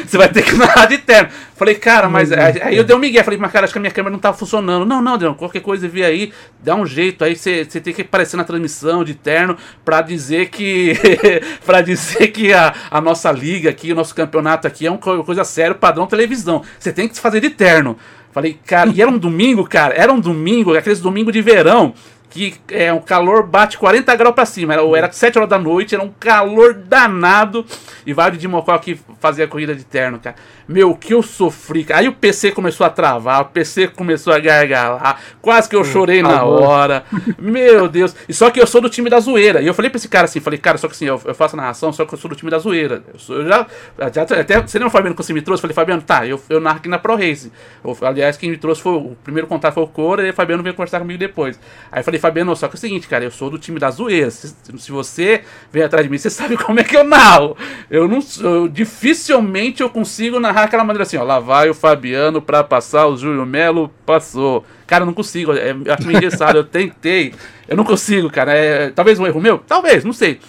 você 0.06 0.18
vai 0.18 0.28
ter 0.28 0.42
que 0.42 0.54
narrar 0.54 0.84
de 0.84 0.98
terno. 0.98 1.30
Falei, 1.56 1.74
cara, 1.74 2.10
mas. 2.10 2.30
Uhum. 2.30 2.36
Aí 2.62 2.76
eu 2.76 2.84
dei 2.84 2.94
um 2.94 2.98
migué. 2.98 3.22
Falei, 3.22 3.38
mas 3.38 3.50
cara, 3.50 3.64
acho 3.64 3.72
que 3.72 3.78
a 3.78 3.80
minha 3.80 3.90
câmera 3.90 4.12
não 4.12 4.18
tá 4.18 4.34
funcionando. 4.34 4.84
Não, 4.84 5.00
não, 5.00 5.14
Adriano, 5.14 5.34
qualquer 5.34 5.60
coisa 5.60 5.88
vi 5.88 6.04
aí, 6.04 6.30
dá 6.62 6.74
um 6.74 6.84
jeito. 6.84 7.24
Aí 7.24 7.34
você, 7.34 7.64
você 7.64 7.80
tem 7.80 7.94
que 7.94 8.02
aparecer 8.02 8.36
na 8.36 8.44
transmissão 8.44 9.02
de 9.02 9.14
terno 9.14 9.56
pra 9.82 10.02
dizer 10.02 10.50
que. 10.50 10.92
pra 11.64 11.80
dizer 11.80 12.28
que 12.28 12.52
a, 12.52 12.74
a 12.90 13.00
nossa 13.00 13.32
liga 13.32 13.70
aqui, 13.70 13.92
o 13.92 13.94
nosso 13.94 14.14
campeonato 14.14 14.66
aqui 14.66 14.86
é 14.86 14.90
uma 14.90 14.98
coisa 14.98 15.42
séria, 15.42 15.74
padrão 15.74 16.06
televisão. 16.06 16.62
Você 16.78 16.92
tem 16.92 17.08
que 17.08 17.14
se 17.14 17.20
fazer 17.20 17.40
de 17.40 17.48
terno. 17.48 17.96
Falei, 18.34 18.58
cara, 18.66 18.90
e 18.92 19.00
era 19.00 19.08
um 19.08 19.16
domingo, 19.16 19.64
cara, 19.64 19.94
era 19.94 20.12
um 20.12 20.18
domingo, 20.18 20.76
aqueles 20.76 21.00
domingo 21.00 21.30
de 21.30 21.40
verão 21.40 21.94
que 22.34 22.52
é, 22.68 22.92
o 22.92 23.00
calor 23.00 23.46
bate 23.46 23.78
40 23.78 24.12
graus 24.16 24.34
para 24.34 24.44
cima. 24.44 24.72
Era, 24.72 24.82
era 24.98 25.12
7 25.12 25.38
horas 25.38 25.48
da 25.48 25.56
noite, 25.56 25.94
era 25.94 26.02
um 26.02 26.10
calor 26.18 26.74
danado. 26.74 27.64
E 28.04 28.12
vários 28.12 28.40
de 28.40 28.48
Mocó 28.48 28.76
que 28.76 28.98
fazia 29.20 29.44
a 29.44 29.48
corrida 29.48 29.72
de 29.72 29.84
terno, 29.84 30.18
cara. 30.18 30.34
Meu, 30.66 30.96
que 30.96 31.14
eu 31.14 31.22
sofri. 31.22 31.86
Aí 31.92 32.08
o 32.08 32.12
PC 32.12 32.50
começou 32.50 32.84
a 32.84 32.90
travar, 32.90 33.42
o 33.42 33.44
PC 33.46 33.86
começou 33.88 34.32
a 34.32 34.40
gargalar. 34.40 35.20
Quase 35.40 35.68
que 35.68 35.76
eu 35.76 35.84
chorei 35.84 36.22
na 36.22 36.42
hora. 36.42 37.04
Meu 37.38 37.88
Deus. 37.88 38.16
E 38.28 38.34
só 38.34 38.50
que 38.50 38.60
eu 38.60 38.66
sou 38.66 38.80
do 38.80 38.88
time 38.88 39.08
da 39.08 39.20
zoeira. 39.20 39.62
E 39.62 39.66
eu 39.68 39.74
falei 39.74 39.88
pra 39.88 39.98
esse 39.98 40.08
cara 40.08 40.24
assim, 40.24 40.40
falei, 40.40 40.58
cara, 40.58 40.76
só 40.76 40.88
que 40.88 40.94
assim, 40.94 41.06
eu, 41.06 41.20
eu 41.24 41.34
faço 41.36 41.56
narração, 41.56 41.92
só 41.92 42.04
que 42.04 42.14
eu 42.14 42.18
sou 42.18 42.28
do 42.28 42.34
time 42.34 42.50
da 42.50 42.58
zoeira. 42.58 43.04
Eu, 43.12 43.18
sou, 43.20 43.36
eu 43.36 43.46
já, 43.46 43.66
já. 44.12 44.22
Até 44.22 44.60
você 44.60 44.78
lembra 44.78 44.88
o 44.88 44.90
Fabiano 44.90 45.14
que 45.14 45.22
você 45.22 45.32
me 45.32 45.40
trouxe? 45.40 45.60
falei, 45.60 45.74
Fabiano, 45.74 46.02
tá, 46.02 46.26
eu, 46.26 46.40
eu 46.48 46.60
narro 46.60 46.78
aqui 46.78 46.88
na 46.88 46.98
Pro 46.98 47.14
Race. 47.14 47.52
Eu, 47.84 47.96
aliás, 48.02 48.36
quem 48.36 48.50
me 48.50 48.56
trouxe 48.56 48.82
foi 48.82 48.92
o 48.94 49.16
primeiro 49.22 49.46
contato 49.46 49.74
foi 49.74 49.84
o 49.84 49.86
Cora 49.86 50.26
e 50.26 50.30
o 50.30 50.34
Fabiano 50.34 50.62
veio 50.62 50.74
conversar 50.74 50.98
comigo 50.98 51.18
depois. 51.18 51.60
Aí 51.92 52.00
eu 52.00 52.04
falei, 52.04 52.18
Fabiano, 52.24 52.56
só 52.56 52.68
que 52.68 52.76
é 52.76 52.78
o 52.78 52.80
seguinte, 52.80 53.06
cara, 53.06 53.22
eu 53.22 53.30
sou 53.30 53.50
do 53.50 53.58
time 53.58 53.78
da 53.78 53.90
zoeira. 53.90 54.30
Se, 54.30 54.54
se 54.78 54.90
você 54.90 55.42
vem 55.70 55.82
atrás 55.82 56.02
de 56.06 56.10
mim, 56.10 56.16
você 56.16 56.30
sabe 56.30 56.56
como 56.58 56.80
é 56.80 56.84
que 56.84 56.96
eu 56.96 57.04
narro. 57.04 57.54
Eu 57.90 58.08
não. 58.08 58.18
Eu, 58.40 58.66
dificilmente 58.66 59.82
eu 59.82 59.90
consigo 59.90 60.40
narrar 60.40 60.62
aquela 60.62 60.84
maneira 60.84 61.02
assim, 61.02 61.18
ó. 61.18 61.22
Lá 61.22 61.38
vai 61.38 61.68
o 61.68 61.74
Fabiano 61.74 62.40
pra 62.40 62.64
passar, 62.64 63.06
o 63.06 63.16
Júlio 63.16 63.44
Melo 63.44 63.90
passou. 64.06 64.64
Cara, 64.86 65.02
eu 65.02 65.06
não 65.06 65.12
consigo, 65.12 65.52
é, 65.52 65.74
meio 65.74 66.16
engessado, 66.16 66.56
eu 66.56 66.64
tentei. 66.64 67.34
Eu 67.68 67.76
não 67.76 67.84
consigo, 67.84 68.30
cara. 68.30 68.54
É, 68.54 68.88
talvez 68.88 69.20
um 69.20 69.26
erro 69.26 69.40
meu? 69.40 69.58
Talvez, 69.58 70.02
não 70.02 70.14
sei. 70.14 70.40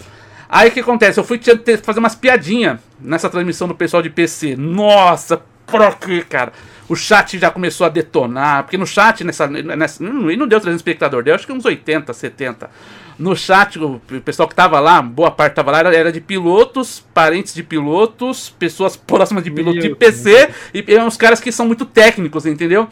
Aí 0.47 0.69
o 0.69 0.71
que 0.71 0.79
acontece? 0.79 1.19
Eu 1.19 1.25
fui 1.25 1.41
fazer 1.83 1.99
umas 1.99 2.15
piadinhas 2.15 2.79
nessa 3.01 3.29
transmissão 3.29 3.67
do 3.67 3.75
pessoal 3.75 4.01
de 4.01 4.09
PC. 4.09 4.55
Nossa, 4.55 5.41
por 5.65 5.95
que, 5.97 6.21
cara? 6.21 6.53
O 6.87 6.95
chat 6.95 7.37
já 7.39 7.49
começou 7.49 7.85
a 7.85 7.89
detonar, 7.89 8.63
porque 8.63 8.77
no 8.77 8.85
chat, 8.85 9.23
nessa. 9.23 9.47
nessa 9.47 10.03
e 10.03 10.35
não 10.37 10.47
deu 10.47 10.59
300 10.59 10.75
espectador, 10.75 11.23
deu 11.23 11.33
acho 11.33 11.45
que 11.45 11.53
uns 11.53 11.65
80, 11.65 12.13
70 12.13 12.69
no 13.17 13.35
chat, 13.35 13.79
o 13.79 13.99
pessoal 14.23 14.47
que 14.47 14.55
tava 14.55 14.79
lá, 14.79 15.01
boa 15.01 15.31
parte 15.31 15.53
tava 15.53 15.71
lá, 15.71 15.79
era, 15.79 16.11
de 16.11 16.19
pilotos, 16.19 17.03
parentes 17.13 17.53
de 17.53 17.63
pilotos, 17.63 18.49
pessoas 18.59 18.95
próximas 19.07 19.43
de 19.43 19.51
piloto 19.51 19.79
de 19.79 19.95
PC, 19.95 20.49
e, 20.73 20.83
e 20.85 20.99
uns 20.99 21.17
caras 21.17 21.39
que 21.39 21.51
são 21.51 21.65
muito 21.65 21.85
técnicos, 21.85 22.45
entendeu? 22.45 22.87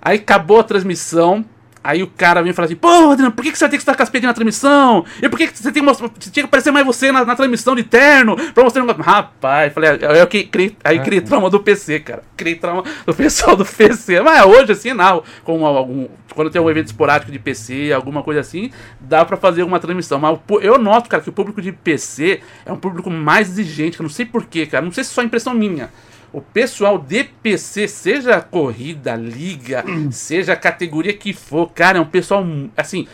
Aí 0.00 0.18
acabou 0.18 0.58
a 0.60 0.64
transmissão, 0.64 1.44
Aí 1.84 2.02
o 2.02 2.06
cara 2.06 2.42
vem 2.42 2.50
e 2.50 2.54
fala 2.54 2.66
assim, 2.66 2.76
pô, 2.76 3.10
Adriano, 3.10 3.32
por 3.32 3.42
que, 3.42 3.50
que 3.50 3.58
você 3.58 3.64
vai 3.64 3.70
ter 3.70 3.76
que 3.76 3.82
estar 3.82 3.96
com 3.96 4.02
as 4.02 4.10
pedinhas 4.10 4.30
na 4.30 4.34
transmissão? 4.34 5.04
E 5.20 5.28
por 5.28 5.36
que, 5.36 5.48
que 5.48 5.58
você 5.58 5.72
tem 5.72 5.84
que 5.84 6.30
tinha 6.30 6.42
que 6.44 6.48
aparecer 6.48 6.70
mais 6.70 6.86
você 6.86 7.10
na, 7.10 7.24
na 7.24 7.34
transmissão 7.34 7.74
de 7.74 7.82
terno? 7.82 8.36
Pra 8.52 8.62
mostrar 8.62 8.84
um... 8.84 8.86
Rapaz, 8.86 9.72
falei, 9.72 9.90
eu 10.20 10.26
criei, 10.26 10.76
aí 10.84 11.00
criei 11.00 11.20
ah, 11.20 11.26
trauma 11.26 11.50
do 11.50 11.58
PC, 11.58 12.00
cara. 12.00 12.22
Criei 12.36 12.54
trauma 12.54 12.84
do 13.04 13.14
pessoal 13.14 13.56
do 13.56 13.64
PC. 13.66 14.20
Mas 14.20 14.44
hoje, 14.44 14.72
assim, 14.72 14.92
não. 14.92 15.24
Com 15.42 15.66
algum, 15.66 16.06
quando 16.34 16.50
tem 16.50 16.60
um 16.60 16.70
evento 16.70 16.86
esporádico 16.86 17.32
de 17.32 17.38
PC, 17.38 17.92
alguma 17.92 18.22
coisa 18.22 18.40
assim, 18.40 18.70
dá 19.00 19.24
pra 19.24 19.36
fazer 19.36 19.64
uma 19.64 19.80
transmissão. 19.80 20.20
Mas 20.20 20.38
eu 20.60 20.78
noto, 20.78 21.08
cara, 21.08 21.22
que 21.22 21.30
o 21.30 21.32
público 21.32 21.60
de 21.60 21.72
PC 21.72 22.40
é 22.64 22.72
um 22.72 22.78
público 22.78 23.10
mais 23.10 23.48
exigente, 23.50 23.96
que 23.96 24.02
eu 24.02 24.04
não 24.04 24.10
sei 24.10 24.24
porquê, 24.24 24.66
cara. 24.66 24.84
Não 24.84 24.92
sei 24.92 25.02
se 25.02 25.10
é 25.10 25.14
só 25.14 25.22
impressão 25.22 25.52
minha 25.52 25.90
o 26.32 26.40
pessoal 26.40 26.98
de 26.98 27.24
PC, 27.24 27.86
seja 27.86 28.40
corrida, 28.40 29.14
liga, 29.14 29.84
seja 30.10 30.56
categoria 30.56 31.12
que 31.12 31.32
for, 31.32 31.70
cara, 31.70 31.98
é 31.98 32.00
um 32.00 32.06
pessoal 32.06 32.44
assim. 32.76 33.06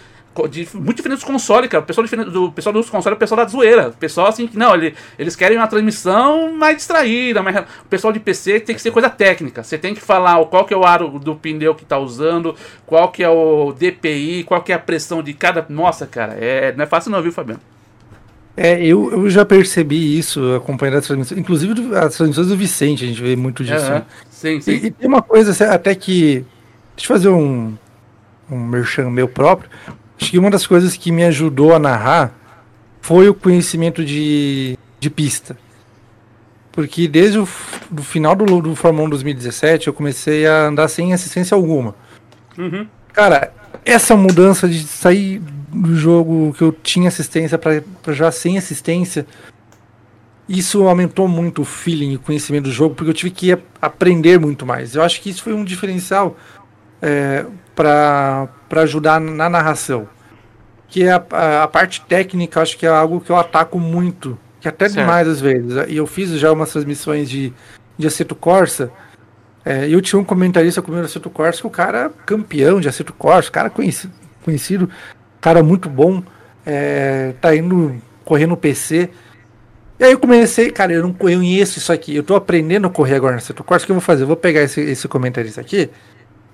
De, 0.50 0.68
muito 0.72 0.98
diferente 0.98 1.18
dos 1.18 1.24
consoles, 1.24 1.68
cara. 1.68 1.82
O 1.82 1.86
pessoal, 1.86 2.06
do 2.06 2.52
pessoal 2.52 2.72
dos 2.72 2.88
consoles 2.88 3.14
é 3.14 3.16
o 3.16 3.18
pessoal 3.18 3.38
da 3.38 3.50
zoeira. 3.50 3.88
O 3.88 3.92
pessoal, 3.94 4.28
assim, 4.28 4.46
que 4.46 4.56
não, 4.56 4.72
ele, 4.72 4.94
eles 5.18 5.34
querem 5.34 5.56
uma 5.56 5.66
transmissão 5.66 6.54
mais 6.54 6.76
distraída. 6.76 7.42
Mas 7.42 7.56
o 7.56 7.88
pessoal 7.90 8.12
de 8.12 8.20
PC 8.20 8.60
tem 8.60 8.76
que 8.76 8.80
ser 8.80 8.92
coisa 8.92 9.10
técnica. 9.10 9.64
Você 9.64 9.76
tem 9.76 9.96
que 9.96 10.00
falar 10.00 10.44
qual 10.44 10.64
que 10.64 10.72
é 10.72 10.76
o 10.76 10.84
aro 10.84 11.18
do 11.18 11.34
pneu 11.34 11.74
que 11.74 11.84
tá 11.84 11.98
usando, 11.98 12.54
qual 12.86 13.10
que 13.10 13.24
é 13.24 13.28
o 13.28 13.72
DPI, 13.72 14.44
qual 14.44 14.62
que 14.62 14.70
é 14.70 14.76
a 14.76 14.78
pressão 14.78 15.24
de 15.24 15.34
cada. 15.34 15.66
Nossa, 15.68 16.06
cara, 16.06 16.34
é, 16.34 16.72
não 16.72 16.84
é 16.84 16.86
fácil 16.86 17.10
não, 17.10 17.20
viu, 17.20 17.32
Fabiano? 17.32 17.60
É, 18.60 18.84
eu, 18.84 19.12
eu 19.12 19.30
já 19.30 19.44
percebi 19.44 20.18
isso 20.18 20.52
acompanhando 20.56 20.96
as 20.96 21.06
transmissões, 21.06 21.38
inclusive 21.38 21.96
as 21.96 22.16
transmissões 22.16 22.48
do 22.48 22.56
Vicente, 22.56 23.04
a 23.04 23.06
gente 23.06 23.22
vê 23.22 23.36
muito 23.36 23.62
disso. 23.62 23.86
Uhum. 23.86 23.90
Né? 23.90 24.04
Sim, 24.30 24.60
sim. 24.60 24.72
E, 24.72 24.86
e, 24.86 24.90
tem 24.90 25.08
uma 25.08 25.22
coisa 25.22 25.72
até 25.72 25.94
que. 25.94 26.44
Deixa 26.96 27.12
eu 27.12 27.16
fazer 27.16 27.28
um, 27.28 27.76
um 28.50 28.58
merchan 28.58 29.10
meu 29.10 29.28
próprio. 29.28 29.70
Acho 30.20 30.32
que 30.32 30.38
uma 30.40 30.50
das 30.50 30.66
coisas 30.66 30.96
que 30.96 31.12
me 31.12 31.22
ajudou 31.24 31.72
a 31.72 31.78
narrar 31.78 32.34
foi 33.00 33.28
o 33.28 33.34
conhecimento 33.34 34.04
de, 34.04 34.76
de 34.98 35.08
pista. 35.08 35.56
Porque 36.72 37.06
desde 37.06 37.38
o 37.38 37.48
do 37.88 38.02
final 38.02 38.34
do, 38.34 38.60
do 38.60 38.74
Fórmula 38.74 39.06
1 39.06 39.10
2017 39.10 39.86
eu 39.86 39.92
comecei 39.92 40.48
a 40.48 40.66
andar 40.66 40.88
sem 40.88 41.12
assistência 41.12 41.54
alguma. 41.54 41.94
Uhum. 42.58 42.88
Cara, 43.12 43.52
essa 43.84 44.16
mudança 44.16 44.68
de 44.68 44.82
sair 44.82 45.40
do 45.72 45.94
jogo 45.94 46.54
que 46.56 46.62
eu 46.62 46.72
tinha 46.72 47.08
assistência 47.08 47.58
para 47.58 48.12
já 48.12 48.30
sem 48.30 48.56
assistência, 48.58 49.26
isso 50.48 50.88
aumentou 50.88 51.28
muito 51.28 51.62
o 51.62 51.64
feeling 51.64 52.12
e 52.12 52.16
o 52.16 52.20
conhecimento 52.20 52.64
do 52.64 52.70
jogo, 52.70 52.94
porque 52.94 53.10
eu 53.10 53.14
tive 53.14 53.30
que 53.30 53.58
aprender 53.82 54.40
muito 54.40 54.64
mais. 54.64 54.94
Eu 54.94 55.02
acho 55.02 55.20
que 55.20 55.28
isso 55.28 55.42
foi 55.42 55.52
um 55.52 55.62
diferencial 55.62 56.36
é, 57.02 57.44
para 57.74 58.48
ajudar 58.70 59.20
na 59.20 59.48
narração. 59.48 60.08
Que 60.88 61.04
é 61.04 61.12
a, 61.12 61.24
a, 61.30 61.62
a, 61.64 61.68
parte 61.68 62.00
técnica, 62.00 62.62
acho 62.62 62.78
que 62.78 62.86
é 62.86 62.88
algo 62.88 63.20
que 63.20 63.30
eu 63.30 63.36
ataco 63.36 63.78
muito, 63.78 64.38
que 64.58 64.66
até 64.66 64.88
certo. 64.88 65.04
demais 65.04 65.28
às 65.28 65.38
vezes. 65.38 65.86
E 65.86 65.96
eu 65.96 66.06
fiz 66.06 66.30
já 66.30 66.50
umas 66.50 66.72
transmissões 66.72 67.28
de, 67.28 67.52
de 67.98 68.06
Aceto 68.06 68.34
Corsa. 68.34 68.90
É, 69.66 69.86
eu 69.86 70.00
tinha 70.00 70.18
um 70.18 70.24
comentarista 70.24 70.80
comigo 70.80 71.00
no 71.00 71.06
Aceto 71.06 71.28
Corsa, 71.28 71.60
que 71.60 71.66
o 71.66 71.70
cara 71.70 72.06
é 72.06 72.10
campeão 72.24 72.80
de 72.80 72.88
Aceto 72.88 73.12
Corsa, 73.12 73.50
cara 73.50 73.68
conhecido, 73.68 74.14
conhecido 74.42 74.88
cara 75.40 75.62
muito 75.62 75.88
bom, 75.88 76.22
é, 76.64 77.34
tá 77.40 77.54
indo 77.54 77.96
correr 78.24 78.46
no 78.46 78.56
PC. 78.56 79.08
E 79.98 80.04
aí 80.04 80.12
eu 80.12 80.18
comecei, 80.18 80.70
cara, 80.70 80.92
eu 80.92 81.02
não 81.02 81.12
conheço 81.12 81.78
isso 81.78 81.92
aqui, 81.92 82.14
eu 82.14 82.22
tô 82.22 82.36
aprendendo 82.36 82.86
a 82.86 82.90
correr 82.90 83.16
agora 83.16 83.34
no 83.34 83.40
Setor 83.40 83.64
Corsa, 83.64 83.84
o 83.84 83.86
que 83.86 83.92
eu 83.92 83.96
vou 83.96 84.02
fazer? 84.02 84.22
Eu 84.22 84.28
vou 84.28 84.36
pegar 84.36 84.62
esse, 84.62 84.80
esse 84.80 85.08
comentarista 85.08 85.60
aqui, 85.60 85.90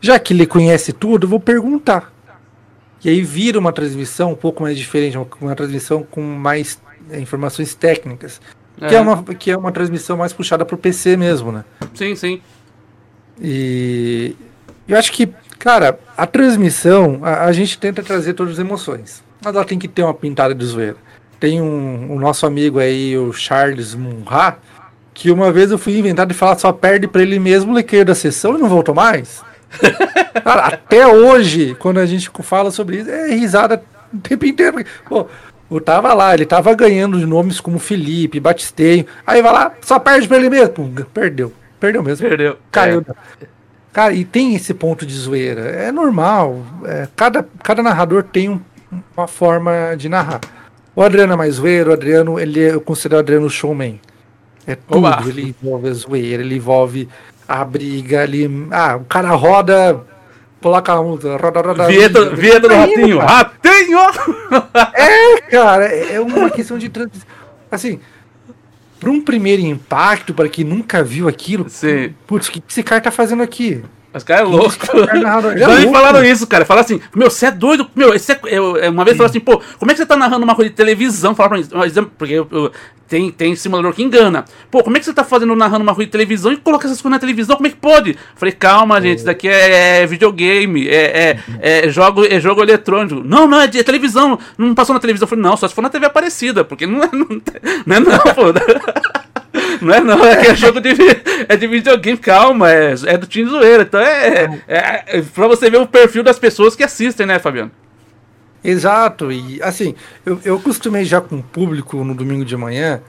já 0.01 0.19
que 0.19 0.33
ele 0.33 0.47
conhece 0.47 0.93
tudo, 0.93 1.25
eu 1.25 1.29
vou 1.29 1.41
perguntar. 1.41 2.13
E 3.05 3.09
aí 3.11 3.21
vira 3.23 3.59
uma 3.59 3.71
transmissão 3.73 4.33
um 4.33 4.37
pouco 4.37 4.63
mais 4.63 4.79
diferente, 4.79 5.19
uma, 5.19 5.27
uma 5.41 5.55
transmissão 5.55 6.03
com 6.03 6.23
mais 6.23 6.81
é, 7.11 7.21
informações 7.21 7.75
técnicas. 7.75 8.41
É. 8.81 8.89
Que, 8.89 8.95
é 8.95 9.01
uma, 9.01 9.23
que 9.23 9.51
é 9.51 9.57
uma 9.57 9.71
transmissão 9.71 10.17
mais 10.17 10.33
puxada 10.33 10.65
pro 10.65 10.79
PC 10.79 11.17
mesmo, 11.17 11.53
né? 11.53 11.65
Sim, 11.95 12.17
sim. 12.17 12.41
E 13.41 14.35
eu 14.89 14.97
acho 14.97 15.13
que 15.13 15.27
Cara, 15.65 15.99
a 16.15 16.27
transmissão, 16.27 17.21
a, 17.23 17.47
a, 17.47 17.53
gente 17.53 17.79
tenta 17.79 18.03
trazer 18.03 18.35
todas 18.35 18.53
as 18.53 18.59
emoções. 18.59 19.25
Mas 19.43 19.55
ela 19.55 19.65
tem 19.65 19.79
que 19.79 19.89
ter 19.89 20.03
uma 20.03 20.13
pintada 20.13 20.55
de 20.55 20.63
zoeira. 20.63 20.97
Tem 21.41 21.59
um, 21.59 22.13
o 22.13 22.21
nosso 22.21 22.45
amigo 22.45 22.79
aí, 22.79 23.17
o 23.17 23.33
Charles 23.33 23.95
Munra, 23.95 24.59
que 25.15 25.31
uma 25.31 25.51
vez 25.51 25.71
eu 25.71 25.79
fui 25.79 25.99
inventado 25.99 26.29
de 26.29 26.35
falar 26.35 26.59
só 26.59 26.71
perde 26.71 27.09
para 27.09 27.23
ele 27.23 27.39
mesmo 27.39 27.73
o 27.73 27.75
lequeiro 27.75 28.05
da 28.05 28.15
sessão 28.15 28.59
e 28.59 28.61
não 28.61 28.69
voltou 28.69 28.95
mais. 28.95 29.43
Cara, 30.45 30.67
até 30.67 31.07
hoje, 31.07 31.75
quando 31.79 31.99
a 31.99 32.05
gente 32.05 32.31
fala 32.43 32.71
sobre 32.71 32.99
isso, 32.99 33.09
é 33.09 33.35
risada 33.35 33.83
o 34.13 34.19
tempo 34.19 34.45
inteiro. 34.45 34.85
Pô, 35.09 35.27
eu 35.71 35.81
tava 35.81 36.13
lá, 36.13 36.35
ele 36.35 36.45
tava 36.45 36.75
ganhando 36.75 37.19
de 37.19 37.25
nomes 37.25 37.59
como 37.59 37.79
Felipe, 37.79 38.39
Batisteio. 38.39 39.07
Aí 39.27 39.41
vai 39.41 39.51
lá, 39.51 39.73
só 39.81 39.99
perde 39.99 40.29
pra 40.29 40.37
ele 40.37 40.51
mesmo. 40.51 40.75
Pum, 40.75 40.95
perdeu. 41.15 41.55
Perdeu 41.81 42.03
mesmo. 42.03 42.29
Perdeu. 42.29 42.59
Caiu. 42.71 43.03
É. 43.41 43.54
Cara, 43.95 44.13
e 44.13 44.25
tem 44.25 44.57
esse 44.57 44.75
ponto 44.75 45.07
de 45.07 45.15
zoeira. 45.15 45.61
É 45.61 45.93
normal. 45.93 46.61
É, 46.85 47.07
cada, 47.15 47.47
cada 47.63 47.81
narrador 47.81 48.25
tem 48.25 48.49
um, 48.49 48.61
uma 49.17 49.29
forma 49.29 49.95
de 49.97 50.09
narrar. 50.09 50.41
O 50.97 51.01
Adriano 51.01 51.33
é 51.33 51.37
mais 51.37 51.55
zoeiro, 51.55 51.91
o 51.91 51.93
Adriano, 51.93 52.41
ele 52.41 52.61
é, 52.61 52.75
eu 52.75 52.81
considero 52.81 53.19
o 53.19 53.21
Adriano 53.21 53.49
showman. 53.49 54.01
É 54.67 54.75
tudo. 54.75 54.99
Oba. 54.99 55.23
Ele 55.25 55.55
envolve 55.61 55.89
a 55.89 55.93
zoeira, 55.93 56.43
ele 56.43 56.57
envolve 56.57 57.09
a 57.47 57.65
briga, 57.65 58.25
ele. 58.25 58.67
Ah, 58.73 58.97
o 58.97 59.05
cara 59.05 59.31
roda. 59.31 60.01
Coloca 60.61 60.93
a 60.93 61.01
música. 61.01 61.37
Roda, 61.37 61.61
roda, 61.61 61.87
Vieta, 61.87 62.31
Vieta 62.31 62.69
do 62.69 62.75
Ratinho. 62.75 63.19
Ratinho! 63.19 63.99
É, 64.93 65.41
cara, 65.53 65.85
é 65.85 66.19
uma 66.19 66.51
questão 66.51 66.79
de. 66.79 66.91
Assim, 67.71 68.01
para 69.05 69.13
um 69.13 69.21
primeiro 69.21 69.61
impacto, 69.61 70.33
para 70.33 70.49
quem 70.49 70.65
nunca 70.65 71.05
viu 71.05 71.29
aquilo, 71.29 71.69
Sim. 71.69 72.15
putz, 72.27 72.49
o 72.49 72.53
que 72.53 72.63
esse 72.67 72.83
cara 72.83 73.03
tá 73.03 73.11
fazendo 73.11 73.43
aqui? 73.43 73.83
Os 74.15 74.23
caras 74.23 74.49
é 74.49 74.51
louco. 74.51 74.77
Já 75.59 75.69
me 75.69 75.91
falaram 75.91 76.25
isso, 76.25 76.47
cara. 76.47 76.65
Falaram 76.65 76.85
assim, 76.85 77.01
meu, 77.15 77.29
você 77.29 77.47
é 77.47 77.51
doido. 77.51 77.89
Meu, 77.97 78.15
esse 78.15 78.33
é, 78.33 78.41
eu, 78.45 78.77
é, 78.77 78.89
uma 78.89 79.05
vez 79.05 79.17
falaram 79.17 79.31
assim, 79.31 79.41
pô, 79.41 79.61
como 79.79 79.91
é 79.91 79.95
que 79.95 79.99
você 79.99 80.07
tá 80.07 80.17
narrando 80.17 80.45
uma 80.45 80.55
coisa 80.55 80.71
de 80.71 80.77
televisão? 80.77 81.35
Falaram 81.35 81.63
pra 81.63 81.87
mim, 81.87 82.11
porque 82.17 82.35
eu, 82.35 82.47
eu, 82.51 82.73
tem, 83.09 83.31
tem 83.31 83.57
simulador 83.57 83.93
que 83.93 84.03
engana. 84.03 84.45
Pô, 84.71 84.83
como 84.83 84.97
é 84.97 85.01
que 85.01 85.07
você 85.07 85.13
tá 85.13 85.25
fazendo, 85.25 85.55
narrando 85.57 85.83
uma 85.83 85.95
coisa 85.95 86.07
de 86.07 86.13
televisão 86.13 86.53
e 86.53 86.57
coloca 86.57 86.87
essas 86.87 87.01
coisas 87.01 87.17
na 87.17 87.19
televisão? 87.19 87.57
Como 87.57 87.67
é 87.67 87.71
que 87.71 87.77
pode? 87.77 88.17
Falei, 88.37 88.53
calma, 88.53 89.01
gente, 89.01 89.19
isso 89.19 89.27
daqui 89.27 89.49
é, 89.49 90.03
é 90.03 90.07
videogame, 90.07 90.89
é, 90.89 91.39
é, 91.61 91.87
é, 91.87 91.89
jogo, 91.91 92.25
é 92.25 92.41
jogo 92.41 92.63
eletrônico. 92.63 93.23
Não, 93.25 93.47
não, 93.49 93.61
é, 93.61 93.67
de, 93.67 93.79
é 93.79 93.83
televisão. 93.83 94.39
Não 94.57 94.75
passou 94.75 94.95
na 94.95 95.01
televisão. 95.01 95.27
Falei, 95.29 95.43
não, 95.43 95.57
só 95.57 95.67
se 95.67 95.75
for 95.75 95.83
na 95.83 95.91
TV 95.91 96.07
Aparecida, 96.07 96.65
porque 96.65 96.87
não 96.87 97.03
é 97.03 97.09
não, 97.13 97.27
não, 97.87 97.97
é 97.97 98.01
não 98.01 98.19
pô. 98.35 98.53
Não 99.81 99.95
é 99.95 100.01
não, 100.01 100.25
é 100.25 100.37
que 100.37 100.51
é 100.51 100.55
jogo 100.55 100.81
de, 100.81 100.91
é 101.49 101.57
de 101.57 101.67
videogame, 101.67 102.19
calma, 102.19 102.73
é, 102.73 102.95
é 103.07 103.17
do 103.17 103.27
time 103.27 103.49
zoeira. 103.49 103.83
Então 103.83 104.01
é, 104.01 104.63
é, 104.67 105.05
é 105.19 105.23
pra 105.23 105.47
você 105.47 105.71
ver 105.71 105.79
o 105.79 105.87
perfil 105.87 106.23
das 106.23 106.39
pessoas 106.39 106.75
que 106.75 106.83
assistem, 106.83 107.27
né, 107.27 107.39
Fabiano? 107.39 107.71
Exato, 108.63 109.31
e 109.31 109.63
assim, 109.63 109.95
eu, 110.25 110.41
eu 110.45 110.59
costumei 110.59 111.05
já 111.05 111.21
com 111.21 111.37
o 111.37 111.43
público 111.43 112.03
no 112.03 112.15
domingo 112.15 112.45
de 112.45 112.57
manhã, 112.57 113.03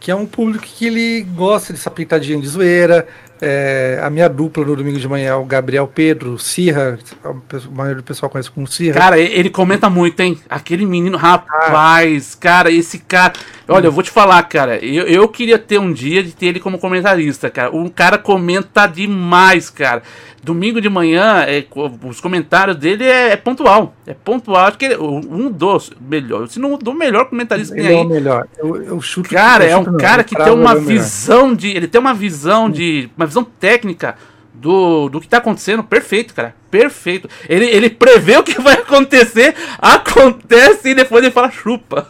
que 0.00 0.10
é 0.10 0.14
um 0.14 0.26
público 0.26 0.64
que 0.64 0.86
ele 0.86 1.22
gosta 1.34 1.72
dessa 1.72 1.90
pitadinha 1.90 2.40
de 2.40 2.46
zoeira. 2.48 3.06
É, 3.46 4.00
a 4.02 4.08
minha 4.08 4.28
dupla 4.28 4.64
no 4.64 4.74
domingo 4.74 4.98
de 4.98 5.06
manhã 5.06 5.30
é 5.30 5.34
o 5.34 5.44
Gabriel 5.44 5.86
Pedro, 5.86 6.38
Sirra, 6.38 6.98
a 7.22 7.70
maioria 7.70 7.96
do 7.96 8.02
pessoal 8.02 8.30
conhece 8.30 8.50
como 8.50 8.66
Sirra. 8.66 8.94
Cara, 8.94 9.18
ele 9.18 9.50
comenta 9.50 9.90
muito, 9.90 10.18
hein? 10.20 10.38
Aquele 10.48 10.86
menino, 10.86 11.18
rapaz, 11.18 12.34
ah. 12.34 12.40
cara, 12.40 12.70
esse 12.70 12.98
cara. 13.00 13.34
Olha, 13.68 13.86
eu 13.86 13.92
vou 13.92 14.02
te 14.02 14.10
falar, 14.10 14.42
cara, 14.44 14.82
eu, 14.84 15.06
eu 15.06 15.28
queria 15.28 15.58
ter 15.58 15.78
um 15.78 15.92
dia 15.92 16.22
de 16.22 16.32
ter 16.32 16.46
ele 16.46 16.60
como 16.60 16.78
comentarista, 16.78 17.50
cara. 17.50 17.70
Um 17.70 17.88
cara 17.88 18.16
comenta 18.16 18.86
demais, 18.86 19.68
cara. 19.68 20.02
Domingo 20.44 20.78
de 20.78 20.90
manhã, 20.90 21.44
é, 21.48 21.64
os 22.06 22.20
comentários 22.20 22.76
dele 22.76 23.04
é, 23.04 23.32
é, 23.32 23.36
pontual. 23.36 23.94
É 24.06 24.12
pontual. 24.12 24.66
Acho 24.66 24.76
que 24.76 24.84
ele, 24.84 24.96
um 24.98 25.50
dos 25.50 25.90
melhor, 25.98 26.46
se 26.48 26.60
não 26.60 26.76
do 26.76 26.92
melhor 26.92 27.30
comentarista 27.30 27.74
que 27.74 27.80
tem 27.80 27.90
aí. 27.90 27.96
É 27.96 28.00
o 28.00 28.04
melhor. 28.04 28.46
Eu, 28.58 28.82
eu 28.82 29.00
chuto. 29.00 29.30
Cara, 29.30 29.64
eu 29.64 29.70
é 29.70 29.76
um 29.78 29.84
não, 29.84 29.96
cara 29.96 30.22
que 30.22 30.36
tem 30.36 30.52
uma 30.52 30.74
visão 30.74 31.54
de. 31.54 31.68
Ele 31.68 31.88
tem 31.88 31.98
uma 31.98 32.12
visão 32.12 32.68
de. 32.68 33.08
Uma 33.16 33.26
visão 33.26 33.42
técnica 33.42 34.16
do, 34.52 35.08
do 35.08 35.18
que 35.18 35.26
tá 35.26 35.38
acontecendo. 35.38 35.82
Perfeito, 35.82 36.34
cara. 36.34 36.54
Perfeito. 36.70 37.26
Ele, 37.48 37.64
ele 37.64 37.88
prevê 37.88 38.36
o 38.36 38.42
que 38.42 38.60
vai 38.60 38.74
acontecer, 38.74 39.54
acontece 39.78 40.90
e 40.90 40.94
depois 40.94 41.24
ele 41.24 41.32
fala 41.32 41.50
chupa. 41.50 42.06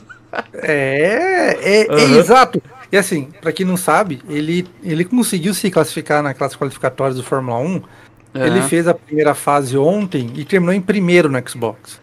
É, 0.54 1.56
é, 1.62 1.86
uhum. 1.88 2.16
é 2.16 2.18
exato. 2.18 2.60
E 2.90 2.96
assim, 2.96 3.28
para 3.40 3.52
quem 3.52 3.66
não 3.66 3.76
sabe, 3.76 4.20
ele, 4.28 4.66
ele 4.82 5.04
conseguiu 5.04 5.52
se 5.52 5.70
classificar 5.70 6.22
naquelas 6.22 6.56
qualificatórias 6.56 7.16
do 7.16 7.24
Fórmula 7.24 7.58
1 7.58 7.82
Uhum. 8.34 8.44
Ele 8.44 8.62
fez 8.62 8.88
a 8.88 8.94
primeira 8.94 9.34
fase 9.34 9.78
ontem 9.78 10.30
e 10.34 10.44
terminou 10.44 10.74
em 10.74 10.80
primeiro 10.80 11.30
no 11.30 11.48
Xbox. 11.48 12.00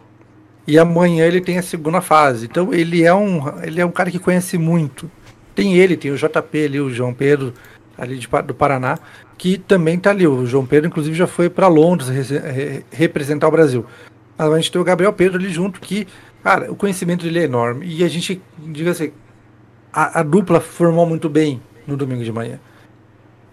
E 0.66 0.80
amanhã 0.80 1.26
ele 1.26 1.42
tem 1.42 1.58
a 1.58 1.64
segunda 1.64 2.00
fase. 2.00 2.46
Então 2.46 2.74
ele 2.74 3.04
é 3.04 3.14
um, 3.14 3.44
ele 3.62 3.82
é 3.82 3.86
um 3.86 3.92
cara 3.92 4.10
que 4.10 4.20
conhece 4.20 4.58
muito. 4.58 5.12
Tem 5.54 5.76
ele, 5.76 5.98
tem 5.98 6.12
o 6.12 6.16
JP 6.16 6.66
ali, 6.66 6.80
o 6.80 6.90
João 6.90 7.14
Pedro 7.14 7.54
ali 7.98 8.18
de, 8.18 8.28
do 8.46 8.54
Paraná, 8.54 8.98
que 9.38 9.58
também 9.58 10.00
tá 10.00 10.12
ali. 10.12 10.26
O 10.26 10.46
João 10.46 10.66
Pedro, 10.66 10.88
inclusive, 10.88 11.16
já 11.16 11.28
foi 11.28 11.50
para 11.50 11.68
Londres 11.68 12.10
re, 12.10 12.38
re, 12.38 12.86
representar 12.92 13.48
o 13.48 13.52
Brasil. 13.52 13.86
Mas 14.38 14.52
a 14.52 14.56
gente 14.56 14.72
tem 14.72 14.82
o 14.82 14.86
Gabriel 14.86 15.14
Pedro 15.14 15.38
ali 15.38 15.50
junto, 15.50 15.82
que, 15.82 16.08
cara, 16.42 16.72
o 16.72 16.76
conhecimento 16.76 17.24
dele 17.24 17.40
é 17.40 17.44
enorme. 17.44 17.86
E 17.86 18.04
a 18.04 18.08
gente, 18.08 18.42
diga 18.58 18.92
assim, 18.92 19.12
a, 19.92 20.22
a 20.22 20.24
dupla 20.24 20.62
formou 20.62 21.06
muito 21.06 21.30
bem 21.30 21.62
no 21.86 21.98
domingo 21.98 22.24
de 22.24 22.32
manhã. 22.32 22.60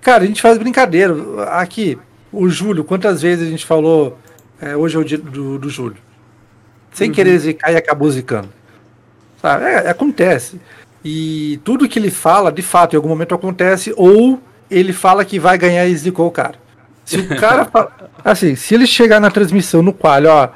Cara, 0.00 0.22
a 0.22 0.26
gente 0.26 0.40
faz 0.40 0.56
brincadeira. 0.56 1.14
Aqui, 1.50 1.98
o 2.32 2.48
Júlio, 2.48 2.84
quantas 2.84 3.22
vezes 3.22 3.46
a 3.46 3.50
gente 3.50 3.64
falou 3.64 4.18
é, 4.60 4.76
hoje 4.76 4.96
é 4.96 4.98
o 4.98 5.04
dia 5.04 5.18
do, 5.18 5.58
do 5.58 5.70
Júlio? 5.70 5.98
Sem 6.92 7.08
uhum. 7.08 7.14
querer 7.14 7.38
zicar 7.38 7.72
e 7.72 7.76
acabou 7.76 8.10
zicando. 8.10 8.48
Sabe? 9.40 9.64
É, 9.64 9.88
acontece. 9.88 10.60
E 11.04 11.60
tudo 11.64 11.88
que 11.88 11.98
ele 11.98 12.10
fala, 12.10 12.50
de 12.50 12.62
fato, 12.62 12.94
em 12.94 12.96
algum 12.96 13.08
momento 13.08 13.34
acontece, 13.34 13.94
ou 13.96 14.40
ele 14.70 14.92
fala 14.92 15.24
que 15.24 15.38
vai 15.38 15.56
ganhar 15.56 15.86
e 15.86 15.96
zicou 15.96 16.26
o 16.26 16.30
cara. 16.30 16.56
Se 17.04 17.18
o 17.18 17.28
cara 17.38 17.64
fala, 17.64 17.92
Assim, 18.24 18.56
se 18.56 18.74
ele 18.74 18.86
chegar 18.86 19.20
na 19.20 19.30
transmissão 19.30 19.82
no 19.82 19.92
qual, 19.92 20.24
ó. 20.26 20.48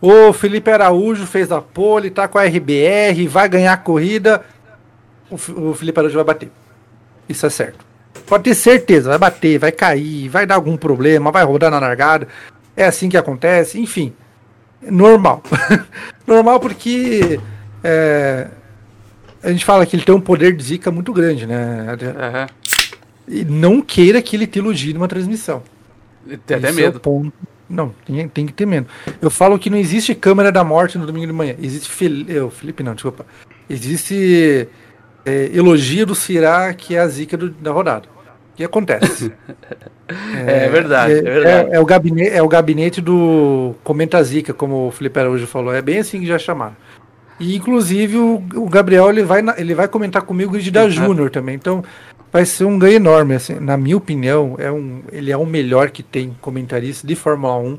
O 0.00 0.32
Felipe 0.32 0.70
Araújo 0.70 1.24
fez 1.24 1.50
a 1.50 1.60
pole, 1.60 2.10
tá 2.10 2.28
com 2.28 2.38
a 2.38 2.44
RBR, 2.44 3.26
vai 3.28 3.48
ganhar 3.48 3.72
a 3.72 3.76
corrida. 3.76 4.44
O, 5.30 5.36
o 5.70 5.74
Felipe 5.74 5.98
Araújo 5.98 6.16
vai 6.16 6.24
bater. 6.24 6.50
Isso 7.28 7.46
é 7.46 7.50
certo. 7.50 7.85
Pode 8.26 8.44
ter 8.44 8.54
certeza, 8.54 9.10
vai 9.10 9.18
bater, 9.18 9.58
vai 9.58 9.72
cair, 9.72 10.28
vai 10.28 10.46
dar 10.46 10.54
algum 10.54 10.76
problema, 10.76 11.30
vai 11.30 11.44
rodar 11.44 11.70
na 11.70 11.78
largada. 11.78 12.28
É 12.76 12.84
assim 12.84 13.08
que 13.08 13.16
acontece, 13.16 13.80
enfim. 13.80 14.12
Normal. 14.82 15.42
Normal 16.26 16.60
porque 16.60 17.40
é, 17.82 18.48
a 19.42 19.50
gente 19.50 19.64
fala 19.64 19.86
que 19.86 19.96
ele 19.96 20.04
tem 20.04 20.14
um 20.14 20.20
poder 20.20 20.54
de 20.54 20.62
zica 20.62 20.90
muito 20.90 21.12
grande, 21.12 21.46
né? 21.46 21.86
Uhum. 22.02 22.46
E 23.28 23.44
não 23.44 23.80
queira 23.80 24.20
que 24.20 24.36
ele 24.36 24.46
te 24.46 24.58
iludie 24.58 24.92
numa 24.92 25.08
transmissão. 25.08 25.62
Tem 26.46 26.56
até 26.56 26.72
medo. 26.72 27.00
É 27.04 27.46
não, 27.68 27.92
tem, 28.04 28.28
tem, 28.28 28.46
que 28.46 28.52
ter 28.52 28.66
medo. 28.66 28.86
Eu 29.20 29.30
falo 29.30 29.58
que 29.58 29.68
não 29.68 29.78
existe 29.78 30.14
câmera 30.14 30.52
da 30.52 30.62
morte 30.62 30.98
no 30.98 31.06
domingo 31.06 31.26
de 31.26 31.32
manhã. 31.32 31.56
Existe. 31.60 31.88
Felipe, 31.88 32.32
eu, 32.32 32.50
Felipe, 32.50 32.82
não, 32.82 32.94
desculpa. 32.94 33.26
Existe 33.68 34.68
é, 35.26 35.50
elogio 35.52 36.06
do 36.06 36.14
Cirá, 36.14 36.72
que 36.72 36.94
é 36.94 37.00
a 37.00 37.08
zica 37.08 37.36
do, 37.36 37.50
da 37.50 37.72
rodada 37.72 38.16
que 38.56 38.64
acontece. 38.64 39.32
é, 40.08 40.64
é, 40.64 40.68
verdade, 40.68 41.12
é, 41.12 41.18
é 41.18 41.22
verdade. 41.22 41.70
É, 41.70 41.76
é, 41.76 41.80
o 41.80 41.84
gabinete, 41.84 42.30
é 42.30 42.42
o 42.42 42.48
gabinete 42.48 43.00
do 43.00 43.74
Comenta 43.84 44.22
Zica, 44.24 44.54
como 44.54 44.88
o 44.88 44.90
Felipe 44.90 45.20
Araújo 45.20 45.46
falou. 45.46 45.74
É 45.74 45.82
bem 45.82 45.98
assim 45.98 46.20
que 46.20 46.26
já 46.26 46.38
chamaram. 46.38 46.74
E 47.38 47.54
inclusive 47.54 48.16
o, 48.16 48.42
o 48.54 48.68
Gabriel 48.68 49.10
ele 49.10 49.22
vai, 49.22 49.44
ele 49.58 49.74
vai 49.74 49.86
comentar 49.86 50.22
comigo 50.22 50.50
o 50.50 50.52
grid 50.54 50.70
da 50.70 50.84
uhum. 50.84 50.90
Júnior 50.90 51.30
também. 51.30 51.54
Então 51.54 51.84
vai 52.32 52.46
ser 52.46 52.64
um 52.64 52.78
ganho 52.78 52.96
enorme. 52.96 53.34
Assim, 53.34 53.60
na 53.60 53.76
minha 53.76 53.96
opinião, 53.96 54.56
é 54.58 54.72
um, 54.72 55.02
ele 55.12 55.30
é 55.30 55.36
o 55.36 55.44
melhor 55.44 55.90
que 55.90 56.02
tem 56.02 56.34
comentarista 56.40 57.06
de 57.06 57.14
Fórmula 57.14 57.58
1. 57.58 57.78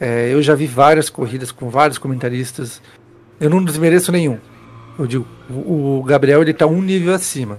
É, 0.00 0.32
eu 0.32 0.42
já 0.42 0.56
vi 0.56 0.66
várias 0.66 1.08
corridas 1.08 1.52
com 1.52 1.70
vários 1.70 1.98
comentaristas. 1.98 2.82
Eu 3.38 3.48
não 3.48 3.64
desmereço 3.64 4.10
nenhum. 4.10 4.38
Eu 5.00 5.06
digo, 5.06 5.26
o, 5.48 6.02
Gabriel 6.04 6.42
ele 6.42 6.52
tá 6.52 6.66
um 6.66 6.82
nível 6.82 7.14
acima. 7.14 7.58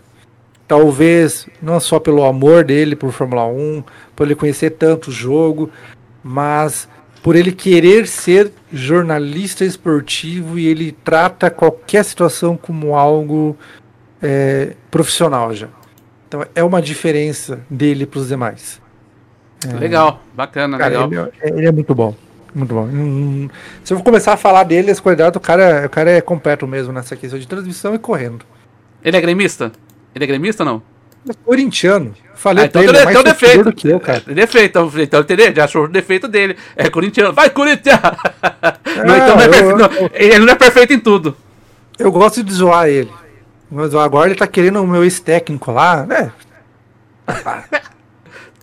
Talvez 0.67 1.47
não 1.61 1.79
só 1.79 1.99
pelo 1.99 2.23
amor 2.23 2.63
dele 2.63 2.95
por 2.95 3.11
Fórmula 3.11 3.45
1, 3.47 3.83
por 4.15 4.27
ele 4.27 4.35
conhecer 4.35 4.69
tanto 4.69 5.09
o 5.09 5.11
jogo, 5.11 5.69
mas 6.23 6.87
por 7.23 7.35
ele 7.35 7.51
querer 7.51 8.07
ser 8.07 8.51
jornalista 8.71 9.65
esportivo 9.65 10.57
e 10.57 10.67
ele 10.67 10.91
trata 10.91 11.49
qualquer 11.49 12.05
situação 12.05 12.55
como 12.55 12.95
algo 12.95 13.57
é, 14.21 14.75
profissional 14.89 15.53
já. 15.53 15.67
Então 16.27 16.45
é 16.53 16.63
uma 16.63 16.81
diferença 16.81 17.59
dele 17.69 18.05
para 18.05 18.19
os 18.19 18.27
demais. 18.27 18.79
É, 19.67 19.73
legal, 19.73 20.21
bacana, 20.33 20.77
cara, 20.77 21.05
legal. 21.05 21.29
Ele 21.41 21.53
é, 21.53 21.57
ele 21.57 21.67
é, 21.67 21.71
muito 21.71 21.93
bom. 21.93 22.15
Muito 22.53 22.73
bom. 22.73 22.87
Se 23.83 23.93
eu 23.93 23.99
começar 24.01 24.33
a 24.33 24.37
falar 24.37 24.63
dele, 24.63 24.91
as 24.91 24.99
qualidades, 24.99 25.37
o 25.37 25.39
cara, 25.39 25.85
o 25.85 25.89
cara 25.89 26.11
é 26.11 26.21
completo 26.21 26.67
mesmo 26.67 26.91
nessa 26.91 27.15
questão 27.15 27.39
de 27.39 27.47
transmissão 27.47 27.95
e 27.95 27.99
correndo. 27.99 28.45
Ele 29.03 29.15
é 29.15 29.21
gremista? 29.21 29.71
Ele 30.13 30.25
é 30.25 30.27
gremista 30.27 30.63
ou 30.63 30.69
não? 30.69 30.83
É 31.29 31.33
corintiano. 31.45 32.13
Falei 32.35 32.63
ah, 32.63 32.67
então 32.67 32.81
ele, 32.81 33.05
tem 33.05 33.17
um 33.17 33.23
defeito. 33.23 33.73
Que 33.73 33.89
eu, 33.89 33.99
cara. 33.99 34.21
Defeito, 34.21 34.91
então, 34.99 35.21
entendeu? 35.21 35.55
Já 35.55 35.65
achou 35.65 35.85
o 35.85 35.87
defeito 35.87 36.27
dele. 36.27 36.57
É 36.75 36.89
corintiano. 36.89 37.31
Vai, 37.31 37.49
Corinthians! 37.51 37.99
É, 38.85 39.03
não, 39.05 39.15
então 39.15 39.35
não 39.35 39.41
é 39.41 39.61
eu, 39.61 39.77
não, 39.77 39.85
eu, 39.85 40.09
ele 40.13 40.39
não 40.39 40.53
é 40.53 40.55
perfeito 40.55 40.93
em 40.93 40.99
tudo. 40.99 41.37
Eu 41.99 42.11
gosto 42.11 42.43
de 42.43 42.51
zoar 42.51 42.87
ele. 42.87 43.11
Mas 43.69 43.93
agora 43.93 44.29
ele 44.29 44.37
tá 44.37 44.47
querendo 44.47 44.81
o 44.81 44.87
meu 44.87 45.03
ex-técnico 45.03 45.71
lá, 45.71 46.05
né? 46.05 46.31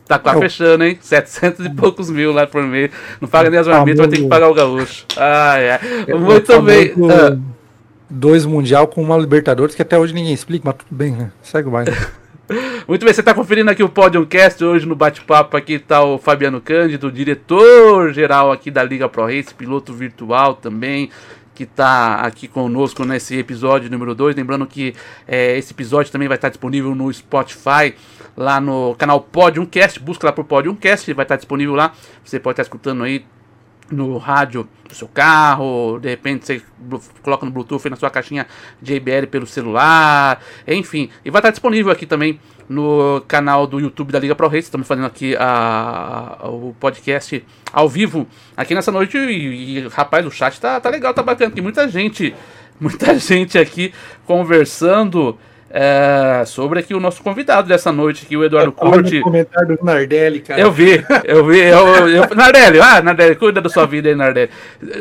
tá 0.08 0.18
quase 0.18 0.40
fechando, 0.40 0.84
hein? 0.84 0.98
700 1.00 1.66
e 1.66 1.70
poucos 1.70 2.10
mil 2.10 2.32
lá 2.32 2.46
por 2.46 2.62
mês. 2.62 2.90
Não 3.20 3.28
paga 3.28 3.50
nem 3.50 3.60
as 3.60 3.66
marmitas, 3.66 3.98
vai 4.00 4.08
ter 4.08 4.22
que 4.22 4.28
pagar 4.28 4.48
o 4.48 4.54
gaúcho. 4.54 5.04
Ah, 5.16 5.58
é. 5.58 5.80
Muito 6.14 6.62
bem. 6.62 6.94
Ah 7.10 7.58
dois 8.10 8.46
Mundial 8.46 8.86
com 8.86 9.02
uma 9.02 9.16
Libertadores 9.16 9.74
que 9.74 9.82
até 9.82 9.98
hoje 9.98 10.14
ninguém 10.14 10.32
explica, 10.32 10.62
mas 10.66 10.76
tudo 10.76 10.96
bem, 10.96 11.12
né? 11.12 11.30
Segue 11.42 11.68
o 11.68 11.70
baile. 11.70 11.92
Muito 12.88 13.04
bem, 13.04 13.12
você 13.12 13.20
está 13.20 13.34
conferindo 13.34 13.70
aqui 13.70 13.82
o 13.82 13.88
Podiumcast. 13.90 14.64
Hoje 14.64 14.86
no 14.86 14.96
bate-papo 14.96 15.54
aqui 15.54 15.74
está 15.74 16.02
o 16.02 16.16
Fabiano 16.16 16.62
Cândido, 16.62 17.12
diretor 17.12 18.10
geral 18.14 18.50
aqui 18.50 18.70
da 18.70 18.82
Liga 18.82 19.06
Pro 19.06 19.26
Race, 19.26 19.52
piloto 19.52 19.92
virtual 19.92 20.54
também, 20.54 21.10
que 21.58 21.64
está 21.64 22.20
aqui 22.20 22.46
conosco 22.46 23.04
nesse 23.04 23.36
episódio 23.36 23.90
número 23.90 24.14
2. 24.14 24.36
Lembrando 24.36 24.64
que 24.64 24.94
é, 25.26 25.58
esse 25.58 25.72
episódio 25.72 26.12
também 26.12 26.28
vai 26.28 26.36
estar 26.36 26.50
disponível 26.50 26.94
no 26.94 27.12
Spotify, 27.12 27.96
lá 28.36 28.60
no 28.60 28.94
canal 28.94 29.20
Podiumcast. 29.20 29.98
Busca 29.98 30.28
lá 30.28 30.32
por 30.32 30.44
Podiumcast, 30.44 31.12
vai 31.12 31.24
estar 31.24 31.34
disponível 31.34 31.74
lá. 31.74 31.92
Você 32.22 32.38
pode 32.38 32.52
estar 32.52 32.62
escutando 32.62 33.02
aí 33.02 33.26
no 33.90 34.18
rádio 34.18 34.68
do 34.88 34.94
seu 34.94 35.08
carro, 35.08 35.98
de 36.00 36.08
repente 36.08 36.46
você 36.46 36.62
coloca 37.22 37.44
no 37.44 37.52
Bluetooth 37.52 37.88
na 37.88 37.96
sua 37.96 38.10
caixinha 38.10 38.46
JBL 38.82 39.26
pelo 39.30 39.46
celular, 39.46 40.42
enfim. 40.66 41.10
E 41.24 41.30
vai 41.30 41.40
estar 41.40 41.50
disponível 41.50 41.92
aqui 41.92 42.06
também 42.06 42.40
no 42.68 43.22
canal 43.26 43.66
do 43.66 43.80
YouTube 43.80 44.12
da 44.12 44.18
Liga 44.18 44.34
Pro 44.34 44.46
Race. 44.46 44.60
Estamos 44.60 44.86
fazendo 44.86 45.06
aqui 45.06 45.34
a, 45.36 46.36
a, 46.40 46.48
o 46.48 46.74
podcast 46.78 47.44
ao 47.72 47.88
vivo 47.88 48.26
aqui 48.56 48.74
nessa 48.74 48.92
noite. 48.92 49.16
E, 49.16 49.78
e, 49.78 49.88
rapaz, 49.88 50.26
o 50.26 50.30
chat 50.30 50.60
tá, 50.60 50.80
tá 50.80 50.90
legal, 50.90 51.14
tá 51.14 51.22
bacana. 51.22 51.50
Tem 51.50 51.62
muita 51.62 51.88
gente, 51.88 52.34
muita 52.78 53.16
gente 53.18 53.58
aqui 53.58 53.92
conversando. 54.26 55.38
É, 55.70 56.44
sobre 56.46 56.80
aqui 56.80 56.94
o 56.94 57.00
nosso 57.00 57.22
convidado 57.22 57.68
dessa 57.68 57.92
noite, 57.92 58.24
aqui, 58.24 58.36
o 58.36 58.44
Eduardo 58.44 58.72
Curti. 58.72 59.20
comentário 59.20 59.76
do 59.76 59.84
Nardelli, 59.84 60.40
cara. 60.40 60.58
Eu 60.58 60.72
vi, 60.72 61.04
eu 61.24 61.44
vi. 61.44 61.58
Eu, 61.58 62.08
eu, 62.08 62.34
Nardelli, 62.34 62.80
ah, 62.80 63.02
Nardelli, 63.02 63.36
cuida 63.36 63.60
da 63.60 63.68
sua 63.68 63.86
vida 63.86 64.08
aí, 64.08 64.14
Nardelli. 64.14 64.50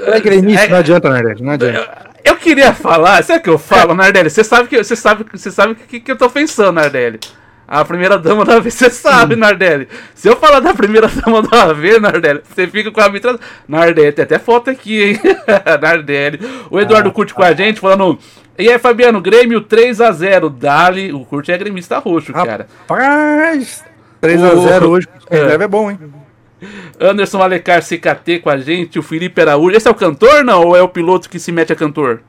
É 0.07 0.19
gremista, 0.19 0.65
é, 0.65 0.69
não 0.69 0.77
adianta, 0.77 1.09
Nardelli, 1.09 1.41
não 1.41 1.53
adianta. 1.53 1.77
Eu, 2.25 2.33
eu, 2.33 2.35
queria 2.35 2.73
falar, 2.73 3.23
sabe 3.23 3.39
o 3.39 3.43
que 3.43 3.49
eu 3.49 3.57
falo, 3.57 3.93
Nardelli? 3.93 4.29
Você 4.29 4.43
sabe 4.43 4.67
que 4.67 4.77
você 4.77 4.95
sabe, 4.95 5.25
você 5.31 5.51
sabe 5.51 5.75
que, 5.75 6.01
que 6.01 6.11
eu 6.11 6.17
tô 6.17 6.29
pensando, 6.29 6.73
Nardelli. 6.73 7.19
A 7.65 7.83
primeira 7.83 8.17
dama 8.17 8.45
da 8.45 8.59
vez, 8.59 8.73
você 8.73 8.89
sabe, 8.89 9.35
hum. 9.35 9.39
Nardelli. 9.39 9.89
Se 10.15 10.27
eu 10.27 10.37
falar 10.37 10.61
da 10.61 10.73
primeira 10.73 11.07
dama 11.07 11.41
da 11.41 11.71
vez, 11.73 12.01
Nardelli, 12.01 12.41
você 12.43 12.67
fica 12.67 12.91
com 12.91 13.01
a 13.01 13.09
mitra. 13.09 13.39
Nardelli, 13.67 14.11
tem 14.11 14.23
até 14.23 14.39
foto 14.39 14.69
aqui, 14.69 15.01
hein? 15.03 15.19
Nardelli. 15.81 16.39
O 16.69 16.79
Eduardo 16.79 17.09
ah, 17.09 17.11
curte 17.11 17.33
com 17.33 17.43
a 17.43 17.53
gente, 17.53 17.79
falando 17.79 18.17
e 18.57 18.69
aí, 18.69 18.79
Fabiano, 18.79 19.21
Grêmio 19.21 19.61
3x0. 19.61 20.49
Dali, 20.57 21.13
o 21.13 21.25
Curte 21.25 21.51
é 21.51 21.57
gremista 21.57 21.99
roxo, 21.99 22.33
cara. 22.33 22.67
Rapaz! 22.87 23.83
3x0 24.21 24.81
o... 24.83 24.89
hoje, 24.89 25.07
é. 25.29 25.53
é 25.53 25.67
bom, 25.67 25.91
hein? 25.91 25.99
Anderson 26.99 27.41
Alecar 27.41 27.83
CKT 27.83 28.39
com 28.39 28.49
a 28.49 28.57
gente, 28.57 28.97
o 28.97 29.03
Felipe 29.03 29.39
Araújo. 29.41 29.75
Esse 29.75 29.87
é 29.87 29.91
o 29.91 29.95
cantor, 29.95 30.43
não? 30.43 30.63
Ou 30.63 30.75
é 30.75 30.81
o 30.81 30.89
piloto 30.89 31.29
que 31.29 31.39
se 31.39 31.51
mete 31.51 31.71
a 31.71 31.75
cantor? 31.75 32.21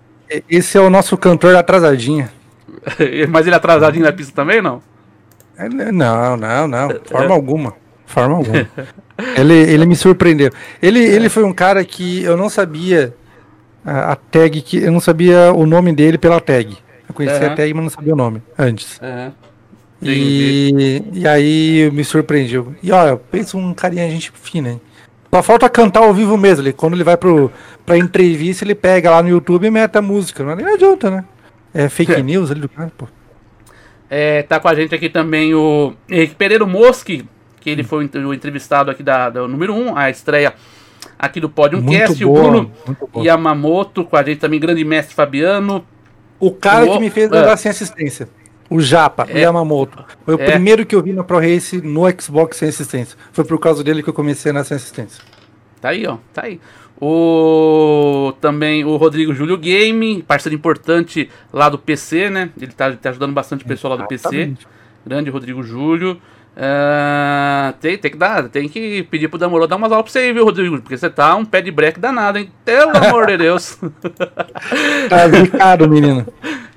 Esse 0.48 0.76
é 0.76 0.80
o 0.80 0.90
nosso 0.90 1.16
cantor 1.16 1.56
atrasadinha. 1.56 2.30
Mas 3.30 3.46
ele 3.46 3.54
é 3.54 3.56
atrasadinho 3.56 4.04
na 4.04 4.12
pista 4.12 4.32
também, 4.34 4.60
não? 4.60 4.82
É, 5.56 5.68
não, 5.68 6.36
não, 6.36 6.68
não. 6.68 6.88
Forma 7.06 7.34
alguma. 7.34 7.74
Forma 8.06 8.36
alguma. 8.36 8.68
ele, 9.36 9.54
ele 9.54 9.86
me 9.86 9.96
surpreendeu. 9.96 10.50
Ele, 10.80 11.00
ele 11.00 11.28
foi 11.28 11.44
um 11.44 11.52
cara 11.52 11.84
que 11.84 12.22
eu 12.22 12.36
não 12.36 12.48
sabia 12.48 13.14
a, 13.88 14.12
a, 14.12 14.16
tag 14.16 14.60
que 14.60 14.78
eu 14.78 14.92
não 14.92 15.00
sabia 15.00 15.52
o 15.52 15.66
nome 15.66 15.92
dele 15.92 16.18
pela 16.18 16.40
tag. 16.40 16.76
Eu 17.08 17.14
conhecia 17.14 17.46
uhum. 17.46 17.52
a 17.52 17.56
tag, 17.56 17.74
mas 17.74 17.82
não 17.84 17.90
sabia 17.90 18.12
o 18.12 18.16
nome 18.16 18.42
antes. 18.58 19.00
Uhum. 19.00 19.32
E, 20.02 21.02
e 21.12 21.26
aí 21.26 21.90
me 21.92 22.04
surpreendeu. 22.04 22.74
E 22.82 22.92
olha, 22.92 23.16
pensa 23.16 23.56
um 23.56 23.74
carinha 23.74 24.08
gente 24.08 24.30
fina, 24.34 24.70
hein? 24.70 24.80
Só 25.32 25.42
falta 25.42 25.68
cantar 25.68 26.00
ao 26.00 26.14
vivo 26.14 26.36
mesmo. 26.36 26.64
Ele, 26.64 26.72
quando 26.72 26.94
ele 26.94 27.04
vai 27.04 27.16
pro, 27.16 27.50
pra 27.84 27.98
entrevista, 27.98 28.64
ele 28.64 28.74
pega 28.74 29.10
lá 29.10 29.22
no 29.22 29.28
YouTube 29.28 29.66
e 29.66 29.70
mete 29.70 29.96
a 29.96 30.02
música. 30.02 30.44
Não, 30.44 30.54
nem 30.54 30.66
adianta, 30.66 31.10
né? 31.10 31.24
É 31.74 31.88
fake 31.88 32.12
é. 32.12 32.22
news 32.22 32.50
ali 32.50 32.60
do 32.60 32.68
cara, 32.68 32.92
pô. 32.96 33.06
É, 34.10 34.42
tá 34.42 34.58
com 34.58 34.68
a 34.68 34.74
gente 34.74 34.94
aqui 34.94 35.08
também 35.08 35.54
o 35.54 35.92
Henrique 36.08 36.34
Pereira 36.34 36.64
Mosque, 36.64 37.26
que 37.60 37.68
ele 37.68 37.82
foi 37.82 38.06
o 38.06 38.32
entrevistado 38.32 38.90
aqui 38.90 39.02
da, 39.02 39.28
da 39.28 39.46
número 39.46 39.74
1, 39.74 39.96
a 39.96 40.08
estreia 40.08 40.54
aqui 41.18 41.40
do 41.40 41.48
Podium 41.48 41.84
Cast, 41.84 42.24
o 42.24 42.32
Bruno 42.32 42.72
Yamamoto, 43.16 44.04
com 44.04 44.16
a 44.16 44.22
gente 44.22 44.38
também, 44.38 44.60
grande 44.60 44.84
mestre 44.84 45.14
Fabiano. 45.14 45.84
O 46.38 46.52
cara 46.52 46.86
o... 46.86 46.92
que 46.92 47.00
me 47.00 47.10
fez 47.10 47.26
andar 47.26 47.52
é. 47.52 47.56
sem 47.56 47.70
assistência. 47.70 48.28
O 48.70 48.80
Japa, 48.80 49.26
é. 49.28 49.34
o 49.34 49.38
Yamamoto. 49.38 50.04
Foi 50.24 50.34
o 50.34 50.40
é. 50.40 50.44
primeiro 50.44 50.84
que 50.84 50.94
eu 50.94 51.02
vi 51.02 51.12
na 51.12 51.24
Pro 51.24 51.40
Race 51.40 51.80
no 51.80 52.02
Xbox 52.20 52.58
sem 52.58 52.68
assistência. 52.68 53.16
Foi 53.32 53.44
por 53.44 53.58
causa 53.58 53.82
dele 53.82 54.02
que 54.02 54.10
eu 54.10 54.14
comecei 54.14 54.52
na 54.52 54.62
sem 54.62 54.76
assistência. 54.76 55.22
Tá 55.80 55.90
aí, 55.90 56.06
ó. 56.06 56.18
Tá 56.32 56.42
aí. 56.44 56.60
O 57.00 58.34
também 58.40 58.84
o 58.84 58.96
Rodrigo 58.96 59.32
Júlio 59.32 59.56
Game, 59.56 60.22
parceiro 60.22 60.54
importante 60.54 61.30
lá 61.52 61.68
do 61.68 61.78
PC, 61.78 62.28
né? 62.28 62.50
Ele 62.60 62.72
tá, 62.72 62.92
tá 62.92 63.10
ajudando 63.10 63.32
bastante 63.32 63.64
o 63.64 63.68
pessoal 63.68 63.96
lá 63.96 64.02
do 64.02 64.08
PC. 64.08 64.54
Grande 65.06 65.30
Rodrigo 65.30 65.62
Júlio. 65.62 66.20
Uh, 66.58 67.72
tem, 67.80 67.96
tem 67.96 68.10
que 68.10 68.16
dar, 68.16 68.48
tem 68.48 68.68
que 68.68 69.04
pedir 69.04 69.28
pro 69.28 69.38
Damorô 69.38 69.68
dar 69.68 69.76
umas 69.76 69.92
aulas 69.92 70.10
pra 70.10 70.12
você 70.12 70.26
aí, 70.26 70.32
viu, 70.32 70.44
Rodrigo? 70.44 70.80
Porque 70.80 70.98
você 70.98 71.08
tá 71.08 71.36
um 71.36 71.44
pé 71.44 71.62
de 71.62 71.70
break 71.70 72.00
danado, 72.00 72.36
hein? 72.36 72.50
Pelo 72.64 72.96
amor 72.96 73.28
de 73.28 73.36
Deus. 73.36 73.78
tá 75.08 75.28
zicado, 75.28 75.88
menino. 75.88 76.26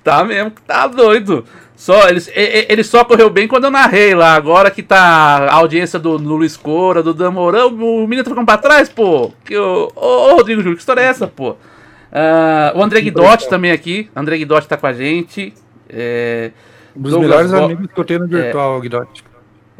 Tá 0.04 0.24
mesmo, 0.24 0.52
tá 0.68 0.86
doido. 0.86 1.44
Só, 1.76 2.08
ele, 2.08 2.22
ele 2.70 2.84
só 2.84 3.04
correu 3.04 3.28
bem 3.28 3.48
quando 3.48 3.64
eu 3.64 3.72
narrei 3.72 4.14
lá. 4.14 4.36
Agora 4.36 4.70
que 4.70 4.84
tá 4.84 5.48
a 5.50 5.56
audiência 5.56 5.98
do, 5.98 6.16
do 6.20 6.36
Luiz 6.36 6.56
Cora, 6.56 7.02
do 7.02 7.12
Damorão, 7.12 7.70
o 7.70 8.02
menino 8.02 8.24
tá 8.24 8.30
ficando 8.30 8.46
pra 8.46 8.60
trás, 8.60 8.88
pô. 8.88 9.32
Que, 9.44 9.58
ô, 9.58 9.92
ô, 9.96 10.36
Rodrigo 10.36 10.62
Júlio, 10.62 10.76
que 10.76 10.82
história 10.82 11.02
é 11.02 11.06
essa, 11.06 11.26
pô? 11.26 11.54
Uh, 11.54 12.78
o 12.78 12.84
André 12.84 13.02
Guidotti 13.02 13.50
também 13.50 13.72
aqui. 13.72 14.12
André 14.16 14.38
Guidotti 14.38 14.68
tá 14.68 14.78
com 14.78 14.86
a 14.86 14.94
gente. 14.94 15.56
É, 15.90 16.52
um 16.96 17.02
dos 17.02 17.14
Douglas 17.14 17.30
melhores 17.30 17.52
Bo... 17.52 17.66
amigos 17.66 17.88
que 17.92 18.00
eu 18.00 18.06
tenho 18.06 18.20
no 18.20 18.28
virtual, 18.28 18.78
é, 18.78 18.82
Guidotti. 18.82 19.31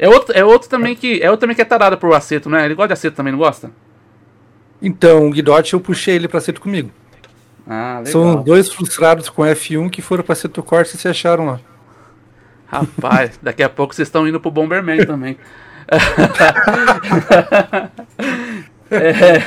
É 0.02 0.08
outro, 0.08 0.36
é 0.36 0.44
outro 0.44 0.68
também 0.68 0.96
que 0.96 1.22
é 1.22 1.30
outro 1.30 1.42
também 1.42 1.54
que 1.54 1.62
é 1.62 1.64
tarado 1.64 1.96
por 1.96 2.12
aceto, 2.12 2.50
né? 2.50 2.64
Ele 2.64 2.74
gosta 2.74 2.88
de 2.88 2.94
aceto 2.94 3.14
também, 3.14 3.30
não 3.30 3.38
gosta? 3.38 3.70
Então, 4.82 5.28
o 5.28 5.30
Guidotti 5.30 5.74
eu 5.74 5.80
puxei 5.80 6.16
ele 6.16 6.26
para 6.26 6.38
aceto 6.38 6.60
comigo. 6.60 6.90
Ah, 7.64 8.02
legal. 8.04 8.12
São 8.12 8.42
dois 8.42 8.68
frustrados 8.68 9.28
com 9.28 9.42
F1 9.42 9.88
que 9.90 10.02
foram 10.02 10.24
para 10.24 10.32
aceto 10.32 10.60
Corsa 10.60 10.96
e 10.96 10.98
se 10.98 11.06
acharam 11.06 11.46
lá. 11.46 11.60
Rapaz, 12.66 13.38
daqui 13.40 13.62
a 13.62 13.68
pouco 13.68 13.94
vocês 13.94 14.08
estão 14.08 14.26
indo 14.26 14.40
pro 14.40 14.50
Bomberman 14.50 15.06
também. 15.06 15.36
É, 18.94 19.38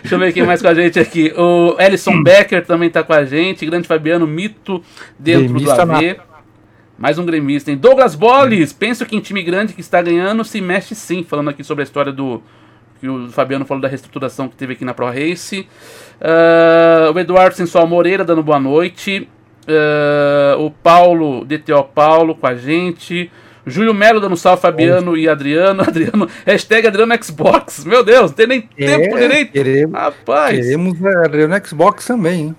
deixa 0.00 0.16
eu 0.16 0.18
ver 0.18 0.32
quem 0.32 0.42
mais 0.42 0.60
com 0.60 0.66
a 0.66 0.74
gente 0.74 0.98
aqui. 0.98 1.32
O 1.36 1.76
Ellison 1.78 2.24
Becker 2.24 2.66
também 2.66 2.90
tá 2.90 3.04
com 3.04 3.12
a 3.12 3.24
gente. 3.24 3.64
Grande 3.64 3.86
Fabiano 3.86 4.26
Mito 4.26 4.82
dentro 5.16 5.46
Demista 5.46 5.86
do 5.86 5.92
AV. 5.92 6.16
Mais 7.00 7.18
um 7.18 7.24
gremista, 7.24 7.70
hein? 7.70 7.78
Douglas 7.78 8.14
Bolles, 8.14 8.74
penso 8.74 9.06
que 9.06 9.16
em 9.16 9.20
time 9.20 9.42
grande 9.42 9.72
que 9.72 9.80
está 9.80 10.02
ganhando 10.02 10.44
se 10.44 10.60
mexe 10.60 10.94
sim. 10.94 11.24
Falando 11.24 11.48
aqui 11.48 11.64
sobre 11.64 11.80
a 11.80 11.84
história 11.84 12.12
do. 12.12 12.42
Que 13.00 13.08
o 13.08 13.30
Fabiano 13.30 13.64
falou 13.64 13.80
da 13.80 13.88
reestruturação 13.88 14.50
que 14.50 14.54
teve 14.54 14.74
aqui 14.74 14.84
na 14.84 14.92
Pro 14.92 15.06
Race. 15.06 15.66
Uh, 16.20 17.10
o 17.14 17.18
Eduardo 17.18 17.56
Sensual 17.56 17.86
Moreira 17.86 18.22
dando 18.22 18.42
boa 18.42 18.60
noite. 18.60 19.26
Uh, 19.62 20.62
o 20.62 20.70
Paulo, 20.70 21.42
DTO 21.46 21.84
Paulo 21.84 22.34
com 22.34 22.46
a 22.46 22.54
gente. 22.54 23.32
Júlio 23.66 23.94
Melo 23.94 24.20
dando 24.20 24.36
salve, 24.36 24.60
Fabiano 24.60 25.16
e 25.16 25.26
Adriano. 25.26 25.80
Adriano, 25.88 26.28
hashtag 26.44 26.86
Adriano 26.86 27.14
Xbox. 27.24 27.82
Meu 27.82 28.04
Deus, 28.04 28.30
não 28.30 28.36
tem 28.36 28.46
nem 28.46 28.68
é, 28.76 28.86
tempo 28.98 29.18
direito. 29.18 29.52
Queremos, 29.52 29.98
Rapaz. 29.98 30.60
Queremos 30.60 31.06
Adriano 31.06 31.66
Xbox 31.66 32.04
também, 32.04 32.40
hein? 32.48 32.56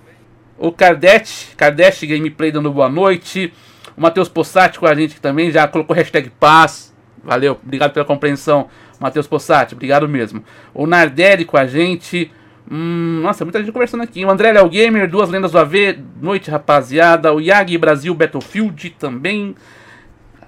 O 0.58 0.72
Kardec, 0.72 1.54
Kardec 1.56 2.04
Gameplay 2.04 2.50
dando 2.50 2.72
boa 2.72 2.88
noite. 2.88 3.52
O 3.96 4.00
Matheus 4.00 4.28
Possati 4.28 4.78
com 4.78 4.86
a 4.86 4.94
gente 4.94 5.20
também 5.20 5.50
já 5.50 5.66
colocou 5.68 5.94
hashtag 5.94 6.30
paz. 6.30 6.92
Valeu, 7.24 7.58
obrigado 7.62 7.92
pela 7.92 8.04
compreensão, 8.04 8.68
Matheus 8.98 9.26
Possati, 9.26 9.74
obrigado 9.74 10.08
mesmo. 10.08 10.42
O 10.74 10.86
Nardelli 10.86 11.44
com 11.44 11.56
a 11.56 11.66
gente. 11.66 12.30
Hum, 12.70 13.20
nossa, 13.22 13.44
muita 13.44 13.60
gente 13.60 13.72
conversando 13.72 14.02
aqui. 14.02 14.24
O 14.24 14.30
André 14.30 14.52
Léo 14.52 14.68
Gamer, 14.68 15.08
duas 15.08 15.28
lendas 15.28 15.52
do 15.52 15.58
AV. 15.58 15.98
Noite, 16.20 16.50
rapaziada. 16.50 17.32
O 17.32 17.40
Yagi 17.40 17.76
Brasil 17.76 18.14
Battlefield 18.14 18.90
também. 18.98 19.54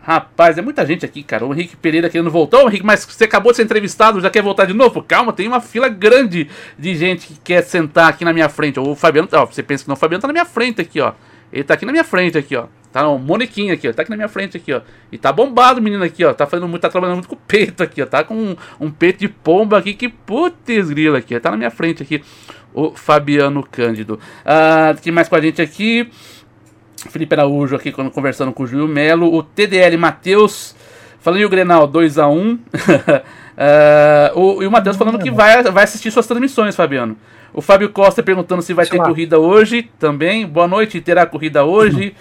Rapaz, 0.02 0.58
é 0.58 0.62
muita 0.62 0.84
gente 0.84 1.04
aqui, 1.04 1.22
cara. 1.22 1.46
O 1.46 1.54
Henrique 1.54 1.76
Pereira 1.76 2.10
querendo 2.10 2.30
voltar. 2.30 2.58
Ô, 2.58 2.68
Henrique, 2.68 2.84
mas 2.84 3.04
você 3.04 3.24
acabou 3.24 3.52
de 3.52 3.56
ser 3.56 3.62
entrevistado, 3.62 4.20
já 4.20 4.28
quer 4.28 4.42
voltar 4.42 4.66
de 4.66 4.74
novo? 4.74 5.02
Calma, 5.02 5.32
tem 5.32 5.48
uma 5.48 5.62
fila 5.62 5.88
grande 5.88 6.48
de 6.78 6.94
gente 6.94 7.26
que 7.26 7.34
quer 7.40 7.62
sentar 7.62 8.10
aqui 8.10 8.22
na 8.22 8.32
minha 8.32 8.50
frente. 8.50 8.78
O 8.78 8.94
Fabiano, 8.94 9.26
ó, 9.32 9.46
você 9.46 9.62
pensa 9.62 9.82
que 9.82 9.88
não, 9.88 9.94
o 9.94 9.98
Fabiano 9.98 10.20
tá 10.20 10.28
na 10.28 10.34
minha 10.34 10.44
frente 10.44 10.80
aqui, 10.80 11.00
ó. 11.00 11.14
Ele 11.50 11.64
tá 11.64 11.72
aqui 11.72 11.86
na 11.86 11.92
minha 11.92 12.04
frente 12.04 12.36
aqui, 12.36 12.54
ó. 12.54 12.66
Tá 12.94 13.08
um 13.08 13.18
monequinho 13.18 13.74
aqui, 13.74 13.88
ó. 13.88 13.92
Tá 13.92 14.02
aqui 14.02 14.10
na 14.12 14.16
minha 14.16 14.28
frente 14.28 14.56
aqui, 14.56 14.72
ó. 14.72 14.80
E 15.10 15.18
tá 15.18 15.32
bombado 15.32 15.80
o 15.80 15.82
menino 15.82 16.04
aqui, 16.04 16.24
ó. 16.24 16.32
Tá 16.32 16.46
fazendo 16.46 16.68
muito, 16.68 16.80
tá 16.80 16.88
trabalhando 16.88 17.16
muito 17.16 17.28
com 17.28 17.34
o 17.34 17.38
peito 17.44 17.82
aqui, 17.82 18.00
ó. 18.00 18.06
Tá 18.06 18.22
com 18.22 18.36
um, 18.36 18.56
um 18.78 18.88
peito 18.88 19.18
de 19.18 19.28
pomba 19.28 19.78
aqui 19.78 19.94
que 19.94 20.08
putz 20.08 20.90
grila 20.90 21.18
aqui, 21.18 21.34
ó. 21.34 21.40
Tá 21.40 21.50
na 21.50 21.56
minha 21.56 21.72
frente 21.72 22.04
aqui 22.04 22.22
o 22.72 22.92
Fabiano 22.94 23.66
Cândido. 23.68 24.20
Ah, 24.46 24.94
quem 25.02 25.12
mais 25.12 25.28
com 25.28 25.34
a 25.34 25.40
gente 25.40 25.60
aqui? 25.60 26.08
Felipe 27.10 27.34
Araújo 27.34 27.74
aqui 27.74 27.90
conversando 27.90 28.52
com 28.52 28.62
o 28.62 28.66
Júlio 28.68 28.86
Melo. 28.86 29.34
O 29.34 29.42
TDL 29.42 29.98
Matheus. 29.98 30.76
Falando 31.18 31.40
em 31.40 31.44
o 31.44 31.48
Grenal 31.48 31.88
2x1. 31.88 32.54
uh, 32.54 32.60
ah, 33.58 34.32
o, 34.36 34.62
e 34.62 34.68
o 34.68 34.70
Matheus 34.70 34.96
falando 34.96 35.18
que 35.18 35.32
vai, 35.32 35.64
vai 35.64 35.82
assistir 35.82 36.12
suas 36.12 36.28
transmissões, 36.28 36.76
Fabiano. 36.76 37.16
O 37.52 37.60
Fábio 37.60 37.88
Costa 37.88 38.22
perguntando 38.22 38.62
se 38.62 38.72
vai 38.72 38.86
ter 38.86 38.98
corrida 38.98 39.36
hoje 39.36 39.90
também. 39.98 40.46
Boa 40.46 40.68
noite, 40.68 41.00
terá 41.00 41.26
corrida 41.26 41.64
hoje? 41.64 42.14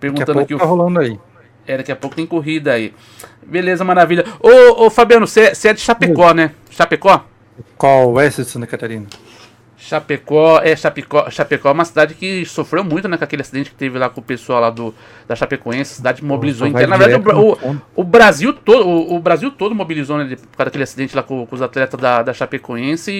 Perguntando 0.00 0.40
aqui. 0.40 0.56
Tá 0.56 0.64
rolando 0.64 0.98
aí. 0.98 1.18
É, 1.66 1.76
daqui 1.76 1.92
a 1.92 1.96
pouco 1.96 2.16
tem 2.16 2.26
corrida 2.26 2.72
aí. 2.72 2.92
Beleza, 3.46 3.84
maravilha. 3.84 4.24
Ô, 4.40 4.86
ô 4.86 4.90
Fabiano, 4.90 5.26
você 5.26 5.52
é 5.64 5.72
de 5.72 5.80
Chapecó, 5.80 6.32
né? 6.32 6.52
Chapecó? 6.70 7.24
Qual? 7.76 8.12
Oeste 8.14 8.42
de 8.42 8.48
Santa 8.48 8.66
Catarina. 8.66 9.06
Chapecó, 9.80 10.60
é, 10.62 10.76
Chapecó, 10.76 11.30
Chapecó 11.30 11.70
é 11.70 11.72
uma 11.72 11.86
cidade 11.86 12.14
que 12.14 12.44
sofreu 12.44 12.84
muito, 12.84 13.08
né, 13.08 13.16
com 13.16 13.24
aquele 13.24 13.40
acidente 13.40 13.70
que 13.70 13.76
teve 13.76 13.98
lá 13.98 14.10
com 14.10 14.20
o 14.20 14.22
pessoal 14.22 14.60
lá 14.60 14.68
do, 14.68 14.94
da 15.26 15.34
Chapecoense, 15.34 15.92
a 15.92 15.96
cidade 15.96 16.22
mobilizou 16.22 16.66
inteira. 16.66 16.86
Na 16.86 16.98
verdade, 16.98 17.30
o, 17.34 17.52
o, 17.52 17.76
o, 17.96 18.04
Brasil 18.04 18.52
todo, 18.52 18.86
o, 18.86 19.16
o, 19.16 19.20
Brasil 19.20 19.50
todo 19.50 19.74
mobilizou, 19.74 20.18
né, 20.18 20.36
por 20.36 20.58
causa 20.58 20.66
daquele 20.66 20.84
acidente 20.84 21.16
lá 21.16 21.22
com, 21.22 21.46
com 21.46 21.56
os 21.56 21.62
atletas 21.62 21.98
da, 21.98 22.22
da 22.22 22.34
Chapecoense, 22.34 23.10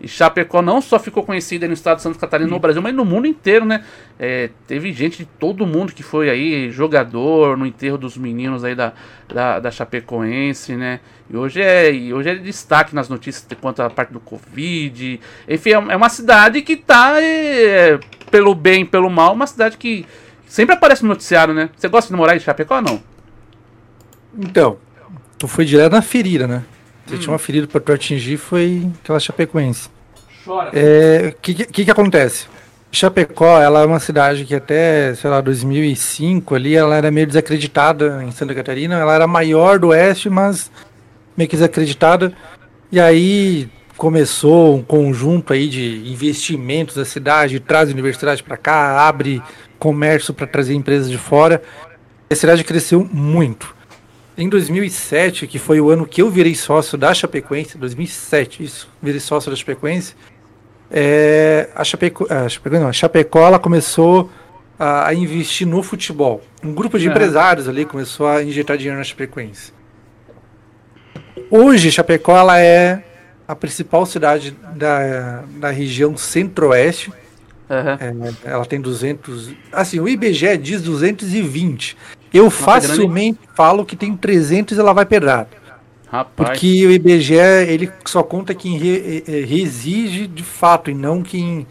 e, 0.00 0.06
e, 0.06 0.08
Chapecó 0.08 0.62
não 0.62 0.80
só 0.80 0.98
ficou 0.98 1.22
conhecida 1.22 1.66
no 1.66 1.74
estado 1.74 1.98
de 1.98 2.02
Santa 2.04 2.18
Catarina, 2.18 2.48
no 2.48 2.58
Brasil, 2.58 2.80
mas 2.80 2.94
no 2.94 3.04
mundo 3.04 3.26
inteiro, 3.26 3.66
né, 3.66 3.84
é, 4.18 4.48
teve 4.66 4.94
gente 4.94 5.18
de 5.18 5.26
todo 5.26 5.66
mundo 5.66 5.92
que 5.92 6.02
foi 6.02 6.30
aí, 6.30 6.70
jogador, 6.70 7.58
no 7.58 7.66
enterro 7.66 7.98
dos 7.98 8.16
meninos 8.16 8.64
aí 8.64 8.74
da, 8.74 8.94
da, 9.28 9.60
da 9.60 9.70
Chapecoense, 9.70 10.74
né, 10.76 11.00
e 11.28 11.36
hoje 11.36 11.60
é, 11.60 11.92
e 11.92 12.14
hoje 12.14 12.30
é 12.30 12.34
destaque 12.36 12.94
nas 12.94 13.08
notícias 13.08 13.46
quanto 13.60 13.82
à 13.82 13.90
parte 13.90 14.12
do 14.12 14.20
Covid. 14.20 15.20
Enfim, 15.48 15.70
é, 15.70 15.72
é 15.72 15.96
uma 15.96 16.08
cidade 16.08 16.62
que 16.62 16.76
tá, 16.76 17.20
é, 17.20 17.98
pelo 18.30 18.54
bem 18.54 18.86
pelo 18.86 19.10
mal, 19.10 19.32
uma 19.32 19.46
cidade 19.46 19.76
que 19.76 20.06
sempre 20.46 20.74
aparece 20.74 21.02
no 21.02 21.08
noticiário, 21.08 21.52
né? 21.52 21.70
Você 21.76 21.88
gosta 21.88 22.12
de 22.12 22.16
morar 22.16 22.36
em 22.36 22.40
Chapecó 22.40 22.76
ou 22.76 22.82
não? 22.82 23.02
Então, 24.38 24.78
tu 25.38 25.48
foi 25.48 25.64
direto 25.64 25.92
na 25.92 26.02
ferida, 26.02 26.46
né? 26.46 26.62
Você 27.06 27.16
hum. 27.16 27.18
tinha 27.18 27.32
uma 27.32 27.38
ferida 27.38 27.66
para 27.66 27.80
tu 27.80 27.92
atingir, 27.92 28.36
foi 28.36 28.88
aquela 29.02 29.18
Chapecoense. 29.18 29.88
Chora. 30.44 30.70
O 30.70 30.72
é, 30.74 31.34
que, 31.42 31.54
que, 31.54 31.84
que 31.84 31.90
acontece? 31.90 32.46
Chapecó, 32.90 33.60
ela 33.60 33.82
é 33.82 33.86
uma 33.86 34.00
cidade 34.00 34.44
que 34.44 34.54
até, 34.54 35.14
sei 35.14 35.28
lá, 35.28 35.40
2005 35.40 36.54
ali, 36.54 36.74
ela 36.74 36.96
era 36.96 37.10
meio 37.10 37.26
desacreditada 37.26 38.22
em 38.24 38.30
Santa 38.30 38.54
Catarina. 38.54 38.98
Ela 38.98 39.14
era 39.14 39.26
maior 39.26 39.78
do 39.78 39.88
oeste, 39.88 40.30
mas 40.30 40.70
meio 41.36 41.48
que 41.48 41.56
desacreditada. 41.56 42.32
E 42.90 43.00
aí 43.00 43.68
começou 43.96 44.76
um 44.76 44.82
conjunto 44.82 45.52
aí 45.52 45.68
de 45.68 46.10
investimentos 46.10 46.94
da 46.94 47.04
cidade, 47.04 47.58
traz 47.60 47.90
universidade 47.90 48.42
para 48.42 48.56
cá, 48.56 49.06
abre 49.06 49.42
comércio 49.78 50.34
para 50.34 50.46
trazer 50.46 50.74
empresas 50.74 51.10
de 51.10 51.18
fora. 51.18 51.62
A 52.30 52.34
cidade 52.34 52.62
cresceu 52.64 53.08
muito. 53.10 53.74
Em 54.36 54.48
2007, 54.48 55.46
que 55.46 55.58
foi 55.58 55.80
o 55.80 55.88
ano 55.88 56.06
que 56.06 56.20
eu 56.20 56.30
virei 56.30 56.54
sócio 56.54 56.98
da 56.98 57.14
Chapecoense, 57.14 57.78
2007, 57.78 58.62
isso, 58.62 58.88
virei 59.00 59.18
sócio 59.18 59.50
da 59.50 59.56
Chapecoense, 59.56 60.14
é, 60.90 61.70
a, 61.74 61.82
Chapeco, 61.82 62.26
a, 62.30 62.48
Chapeco, 62.48 62.76
não, 62.76 62.88
a 62.88 62.92
Chapecó 62.92 63.46
ela 63.46 63.58
começou 63.58 64.30
a, 64.78 65.08
a, 65.08 65.14
investir 65.14 65.66
no 65.66 65.82
futebol. 65.82 66.42
Um 66.62 66.72
grupo 66.72 66.98
de 66.98 67.08
empresários 67.08 67.68
ali 67.68 67.84
começou 67.84 68.26
a 68.26 68.42
injetar 68.42 68.76
dinheiro 68.76 68.98
na 68.98 69.04
Chapecoense. 69.04 69.72
Hoje, 71.50 71.90
Chapecó 71.90 72.36
ela 72.36 72.60
é 72.60 73.02
a 73.46 73.54
principal 73.54 74.04
cidade 74.04 74.56
da, 74.74 75.44
da 75.58 75.70
região 75.70 76.16
centro-oeste. 76.16 77.12
Uhum. 77.68 78.34
É, 78.44 78.50
ela 78.50 78.64
tem 78.64 78.80
200. 78.80 79.52
Assim, 79.72 80.00
o 80.00 80.08
IBGE 80.08 80.56
diz 80.56 80.82
220. 80.82 81.96
Eu 82.32 82.44
Nossa, 82.44 82.56
facilmente 82.56 83.38
grande. 83.40 83.56
falo 83.56 83.84
que 83.84 83.96
tem 83.96 84.16
300 84.16 84.76
e 84.76 84.80
ela 84.80 84.92
vai 84.92 85.06
pedrar. 85.06 85.48
Rapaz. 86.08 86.48
Porque 86.50 86.86
o 86.86 86.90
IBGE 86.90 87.34
ele 87.34 87.90
só 88.04 88.22
conta 88.22 88.54
quem 88.54 88.78
re, 88.78 89.24
reside 89.44 90.26
de 90.26 90.42
fato 90.42 90.90
e 90.90 90.94
não 90.94 91.22
quem, 91.22 91.66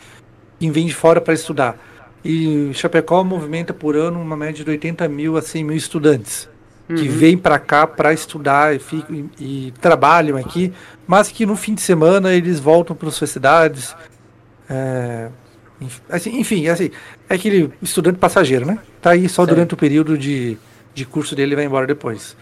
quem 0.60 0.72
vem 0.72 0.86
de 0.86 0.94
fora 0.94 1.22
para 1.22 1.34
estudar. 1.34 1.78
E 2.24 2.72
Chapecó 2.74 3.24
movimenta 3.24 3.74
por 3.74 3.96
ano 3.96 4.20
uma 4.20 4.36
média 4.36 4.64
de 4.64 4.70
80 4.70 5.08
mil 5.08 5.38
a 5.38 5.42
100 5.42 5.64
mil 5.64 5.78
estudantes 5.78 6.50
uhum. 6.90 6.96
que 6.96 7.08
vêm 7.08 7.38
para 7.38 7.60
cá 7.60 7.86
para 7.86 8.14
estudar 8.14 8.76
e, 8.76 8.80
ficam, 8.80 9.30
e, 9.40 9.68
e, 9.68 9.74
trabalham 9.82 10.38
aqui, 10.38 10.74
mas 11.08 11.30
que 11.30 11.46
no 11.46 11.56
fim 11.56 11.74
de 11.74 11.82
semana 11.82 12.34
eles 12.34 12.60
voltam 12.60 12.96
para 12.96 13.10
suas 13.12 13.30
cidades. 13.30 13.96
É, 14.70 15.30
assim, 16.10 16.40
enfim, 16.40 16.68
assim, 16.68 16.92
é 17.30 17.36
aquele 17.36 17.72
estudante 17.82 18.18
passageiro, 18.18 18.66
né? 18.66 18.80
Tá 19.02 19.12
aí 19.12 19.28
só 19.28 19.46
durante 19.46 19.74
o 19.74 19.78
período 19.78 20.18
de, 20.18 20.58
de 20.94 21.06
curso 21.06 21.36
dele 21.36 21.54
e 21.54 21.56
vai 21.56 21.66
embora 21.66 21.86
depois. 21.86 22.36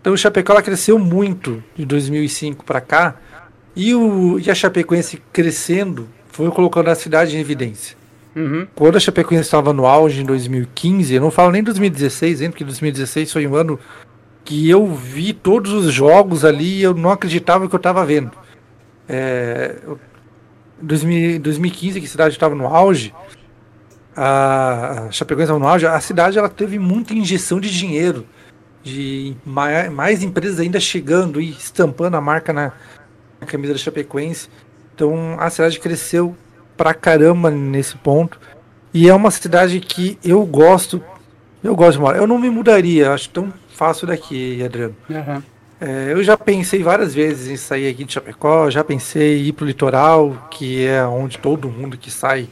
Então 0.00 0.12
o 0.12 0.16
Chapecó 0.16 0.60
cresceu 0.62 0.98
muito 0.98 1.62
de 1.74 1.84
2005 1.84 2.64
para 2.64 2.80
cá 2.80 3.16
e, 3.74 3.94
o, 3.94 4.38
e 4.38 4.50
a 4.50 4.54
Chapecoense 4.54 5.20
crescendo 5.32 6.08
foi 6.28 6.50
colocando 6.50 6.88
a 6.88 6.94
cidade 6.94 7.36
em 7.36 7.40
evidência. 7.40 7.95
Uhum. 8.36 8.66
Quando 8.74 8.96
a 8.96 9.00
Chapecoense 9.00 9.44
estava 9.44 9.72
no 9.72 9.86
auge 9.86 10.20
em 10.20 10.26
2015, 10.26 11.14
eu 11.14 11.22
não 11.22 11.30
falo 11.30 11.50
nem 11.50 11.62
2016, 11.62 12.42
hein, 12.42 12.50
porque 12.50 12.64
2016 12.64 13.32
foi 13.32 13.46
um 13.46 13.54
ano 13.54 13.80
que 14.44 14.68
eu 14.68 14.86
vi 14.94 15.32
todos 15.32 15.72
os 15.72 15.90
jogos 15.92 16.44
ali 16.44 16.80
e 16.80 16.82
eu 16.82 16.92
não 16.92 17.10
acreditava 17.10 17.66
que 17.66 17.74
eu 17.74 17.78
estava 17.78 18.04
vendo. 18.04 18.30
É, 19.08 19.76
2015, 20.82 21.98
que 21.98 22.06
a 22.06 22.10
cidade 22.10 22.34
estava 22.34 22.54
no 22.54 22.66
auge, 22.66 23.14
a 24.14 25.08
Chapecoense 25.10 25.44
estava 25.50 25.58
no 25.58 25.66
auge, 25.66 25.86
a 25.86 26.00
cidade 26.00 26.38
ela 26.38 26.50
teve 26.50 26.78
muita 26.78 27.14
injeção 27.14 27.58
de 27.58 27.70
dinheiro, 27.70 28.26
de 28.82 29.34
mais, 29.46 29.90
mais 29.90 30.22
empresas 30.22 30.60
ainda 30.60 30.78
chegando 30.78 31.40
e 31.40 31.50
estampando 31.50 32.18
a 32.18 32.20
marca 32.20 32.52
na, 32.52 32.72
na 33.40 33.46
camisa 33.46 33.72
da 33.72 33.78
Chapecoense. 33.78 34.50
Então 34.94 35.36
a 35.40 35.48
cidade 35.48 35.80
cresceu 35.80 36.36
pra 36.76 36.94
caramba 36.94 37.50
nesse 37.50 37.96
ponto. 37.96 38.38
E 38.92 39.08
é 39.08 39.14
uma 39.14 39.30
cidade 39.30 39.80
que 39.80 40.18
eu 40.24 40.44
gosto. 40.44 41.02
Eu 41.62 41.74
gosto 41.74 41.94
de 41.94 42.00
morar. 42.00 42.18
Eu 42.18 42.26
não 42.26 42.38
me 42.38 42.50
mudaria, 42.50 43.12
acho 43.12 43.28
tão 43.30 43.52
fácil 43.68 44.06
daqui, 44.06 44.62
Adriano. 44.64 44.96
Uhum. 45.10 45.42
É, 45.78 46.12
eu 46.12 46.22
já 46.24 46.36
pensei 46.36 46.82
várias 46.82 47.14
vezes 47.14 47.48
em 47.50 47.56
sair 47.56 47.88
aqui 47.88 48.04
de 48.04 48.14
Chapecó, 48.14 48.70
já 48.70 48.82
pensei 48.82 49.40
em 49.42 49.48
ir 49.48 49.52
pro 49.52 49.66
litoral, 49.66 50.48
que 50.50 50.86
é 50.86 51.04
onde 51.04 51.36
todo 51.38 51.68
mundo 51.68 51.98
que 51.98 52.10
sai 52.10 52.48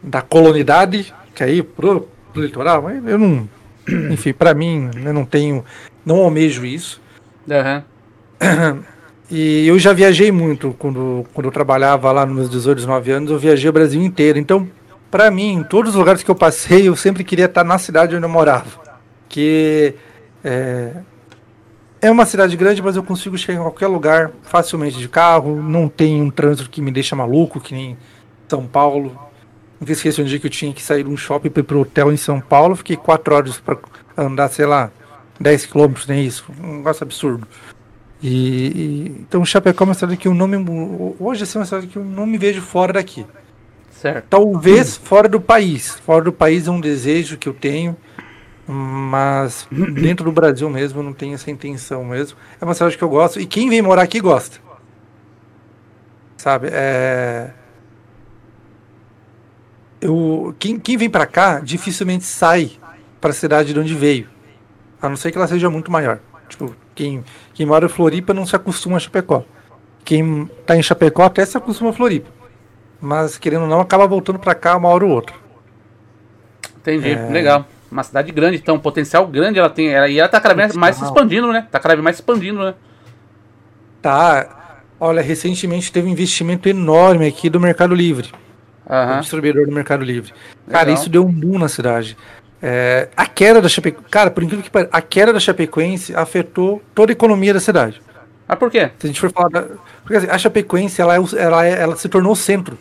da 0.00 0.22
colonidade 0.22 1.12
quer 1.34 1.48
ir 1.48 1.64
pro, 1.64 2.08
pro 2.32 2.42
litoral, 2.42 2.82
mas 2.82 3.04
eu 3.04 3.18
não. 3.18 3.48
Enfim, 4.12 4.32
para 4.32 4.54
mim, 4.54 4.90
eu 5.04 5.12
não 5.12 5.24
tenho. 5.24 5.64
Não 6.04 6.20
almejo 6.20 6.64
isso. 6.64 7.00
Uhum. 7.48 8.82
E 9.30 9.64
eu 9.66 9.78
já 9.78 9.92
viajei 9.92 10.32
muito 10.32 10.74
quando, 10.76 11.24
quando 11.32 11.46
eu 11.46 11.52
trabalhava 11.52 12.10
lá 12.10 12.26
nos 12.26 12.34
meus 12.34 12.50
18, 12.50 12.78
19 12.78 13.10
anos, 13.12 13.30
eu 13.30 13.38
viajei 13.38 13.70
o 13.70 13.72
Brasil 13.72 14.02
inteiro. 14.02 14.38
Então, 14.38 14.68
para 15.08 15.30
mim, 15.30 15.52
em 15.52 15.62
todos 15.62 15.92
os 15.92 15.96
lugares 15.96 16.22
que 16.22 16.30
eu 16.30 16.34
passei, 16.34 16.88
eu 16.88 16.96
sempre 16.96 17.22
queria 17.22 17.44
estar 17.44 17.62
na 17.62 17.78
cidade 17.78 18.16
onde 18.16 18.24
eu 18.24 18.28
morava. 18.28 18.68
Que 19.28 19.94
é, 20.42 20.94
é 22.00 22.10
uma 22.10 22.26
cidade 22.26 22.56
grande, 22.56 22.82
mas 22.82 22.96
eu 22.96 23.04
consigo 23.04 23.38
chegar 23.38 23.60
em 23.60 23.62
qualquer 23.62 23.86
lugar 23.86 24.32
facilmente 24.42 24.98
de 24.98 25.08
carro. 25.08 25.62
Não 25.62 25.88
tem 25.88 26.20
um 26.20 26.30
trânsito 26.30 26.68
que 26.68 26.80
me 26.80 26.90
deixa 26.90 27.14
maluco, 27.14 27.60
que 27.60 27.72
nem 27.72 27.96
São 28.48 28.66
Paulo. 28.66 29.16
Nunca 29.78 29.92
esqueci 29.92 30.20
um 30.20 30.24
dia 30.24 30.40
que 30.40 30.46
eu 30.48 30.50
tinha 30.50 30.72
que 30.72 30.82
sair 30.82 31.04
de 31.04 31.10
um 31.10 31.16
shopping 31.16 31.50
para 31.50 31.60
ir 31.60 31.64
pro 31.64 31.80
hotel 31.80 32.12
em 32.12 32.16
São 32.16 32.40
Paulo. 32.40 32.74
Fiquei 32.74 32.96
quatro 32.96 33.32
horas 33.32 33.60
para 33.60 33.78
andar, 34.16 34.48
sei 34.48 34.66
lá, 34.66 34.90
10 35.38 35.66
quilômetros, 35.66 36.08
nem 36.08 36.26
isso. 36.26 36.44
Um 36.60 36.78
negócio 36.78 37.04
absurdo. 37.04 37.46
E, 38.22 38.28
e, 38.28 39.06
então 39.20 39.44
Chapecó 39.44 39.84
é 39.84 39.86
uma 39.86 39.94
cidade 39.94 40.16
que 40.16 40.28
eu 40.28 40.34
não 40.34 40.46
me. 40.46 40.56
Hoje 41.18 41.44
assim, 41.44 41.58
é 41.58 41.60
uma 41.60 41.66
cidade 41.66 41.86
que 41.86 41.96
eu 41.96 42.04
não 42.04 42.26
me 42.26 42.36
vejo 42.36 42.60
fora 42.60 42.92
daqui. 42.92 43.24
Certo. 43.92 44.26
Talvez 44.28 44.96
fora 44.96 45.28
do 45.28 45.40
país. 45.40 45.90
Fora 45.90 46.24
do 46.24 46.32
país 46.32 46.66
é 46.66 46.70
um 46.70 46.80
desejo 46.80 47.36
que 47.36 47.48
eu 47.48 47.54
tenho. 47.54 47.96
Mas 48.66 49.66
dentro 49.70 50.24
do 50.24 50.32
Brasil 50.32 50.70
mesmo 50.70 51.02
não 51.02 51.12
tenho 51.12 51.34
essa 51.34 51.50
intenção 51.50 52.04
mesmo. 52.04 52.38
É 52.60 52.64
uma 52.64 52.74
cidade 52.74 52.96
que 52.96 53.04
eu 53.04 53.08
gosto. 53.08 53.40
E 53.40 53.46
quem 53.46 53.68
vem 53.68 53.82
morar 53.82 54.02
aqui 54.02 54.20
gosta. 54.20 54.58
Sabe? 56.36 56.68
É. 56.70 57.50
Eu, 60.00 60.54
quem, 60.58 60.78
quem 60.78 60.96
vem 60.96 61.10
para 61.10 61.26
cá 61.26 61.60
dificilmente 61.60 62.24
sai 62.24 62.72
para 63.20 63.30
a 63.30 63.34
cidade 63.34 63.74
de 63.74 63.78
onde 63.78 63.94
veio. 63.94 64.28
A 65.02 65.08
não 65.08 65.16
ser 65.16 65.30
que 65.30 65.36
ela 65.36 65.46
seja 65.46 65.68
muito 65.68 65.90
maior. 65.90 66.20
Tipo, 66.48 66.74
quem, 67.00 67.24
quem 67.54 67.64
mora 67.64 67.86
em 67.86 67.88
Floripa 67.88 68.34
não 68.34 68.44
se 68.44 68.54
acostuma 68.54 68.98
a 68.98 69.00
Chapecó. 69.00 69.42
Quem 70.04 70.50
está 70.60 70.76
em 70.76 70.82
Chapecó 70.82 71.22
até 71.22 71.42
se 71.46 71.56
acostuma 71.56 71.90
a 71.90 71.92
Floripa. 71.94 72.28
Mas, 73.00 73.38
querendo 73.38 73.62
ou 73.62 73.68
não, 73.68 73.80
acaba 73.80 74.06
voltando 74.06 74.38
para 74.38 74.54
cá 74.54 74.76
uma 74.76 74.90
hora 74.90 75.06
ou 75.06 75.10
outra. 75.10 75.34
Entendi, 76.76 77.12
é... 77.12 77.30
legal. 77.30 77.64
Uma 77.90 78.02
cidade 78.02 78.30
grande, 78.30 78.58
então, 78.58 78.74
um 78.74 78.78
potencial 78.78 79.26
grande 79.26 79.58
ela 79.58 79.70
tem. 79.70 79.88
Ela, 79.88 80.08
e 80.08 80.18
ela 80.18 80.26
está 80.26 80.38
cada 80.40 80.54
vez 80.54 80.76
mais 80.76 80.96
se 80.96 81.04
expandindo, 81.04 81.50
né? 81.50 81.60
Está 81.66 81.80
cada 81.80 81.94
vez 81.94 82.04
mais 82.04 82.16
se 82.16 82.22
expandindo, 82.22 82.62
né? 82.62 82.74
Tá. 84.02 84.82
Olha, 85.00 85.22
recentemente 85.22 85.90
teve 85.90 86.06
um 86.06 86.10
investimento 86.10 86.68
enorme 86.68 87.26
aqui 87.26 87.48
do 87.48 87.58
Mercado 87.58 87.94
Livre. 87.94 88.30
Uhum. 88.88 89.16
O 89.16 89.20
distribuidor 89.20 89.66
do 89.66 89.72
Mercado 89.72 90.04
Livre. 90.04 90.32
Legal. 90.66 90.80
Cara, 90.80 90.92
isso 90.92 91.08
deu 91.08 91.24
um 91.24 91.32
boom 91.32 91.58
na 91.58 91.68
cidade. 91.68 92.16
É, 92.62 93.08
a 93.16 93.26
queda 93.26 93.60
da 93.62 93.68
Chapecoense, 93.68 94.10
cara, 94.10 94.30
por 94.30 94.42
incrível 94.42 94.62
que 94.62 94.70
pareça, 94.70 94.90
a 94.92 95.00
queda 95.00 95.32
da 95.32 95.40
Chapecoense 95.40 96.14
afetou 96.14 96.82
toda 96.94 97.10
a 97.10 97.14
economia 97.14 97.54
da 97.54 97.60
cidade. 97.60 98.02
Ah, 98.46 98.56
por 98.56 98.70
quê? 98.70 98.90
Se 98.98 99.06
a 99.06 99.08
gente 99.08 99.20
for 99.20 99.30
falar 99.30 99.48
da, 99.48 99.62
porque 100.02 100.16
assim, 100.16 100.26
a 100.28 100.36
Chapecoense, 100.36 101.00
ela, 101.00 101.16
é, 101.16 101.20
ela, 101.36 101.66
é, 101.66 101.80
ela 101.80 101.96
se 101.96 102.08
tornou 102.08 102.34
centro. 102.36 102.76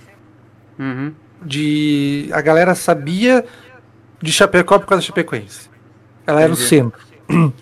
Uhum. 0.77 1.13
De 1.41 2.29
a 2.33 2.41
galera 2.41 2.75
sabia 2.75 3.45
de 4.21 4.31
Chapecó 4.31 4.79
por 4.79 4.87
causa 4.87 5.01
da 5.01 5.07
Chapecoense. 5.07 5.69
Ela 6.27 6.41
era 6.41 6.51
o 6.51 6.55
centro. 6.55 6.99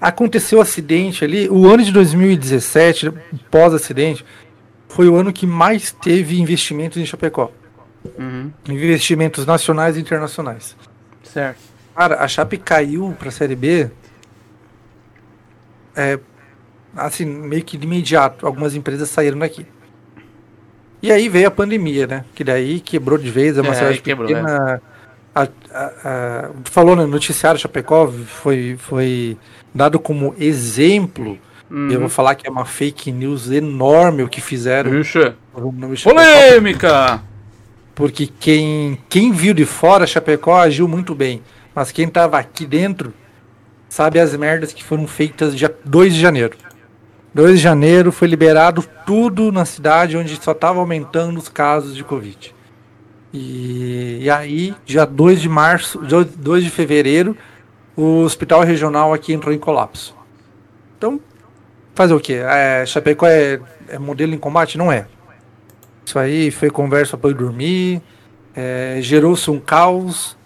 Aconteceu 0.00 0.58
o 0.58 0.60
um 0.60 0.62
acidente 0.62 1.24
ali, 1.24 1.48
o 1.48 1.68
ano 1.68 1.84
de 1.84 1.92
2017, 1.92 3.12
pós-acidente, 3.50 4.24
foi 4.88 5.08
o 5.08 5.16
ano 5.16 5.32
que 5.32 5.46
mais 5.46 5.92
teve 5.92 6.40
investimentos 6.40 6.98
em 6.98 7.06
Chapecó. 7.06 7.52
Uhum. 8.18 8.50
Investimentos 8.68 9.46
nacionais 9.46 9.96
e 9.96 10.00
internacionais. 10.00 10.76
Certo. 11.24 11.60
Cara, 11.94 12.22
a 12.22 12.28
Chape 12.28 12.58
caiu 12.58 13.14
para 13.18 13.28
a 13.28 13.32
Série 13.32 13.54
B. 13.54 13.90
É, 15.94 16.18
assim, 16.96 17.24
meio 17.24 17.64
que 17.64 17.76
de 17.76 17.86
imediato. 17.86 18.46
Algumas 18.46 18.74
empresas 18.74 19.08
saíram 19.10 19.38
daqui. 19.38 19.66
E 21.02 21.10
aí 21.10 21.28
veio 21.28 21.48
a 21.48 21.50
pandemia, 21.50 22.06
né? 22.06 22.24
Que 22.34 22.44
daí 22.44 22.80
quebrou 22.80 23.18
de 23.18 23.30
vez, 23.30 23.58
é 23.58 23.60
uma 23.60 23.72
é, 23.72 23.74
cidade 23.74 24.00
quebrou, 24.00 24.28
pequena. 24.28 24.80
É. 24.80 24.92
A, 25.34 25.42
a, 25.42 25.90
a, 26.04 26.50
falou 26.64 26.94
no 26.94 27.06
noticiário 27.06 27.58
Chapecó, 27.58 28.06
foi, 28.06 28.76
foi 28.78 29.36
dado 29.74 29.98
como 29.98 30.34
exemplo. 30.38 31.38
Uhum. 31.68 31.90
Eu 31.90 32.00
vou 32.00 32.08
falar 32.08 32.34
que 32.34 32.46
é 32.46 32.50
uma 32.50 32.64
fake 32.64 33.10
news 33.10 33.50
enorme 33.50 34.22
o 34.22 34.28
que 34.28 34.40
fizeram. 34.40 34.90
Polêmica! 36.04 37.22
Porque 37.94 38.26
quem, 38.26 38.98
quem 39.08 39.32
viu 39.32 39.52
de 39.52 39.64
fora 39.64 40.06
Chapecó 40.06 40.56
agiu 40.56 40.88
muito 40.88 41.14
bem. 41.14 41.42
Mas 41.74 41.90
quem 41.90 42.08
tava 42.08 42.38
aqui 42.38 42.66
dentro 42.66 43.12
sabe 43.88 44.18
as 44.18 44.34
merdas 44.36 44.72
que 44.72 44.82
foram 44.82 45.06
feitas 45.06 45.54
dia 45.54 45.74
2 45.84 46.14
de 46.14 46.20
janeiro. 46.20 46.56
2 47.34 47.56
de 47.56 47.62
janeiro 47.62 48.12
foi 48.12 48.28
liberado 48.28 48.84
tudo 49.06 49.50
na 49.50 49.64
cidade 49.64 50.16
onde 50.16 50.36
só 50.42 50.52
estava 50.52 50.78
aumentando 50.78 51.38
os 51.38 51.48
casos 51.48 51.94
de 51.94 52.04
Covid. 52.04 52.54
E, 53.32 54.18
e 54.20 54.30
aí, 54.30 54.74
dia 54.84 55.06
2 55.06 55.40
de 55.40 55.48
março, 55.48 55.98
2 55.98 56.64
de 56.64 56.70
fevereiro, 56.70 57.36
o 57.96 58.20
hospital 58.20 58.62
regional 58.62 59.14
aqui 59.14 59.32
entrou 59.32 59.54
em 59.54 59.58
colapso. 59.58 60.14
Então, 60.98 61.18
fazer 61.94 62.12
o 62.12 62.20
quê? 62.20 62.40
É, 62.44 62.84
Chapecó 62.84 63.26
é, 63.26 63.58
é 63.88 63.98
modelo 63.98 64.34
em 64.34 64.38
combate? 64.38 64.76
Não 64.76 64.92
é. 64.92 65.06
Isso 66.04 66.18
aí 66.18 66.50
foi 66.50 66.70
conversa 66.70 67.16
para 67.16 67.30
eu 67.30 67.34
dormir, 67.34 68.02
é, 68.54 68.98
gerou-se 69.00 69.50
um 69.50 69.58
caos, 69.58 70.36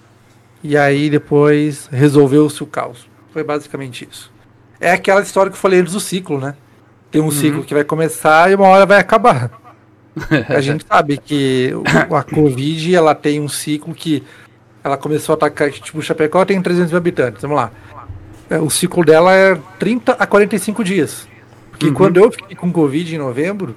e 0.62 0.76
aí 0.76 1.08
depois 1.08 1.88
resolveu-se 1.90 2.62
o 2.62 2.66
caos. 2.66 3.08
Foi 3.32 3.42
basicamente 3.44 4.08
isso. 4.10 4.32
É 4.80 4.92
aquela 4.92 5.22
história 5.22 5.50
que 5.50 5.56
eu 5.56 5.60
falei 5.60 5.80
antes 5.80 5.92
do 5.92 6.00
ciclo, 6.00 6.38
né? 6.38 6.54
Tem 7.10 7.20
um 7.20 7.26
uhum. 7.26 7.30
ciclo 7.30 7.64
que 7.64 7.72
vai 7.72 7.84
começar 7.84 8.50
e 8.50 8.54
uma 8.54 8.66
hora 8.66 8.84
vai 8.84 8.98
acabar. 8.98 9.50
a 10.48 10.60
gente 10.60 10.84
sabe 10.86 11.18
que 11.18 11.72
a 12.10 12.22
Covid 12.22 12.94
ela 12.94 13.14
tem 13.14 13.40
um 13.40 13.48
ciclo 13.48 13.94
que 13.94 14.22
ela 14.82 14.96
começou 14.96 15.32
a 15.32 15.36
atacar. 15.36 15.70
Tipo, 15.70 16.02
Chapecó 16.02 16.44
tem 16.44 16.60
300 16.60 16.90
mil 16.90 16.98
habitantes, 16.98 17.42
vamos 17.42 17.56
lá. 17.56 17.70
É, 18.48 18.58
o 18.58 18.70
ciclo 18.70 19.04
dela 19.04 19.34
é 19.34 19.58
30 19.78 20.12
a 20.12 20.26
45 20.26 20.84
dias. 20.84 21.26
Porque 21.70 21.86
uhum. 21.86 21.94
quando 21.94 22.18
eu 22.18 22.30
fiquei 22.30 22.56
com 22.56 22.72
Covid 22.72 23.14
em 23.14 23.18
novembro, 23.18 23.76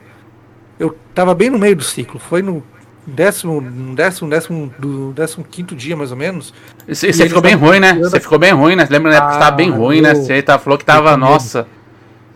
eu 0.80 0.98
tava 1.14 1.36
bem 1.36 1.50
no 1.50 1.60
meio 1.60 1.76
do 1.76 1.84
ciclo. 1.84 2.20
Foi 2.20 2.42
no 2.42 2.64
décimo, 3.06 3.62
décimo, 3.94 4.30
décimo, 4.30 4.74
do 4.80 5.12
décimo 5.12 5.44
quinto 5.44 5.76
dia, 5.76 5.96
mais 5.96 6.12
ou 6.12 6.18
menos. 6.18 6.54
Você 6.88 7.12
ficou 7.12 7.42
bem 7.42 7.56
ruim, 7.56 7.80
né? 7.80 7.94
Você 7.96 8.20
ficou 8.20 8.40
bem 8.40 8.54
ruim, 8.54 8.76
né? 8.76 8.88
Lembra 8.90 9.12
né? 9.12 9.20
que 9.20 9.34
você 9.34 9.40
tava 9.40 9.52
bem 9.52 9.70
ruim, 9.70 10.02
né? 10.02 10.16
Você 10.16 10.42
tá, 10.42 10.58
falou 10.58 10.80
que 10.80 10.86
tava, 10.86 11.16
nossa. 11.18 11.68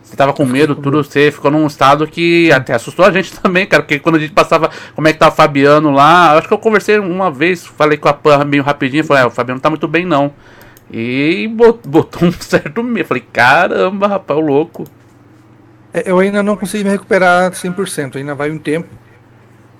Você 0.02 0.16
tava 0.16 0.34
com 0.34 0.44
medo, 0.44 0.76
tudo, 0.76 1.02
você 1.02 1.32
ficou 1.32 1.50
num 1.50 1.66
estado 1.66 2.06
que 2.06 2.52
até 2.52 2.74
assustou 2.74 3.06
a 3.06 3.10
gente 3.10 3.32
também, 3.40 3.66
cara, 3.66 3.82
porque 3.82 3.98
quando 3.98 4.16
a 4.16 4.18
gente 4.18 4.32
passava 4.32 4.70
como 4.94 5.08
é 5.08 5.12
que 5.12 5.18
tava 5.18 5.32
o 5.32 5.34
Fabiano 5.34 5.90
lá, 5.90 6.36
acho 6.36 6.46
que 6.46 6.52
eu 6.52 6.58
conversei 6.58 6.98
uma 6.98 7.30
vez, 7.30 7.66
falei 7.66 7.96
com 7.96 8.08
a 8.08 8.12
Pan 8.12 8.44
meio 8.44 8.62
rapidinho, 8.62 9.02
falei, 9.02 9.22
é, 9.22 9.26
o 9.26 9.30
Fabiano 9.30 9.60
tá 9.60 9.70
muito 9.70 9.88
bem 9.88 10.04
não. 10.04 10.32
E 10.92 11.50
botou 11.84 12.28
um 12.28 12.32
certo 12.38 12.82
medo, 12.82 13.06
falei, 13.06 13.24
caramba, 13.32 14.06
rapaz, 14.06 14.38
o 14.38 14.42
louco. 14.42 14.84
É, 15.94 16.10
eu 16.10 16.18
ainda 16.18 16.42
não 16.42 16.56
consegui 16.56 16.82
me 16.82 16.90
recuperar 16.90 17.52
100%, 17.52 18.16
ainda 18.16 18.34
vai 18.34 18.50
um 18.50 18.58
tempo 18.58 18.88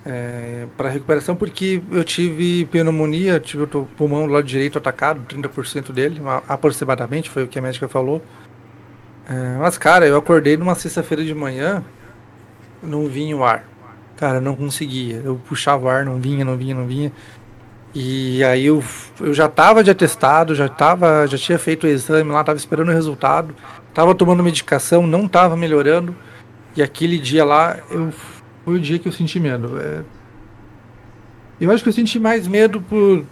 é, 0.05 0.65
para 0.77 0.87
recuperação, 0.87 1.35
porque 1.35 1.83
eu 1.91 2.05
tive 2.05 2.65
pneumonia, 2.67 3.37
tive 3.37 3.63
o 3.63 3.67
pulmão 3.97 4.25
do 4.25 4.31
lado 4.31 4.47
direito 4.47 4.77
atacado, 4.77 5.21
30% 5.27 5.91
dele, 5.91 6.21
aproximadamente, 6.47 7.29
foi 7.29 7.43
o 7.43 7.47
que 7.47 7.59
a 7.59 7.61
médica 7.61 7.89
falou. 7.89 8.21
É, 9.27 9.57
mas, 9.59 9.77
cara, 9.77 10.07
eu 10.07 10.15
acordei 10.15 10.55
numa 10.55 10.75
sexta-feira 10.75 11.25
de 11.25 11.35
manhã, 11.35 11.83
não 12.81 13.07
vinha 13.07 13.35
o 13.35 13.43
ar. 13.43 13.67
Cara, 14.15 14.39
não 14.39 14.55
conseguia. 14.55 15.17
Eu 15.17 15.35
puxava 15.35 15.85
o 15.85 15.89
ar, 15.89 16.05
não 16.05 16.21
vinha, 16.21 16.45
não 16.45 16.55
vinha, 16.55 16.73
não 16.73 16.87
vinha. 16.87 17.11
E 17.95 18.43
aí 18.43 18.65
eu, 18.65 18.83
eu 19.21 19.33
já 19.33 19.47
tava 19.47 19.81
de 19.81 19.89
atestado, 19.89 20.53
já 20.53 20.67
tava, 20.67 21.25
já 21.27 21.37
tinha 21.37 21.57
feito 21.57 21.85
o 21.85 21.89
exame 21.89 22.29
lá, 22.29 22.43
tava 22.43 22.57
esperando 22.57 22.89
o 22.89 22.93
resultado, 22.93 23.55
tava 23.93 24.13
tomando 24.13 24.43
medicação, 24.43 25.07
não 25.07 25.29
tava 25.29 25.55
melhorando. 25.55 26.13
E 26.75 26.83
aquele 26.83 27.17
dia 27.17 27.45
lá, 27.45 27.77
eu 27.89 28.11
foi 28.65 28.75
o 28.75 28.79
dia 28.79 28.99
que 28.99 29.07
eu 29.07 29.13
senti 29.13 29.39
medo. 29.39 29.79
É, 29.79 30.01
eu 31.61 31.71
acho 31.71 31.83
que 31.83 31.87
eu 31.87 31.93
senti 31.93 32.19
mais 32.19 32.49
medo 32.49 32.81
por 32.81 33.25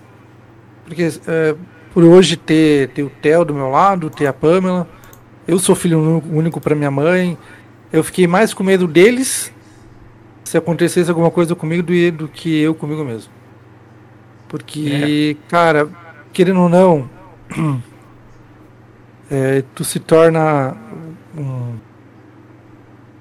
porque 0.86 1.10
é, 1.28 1.56
por 1.94 2.06
hoje 2.06 2.38
ter, 2.38 2.88
ter 2.90 3.04
o 3.04 3.10
Theo 3.10 3.44
do 3.44 3.54
meu 3.54 3.70
lado, 3.70 4.10
ter 4.10 4.28
a 4.28 4.34
Pamela. 4.34 4.88
Eu 5.46 5.60
sou 5.60 5.76
filho 5.76 6.24
único 6.32 6.62
para 6.62 6.74
minha 6.74 6.90
mãe. 6.90 7.38
Eu 7.92 8.02
fiquei 8.02 8.28
mais 8.28 8.54
com 8.54 8.64
medo 8.64 8.88
deles 8.88 9.52
se 10.46 10.58
acontecesse 10.58 11.10
alguma 11.10 11.32
coisa 11.32 11.54
comigo 11.54 11.84
do, 11.84 12.12
do 12.12 12.28
que 12.30 12.62
eu 12.62 12.74
comigo 12.74 13.04
mesmo. 13.04 13.43
Porque, 14.54 15.36
é. 15.36 15.50
cara, 15.50 15.90
querendo 16.32 16.60
ou 16.60 16.70
não, 16.70 17.10
é, 19.32 19.64
tu 19.74 19.84
se 19.84 20.00
torna 20.00 20.78
um, 21.36 21.76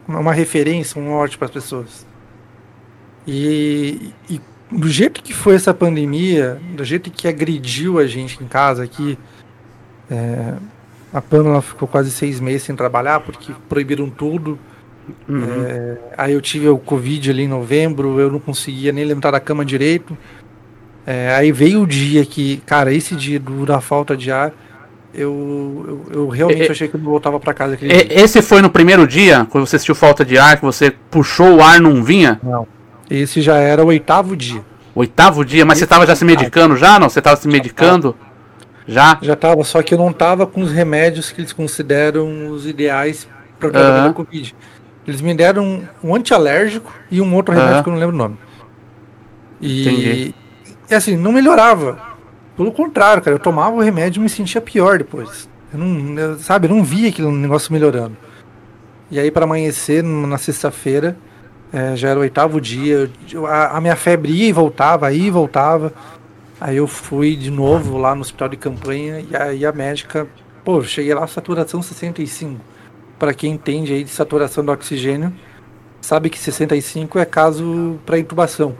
uma 0.07 0.35
referência, 0.35 1.01
um 1.01 1.07
norte 1.07 1.39
para 1.39 1.47
as 1.47 1.51
pessoas. 1.51 2.07
E, 3.27 4.13
e, 4.29 4.43
do 4.71 4.87
jeito 4.91 5.23
que 5.23 5.33
foi 5.33 5.55
essa 5.55 5.73
pandemia, 5.73 6.61
do 6.77 6.85
jeito 6.85 7.11
que 7.11 7.27
agrediu 7.27 7.99
a 7.99 8.07
gente 8.07 8.45
em 8.45 8.47
casa 8.47 8.85
aqui, 8.85 9.19
é, 10.11 10.53
a 11.15 11.23
Pamela 11.23 11.63
ficou 11.63 11.89
quase 11.89 12.11
seis 12.11 12.41
meses 12.41 12.65
sem 12.65 12.77
trabalhar 12.77 13.21
porque 13.21 13.55
proibiram 13.71 14.11
tudo. 14.11 14.59
Uhum. 15.27 15.65
É, 15.65 15.99
aí 16.19 16.35
eu 16.35 16.43
tive 16.43 16.69
o 16.69 16.77
Covid 16.77 17.31
ali 17.31 17.45
em 17.45 17.49
novembro, 17.49 18.21
eu 18.21 18.31
não 18.31 18.39
conseguia 18.39 18.93
nem 18.93 19.07
levantar 19.07 19.31
da 19.31 19.41
cama 19.41 19.65
direito. 19.65 20.15
É, 21.07 21.35
aí 21.35 21.51
veio 21.51 21.83
o 21.83 21.87
dia 21.87 22.25
que, 22.25 22.59
cara, 22.59 22.93
esse 22.93 23.15
dia 23.17 23.39
do, 23.39 23.67
da 23.67 23.81
falta 23.81 24.17
de 24.17 24.31
ar, 24.31 24.53
eu, 25.13 25.85
eu, 26.11 26.21
eu 26.21 26.29
realmente 26.29 26.69
é, 26.69 26.71
achei 26.71 26.89
que 26.89 26.95
eu 26.95 27.01
não 27.01 27.11
voltava 27.11 27.39
para 27.39 27.53
casa 27.53 27.75
aquele 27.75 27.93
é, 27.93 28.21
Esse 28.21 28.41
foi 28.41 28.63
no 28.63 28.71
primeiro 28.71 29.07
dia, 29.07 29.47
quando 29.51 29.67
você 29.67 29.79
sentiu 29.79 29.95
falta 29.95 30.25
de 30.25 30.39
ar, 30.39 30.57
que 30.57 30.65
você 30.65 30.91
puxou 31.11 31.57
o 31.57 31.63
ar 31.63 31.81
não 31.81 32.03
vinha? 32.03 32.41
Não. 32.43 32.67
Esse 33.11 33.43
já 33.43 33.57
era 33.57 33.85
o 33.85 33.89
oitavo 33.89 34.37
dia. 34.37 34.63
Oitavo 34.95 35.45
dia? 35.45 35.65
Mas 35.65 35.79
esse 35.79 35.81
você 35.81 35.85
estava 35.85 36.07
já 36.07 36.15
se 36.15 36.25
medicando 36.25 36.77
já? 36.77 36.99
Não? 36.99 37.09
Você 37.09 37.19
estava 37.19 37.37
se 37.37 37.49
medicando? 37.49 38.17
Já? 38.87 39.19
Já 39.21 39.35
estava, 39.35 39.63
só 39.65 39.83
que 39.83 39.95
eu 39.95 39.99
não 39.99 40.11
estava 40.11 40.47
com 40.47 40.61
os 40.61 40.73
remédios 40.73 41.31
que 41.31 41.41
eles 41.41 41.53
consideram 41.53 42.49
os 42.49 42.67
ideais 42.67 43.29
para 43.59 43.71
tratar 43.71 44.07
uhum. 44.07 44.13
Covid. 44.13 44.55
Eles 45.07 45.21
me 45.21 45.35
deram 45.35 45.83
um 46.03 46.15
antialérgico 46.15 46.93
e 47.11 47.21
um 47.21 47.35
outro 47.35 47.55
remédio 47.55 47.77
uhum. 47.77 47.83
que 47.83 47.89
eu 47.89 47.93
não 47.93 48.01
lembro 48.01 48.15
o 48.15 48.19
nome. 48.19 48.39
E, 49.61 49.83
Entendi. 49.83 50.35
E 50.93 50.95
assim, 50.95 51.17
não 51.17 51.33
melhorava. 51.33 51.99
Pelo 52.57 52.71
contrário, 52.71 53.23
cara, 53.23 53.37
eu 53.37 53.41
tomava 53.41 53.75
o 53.75 53.81
remédio 53.81 54.21
e 54.21 54.23
me 54.23 54.29
sentia 54.29 54.61
pior 54.61 54.99
depois. 54.99 55.49
Eu 55.73 55.79
não, 55.79 56.19
eu, 56.19 56.39
sabe, 56.39 56.69
eu 56.69 56.75
não 56.75 56.85
via 56.85 57.09
aquele 57.09 57.31
negócio 57.31 57.73
melhorando. 57.73 58.17
E 59.11 59.19
aí, 59.19 59.31
para 59.31 59.45
amanhecer, 59.45 60.03
na 60.03 60.37
sexta-feira, 60.37 61.17
é, 61.73 61.97
já 61.97 62.11
era 62.11 62.19
o 62.19 62.23
oitavo 62.23 62.61
dia, 62.61 63.11
eu, 63.33 63.47
a, 63.47 63.79
a, 63.79 63.81
minha 63.81 63.97
febre 63.97 64.33
ia 64.33 64.49
e 64.49 64.53
voltava, 64.53 65.11
ia 65.13 65.27
e 65.27 65.31
voltava. 65.31 65.93
Aí 66.61 66.77
eu 66.77 66.87
fui 66.87 67.35
de 67.37 67.51
novo 67.51 67.97
lá 67.97 68.15
no 68.15 68.21
hospital 68.21 68.51
de 68.51 68.57
campanha 68.59 69.21
e 69.21 69.35
aí 69.35 69.67
a 69.67 69.73
médica, 69.73 70.29
pô, 70.63 70.83
cheguei 70.83 71.15
lá, 71.15 71.27
saturação 71.27 71.81
65. 71.81 72.61
Para 73.19 73.33
quem 73.33 73.53
entende 73.53 73.95
aí 73.95 74.05
de 74.05 74.11
saturação 74.11 74.63
do 74.65 74.71
oxigênio, 74.71 75.33
sabe 76.03 76.29
que 76.29 76.39
65 76.39 77.19
é 77.19 77.25
caso 77.25 77.99
para 78.05 78.19
intubação. 78.19 78.77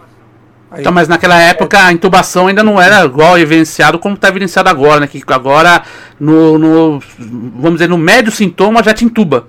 Aí, 0.73 0.81
então, 0.81 0.93
mas 0.93 1.07
naquela 1.07 1.39
época 1.39 1.85
a 1.85 1.93
intubação 1.93 2.47
ainda 2.47 2.63
não 2.63 2.81
era 2.81 3.05
igual 3.05 3.39
evidenciado 3.39 3.99
como 3.99 4.15
está 4.15 4.29
evidenciado 4.29 4.69
agora, 4.69 5.01
né? 5.01 5.07
Que 5.07 5.23
agora, 5.29 5.83
no, 6.19 6.59
no, 6.59 7.03
vamos 7.19 7.75
dizer, 7.75 7.89
no 7.89 7.99
médio 7.99 8.33
sintoma 8.33 8.83
já 8.83 8.95
te 8.95 9.05
intuba. 9.05 9.47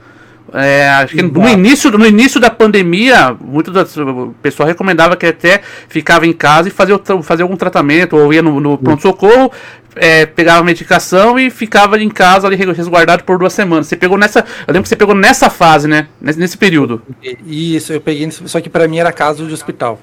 É, 0.56 0.88
acho 0.90 1.16
que 1.16 1.22
no 1.24 1.50
início, 1.50 1.90
no 1.90 2.06
início 2.06 2.40
da 2.40 2.50
pandemia, 2.50 3.36
muito 3.42 3.72
das, 3.72 3.98
o 3.98 4.36
pessoal 4.40 4.68
recomendava 4.68 5.16
que 5.16 5.26
até 5.26 5.62
ficava 5.88 6.28
em 6.28 6.34
casa 6.34 6.68
e 6.68 6.72
fazia, 6.72 7.00
fazia 7.24 7.44
algum 7.44 7.56
tratamento, 7.56 8.16
ou 8.16 8.32
ia 8.32 8.44
no, 8.44 8.60
no 8.60 8.78
pronto-socorro, 8.78 9.52
é, 9.96 10.28
pegava 10.28 10.60
a 10.60 10.64
medicação 10.64 11.40
e 11.40 11.50
ficava 11.50 12.00
em 12.00 12.10
casa 12.10 12.46
ali 12.46 12.56
resguardado 12.56 13.24
por 13.24 13.40
duas 13.40 13.54
semanas. 13.54 13.88
Você 13.88 13.96
pegou 13.96 14.18
nessa. 14.18 14.40
Eu 14.40 14.74
lembro 14.74 14.84
que 14.84 14.90
você 14.90 14.96
pegou 14.96 15.16
nessa 15.16 15.50
fase, 15.50 15.88
né? 15.88 16.08
Nesse, 16.22 16.40
nesse 16.40 16.58
período. 16.58 17.02
Isso, 17.48 17.94
eu 17.94 18.02
peguei. 18.02 18.30
Só 18.30 18.62
que 18.62 18.70
para 18.70 18.88
mim 18.88 19.00
era 19.00 19.12
caso 19.12 19.48
de 19.48 19.54
hospital. 19.54 20.00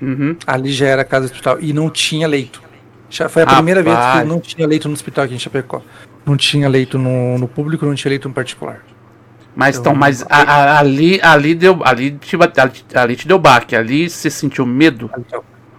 Uhum. 0.00 0.36
Ali 0.46 0.72
já 0.72 0.86
era 0.86 1.04
casa 1.04 1.26
de 1.26 1.32
hospital. 1.32 1.58
E 1.60 1.72
não 1.72 1.90
tinha 1.90 2.26
leito. 2.26 2.62
Já 3.10 3.28
foi 3.28 3.42
a 3.42 3.44
Rapaz. 3.44 3.58
primeira 3.58 3.82
vez 3.82 3.96
que 3.96 4.24
não 4.24 4.40
tinha 4.40 4.66
leito 4.66 4.88
no 4.88 4.94
hospital 4.94 5.24
aqui 5.24 5.34
em 5.34 5.38
Chapecó. 5.38 5.82
Não 6.26 6.36
tinha 6.36 6.68
leito 6.68 6.98
no, 6.98 7.38
no 7.38 7.48
público, 7.48 7.86
não 7.86 7.94
tinha 7.94 8.10
leito 8.10 8.28
no 8.28 8.34
particular. 8.34 8.84
Mas 9.56 9.76
então, 9.76 9.94
mas 9.94 10.22
a, 10.28 10.42
a, 10.42 10.78
ali, 10.78 11.18
ali 11.20 11.54
deu, 11.54 11.80
ali 11.82 12.12
te, 12.12 12.36
ali, 12.36 12.84
ali 12.94 13.16
te 13.16 13.26
deu 13.26 13.38
baque, 13.38 13.74
ali 13.74 14.08
você 14.08 14.30
sentiu 14.30 14.64
medo? 14.64 15.10
Ali, 15.12 15.24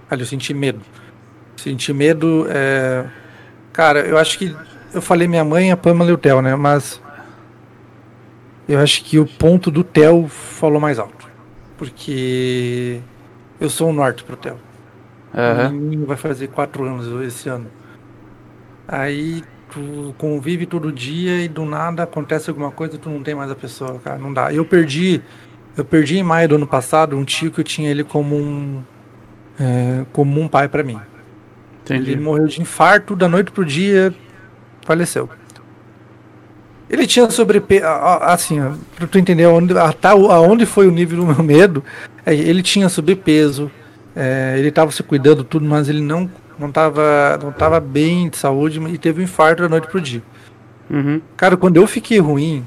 ali 0.10 0.22
eu 0.22 0.26
senti 0.26 0.54
medo. 0.54 0.82
Senti 1.56 1.94
medo, 1.94 2.46
é... 2.50 3.06
cara, 3.72 4.00
eu 4.00 4.18
acho 4.18 4.38
que 4.38 4.54
eu 4.94 5.02
falei 5.02 5.28
minha 5.28 5.46
mãe, 5.46 5.72
a 5.72 5.78
Pamela 5.78 6.10
e 6.10 6.14
o 6.14 6.18
Theo, 6.18 6.42
né? 6.42 6.56
Mas 6.56 7.02
eu 8.68 8.80
acho 8.80 9.04
que 9.04 9.18
o 9.18 9.26
ponto 9.26 9.72
do 9.72 9.84
Theo 9.84 10.28
falou 10.28 10.82
mais 10.82 11.00
alto. 11.00 11.30
Porque 11.78 13.00
eu 13.60 13.70
sou 13.70 13.90
o 13.90 13.94
norte 13.94 14.24
pro 14.24 14.38
Theo. 14.38 14.58
Uhum. 15.34 16.06
Vai 16.06 16.18
fazer 16.18 16.48
quatro 16.48 16.86
anos 16.86 17.08
esse 17.26 17.50
ano. 17.50 17.68
Aí 18.88 19.44
tu 19.70 20.16
convive 20.18 20.66
todo 20.66 20.92
dia 20.92 21.44
e 21.44 21.48
do 21.48 21.66
nada 21.66 22.04
acontece 22.04 22.50
alguma 22.50 22.72
coisa 22.72 22.98
tu 22.98 23.10
não 23.10 23.22
tem 23.22 23.36
mais 23.36 23.52
a 23.52 23.56
pessoa, 23.56 24.00
cara. 24.00 24.18
Não 24.18 24.34
dá. 24.34 24.54
Eu 24.54 24.66
perdi. 24.66 25.22
Eu 25.78 25.86
perdi 25.86 26.18
em 26.18 26.24
maio 26.24 26.50
do 26.50 26.56
ano 26.56 26.68
passado 26.68 27.16
um 27.16 27.24
tio 27.24 27.52
que 27.52 27.60
eu 27.60 27.64
tinha 27.64 27.90
ele 27.90 28.04
como 28.04 28.36
um. 28.36 28.84
É, 29.60 30.06
como 30.12 30.42
um 30.42 30.48
pai 30.48 30.68
para 30.68 30.84
mim. 30.84 31.00
Entendi. 31.84 32.12
Ele 32.12 32.22
morreu 32.22 32.48
de 32.48 32.62
infarto 32.62 33.16
da 33.16 33.28
noite 33.28 33.52
pro 33.52 33.66
dia, 33.66 34.14
faleceu. 34.86 35.30
Ele 36.90 37.06
tinha 37.06 37.30
sobrepeso. 37.30 37.86
Assim, 38.22 38.60
pra 38.96 39.06
tu 39.06 39.18
entender 39.20 39.44
aonde, 39.44 39.74
aonde 39.78 40.66
foi 40.66 40.88
o 40.88 40.92
nível 40.92 41.20
do 41.20 41.26
meu 41.28 41.44
medo, 41.44 41.84
é, 42.26 42.34
ele 42.34 42.64
tinha 42.64 42.90
sobrepeso, 42.90 43.72
é, 44.16 44.56
ele 44.58 44.70
estava 44.70 44.92
se 44.92 45.04
cuidando 45.04 45.44
tudo, 45.44 45.66
mas 45.66 45.88
ele 45.88 46.02
não 46.02 46.30
não 46.60 46.72
tava, 46.72 47.40
não 47.42 47.52
tava 47.54 47.80
bem 47.80 48.28
de 48.28 48.36
saúde 48.36 48.82
e 48.92 48.98
teve 48.98 49.22
um 49.22 49.24
infarto 49.24 49.64
da 49.64 49.70
noite 49.70 49.88
pro 49.88 50.02
dia. 50.02 50.22
Uhum. 50.90 51.22
Cara, 51.38 51.56
quando 51.56 51.78
eu 51.78 51.88
fiquei 51.88 52.20
ruim, 52.20 52.66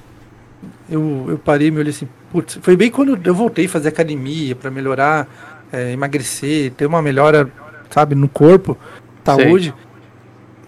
eu, 0.89 1.27
eu 1.28 1.39
parei 1.39 1.69
e 1.69 1.70
me 1.70 1.78
olhei 1.78 1.90
assim, 1.90 2.09
putz, 2.32 2.59
foi 2.62 2.74
bem 2.74 2.90
quando 2.90 3.20
eu 3.23 3.35
voltei 3.35 3.66
a 3.66 3.69
fazer 3.69 3.89
academia 3.89 4.57
para 4.57 4.70
melhorar, 4.70 5.28
é, 5.70 5.93
emagrecer, 5.93 6.73
ter 6.73 6.86
uma 6.86 7.03
melhora, 7.03 7.51
sabe, 7.90 8.15
no 8.15 8.28
corpo, 8.28 8.78
saúde. 9.24 9.74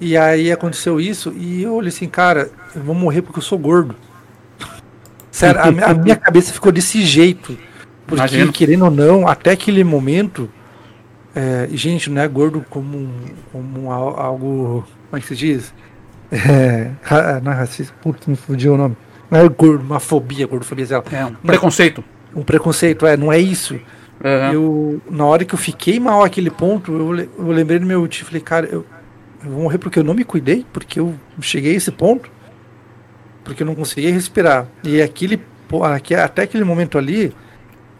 E 0.00 0.16
aí 0.16 0.50
aconteceu 0.50 1.00
isso 1.00 1.32
e 1.36 1.62
eu 1.62 1.74
olhei 1.74 1.88
assim, 1.88 2.08
cara, 2.08 2.50
eu 2.74 2.82
vou 2.82 2.94
morrer 2.94 3.22
porque 3.22 3.38
eu 3.38 3.42
sou 3.42 3.58
gordo. 3.58 3.94
Sério, 5.30 5.60
a, 5.60 5.90
a 5.90 5.94
minha 5.94 6.16
cabeça 6.16 6.52
ficou 6.52 6.72
desse 6.72 7.02
jeito. 7.02 7.56
Porque, 8.06 8.20
Imagino. 8.20 8.52
querendo 8.52 8.84
ou 8.84 8.90
não, 8.90 9.26
até 9.26 9.52
aquele 9.52 9.82
momento, 9.82 10.50
é, 11.34 11.68
gente, 11.72 12.10
não 12.10 12.20
é 12.20 12.28
gordo 12.28 12.64
como, 12.68 13.08
como 13.50 13.90
algo. 13.90 14.86
Como 15.10 15.18
é 15.18 15.20
que 15.20 15.26
se 15.26 15.36
diz? 15.36 15.74
É, 16.36 17.40
não 17.42 17.52
é 17.52 17.54
racista. 17.54 17.94
Putz, 18.02 18.26
me 18.26 18.34
fugiu 18.34 18.74
o 18.74 18.76
nome. 18.76 18.96
Não 19.30 19.40
é 19.40 19.48
gordo, 19.48 19.82
uma 19.82 20.00
fobia, 20.00 20.46
gordofobia. 20.46 20.86
Sei 20.86 20.96
É, 21.12 21.24
um 21.24 21.34
preconceito. 21.34 22.04
Um 22.34 22.42
preconceito, 22.42 23.06
é, 23.06 23.16
não 23.16 23.32
é 23.32 23.38
isso. 23.38 23.74
Uhum. 23.74 24.52
Eu, 24.52 25.02
na 25.10 25.24
hora 25.26 25.44
que 25.44 25.54
eu 25.54 25.58
fiquei 25.58 26.00
mal 26.00 26.22
aquele 26.22 26.50
ponto, 26.50 26.92
eu, 26.92 27.28
eu 27.38 27.52
lembrei 27.52 27.78
do 27.78 27.86
meu 27.86 28.06
tio 28.08 28.26
falei, 28.26 28.40
cara, 28.40 28.66
eu, 28.66 28.84
eu 29.44 29.50
vou 29.50 29.62
morrer 29.62 29.78
porque 29.78 29.98
eu 29.98 30.04
não 30.04 30.14
me 30.14 30.24
cuidei, 30.24 30.64
porque 30.72 30.98
eu 30.98 31.14
cheguei 31.40 31.74
a 31.74 31.76
esse 31.76 31.90
ponto, 31.90 32.30
porque 33.42 33.62
eu 33.62 33.66
não 33.66 33.74
conseguia 33.74 34.12
respirar. 34.12 34.66
E 34.82 35.02
aquele, 35.02 35.40
até 36.22 36.42
aquele 36.42 36.64
momento 36.64 36.98
ali, 36.98 37.32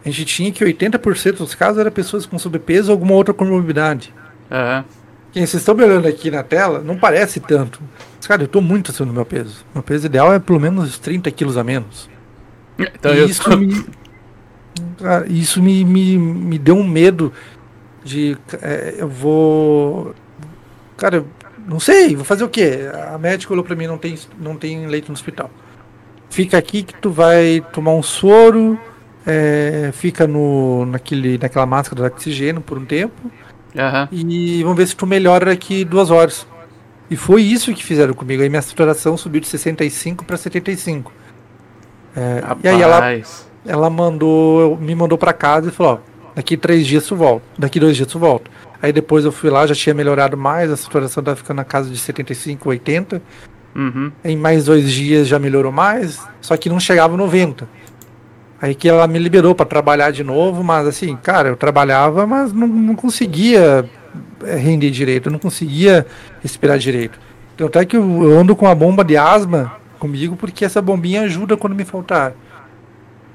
a 0.05 0.09
gente 0.09 0.25
tinha 0.25 0.51
que 0.51 0.63
80% 0.63 1.37
dos 1.37 1.55
casos 1.55 1.79
eram 1.79 1.91
pessoas 1.91 2.25
com 2.25 2.37
sobrepeso 2.37 2.91
ou 2.91 2.93
alguma 2.93 3.13
outra 3.13 3.33
comorbidade. 3.33 4.13
Uhum. 4.51 4.83
Quem 5.31 5.45
vocês 5.45 5.61
estão 5.61 5.75
me 5.75 5.83
olhando 5.83 6.07
aqui 6.07 6.31
na 6.31 6.43
tela, 6.43 6.79
não 6.79 6.97
parece 6.97 7.39
tanto. 7.41 7.81
Mas, 8.15 8.25
cara, 8.25 8.43
eu 8.43 8.45
estou 8.45 8.61
muito 8.61 8.91
acima 8.91 9.07
do 9.07 9.13
meu 9.13 9.25
peso. 9.25 9.65
Meu 9.73 9.83
peso 9.83 10.05
ideal 10.05 10.33
é 10.33 10.39
pelo 10.39 10.59
menos 10.59 10.97
30 10.97 11.29
quilos 11.31 11.57
a 11.57 11.63
menos. 11.63 12.09
Então 12.77 13.13
e 13.13 13.25
isso, 13.25 13.57
me, 13.57 13.85
isso 15.27 15.61
me, 15.61 15.83
me, 15.83 16.17
me 16.17 16.57
deu 16.57 16.77
um 16.77 16.87
medo 16.87 17.33
de. 18.03 18.37
É, 18.61 18.95
eu 18.97 19.09
vou. 19.09 20.13
Cara, 20.97 21.25
não 21.67 21.79
sei, 21.79 22.15
vou 22.15 22.25
fazer 22.25 22.43
o 22.43 22.49
quê? 22.49 22.89
A 23.13 23.17
médica 23.17 23.49
falou 23.49 23.63
pra 23.63 23.75
mim: 23.75 23.87
não 23.87 23.97
tem, 23.97 24.17
não 24.39 24.55
tem 24.55 24.87
leito 24.87 25.07
no 25.07 25.13
hospital. 25.13 25.49
Fica 26.29 26.57
aqui 26.57 26.83
que 26.83 26.93
tu 26.95 27.11
vai 27.11 27.63
tomar 27.71 27.93
um 27.93 28.03
soro 28.03 28.79
é, 29.25 29.89
fica 29.91 30.27
no, 30.27 30.85
naquele, 30.85 31.37
naquela 31.37 31.65
máscara 31.65 32.01
de 32.01 32.07
oxigênio 32.07 32.61
por 32.61 32.77
um 32.77 32.85
tempo. 32.85 33.13
Uhum. 33.73 34.07
E 34.11 34.61
vamos 34.63 34.77
ver 34.77 34.87
se 34.87 34.95
tu 34.95 35.07
melhora 35.07 35.47
daqui 35.47 35.83
duas 35.83 36.11
horas. 36.11 36.47
E 37.09 37.15
foi 37.15 37.41
isso 37.41 37.73
que 37.73 37.83
fizeram 37.83 38.13
comigo. 38.13 38.43
Aí 38.43 38.49
minha 38.49 38.61
saturação 38.61 39.17
subiu 39.17 39.41
de 39.41 39.47
65 39.47 40.23
para 40.23 40.37
75. 40.37 41.11
É, 42.15 42.43
e 42.63 42.67
aí 42.67 42.81
ela, 42.81 43.01
ela 43.65 43.89
mandou, 43.89 44.77
me 44.77 44.95
mandou 44.95 45.17
para 45.17 45.33
casa 45.33 45.69
e 45.69 45.71
falou: 45.71 45.93
ó, 45.93 46.31
daqui 46.35 46.55
três 46.55 46.85
dias 46.87 47.05
tu 47.05 47.15
volta, 47.15 47.45
daqui 47.57 47.79
dois 47.79 47.97
dias 47.97 48.07
tu 48.07 48.19
volta. 48.19 48.49
Aí 48.85 48.93
depois 48.93 49.25
eu 49.25 49.31
fui 49.31 49.49
lá, 49.49 49.65
já 49.65 49.73
tinha 49.73 49.95
melhorado 49.95 50.37
mais, 50.37 50.69
a 50.69 50.77
saturação 50.77 51.19
estava 51.19 51.35
ficando 51.35 51.57
na 51.57 51.63
casa 51.63 51.89
de 51.89 51.97
75, 51.97 52.69
80. 52.69 53.19
Uhum. 53.75 54.11
Em 54.23 54.37
mais 54.37 54.65
dois 54.65 54.91
dias 54.91 55.27
já 55.27 55.39
melhorou 55.39 55.71
mais, 55.71 56.21
só 56.39 56.55
que 56.55 56.69
não 56.69 56.79
chegava 56.79 57.17
90. 57.17 57.67
Aí 58.61 58.75
que 58.75 58.87
ela 58.87 59.07
me 59.07 59.17
liberou 59.17 59.55
para 59.55 59.65
trabalhar 59.65 60.11
de 60.11 60.23
novo, 60.23 60.63
mas 60.63 60.85
assim, 60.85 61.15
cara, 61.15 61.49
eu 61.49 61.55
trabalhava, 61.55 62.27
mas 62.27 62.53
não, 62.53 62.67
não 62.67 62.95
conseguia 62.95 63.89
eh, 64.43 64.55
render 64.55 64.91
direito, 64.91 65.29
eu 65.29 65.31
não 65.31 65.39
conseguia 65.39 66.05
respirar 66.43 66.77
direito. 66.77 67.19
Então 67.55 67.65
até 67.65 67.85
que 67.85 67.97
eu 67.97 68.37
ando 68.37 68.55
com 68.55 68.67
a 68.67 68.75
bomba 68.75 69.03
de 69.03 69.17
asma 69.17 69.77
comigo 69.97 70.35
porque 70.35 70.63
essa 70.63 70.79
bombinha 70.79 71.23
ajuda 71.23 71.57
quando 71.57 71.75
me 71.75 71.85
faltar. 71.85 72.33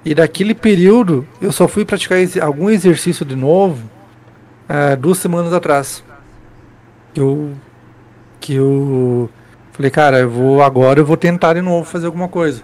E 0.05 0.14
daquele 0.14 0.55
período 0.55 1.27
eu 1.43 1.51
só 1.51 1.66
fui 1.66 1.85
praticar 1.85 2.18
algum 2.40 2.70
exercício 2.70 3.27
de 3.27 3.35
novo 3.35 3.98
uh, 4.70 4.97
duas 4.97 5.18
semanas 5.18 5.52
atrás. 5.52 6.05
Eu 7.14 7.52
que 8.40 8.55
eu 8.55 9.28
falei, 9.72 9.90
cara, 9.90 10.20
eu 10.20 10.30
vou 10.30 10.62
agora 10.62 11.01
eu 11.01 11.05
vou 11.05 11.16
tentar 11.16 11.55
de 11.55 11.60
novo 11.60 11.84
fazer 11.84 12.06
alguma 12.06 12.28
coisa. 12.28 12.62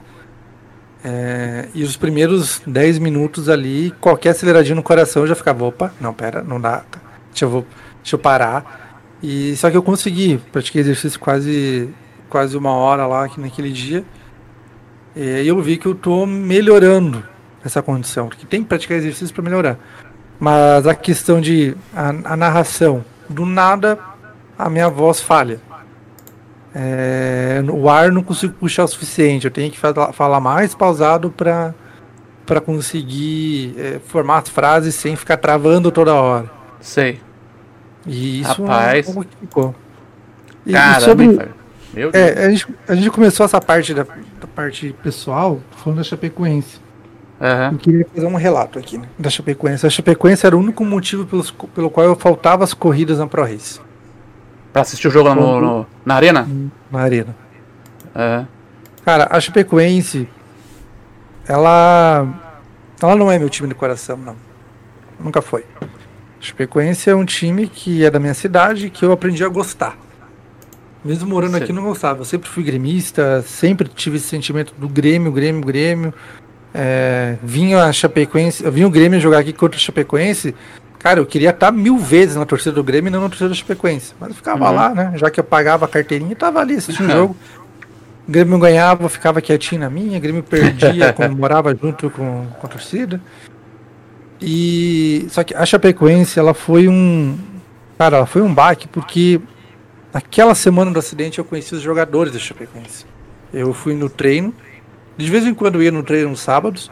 É, 1.04 1.68
e 1.74 1.84
os 1.84 1.96
primeiros 1.96 2.60
10 2.66 2.98
minutos 2.98 3.48
ali, 3.48 3.92
qualquer 4.00 4.30
aceleradinho 4.30 4.76
no 4.76 4.82
coração 4.82 5.22
eu 5.22 5.28
já 5.28 5.34
ficava, 5.34 5.64
opa, 5.64 5.92
não, 6.00 6.12
pera, 6.12 6.42
não 6.42 6.60
dá, 6.60 6.82
deixa 7.30 7.44
eu, 7.44 7.64
deixa 8.02 8.16
eu 8.16 8.18
parar. 8.18 9.04
E 9.22 9.54
só 9.56 9.70
que 9.70 9.76
eu 9.76 9.82
consegui, 9.82 10.38
pratiquei 10.50 10.80
exercício 10.80 11.20
quase, 11.20 11.88
quase 12.28 12.56
uma 12.56 12.72
hora 12.72 13.06
lá 13.06 13.24
aqui 13.24 13.40
naquele 13.40 13.70
dia. 13.70 14.04
E 15.14 15.46
eu 15.46 15.60
vi 15.60 15.76
que 15.76 15.86
eu 15.86 15.94
tô 15.94 16.26
melhorando 16.26 17.22
essa 17.64 17.82
condição, 17.82 18.28
porque 18.28 18.46
tem 18.46 18.62
que 18.62 18.68
praticar 18.68 18.96
exercício 18.96 19.34
para 19.34 19.44
melhorar. 19.44 19.78
Mas 20.38 20.86
a 20.86 20.94
questão 20.94 21.40
de 21.40 21.76
a, 21.94 22.32
a 22.32 22.36
narração, 22.36 23.04
do 23.28 23.46
nada 23.46 23.98
a 24.58 24.70
minha 24.70 24.88
voz 24.88 25.20
falha. 25.20 25.60
É, 26.74 27.62
o 27.70 27.88
ar 27.88 28.12
não 28.12 28.22
consigo 28.22 28.52
puxar 28.54 28.84
o 28.84 28.88
suficiente, 28.88 29.46
eu 29.46 29.50
tenho 29.50 29.70
que 29.70 29.78
falar 29.78 30.40
mais 30.40 30.74
pausado 30.74 31.30
para 31.30 31.74
para 32.44 32.60
conseguir 32.60 33.74
é, 33.76 33.98
formar 34.06 34.38
as 34.38 34.48
frases 34.48 34.94
sem 34.94 35.16
ficar 35.16 35.36
travando 35.36 35.90
toda 35.90 36.14
hora. 36.14 36.48
Sei. 36.80 37.20
E 38.06 38.40
isso 38.40 38.62
é 38.62 38.66
Rapaz. 38.68 39.08
é 39.08 39.12
ficou. 39.40 39.74
E, 40.64 40.72
Caramba, 40.72 41.00
sobre, 41.00 41.26
Meu 41.92 42.10
É, 42.12 42.46
a, 42.46 42.50
gente, 42.50 42.68
a 42.86 42.94
gente 42.94 43.10
começou 43.10 43.44
essa 43.44 43.60
parte 43.60 43.92
da, 43.92 44.04
da 44.04 44.46
parte 44.54 44.94
pessoal 45.02 45.60
falando 45.76 45.98
da 45.98 46.04
Chapecoense. 46.04 46.80
Uhum. 47.40 47.72
Eu 47.72 47.78
queria 47.78 48.06
fazer 48.14 48.26
um 48.26 48.34
relato 48.34 48.78
aqui 48.78 48.96
né, 48.96 49.08
da 49.18 49.28
Chapecoense. 49.28 49.86
A 49.86 49.90
Chapecoense 49.90 50.46
era 50.46 50.56
o 50.56 50.60
único 50.60 50.84
motivo 50.84 51.26
pelos, 51.26 51.50
pelo 51.50 51.90
qual 51.90 52.06
eu 52.06 52.16
faltava 52.16 52.64
as 52.64 52.72
corridas 52.72 53.18
na 53.18 53.26
Pro 53.26 53.42
Race. 53.42 53.80
Pra 54.72 54.82
assistir 54.82 55.08
o 55.08 55.10
jogo 55.10 55.34
no, 55.34 55.60
no 55.60 55.86
na 56.04 56.14
arena? 56.14 56.48
Na 56.90 57.00
arena. 57.00 57.36
É. 58.14 58.44
Cara, 59.04 59.28
a 59.30 59.40
Chapecoense, 59.40 60.28
ela. 61.46 62.26
Ela 63.00 63.14
não 63.16 63.30
é 63.30 63.38
meu 63.38 63.50
time 63.50 63.68
de 63.68 63.74
coração, 63.74 64.16
não. 64.16 64.36
Nunca 65.20 65.42
foi. 65.42 65.64
A 65.80 65.86
Chapecoense 66.40 67.10
é 67.10 67.14
um 67.14 67.24
time 67.24 67.68
que 67.68 68.04
é 68.04 68.10
da 68.10 68.18
minha 68.18 68.34
cidade 68.34 68.88
que 68.90 69.04
eu 69.04 69.12
aprendi 69.12 69.44
a 69.44 69.48
gostar. 69.48 69.96
Mesmo 71.04 71.28
morando 71.28 71.56
Sim. 71.56 71.62
aqui, 71.62 71.72
não 71.72 71.84
gostava. 71.84 72.22
Eu 72.22 72.24
sempre 72.24 72.48
fui 72.48 72.64
gremista, 72.64 73.42
sempre 73.42 73.88
tive 73.88 74.16
esse 74.16 74.26
sentimento 74.26 74.74
do 74.76 74.88
Grêmio, 74.88 75.30
Grêmio, 75.30 75.62
Grêmio. 75.62 76.14
É, 76.74 77.36
vinha 77.42 77.84
a 77.84 77.92
Chapecoense, 77.92 78.68
vinha 78.70 78.86
o 78.86 78.90
Grêmio 78.90 79.18
jogar 79.18 79.38
aqui 79.38 79.52
contra 79.52 79.78
a 79.78 79.80
Chapecoense, 79.80 80.54
Cara, 81.06 81.20
eu 81.20 81.26
queria 81.26 81.50
estar 81.50 81.70
mil 81.70 81.98
vezes 81.98 82.34
na 82.34 82.44
torcida 82.44 82.72
do 82.72 82.82
Grêmio 82.82 83.08
e 83.08 83.12
não 83.12 83.20
na 83.20 83.28
torcida 83.28 83.48
do 83.48 83.54
Chapecoense. 83.54 84.12
Mas 84.18 84.30
eu 84.30 84.34
ficava 84.34 84.68
uhum. 84.68 84.74
lá, 84.74 84.92
né? 84.92 85.12
Já 85.14 85.30
que 85.30 85.38
eu 85.38 85.44
pagava 85.44 85.84
a 85.84 85.88
carteirinha, 85.88 86.34
tava 86.34 86.58
ali 86.58 86.74
assistindo 86.74 87.08
o 87.08 87.12
jogo. 87.12 87.36
O 88.26 88.32
Grêmio 88.32 88.58
ganhava, 88.58 89.04
eu 89.04 89.08
ficava 89.08 89.40
quietinho 89.40 89.82
na 89.82 89.88
minha, 89.88 90.18
o 90.18 90.20
Grêmio 90.20 90.42
perdia, 90.42 91.12
comemorava 91.14 91.72
junto 91.80 92.10
com, 92.10 92.46
com 92.58 92.66
a 92.66 92.68
torcida. 92.68 93.20
E 94.40 95.28
só 95.30 95.44
que 95.44 95.54
a 95.54 95.64
Chapecoense, 95.64 96.40
ela 96.40 96.52
foi 96.52 96.88
um, 96.88 97.38
cara, 97.96 98.16
ela 98.16 98.26
foi 98.26 98.42
um 98.42 98.52
baque 98.52 98.88
porque 98.88 99.40
naquela 100.12 100.56
semana 100.56 100.90
do 100.90 100.98
acidente 100.98 101.38
eu 101.38 101.44
conheci 101.44 101.72
os 101.72 101.82
jogadores 101.82 102.32
da 102.32 102.40
Chapecoense. 102.40 103.06
Eu 103.54 103.72
fui 103.72 103.94
no 103.94 104.10
treino 104.10 104.52
De 105.16 105.30
vez 105.30 105.46
em 105.46 105.54
quando 105.54 105.76
eu 105.76 105.82
ia 105.82 105.92
no 105.92 106.02
treino 106.02 106.30
nos 106.30 106.40
sábados. 106.40 106.90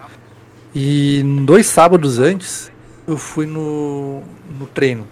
E 0.75 1.23
dois 1.45 1.67
sábados 1.67 2.19
antes, 2.19 2.71
eu 3.07 3.17
fui 3.17 3.47
no, 3.47 4.23
no 4.59 4.67
treino. 4.67 5.07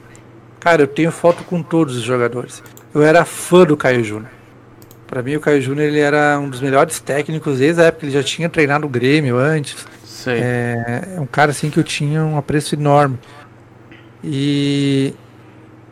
Cara, 0.58 0.82
eu 0.82 0.86
tenho 0.86 1.12
foto 1.12 1.44
com 1.44 1.62
todos 1.62 1.96
os 1.96 2.02
jogadores. 2.02 2.62
Eu 2.94 3.02
era 3.02 3.24
fã 3.24 3.64
do 3.64 3.76
Caio 3.76 4.02
Júnior. 4.02 4.30
Para 5.06 5.22
mim, 5.22 5.36
o 5.36 5.40
Caio 5.40 5.60
Júnior 5.60 5.88
ele 5.88 6.00
era 6.00 6.38
um 6.38 6.48
dos 6.48 6.60
melhores 6.60 6.98
técnicos 6.98 7.58
desde 7.58 7.82
a 7.82 7.84
época. 7.86 8.06
Ele 8.06 8.12
já 8.12 8.22
tinha 8.22 8.48
treinado 8.48 8.86
o 8.86 8.88
Grêmio 8.88 9.36
antes. 9.36 9.86
Sei. 10.04 10.38
É, 10.40 11.14
é 11.16 11.20
um 11.20 11.26
cara 11.26 11.50
assim 11.50 11.68
que 11.68 11.78
eu 11.78 11.84
tinha 11.84 12.24
um 12.24 12.36
apreço 12.36 12.74
enorme. 12.74 13.18
E 14.22 15.14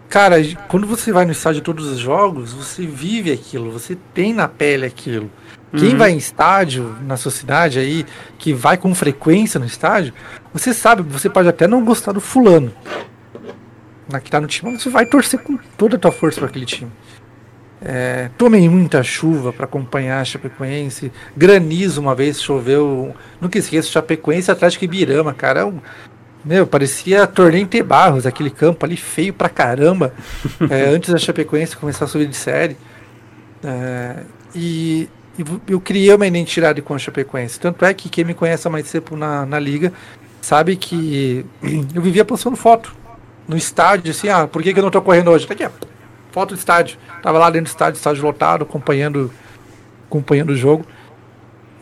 cara, 0.09 0.37
quando 0.69 0.87
você 0.87 1.13
vai 1.13 1.25
no 1.25 1.33
estádio 1.33 1.63
todos 1.63 1.87
os 1.87 1.99
jogos, 1.99 2.53
você 2.53 2.87
vive 2.87 3.33
aquilo, 3.33 3.71
você 3.71 3.97
tem 4.15 4.33
na 4.33 4.47
pele 4.49 4.87
aquilo. 4.87 5.31
Quem 5.77 5.93
Uhum. 5.93 5.99
vai 5.99 6.11
em 6.11 6.17
estádio 6.17 6.97
na 7.07 7.17
sua 7.17 7.31
cidade 7.31 7.79
aí, 7.79 8.05
que 8.39 8.53
vai 8.53 8.77
com 8.77 8.93
frequência 8.95 9.61
no 9.61 9.67
estádio, 9.67 10.13
você 10.53 10.75
sabe, 10.75 11.03
você 11.03 11.31
pode 11.31 11.49
até 11.49 11.67
não 11.69 11.85
gostar 11.85 12.11
do 12.13 12.21
fulano. 12.21 12.73
Na 14.09 14.19
que 14.21 14.29
tá 14.31 14.41
no 14.41 14.49
time, 14.49 14.73
mas 14.73 14.83
você 14.83 14.91
vai 14.91 15.07
torcer 15.07 15.39
com 15.41 15.57
toda 15.79 15.95
a 15.97 15.99
tua 15.99 16.11
força 16.11 16.41
para 16.41 16.49
aquele 16.49 16.67
time. 16.67 16.91
É, 17.83 18.29
tomei 18.37 18.69
muita 18.69 19.03
chuva 19.03 19.53
para 19.53 19.65
acompanhar 19.65 20.21
a 20.21 20.25
Chapecoense. 20.25 21.11
Granizo 21.37 22.01
uma 22.01 22.15
vez, 22.15 22.43
choveu. 22.43 23.15
Nunca 23.41 23.57
esqueço, 23.59 23.91
Chapecoense 23.93 24.51
Atlético 24.51 24.85
Ibirama, 24.85 25.33
cara. 25.33 25.61
é 25.61 25.65
um- 25.65 25.81
meu, 26.45 26.67
parecia 26.67 27.27
torneio 27.27 27.69
em 27.73 27.83
Barros, 27.83 28.27
aquele 28.27 28.51
campo 28.51 28.85
ali 28.85 28.97
feio 28.97 29.33
pra 29.33 29.49
caramba. 29.49 30.13
é, 30.69 30.87
antes 30.87 31.11
da 31.11 31.19
Chapecoense 31.19 31.77
começar 31.77 32.07
a 32.07 32.09
subir 32.09 32.27
de 32.27 32.37
série. 32.37 32.77
É, 33.63 34.25
e 34.55 35.09
eu 35.69 35.81
criei 35.81 36.15
uma 36.15 36.27
identidade 36.27 36.83
com 36.83 36.95
a 36.95 36.99
Chapecoense. 36.99 37.59
Tanto 37.61 37.85
é 37.85 37.93
que 37.95 38.09
quem 38.09 38.25
me 38.25 38.35
conhece 38.35 38.67
há 38.67 38.71
mais 38.71 38.91
tempo 38.91 39.17
na, 39.17 39.45
na 39.47 39.59
liga 39.59 39.93
sabe 40.41 40.77
que 40.77 41.45
eu 41.95 42.03
vivia 42.03 42.25
postando 42.25 42.57
foto 42.57 42.95
no 43.47 43.57
estádio, 43.57 44.13
assim, 44.13 44.29
ah, 44.29 44.47
por 44.47 44.63
que, 44.63 44.73
que 44.73 44.79
eu 44.79 44.83
não 44.85 44.91
tô 44.91 45.03
correndo 45.03 45.31
hoje? 45.31 45.47
Tá 45.47 45.55
aqui, 45.55 45.65
ó, 45.65 45.71
foto 46.31 46.55
do 46.55 46.59
estádio. 46.59 46.97
Tava 47.23 47.39
lá 47.39 47.51
dentro 47.51 47.65
do 47.65 47.75
estádio, 47.75 47.99
estádio 47.99 48.23
lotado, 48.23 48.63
acompanhando, 48.63 49.31
acompanhando 50.07 50.51
o 50.51 50.57
jogo. 50.57 50.87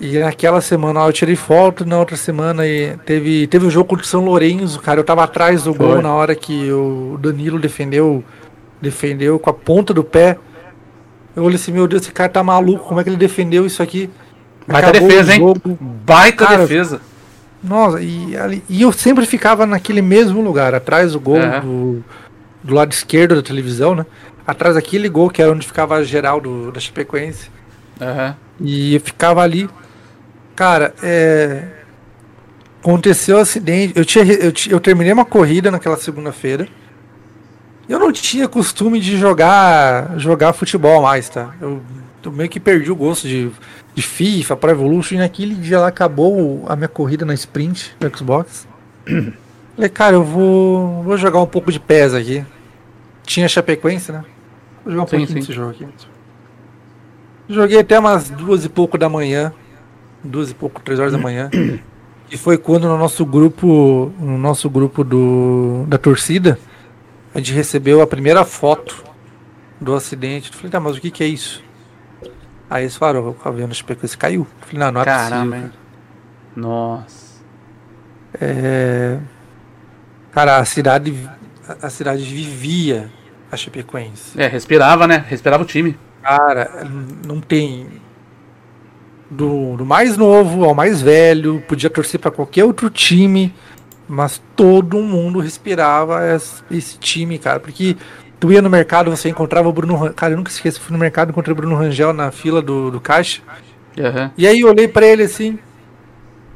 E 0.01 0.19
naquela 0.19 0.61
semana 0.61 1.01
eu 1.01 1.13
tirei 1.13 1.35
foto, 1.35 1.85
na 1.85 1.99
outra 1.99 2.17
semana 2.17 2.67
e 2.67 2.97
teve, 3.05 3.47
teve 3.49 3.67
um 3.67 3.71
jogo 3.71 3.89
contra 3.89 4.05
o 4.05 4.09
São 4.09 4.25
Lourenço, 4.25 4.81
cara. 4.81 5.01
Eu 5.01 5.05
tava 5.05 5.25
atrás 5.25 5.65
do 5.65 5.75
gol 5.75 5.95
Foi. 5.95 6.03
na 6.03 6.15
hora 6.15 6.35
que 6.35 6.71
o 6.71 7.19
Danilo 7.21 7.59
defendeu, 7.59 8.23
defendeu 8.81 9.39
com 9.39 9.51
a 9.51 9.53
ponta 9.53 9.93
do 9.93 10.05
pé. 10.05 10.39
Eu 11.39 11.45
olhei 11.45 11.57
assim, 11.57 11.71
meu 11.71 11.87
Deus, 11.87 12.03
esse 12.03 12.11
cara 12.11 12.29
tá 12.29 12.43
maluco, 12.43 12.85
como 12.85 13.01
é 13.01 13.05
que 13.05 13.11
ele 13.11 13.17
defendeu 13.17 13.65
isso 13.65 13.81
aqui? 13.81 14.11
Baita 14.67 14.89
Acabou 14.89 15.09
defesa, 15.09 15.35
hein? 15.35 15.43
Baita 16.05 16.45
Cara, 16.45 16.59
defesa. 16.59 17.01
Nossa, 17.63 18.01
e, 18.01 18.35
e 18.69 18.83
eu 18.83 18.93
sempre 18.93 19.25
ficava 19.25 19.65
naquele 19.65 20.03
mesmo 20.03 20.41
lugar, 20.43 20.75
atrás 20.75 21.13
do 21.13 21.21
gol 21.21 21.39
Aham. 21.39 21.61
do, 21.61 22.05
do 22.63 22.75
lado 22.75 22.93
esquerdo 22.93 23.37
da 23.37 23.43
televisão, 23.43 23.95
né? 23.95 24.05
Atrás 24.45 24.75
daquele 24.75 25.09
gol 25.09 25.31
que 25.31 25.41
era 25.41 25.53
onde 25.53 25.65
ficava 25.65 25.95
a 25.95 26.03
geral 26.03 26.41
do, 26.41 26.73
da 26.73 26.81
Chapecoense. 26.81 27.51
Aham. 28.01 28.37
E 28.61 28.95
eu 28.95 29.01
ficava 29.01 29.41
ali. 29.43 29.71
Cara, 30.57 30.93
é. 31.03 31.63
Aconteceu 32.81 33.37
um 33.37 33.41
acidente. 33.41 33.93
Eu, 33.97 34.05
tinha, 34.05 34.25
eu, 34.25 34.53
eu 34.71 34.81
terminei 34.81 35.13
uma 35.13 35.25
corrida 35.25 35.71
naquela 35.71 35.97
segunda-feira. 35.97 36.69
Eu 37.89 37.99
não 37.99 38.13
tinha 38.13 38.47
costume 38.47 39.01
de 39.01 39.17
jogar 39.17 40.19
jogar 40.19 40.53
futebol 40.53 41.03
mais, 41.03 41.29
tá? 41.29 41.55
Eu, 41.61 41.81
eu 42.23 42.31
meio 42.31 42.51
que 42.51 42.61
perdi 42.61 42.91
o 42.91 42.97
gosto 42.97 43.27
de, 43.27 43.51
de 43.95 44.03
FIFA, 44.03 44.57
Pro 44.57 44.71
Evolution. 44.71 45.15
E 45.15 45.19
naquele 45.19 45.55
dia 45.55 45.81
lá 45.81 45.89
acabou 45.89 46.65
a 46.69 46.77
minha 46.77 46.89
corrida 46.89 47.25
na 47.25 47.33
sprint 47.33 47.97
do 47.99 48.17
Xbox. 48.17 48.69
Falei, 49.75 49.89
cara, 49.89 50.17
eu 50.17 50.25
vou, 50.25 51.03
vou 51.03 51.17
jogar 51.17 51.41
um 51.41 51.47
pouco 51.47 51.73
de 51.73 51.81
PES 51.81 52.13
aqui. 52.13 52.45
Tinha 53.23 53.49
Chapecoense, 53.49 54.13
né? 54.13 54.25
Vou 54.85 54.93
jogar 54.93 55.05
um 55.05 55.07
Sim, 55.07 55.17
pouquinho 55.19 55.29
sim. 55.29 55.35
desse 55.35 55.53
jogo 55.53 55.71
aqui. 55.71 55.87
Joguei 57.49 57.79
até 57.79 57.99
umas 57.99 58.29
duas 58.29 58.65
e 58.65 58.69
pouco 58.69 58.99
da 58.99 59.09
manhã. 59.09 59.53
Duas 60.23 60.51
e 60.51 60.55
pouco, 60.55 60.83
três 60.83 61.01
horas 61.01 61.13
da 61.13 61.19
manhã. 61.19 61.51
E 62.31 62.37
foi 62.37 62.59
quando 62.59 62.87
no 62.87 62.99
nosso 62.99 63.25
grupo, 63.25 64.13
no 64.19 64.37
nosso 64.37 64.69
grupo 64.69 65.03
do, 65.03 65.87
da 65.89 65.97
torcida, 65.97 66.59
a 67.35 67.39
gente 67.39 67.53
recebeu 67.53 68.01
a 68.01 68.07
primeira 68.07 68.45
foto 68.45 69.05
do 69.81 69.95
acidente. 69.95 70.51
Eu 70.51 70.57
falei, 70.57 70.71
tá, 70.71 70.81
mas 70.81 70.97
o 70.97 71.01
que 71.01 71.11
que 71.11 71.23
é 71.23 71.27
isso? 71.27 71.63
Aí 72.71 72.85
eles 72.85 72.97
falaram, 72.97 73.35
o 73.45 73.49
avião 73.49 73.69
da 73.69 73.75
Chapecoense 73.75 74.17
caiu. 74.19 74.47
Eu 74.61 74.67
falei, 74.67 74.81
não, 74.85 74.93
não 74.93 75.01
é 75.01 75.05
Caramba, 75.05 75.45
possível. 75.57 75.59
hein? 75.69 75.73
Nossa. 76.57 77.39
É... 78.41 79.19
Cara, 80.33 80.59
a 80.59 80.65
cidade, 80.65 81.29
a- 81.83 81.89
cidade 81.91 82.23
vivia 82.23 83.11
a 83.51 83.57
Chapecoense. 83.57 84.39
É, 84.41 84.47
respirava, 84.47 85.07
né? 85.07 85.25
Respirava 85.29 85.63
o 85.63 85.67
time. 85.67 85.99
Cara, 86.23 86.87
não 87.27 87.41
tem. 87.41 87.87
Do, 89.31 89.77
do 89.77 89.85
mais 89.85 90.17
novo 90.17 90.65
ao 90.65 90.75
mais 90.75 91.03
velho, 91.03 91.63
podia 91.69 91.91
torcer 91.91 92.19
pra 92.19 92.31
qualquer 92.31 92.65
outro 92.65 92.89
time, 92.89 93.55
mas 94.09 94.41
todo 94.57 94.99
mundo 94.99 95.39
respirava 95.39 96.21
esse, 96.71 96.99
time, 96.99 97.39
cara. 97.39 97.61
Porque 97.61 97.97
tu 98.41 98.51
ia 98.51 98.63
no 98.63 98.71
mercado, 98.71 99.11
você 99.11 99.29
encontrava 99.29 99.69
o 99.69 99.73
Bruno 99.73 100.13
Cara, 100.15 100.33
eu 100.33 100.37
nunca 100.37 100.51
esqueço, 100.51 100.81
fui 100.81 100.93
no 100.93 100.99
mercado, 100.99 101.31
encontrei 101.31 101.53
o 101.53 101.57
Bruno 101.57 101.77
Rangel 101.77 102.13
na 102.13 102.31
fila 102.31 102.63
do, 102.63 102.91
do 102.91 103.01
caixa. 103.01 103.43
Aham. 103.99 104.31
E 104.37 104.47
aí 104.47 104.61
eu 104.61 104.69
olhei 104.69 104.89
pra 104.89 105.07
ele 105.07 105.25
assim. 105.25 105.59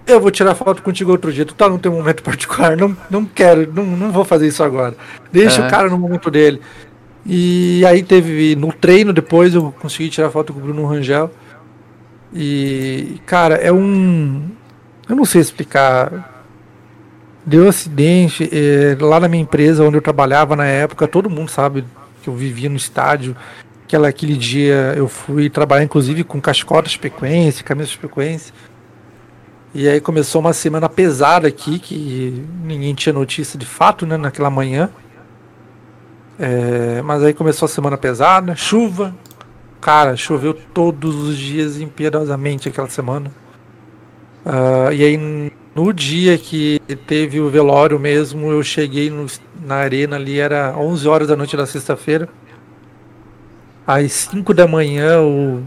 Eu 0.06 0.20
vou 0.20 0.30
tirar 0.30 0.54
foto 0.54 0.82
contigo 0.82 1.12
outro 1.12 1.32
dia. 1.32 1.44
Tu 1.44 1.54
tá 1.54 1.68
no 1.68 1.78
teu 1.78 1.92
momento 1.92 2.22
particular. 2.24 2.76
Não, 2.76 2.96
não 3.08 3.24
quero, 3.24 3.70
não, 3.72 3.84
não 3.84 4.10
vou 4.10 4.24
fazer 4.24 4.48
isso 4.48 4.62
agora. 4.62 4.96
Deixa 5.30 5.62
É. 5.62 5.66
o 5.66 5.70
cara 5.70 5.88
no 5.88 5.98
momento 5.98 6.30
dele. 6.30 6.60
E 7.24 7.84
aí 7.86 8.02
teve. 8.02 8.56
No 8.56 8.72
treino 8.72 9.12
depois 9.12 9.54
eu 9.54 9.72
consegui 9.80 10.10
tirar 10.10 10.30
foto 10.30 10.52
com 10.52 10.58
o 10.58 10.62
Bruno 10.62 10.86
Rangel. 10.86 11.30
E, 12.34 13.20
cara, 13.26 13.56
é 13.56 13.72
um. 13.72 14.48
Eu 15.08 15.16
não 15.16 15.24
sei 15.24 15.40
explicar. 15.40 16.31
Deu 17.44 17.68
acidente. 17.68 18.48
eh, 18.52 18.96
lá 19.00 19.18
na 19.18 19.28
minha 19.28 19.42
empresa 19.42 19.84
onde 19.84 19.96
eu 19.96 20.02
trabalhava 20.02 20.54
na 20.54 20.66
época, 20.66 21.08
todo 21.08 21.28
mundo 21.28 21.50
sabe 21.50 21.84
que 22.22 22.28
eu 22.28 22.34
vivia 22.34 22.68
no 22.68 22.76
estádio. 22.76 23.36
Aquela, 23.84 24.08
aquele 24.08 24.36
dia 24.36 24.94
eu 24.96 25.08
fui 25.08 25.50
trabalhar, 25.50 25.84
inclusive, 25.84 26.24
com 26.24 26.40
cascota 26.40 26.88
Chapecoense, 26.88 27.64
camisa 27.64 27.90
Chapecoense. 27.90 28.52
E 29.74 29.88
aí 29.88 30.00
começou 30.00 30.40
uma 30.40 30.52
semana 30.52 30.88
pesada 30.88 31.48
aqui, 31.48 31.78
que 31.78 32.44
ninguém 32.64 32.94
tinha 32.94 33.12
notícia 33.12 33.58
de 33.58 33.66
fato, 33.66 34.06
né, 34.06 34.16
naquela 34.16 34.50
manhã. 34.50 34.90
É, 36.38 37.02
mas 37.02 37.22
aí 37.22 37.34
começou 37.34 37.66
a 37.66 37.68
semana 37.68 37.96
pesada, 37.96 38.54
chuva. 38.54 39.14
Cara, 39.80 40.16
choveu 40.16 40.54
todos 40.54 41.16
os 41.16 41.36
dias 41.36 41.80
impiedosamente 41.80 42.68
aquela 42.68 42.88
semana. 42.88 43.30
Ah, 44.44 44.92
e 44.92 45.04
aí 45.04 45.51
no 45.74 45.92
dia 45.92 46.36
que 46.38 46.80
teve 47.06 47.40
o 47.40 47.48
velório 47.48 47.98
mesmo, 47.98 48.50
eu 48.50 48.62
cheguei 48.62 49.08
no- 49.10 49.26
na 49.64 49.76
arena 49.76 50.16
ali, 50.16 50.38
era 50.38 50.74
11 50.76 51.06
horas 51.08 51.28
da 51.28 51.36
noite 51.36 51.56
da 51.56 51.66
sexta-feira. 51.66 52.28
Às 53.86 54.12
5 54.12 54.54
da 54.54 54.66
manhã, 54.66 55.20
o, 55.20 55.62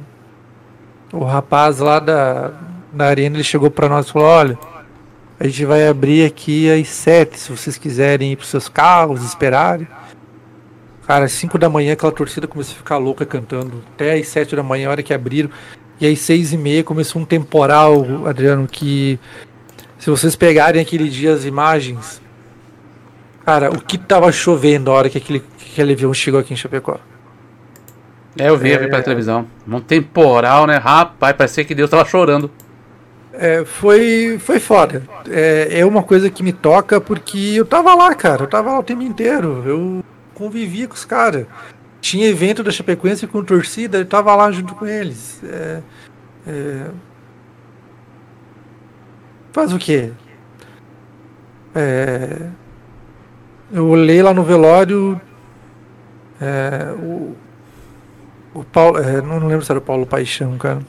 o 1.12 1.24
rapaz 1.24 1.80
lá 1.80 2.00
da, 2.00 2.52
da 2.94 3.06
arena 3.06 3.36
ele 3.36 3.44
chegou 3.44 3.70
para 3.70 3.90
nós 3.90 4.08
e 4.08 4.12
falou: 4.12 4.28
Olha, 4.28 4.60
a 5.40 5.46
gente 5.48 5.66
vai 5.66 5.88
abrir 5.88 6.26
aqui 6.26 6.72
às 6.72 6.88
7, 6.88 7.38
se 7.40 7.52
vocês 7.52 7.78
quiserem 7.78 8.32
ir 8.32 8.36
para 8.38 8.46
seus 8.46 8.70
carros, 8.70 9.24
esperarem. 9.24 9.88
Cara, 11.06 11.26
às 11.26 11.34
5 11.34 11.58
da 11.60 11.70
manhã 11.70 11.94
aquela 11.94 12.12
torcida 12.12 12.48
começou 12.48 12.74
a 12.74 12.78
ficar 12.78 12.98
louca 12.98 13.26
cantando. 13.26 13.84
Até 13.94 14.14
às 14.14 14.28
7 14.28 14.56
da 14.56 14.64
manhã, 14.64 14.88
a 14.88 14.92
hora 14.92 15.04
que 15.04 15.14
abriram. 15.14 15.50
E 16.00 16.08
às 16.08 16.20
6 16.20 16.54
e 16.54 16.58
meia 16.58 16.84
começou 16.84 17.22
um 17.22 17.26
temporal, 17.26 18.26
Adriano, 18.26 18.66
que 18.68 19.20
se 20.06 20.12
vocês 20.12 20.36
pegarem 20.36 20.80
aquele 20.80 21.10
dia 21.10 21.34
as 21.34 21.46
imagens, 21.46 22.22
cara, 23.44 23.72
o 23.72 23.82
que 23.82 23.98
tava 23.98 24.32
chovendo 24.32 24.92
a 24.92 24.94
hora 24.94 25.10
que 25.10 25.18
aquele, 25.18 25.40
que 25.40 25.72
aquele 25.72 25.94
avião 25.94 26.14
chegou 26.14 26.40
aqui 26.40 26.54
em 26.54 26.56
Chapecó. 26.56 27.00
É, 28.38 28.50
eu 28.50 28.56
vi, 28.56 28.70
eu 28.70 28.82
vi 28.82 28.88
pela 28.88 29.02
televisão. 29.02 29.48
Um 29.68 29.80
temporal, 29.80 30.68
né? 30.68 30.78
Rapaz, 30.78 31.36
parecia 31.36 31.66
que 31.66 31.74
Deus 31.74 31.90
tava 31.90 32.06
chorando. 32.06 32.52
É, 33.34 33.66
foi, 33.66 34.38
foi 34.40 34.60
foda. 34.60 35.02
É, 35.28 35.80
é 35.80 35.86
uma 35.88 36.04
coisa 36.04 36.30
que 36.30 36.44
me 36.44 36.54
toca 36.54 37.02
porque 37.02 37.56
eu 37.56 37.66
tava 37.66 37.96
lá, 37.96 38.14
cara. 38.14 38.44
Eu 38.44 38.48
tava 38.48 38.74
lá 38.74 38.78
o 38.78 38.84
tempo 38.84 39.02
inteiro. 39.02 39.64
Eu 39.66 40.04
convivia 40.36 40.88
com 40.88 40.94
os 40.94 41.04
caras. 41.04 41.48
Tinha 42.00 42.28
evento 42.28 42.62
da 42.62 42.70
Chapecoense 42.70 43.26
com 43.26 43.44
torcida, 43.44 43.98
eu 43.98 44.06
tava 44.06 44.36
lá 44.36 44.52
junto 44.52 44.76
com 44.76 44.86
eles. 44.86 45.42
É, 45.44 45.82
é, 46.46 46.86
Faz 49.56 49.72
o 49.72 49.80
quê? 49.80 50.12
É, 51.74 52.50
Eu 53.72 53.88
olhei 53.88 54.22
lá 54.22 54.34
no 54.34 54.44
velório. 54.44 55.20
é, 56.42 56.92
o, 56.92 57.34
o 58.54 58.66
Paulo. 58.66 58.98
é, 58.98 59.22
não, 59.22 59.48
lembro 59.48 59.64
se 59.64 59.72
era 59.72 59.80
o 59.80 59.82
Paulo 59.82 60.06
Paixão, 60.06 60.58
cara. 60.58 60.82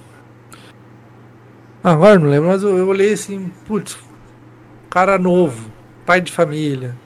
Agora 1.84 2.18
não 2.18 2.28
lembro, 2.28 2.48
mas 2.48 2.64
eu, 2.64 2.76
eu 2.76 2.88
olhei 2.88 3.12
assim, 3.12 3.52
putz, 3.68 3.96
cara 4.90 5.16
novo, 5.16 5.70
pai 6.04 6.20
de 6.20 6.32
família, 6.32 6.96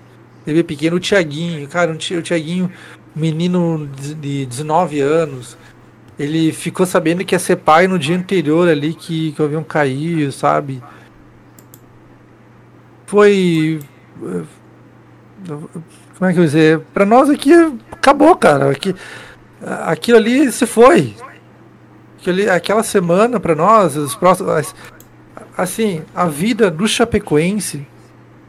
bebê 0.46 0.64
pequeno, 0.64 0.96
o 0.96 1.00
Tiaguinho, 1.00 1.68
cara, 1.68 1.92
o 1.92 2.22
Tiaguinho, 2.22 2.72
menino 3.14 3.86
de 3.86 4.46
19 4.46 5.00
anos, 5.00 5.58
ele 6.18 6.52
ficou 6.52 6.86
sabendo 6.86 7.22
que 7.22 7.34
ia 7.34 7.38
ser 7.38 7.56
pai 7.56 7.86
no 7.86 7.98
dia 7.98 8.16
anterior 8.16 8.66
ali 8.66 8.94
que, 8.94 9.32
que 9.32 9.42
o 9.42 9.44
avião 9.44 9.62
caiu, 9.62 10.32
sabe? 10.32 10.82
Foi. 13.10 13.80
Como 15.44 16.30
é 16.30 16.32
que 16.32 16.38
eu 16.38 16.42
vou 16.42 16.44
dizer? 16.44 16.78
Pra 16.94 17.04
nós 17.04 17.28
aqui 17.28 17.52
acabou, 17.90 18.36
cara. 18.36 18.70
Aqui, 18.70 18.94
aquilo 19.84 20.16
ali 20.16 20.52
se 20.52 20.64
foi. 20.64 21.16
Aquilo, 22.20 22.52
aquela 22.52 22.84
semana 22.84 23.40
pra 23.40 23.56
nós, 23.56 23.96
os 23.96 24.14
próximos. 24.14 24.72
Assim, 25.58 26.02
a 26.14 26.26
vida 26.26 26.70
do 26.70 26.86
Chapecoense. 26.86 27.84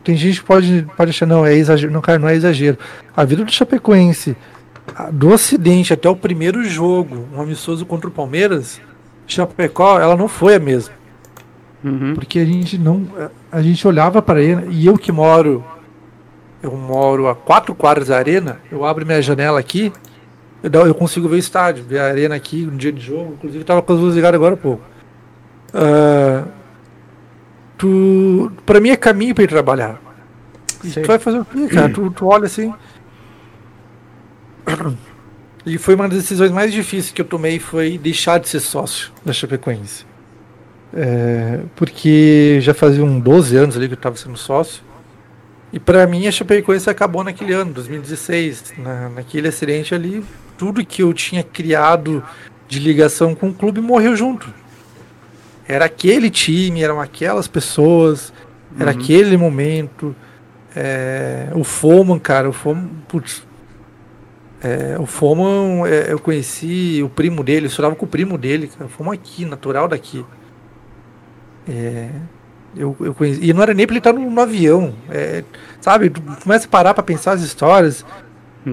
Tem 0.03 0.15
gente 0.15 0.41
que 0.41 0.45
pode, 0.45 0.88
pode 0.95 1.09
achar, 1.09 1.25
não, 1.25 1.43
é 1.43 1.55
exagero. 1.55 1.91
Não, 1.91 2.01
cara, 2.01 2.19
não 2.19 2.29
é 2.29 2.35
exagero. 2.35 2.77
A 3.17 3.25
vida 3.25 3.43
do 3.43 3.51
Chapecoense 3.51 4.38
do 5.11 5.33
acidente 5.33 5.91
até 5.91 6.07
o 6.07 6.15
primeiro 6.15 6.63
jogo, 6.65 7.27
um 7.33 7.41
amistoso 7.41 7.83
contra 7.83 8.07
o 8.07 8.11
Palmeiras, 8.11 8.79
Chapecó, 9.25 9.99
ela 9.99 10.15
não 10.15 10.27
foi 10.27 10.53
a 10.53 10.59
mesma. 10.59 10.93
Uhum. 11.83 12.13
Porque 12.13 12.38
a 12.38 12.45
gente 12.45 12.77
não. 12.77 13.07
A 13.51 13.61
gente 13.61 13.85
olhava 13.87 14.21
para 14.21 14.41
ele, 14.41 14.67
e 14.69 14.85
eu 14.85 14.97
que 14.97 15.11
moro. 15.11 15.63
Eu 16.63 16.75
moro 16.77 17.27
a 17.27 17.35
quatro 17.35 17.73
quadras 17.73 18.09
da 18.09 18.17
arena, 18.17 18.61
eu 18.71 18.85
abro 18.85 19.03
minha 19.03 19.19
janela 19.19 19.59
aqui, 19.59 19.91
eu, 20.61 20.71
eu 20.85 20.93
consigo 20.93 21.27
ver 21.27 21.37
o 21.37 21.39
estádio, 21.39 21.83
ver 21.83 21.99
a 21.99 22.05
arena 22.05 22.35
aqui 22.35 22.65
no 22.65 22.77
dia 22.77 22.91
de 22.91 23.01
jogo. 23.01 23.33
Inclusive 23.33 23.61
estava 23.61 23.81
com 23.81 23.93
as 23.93 23.99
luzes 23.99 24.15
ligadas 24.15 24.35
agora 24.35 24.53
há 24.53 24.57
pouco. 24.57 24.83
Uh, 25.73 26.47
tu, 27.77 28.51
pra 28.63 28.79
mim 28.79 28.89
é 28.89 28.95
caminho 28.95 29.33
para 29.33 29.43
ir 29.43 29.47
trabalhar. 29.47 29.99
E 30.83 30.91
tu 30.91 31.07
vai 31.07 31.17
fazer 31.17 31.39
o 31.39 31.45
quê, 31.45 31.67
cara? 31.67 31.89
Tu, 31.89 32.11
tu 32.11 32.27
olha 32.27 32.45
assim. 32.45 32.71
E 35.65 35.77
foi 35.77 35.95
uma 35.95 36.07
das 36.07 36.19
decisões 36.19 36.51
mais 36.51 36.71
difíceis 36.71 37.11
que 37.11 37.21
eu 37.21 37.25
tomei 37.25 37.59
foi 37.59 37.97
deixar 37.97 38.39
de 38.39 38.47
ser 38.47 38.59
sócio 38.59 39.11
da 39.25 39.33
Chapecoense. 39.33 40.05
É, 40.93 41.61
porque 41.76 42.59
já 42.61 42.73
fazia 42.73 43.03
uns 43.03 43.22
12 43.22 43.55
anos 43.55 43.77
ali 43.77 43.88
que 43.88 43.93
eu 43.93 43.97
estava 43.97 44.15
sendo 44.15 44.38
sócio. 44.38 44.84
E 45.72 45.80
para 45.80 46.05
mim 46.05 46.27
a 46.27 46.31
Chapecoense 46.31 46.89
acabou 46.89 47.23
naquele 47.23 47.53
ano, 47.53 47.73
2016. 47.73 48.73
Na, 48.77 49.09
naquele 49.09 49.47
acidente 49.47 49.95
ali, 49.95 50.23
tudo 50.57 50.85
que 50.85 51.01
eu 51.01 51.13
tinha 51.13 51.43
criado 51.43 52.23
de 52.68 52.80
ligação 52.80 53.34
com 53.34 53.49
o 53.49 53.53
clube 53.53 53.80
morreu 53.80 54.15
junto. 54.15 54.53
Era 55.68 55.85
aquele 55.85 56.30
time, 56.30 56.84
eram 56.84 56.99
aquelas 56.99 57.47
pessoas, 57.47 58.34
era 58.77 58.91
uhum. 58.91 58.99
aquele 58.99 59.38
momento. 59.38 60.15
É, 60.76 61.49
o 61.53 61.63
Foman, 61.63 62.19
cara, 62.19 62.49
o 62.49 62.53
Foman, 62.53 62.89
putz, 63.07 63.43
é, 64.61 64.97
o 64.99 65.05
Foman, 65.05 65.88
é, 65.88 66.11
eu 66.11 66.19
conheci 66.19 67.01
o 67.03 67.09
primo 67.09 67.43
dele, 67.43 67.65
eu 67.65 67.69
estudava 67.69 67.95
com 67.95 68.05
o 68.05 68.09
primo 68.09 68.38
dele, 68.38 68.68
cara. 68.68 68.85
O 68.85 68.89
Foman 68.89 69.13
aqui, 69.13 69.45
natural 69.45 69.88
daqui. 69.88 70.26
É, 71.72 72.10
eu, 72.76 72.95
eu 72.99 73.14
conheci, 73.14 73.39
e 73.43 73.53
não 73.53 73.61
era 73.61 73.73
nem 73.73 73.85
pra 73.85 73.93
ele 73.93 73.99
estar 73.99 74.14
no, 74.14 74.30
no 74.30 74.41
avião. 74.41 74.93
É, 75.10 75.43
sabe, 75.80 76.11
começa 76.43 76.65
a 76.65 76.69
parar 76.69 76.93
pra 76.93 77.03
pensar 77.03 77.34
as 77.34 77.41
histórias. 77.41 78.06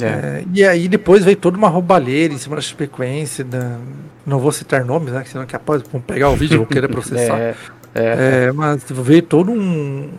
É. 0.00 0.06
é 0.06 0.44
e 0.52 0.64
aí 0.64 0.88
depois 0.88 1.24
veio 1.24 1.36
toda 1.36 1.56
uma 1.56 1.68
roubalheira 1.68 2.34
em 2.34 2.38
cima 2.38 2.56
da 2.56 2.62
frequência. 2.62 3.44
Da, 3.44 3.78
não 4.26 4.38
vou 4.38 4.52
citar 4.52 4.84
nomes, 4.84 5.12
né? 5.12 5.24
Senão 5.24 5.46
que 5.46 5.56
após 5.56 5.82
vão 5.90 6.00
pegar 6.00 6.30
o 6.30 6.36
vídeo 6.36 6.58
vou 6.58 6.66
querer 6.66 6.88
processar. 6.88 7.38
é, 7.94 8.46
é. 8.46 8.52
mas 8.52 8.84
veio 8.88 9.22
todo 9.22 9.50
um. 9.50 10.10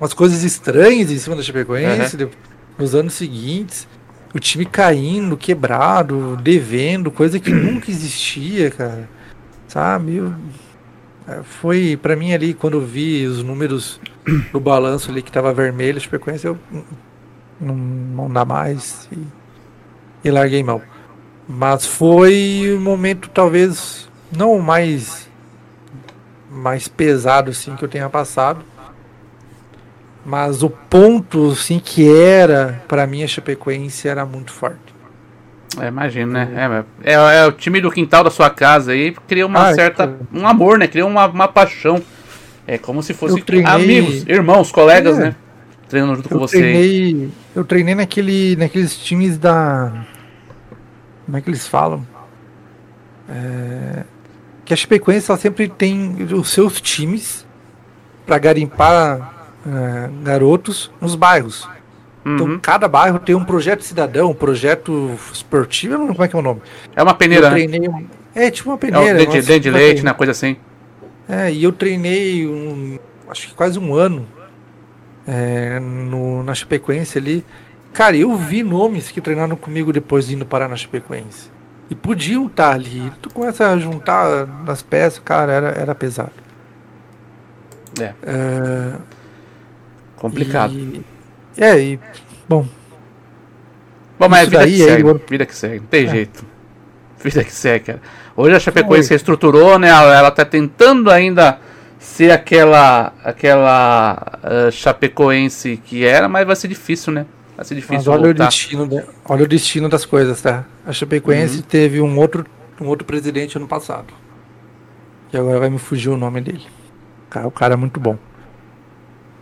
umas 0.00 0.14
coisas 0.14 0.42
estranhas 0.42 1.10
em 1.10 1.18
cima 1.18 1.36
da 1.36 1.42
Chapecoense 1.42 2.16
uhum. 2.16 2.30
nos 2.78 2.94
anos 2.94 3.14
seguintes 3.14 3.86
o 4.34 4.38
time 4.38 4.64
caindo, 4.64 5.36
quebrado, 5.36 6.36
devendo, 6.36 7.10
coisa 7.10 7.40
que 7.40 7.50
nunca 7.50 7.90
existia, 7.90 8.70
cara. 8.70 9.08
Sabe? 9.66 10.16
Eu, 10.16 10.32
foi 11.44 11.98
para 12.00 12.16
mim 12.16 12.32
ali 12.32 12.54
quando 12.54 12.74
eu 12.74 12.80
vi 12.80 13.26
os 13.26 13.42
números 13.42 14.00
no 14.52 14.60
balanço 14.60 15.10
ali 15.10 15.22
que 15.22 15.30
tava 15.30 15.52
vermelho, 15.52 15.98
a 15.98 16.00
frequência 16.00 16.48
eu 16.48 16.58
não, 17.60 17.74
não 17.74 18.30
dá 18.30 18.44
mais 18.44 19.08
e, 19.12 19.18
e 20.24 20.30
larguei 20.30 20.62
mão. 20.62 20.82
Mas 21.48 21.86
foi 21.86 22.74
um 22.76 22.80
momento 22.80 23.28
talvez 23.28 24.08
não 24.36 24.54
o 24.54 24.62
mais 24.62 25.28
mais 26.50 26.88
pesado 26.88 27.50
assim 27.50 27.76
que 27.76 27.84
eu 27.84 27.88
tenha 27.88 28.10
passado, 28.10 28.64
mas 30.24 30.62
o 30.62 30.68
ponto, 30.68 31.50
assim, 31.52 31.78
que 31.78 32.08
era 32.12 32.82
para 32.86 33.06
mim 33.06 33.22
a 33.22 33.26
Chapecoense 33.26 34.08
era 34.08 34.26
muito 34.26 34.52
forte. 34.52 34.94
É, 35.78 35.86
imagino, 35.86 36.32
né? 36.32 36.84
É, 37.04 37.12
é, 37.12 37.14
é, 37.14 37.46
o 37.46 37.52
time 37.52 37.80
do 37.80 37.90
quintal 37.90 38.24
da 38.24 38.30
sua 38.30 38.50
casa 38.50 38.92
aí 38.92 39.12
cria 39.28 39.46
uma 39.46 39.68
ah, 39.68 39.74
certa. 39.74 40.04
É. 40.04 40.38
um 40.38 40.46
amor, 40.46 40.78
né? 40.78 40.88
Cria 40.88 41.06
uma, 41.06 41.26
uma 41.26 41.46
paixão. 41.46 42.02
É 42.66 42.76
como 42.78 43.02
se 43.02 43.14
fossem 43.14 43.42
treinei... 43.42 43.70
amigos, 43.70 44.26
irmãos, 44.26 44.72
colegas, 44.72 45.18
é. 45.18 45.26
né? 45.26 45.36
Treinando 45.88 46.16
junto 46.16 46.26
eu 46.26 46.38
com 46.38 46.46
você. 46.46 46.58
Treinei, 46.58 47.30
eu 47.54 47.64
treinei 47.64 47.94
naquele, 47.94 48.56
naqueles 48.56 48.96
times 48.96 49.38
da. 49.38 50.06
Como 51.24 51.36
é 51.36 51.40
que 51.40 51.50
eles 51.50 51.66
falam? 51.66 52.06
É, 53.28 54.04
que 54.64 54.74
a 54.74 54.76
Chapecoense 54.76 55.30
ela 55.30 55.38
sempre 55.38 55.68
tem 55.68 56.16
os 56.32 56.50
seus 56.50 56.80
times 56.80 57.46
para 58.26 58.38
garimpar 58.38 59.50
é, 59.66 60.10
garotos 60.22 60.90
nos 61.00 61.14
bairros. 61.14 61.68
Então, 62.24 62.46
uhum. 62.46 62.58
Cada 62.58 62.86
bairro 62.86 63.18
tem 63.18 63.34
um 63.34 63.44
projeto 63.44 63.82
cidadão, 63.82 64.30
um 64.30 64.34
projeto 64.34 65.18
esportivo, 65.32 65.96
não 65.96 66.08
como 66.08 66.24
é 66.24 66.28
que 66.28 66.36
é 66.36 66.38
o 66.38 66.42
nome. 66.42 66.60
É 66.94 67.02
uma 67.02 67.14
peneira, 67.14 67.46
eu 67.46 67.50
né? 67.50 67.56
treinei 67.56 67.88
né? 67.88 68.04
É, 68.34 68.50
tipo 68.50 68.68
uma 68.68 68.78
peneira. 68.78 69.22
É 69.22 69.26
o 69.26 69.42
de, 69.42 69.60
de 69.60 69.70
leite, 69.70 70.04
né? 70.04 70.12
Coisa 70.12 70.32
assim. 70.32 70.56
É, 71.28 71.50
e 71.50 71.62
eu 71.62 71.72
treinei 71.72 72.46
um, 72.46 72.98
acho 73.28 73.48
que 73.48 73.54
quase 73.54 73.78
um 73.78 73.94
ano 73.94 74.26
é, 75.26 75.78
no, 75.80 76.42
na 76.42 76.54
Chapecoense 76.54 77.16
ali. 77.16 77.44
Cara, 77.92 78.16
eu 78.16 78.36
vi 78.36 78.62
nomes 78.62 79.10
que 79.10 79.20
treinaram 79.20 79.56
comigo 79.56 79.92
depois 79.92 80.26
de 80.26 80.34
indo 80.34 80.44
parar 80.44 80.68
na 80.68 80.76
Chapecoense. 80.76 81.50
E 81.88 81.94
podiam 81.94 82.46
estar 82.46 82.72
ali. 82.72 83.10
Tu 83.20 83.30
começa 83.30 83.68
a 83.68 83.76
juntar 83.78 84.46
as 84.66 84.82
peças, 84.82 85.18
cara, 85.18 85.52
era, 85.52 85.68
era 85.70 85.94
pesado. 85.94 86.32
É. 88.00 88.14
é 88.22 88.92
Complicado. 90.16 90.72
E... 90.74 91.04
É, 91.60 91.78
e. 91.78 92.00
Bom. 92.48 92.66
Bom, 94.18 94.28
mas 94.28 94.48
vida 94.48 94.64
que 94.64 94.78
segue. 94.78 95.08
Aí, 95.08 95.20
vida 95.28 95.46
que 95.46 95.54
segue, 95.54 95.80
não 95.80 95.86
tem 95.86 96.06
é. 96.06 96.08
jeito. 96.08 96.44
Vida 97.22 97.44
que 97.44 97.52
segue, 97.52 97.84
cara. 97.84 98.02
Hoje 98.34 98.56
a 98.56 98.60
Chapecoense 98.60 99.08
se 99.08 99.10
reestruturou, 99.10 99.78
né? 99.78 99.88
Ela, 99.88 100.30
tá 100.30 100.44
tentando 100.44 101.10
ainda 101.10 101.58
ser 101.98 102.30
aquela 102.30 103.12
aquela 103.22 104.40
uh, 104.42 104.72
Chapecoense 104.72 105.76
que 105.84 106.04
era, 106.04 106.28
mas 106.28 106.46
vai 106.46 106.56
ser 106.56 106.68
difícil, 106.68 107.12
né? 107.12 107.26
Vai 107.54 107.64
ser 107.66 107.74
difícil. 107.74 107.96
Mas 107.96 108.08
olha 108.08 108.24
voltar. 108.24 108.44
o 108.44 108.46
destino, 108.46 108.88
de, 108.88 109.04
olha 109.26 109.44
o 109.44 109.48
destino 109.48 109.88
das 109.88 110.06
coisas, 110.06 110.40
tá? 110.40 110.64
A 110.86 110.92
Chapecoense 110.92 111.56
uhum. 111.56 111.62
teve 111.62 112.00
um 112.00 112.18
outro 112.18 112.46
um 112.80 112.86
outro 112.86 113.04
presidente 113.04 113.58
ano 113.58 113.68
passado. 113.68 114.14
E 115.30 115.36
agora 115.36 115.58
vai 115.60 115.68
me 115.68 115.78
fugir 115.78 116.08
o 116.08 116.16
nome 116.16 116.40
dele. 116.40 116.64
O 117.44 117.50
cara 117.50 117.74
é 117.74 117.76
muito 117.76 118.00
bom 118.00 118.18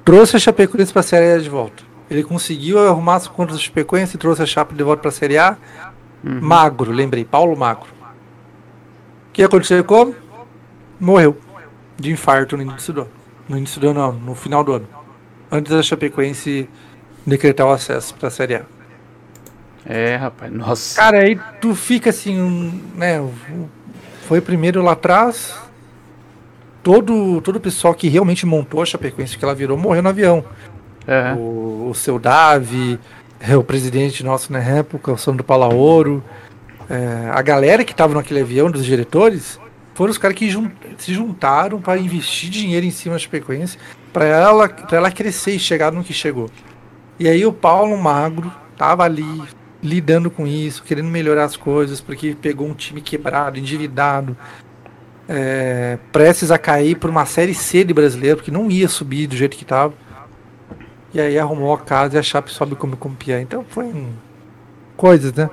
trouxe 0.08 0.36
a 0.36 0.40
Chapecoense 0.40 0.90
para 0.90 1.00
a 1.00 1.02
Série 1.02 1.32
A 1.34 1.38
de 1.38 1.50
volta. 1.50 1.82
Ele 2.10 2.22
conseguiu 2.22 2.78
arrumar 2.78 3.16
as 3.16 3.28
contas 3.28 3.56
da 3.56 3.62
Chapecoense 3.62 4.16
e 4.16 4.18
trouxe 4.18 4.42
a 4.42 4.46
Chape 4.46 4.74
de 4.74 4.82
volta 4.82 5.02
para 5.02 5.10
a 5.10 5.12
Série 5.12 5.38
A. 5.38 5.56
Uhum. 6.24 6.40
Magro, 6.40 6.90
lembrei, 6.90 7.24
Paulo 7.24 7.56
Magro. 7.56 7.88
O 9.28 9.32
que 9.32 9.42
aconteceu 9.42 9.84
com? 9.84 10.14
Morreu 10.98 11.36
de 11.96 12.10
infarto 12.10 12.56
no 12.56 12.62
início 12.62 12.92
do 12.92 13.02
ano. 13.02 13.10
No 13.48 13.56
início 13.58 13.80
do 13.80 13.88
ano, 13.88 14.00
não, 14.00 14.12
no 14.12 14.34
final 14.34 14.64
do 14.64 14.72
ano. 14.72 14.88
Antes 15.50 15.72
da 15.72 15.82
Chapecoense 15.82 16.68
decretar 17.26 17.66
o 17.66 17.70
acesso 17.70 18.14
para 18.14 18.28
a 18.28 18.30
Série 18.30 18.56
A. 18.56 18.62
É, 19.84 20.16
rapaz, 20.16 20.52
nossa. 20.52 20.96
Cara, 21.00 21.20
aí 21.20 21.38
tu 21.60 21.74
fica 21.74 22.10
assim, 22.10 22.82
né? 22.94 23.26
Foi 24.26 24.40
primeiro 24.40 24.82
lá 24.82 24.92
atrás, 24.92 25.56
todo, 26.82 27.40
todo 27.40 27.56
o 27.56 27.60
pessoal 27.60 27.94
que 27.94 28.08
realmente 28.08 28.44
montou 28.44 28.82
a 28.82 28.86
Chapecoense 28.86 29.38
que 29.38 29.44
ela 29.44 29.54
virou 29.54 29.78
morreu 29.78 30.02
no 30.02 30.08
avião. 30.10 30.44
Uhum. 31.08 31.36
O, 31.36 31.90
o 31.90 31.94
seu 31.94 32.18
Davi, 32.18 32.98
é, 33.40 33.56
o 33.56 33.64
presidente 33.64 34.22
nosso 34.22 34.52
na 34.52 34.60
época, 34.60 35.10
o 35.10 35.16
Sandro 35.16 35.42
Palaoro, 35.42 36.22
é, 36.88 37.30
a 37.32 37.40
galera 37.40 37.84
que 37.84 37.92
estava 37.92 38.14
naquele 38.14 38.40
avião 38.40 38.70
dos 38.70 38.84
diretores 38.84 39.58
foram 39.94 40.10
os 40.10 40.18
caras 40.18 40.36
que 40.36 40.48
jun 40.48 40.70
se 40.96 41.12
juntaram 41.12 41.80
para 41.80 41.98
investir 41.98 42.50
dinheiro 42.50 42.86
em 42.86 42.90
cima 42.90 43.14
da 43.14 43.18
Chapecoense 43.18 43.78
para 44.12 44.24
ela, 44.24 44.68
pra 44.68 44.98
ela 44.98 45.10
crescer 45.10 45.52
e 45.52 45.58
chegar 45.58 45.92
no 45.92 46.04
que 46.04 46.12
chegou. 46.12 46.50
E 47.18 47.28
aí 47.28 47.44
o 47.44 47.52
Paulo 47.52 47.96
Magro 47.98 48.52
tava 48.76 49.04
ali 49.04 49.42
lidando 49.82 50.30
com 50.30 50.46
isso, 50.46 50.82
querendo 50.82 51.08
melhorar 51.08 51.44
as 51.44 51.56
coisas, 51.56 52.00
porque 52.00 52.36
pegou 52.40 52.68
um 52.68 52.74
time 52.74 53.00
quebrado, 53.00 53.58
endividado, 53.58 54.36
é, 55.28 55.98
prestes 56.10 56.50
a 56.50 56.58
cair 56.58 56.96
por 56.96 57.10
uma 57.10 57.26
série 57.26 57.54
C 57.54 57.84
de 57.84 57.92
brasileiro, 57.92 58.36
porque 58.36 58.50
não 58.50 58.70
ia 58.70 58.88
subir 58.88 59.26
do 59.26 59.36
jeito 59.36 59.56
que 59.56 59.62
estava. 59.62 59.92
E 61.12 61.20
aí 61.20 61.38
arrumou 61.38 61.72
a 61.72 61.78
casa 61.78 62.16
e 62.16 62.18
a 62.18 62.22
Chape 62.22 62.50
sobe 62.50 62.74
como 62.74 62.96
campeã. 62.96 63.40
Então 63.40 63.64
foi 63.68 63.86
um... 63.86 64.12
coisas, 64.96 65.32
né? 65.32 65.48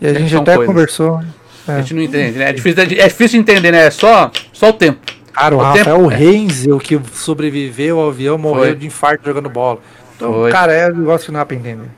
E 0.00 0.06
a 0.06 0.14
gente 0.14 0.36
até 0.36 0.54
coisas. 0.56 0.66
conversou. 0.66 1.20
É. 1.68 1.72
A 1.72 1.80
gente 1.80 1.94
não 1.94 2.02
entende, 2.02 2.38
né? 2.38 2.50
É 2.50 2.52
difícil, 2.52 2.82
é 2.82 2.86
difícil 2.86 3.42
de 3.42 3.50
entender, 3.50 3.70
né? 3.72 3.86
É 3.86 3.90
só, 3.90 4.30
só 4.52 4.70
o 4.70 4.72
tempo. 4.72 4.98
Cara, 5.32 5.54
o, 5.54 5.58
o 5.58 5.62
Rafael 5.62 6.08
tempo... 6.08 6.74
o 6.74 6.80
que 6.80 7.00
sobreviveu 7.12 8.00
ao 8.00 8.08
avião, 8.08 8.38
morreu 8.38 8.64
foi. 8.64 8.74
de 8.74 8.86
infarto 8.86 9.24
jogando 9.24 9.48
bola. 9.48 9.78
Então, 10.16 10.32
foi. 10.32 10.50
cara, 10.50 10.72
é 10.72 10.90
um 10.90 10.96
negócio 10.96 11.26
que 11.26 11.32
não 11.32 11.40
dá 11.40 11.46
pra 11.46 11.56
entender. 11.56 11.88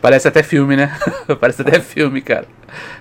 Parece 0.00 0.28
até 0.28 0.42
filme, 0.42 0.76
né? 0.76 0.96
Parece 1.40 1.62
até 1.62 1.80
filme, 1.80 2.20
cara. 2.22 2.46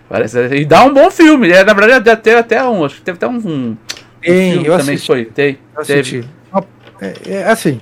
Parece, 0.10 0.40
e 0.56 0.66
dá 0.66 0.84
um 0.84 0.94
bom 0.94 1.12
filme. 1.12 1.52
É, 1.52 1.64
na 1.64 1.74
verdade, 1.74 2.22
teve 2.22 2.38
até 2.38 2.64
um. 2.64 2.84
Acho 2.84 2.96
que 2.96 3.02
teve 3.02 3.18
até 3.18 3.28
um. 3.28 3.38
um 3.38 3.78
tem, 4.20 4.56
eu 4.56 4.78
também 4.78 4.96
assisti. 4.96 5.08
foi. 5.08 5.26
Tem, 5.26 5.60
eu 5.78 5.86
teve. 5.86 6.26
É, 7.00 7.14
é, 7.28 7.44
assim, 7.44 7.80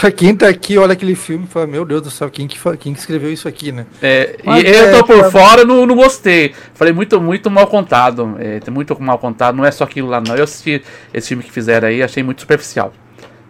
pra 0.00 0.10
quem 0.10 0.34
tá 0.34 0.48
aqui, 0.48 0.78
olha 0.78 0.94
aquele 0.94 1.14
filme 1.14 1.44
e 1.44 1.46
fala, 1.46 1.66
meu 1.66 1.84
Deus 1.84 2.00
do 2.00 2.10
céu, 2.10 2.30
quem 2.30 2.48
que, 2.48 2.58
quem 2.78 2.94
que 2.94 2.98
escreveu 2.98 3.30
isso 3.30 3.46
aqui, 3.46 3.70
né? 3.70 3.84
É, 4.00 4.38
e 4.42 4.66
eu 4.66 4.92
tô 4.92 5.12
é, 5.12 5.16
por 5.18 5.30
fora, 5.30 5.62
não, 5.62 5.84
não 5.84 5.94
gostei. 5.94 6.54
Falei, 6.72 6.90
muito, 6.90 7.20
muito 7.20 7.50
mal 7.50 7.66
contado. 7.66 8.34
É, 8.38 8.70
muito 8.70 8.98
mal 8.98 9.18
contado, 9.18 9.56
não 9.56 9.64
é 9.64 9.70
só 9.70 9.84
aquilo 9.84 10.08
lá, 10.08 10.18
não. 10.18 10.34
Eu 10.34 10.44
assisti 10.44 10.82
esse 11.12 11.28
filme 11.28 11.42
que 11.42 11.52
fizeram 11.52 11.88
aí, 11.88 12.02
achei 12.02 12.22
muito 12.22 12.40
superficial. 12.40 12.94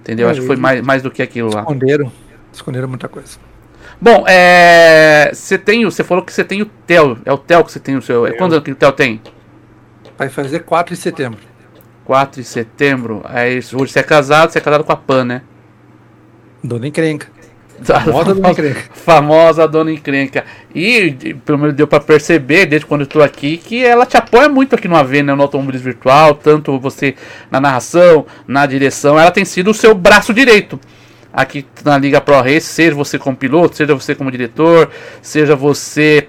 Entendeu? 0.01 0.27
É, 0.27 0.33
Acho 0.33 0.41
que 0.41 0.47
foi 0.49 0.57
mais, 0.57 0.83
mais 0.83 1.03
do 1.05 1.11
que 1.11 1.23
aquilo 1.23 1.55
lá. 1.55 1.61
Esconderam. 1.61 2.13
Esconderam 2.53 2.89
muita 2.89 3.07
coisa. 3.07 3.39
Bom, 4.01 4.25
é. 4.27 5.31
Você 5.33 5.57
tem. 5.57 5.85
Você 5.85 6.03
falou 6.03 6.25
que 6.25 6.33
você 6.33 6.43
tem 6.43 6.63
o 6.63 6.67
Theo. 6.67 7.19
É 7.25 7.33
o 7.33 7.39
Theo 7.39 7.65
que 7.65 7.71
você 7.71 7.79
tem 7.79 7.97
o 7.97 8.03
seu. 8.03 8.27
É 8.27 8.33
quando 8.33 8.61
que 8.61 8.73
o 8.73 8.75
Theo 8.75 8.91
tem? 8.91 9.21
Vai 10.19 10.29
fazer 10.29 10.61
4 10.61 10.97
de 10.97 11.01
setembro. 11.01 11.39
4 12.07 12.41
de 12.41 12.49
setembro. 12.49 13.21
Aí 13.25 13.59
hoje 13.59 13.93
você 13.93 14.01
é 14.01 14.03
casado, 14.03 14.51
você 14.51 14.59
é 14.59 14.61
casado 14.61 14.83
com 14.83 14.91
a 14.91 14.97
Pan, 14.97 15.25
né? 15.25 15.43
Dona 16.63 16.89
Encrenca. 16.89 17.29
Famosa 17.83 18.35
Dona 18.35 18.51
Encrenca. 18.51 18.81
Famosa 18.93 19.69
Dona 19.69 19.93
Encrenca. 19.93 20.45
E, 20.75 21.35
pelo 21.45 21.59
menos 21.59 21.75
deu 21.75 21.87
para 21.87 22.01
perceber, 22.01 22.67
desde 22.67 22.87
quando 22.87 23.03
eu 23.03 23.07
estou 23.07 23.23
aqui, 23.23 23.57
que 23.57 23.85
ela 23.85 24.05
te 24.05 24.17
apoia 24.17 24.49
muito 24.49 24.75
aqui 24.75 24.87
no 24.87 24.97
AV, 24.97 25.23
né, 25.23 25.35
no 25.35 25.43
Automobilismo 25.43 25.85
Virtual, 25.85 26.35
tanto 26.35 26.79
você 26.79 27.15
na 27.51 27.61
narração, 27.61 28.27
na 28.47 28.67
direção, 28.67 29.19
ela 29.19 29.31
tem 29.31 29.45
sido 29.45 29.71
o 29.71 29.75
seu 29.75 29.95
braço 29.95 30.35
direito 30.35 30.79
aqui 31.33 31.65
na 31.85 31.97
Liga 31.97 32.21
Pro 32.21 32.41
Race, 32.41 32.63
seja 32.63 32.95
você 32.95 33.19
como 33.19 33.37
piloto, 33.37 33.77
seja 33.77 33.95
você 33.95 34.15
como 34.15 34.31
diretor, 34.31 34.91
seja 35.23 35.55
você 35.55 36.29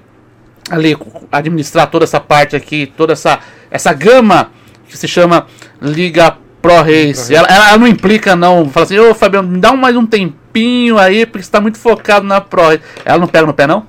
ali 0.70 0.96
administrar 1.32 1.90
toda 1.90 2.06
essa 2.06 2.20
parte 2.20 2.56
aqui, 2.56 2.92
toda 2.96 3.14
essa 3.14 3.40
essa 3.70 3.92
gama 3.94 4.52
que 4.88 4.98
se 4.98 5.08
chama 5.08 5.48
Liga 5.82 6.38
Pro 6.62 6.76
Race. 6.78 7.34
Ela, 7.34 7.48
ela 7.48 7.78
não 7.78 7.88
implica 7.88 8.36
não, 8.36 8.70
fala 8.70 8.86
assim, 8.86 9.00
ô 9.00 9.14
Fabiano, 9.14 9.48
me 9.48 9.60
dá 9.60 9.74
mais 9.74 9.96
um 9.96 10.06
tempinho 10.06 10.98
aí, 10.98 11.26
porque 11.26 11.44
você 11.44 11.52
tá 11.52 11.60
muito 11.60 11.78
focado 11.78 12.26
na 12.26 12.40
Pro 12.40 12.64
Race. 12.64 12.82
Ela 13.04 13.18
não 13.18 13.28
pega 13.28 13.48
no 13.48 13.54
pé 13.54 13.68
não? 13.68 13.88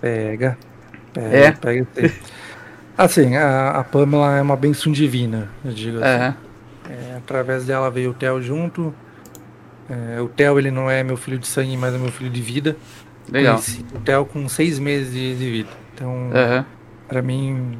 Pega. 0.00 0.56
Pega, 1.12 1.36
é. 1.36 1.52
pega 1.52 1.86
Assim, 2.96 3.36
a, 3.36 3.70
a 3.70 3.84
Pamela 3.84 4.36
é 4.36 4.42
uma 4.42 4.56
benção 4.56 4.92
divina, 4.92 5.48
eu 5.64 5.72
digo 5.72 5.98
assim. 5.98 6.06
É. 6.24 6.34
É, 6.90 7.16
através 7.16 7.64
dela 7.64 7.90
veio 7.90 8.10
o 8.10 8.14
Theo 8.14 8.42
junto, 8.42 8.94
é, 9.88 10.20
o 10.20 10.28
Theo 10.28 10.58
ele 10.58 10.70
não 10.70 10.90
é 10.90 11.02
meu 11.02 11.16
filho 11.16 11.38
de 11.38 11.46
sangue, 11.46 11.76
mas 11.76 11.94
é 11.94 11.98
meu 11.98 12.10
filho 12.10 12.30
de 12.30 12.40
vida. 12.40 12.76
Legal. 13.30 13.54
Conheci 13.54 13.84
o 13.94 14.00
Theo 14.00 14.24
com 14.24 14.48
seis 14.48 14.78
meses 14.78 15.12
de, 15.12 15.36
de 15.36 15.50
vida. 15.50 15.68
Então, 15.94 16.10
uhum. 16.10 16.64
para 17.06 17.22
mim, 17.22 17.78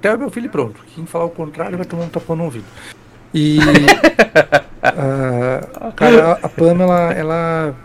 Theo 0.00 0.12
é 0.12 0.16
meu 0.16 0.30
filho 0.30 0.48
pronto. 0.48 0.80
Quem 0.94 1.04
falar 1.04 1.26
o 1.26 1.30
contrário 1.30 1.76
vai 1.76 1.86
tomar 1.86 2.04
um 2.04 2.08
tapão 2.08 2.36
no 2.36 2.44
ouvido. 2.44 2.64
E 3.32 3.58
uh, 3.58 3.62
cara, 5.94 6.32
a 6.42 6.48
Pamela, 6.48 7.12
ela 7.12 7.76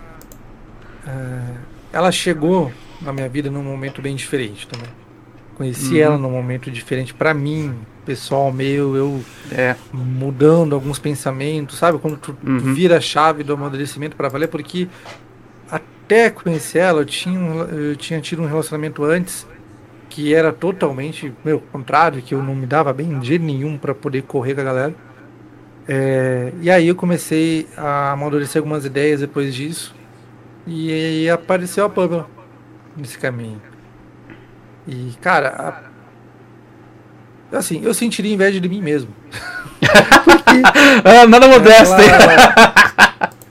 uh, 1.05 1.55
ela 1.91 2.11
chegou 2.11 2.71
na 3.01 3.13
minha 3.13 3.29
vida 3.29 3.51
num 3.51 3.63
momento 3.63 4.01
bem 4.01 4.15
diferente 4.15 4.67
também. 4.67 4.89
Conheci 5.55 5.95
uhum. 5.95 6.01
ela 6.01 6.17
num 6.17 6.31
momento 6.31 6.71
diferente 6.71 7.13
para 7.13 7.33
mim, 7.33 7.75
pessoal 8.05 8.51
meu, 8.51 8.95
eu 8.95 9.23
é. 9.51 9.75
mudando 9.93 10.73
alguns 10.73 10.97
pensamentos, 10.97 11.77
sabe? 11.77 11.99
Quando 11.99 12.17
tu, 12.17 12.35
uhum. 12.45 12.57
tu 12.57 12.73
vira 12.73 12.97
a 12.97 13.01
chave 13.01 13.43
do 13.43 13.53
amadurecimento 13.53 14.15
para 14.15 14.29
valer, 14.29 14.47
porque 14.47 14.87
até 15.69 16.31
conhecer 16.31 16.79
ela, 16.79 17.01
eu 17.01 17.05
tinha, 17.05 17.39
eu 17.39 17.95
tinha 17.95 18.19
tido 18.19 18.41
um 18.41 18.47
relacionamento 18.47 19.03
antes 19.03 19.47
que 20.09 20.33
era 20.33 20.51
totalmente, 20.51 21.31
meu, 21.43 21.59
contrário, 21.59 22.21
que 22.21 22.35
eu 22.35 22.43
não 22.43 22.55
me 22.55 22.67
dava 22.67 22.93
bem 22.93 23.19
de 23.19 23.27
jeito 23.27 23.43
nenhum 23.43 23.77
para 23.77 23.95
poder 23.95 24.21
correr 24.23 24.53
com 24.53 24.61
a 24.61 24.63
galera. 24.63 24.93
É, 25.87 26.51
e 26.61 26.71
aí 26.71 26.87
eu 26.87 26.95
comecei 26.95 27.67
a 27.75 28.11
amadurecer 28.11 28.59
algumas 28.59 28.85
ideias 28.85 29.21
depois 29.21 29.53
disso. 29.53 29.93
E 30.65 30.91
aí 30.91 31.29
apareceu 31.29 31.85
a 31.85 31.89
Pamela 31.89 32.27
nesse 32.95 33.17
caminho. 33.17 33.61
E, 34.87 35.13
cara, 35.21 35.49
a 35.49 35.93
Assim, 37.57 37.81
eu 37.83 37.93
sentiria 37.93 38.33
inveja 38.33 38.59
de 38.59 38.67
mim 38.67 38.81
mesmo. 38.81 39.13
ah, 41.03 41.27
nada 41.27 41.47
modesto, 41.47 42.01
hein? 42.01 42.09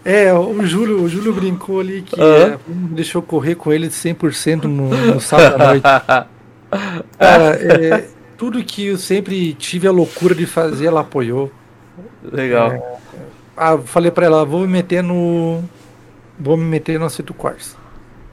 É, 0.05 0.33
o 0.33 0.67
Júlio, 0.67 1.03
o 1.03 1.09
Júlio 1.09 1.33
brincou 1.33 1.79
ali 1.79 2.03
que 2.03 2.21
uhum. 2.21 2.27
é, 2.27 2.59
deixou 2.67 3.23
correr 3.23 3.55
com 3.55 3.73
ele 3.73 3.89
100% 3.89 4.65
no, 4.65 4.89
no 4.89 5.21
sábado 5.21 5.63
à 5.63 5.67
noite. 5.69 5.83
Cara, 7.19 7.59
é, 7.61 8.09
tudo 8.37 8.63
que 8.65 8.87
eu 8.87 8.99
sempre 8.99 9.55
tive 9.55 9.87
a 9.87 9.93
loucura 9.93 10.35
de 10.35 10.47
fazer, 10.47 10.87
ela 10.87 11.03
apoiou. 11.03 11.53
Legal. 12.23 12.73
É, 12.73 12.99
ah, 13.57 13.79
falei 13.79 14.11
pra 14.11 14.27
ela, 14.27 14.45
vou 14.45 14.61
me 14.61 14.69
meter 14.69 15.03
no. 15.03 15.63
Vou 16.39 16.57
me 16.57 16.65
meter 16.65 16.99
no 16.99 17.05
Aceto 17.05 17.35
Corsa. 17.35 17.77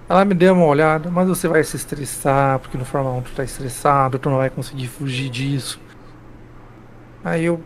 Ela 0.08 0.26
me 0.26 0.34
deu 0.34 0.54
uma 0.54 0.66
olhada, 0.66 1.12
mas 1.12 1.28
você 1.28 1.48
vai 1.48 1.64
se 1.64 1.76
estressar, 1.76 2.58
porque 2.60 2.78
no 2.78 2.86
Fórmula 2.86 3.16
1 3.18 3.22
tu 3.22 3.32
tá 3.32 3.44
estressado, 3.44 4.18
tu 4.18 4.30
não 4.30 4.38
vai 4.38 4.50
conseguir 4.50 4.88
fugir 4.88 5.30
disso. 5.30 5.80
Aí 7.24 7.46
eu. 7.46 7.62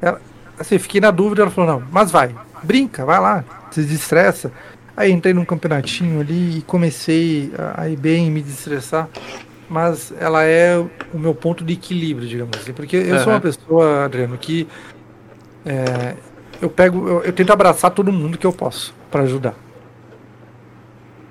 Ela, 0.00 0.20
assim, 0.58 0.78
fiquei 0.78 1.00
na 1.00 1.10
dúvida, 1.10 1.42
ela 1.42 1.50
falou, 1.50 1.78
não, 1.78 1.86
mas 1.90 2.10
vai, 2.10 2.34
brinca, 2.62 3.04
vai 3.04 3.20
lá, 3.20 3.44
se 3.70 3.82
desestressa. 3.82 4.50
Aí 4.96 5.10
entrei 5.10 5.34
num 5.34 5.44
campeonatinho 5.44 6.20
ali 6.20 6.58
e 6.58 6.62
comecei 6.62 7.52
a 7.76 7.88
ir 7.88 7.96
bem, 7.96 8.30
me 8.30 8.40
desestressar. 8.40 9.08
Mas 9.74 10.12
ela 10.20 10.44
é 10.44 10.78
o 11.12 11.18
meu 11.18 11.34
ponto 11.34 11.64
de 11.64 11.72
equilíbrio, 11.72 12.28
digamos 12.28 12.56
assim. 12.56 12.72
Porque 12.72 12.94
eu 12.94 13.16
uhum. 13.16 13.24
sou 13.24 13.32
uma 13.32 13.40
pessoa, 13.40 14.04
Adriano, 14.04 14.38
que 14.38 14.68
é, 15.66 16.14
eu 16.62 16.70
pego, 16.70 17.08
eu, 17.08 17.24
eu 17.24 17.32
tento 17.32 17.52
abraçar 17.52 17.90
todo 17.90 18.12
mundo 18.12 18.38
que 18.38 18.46
eu 18.46 18.52
posso 18.52 18.94
para 19.10 19.22
ajudar. 19.22 19.56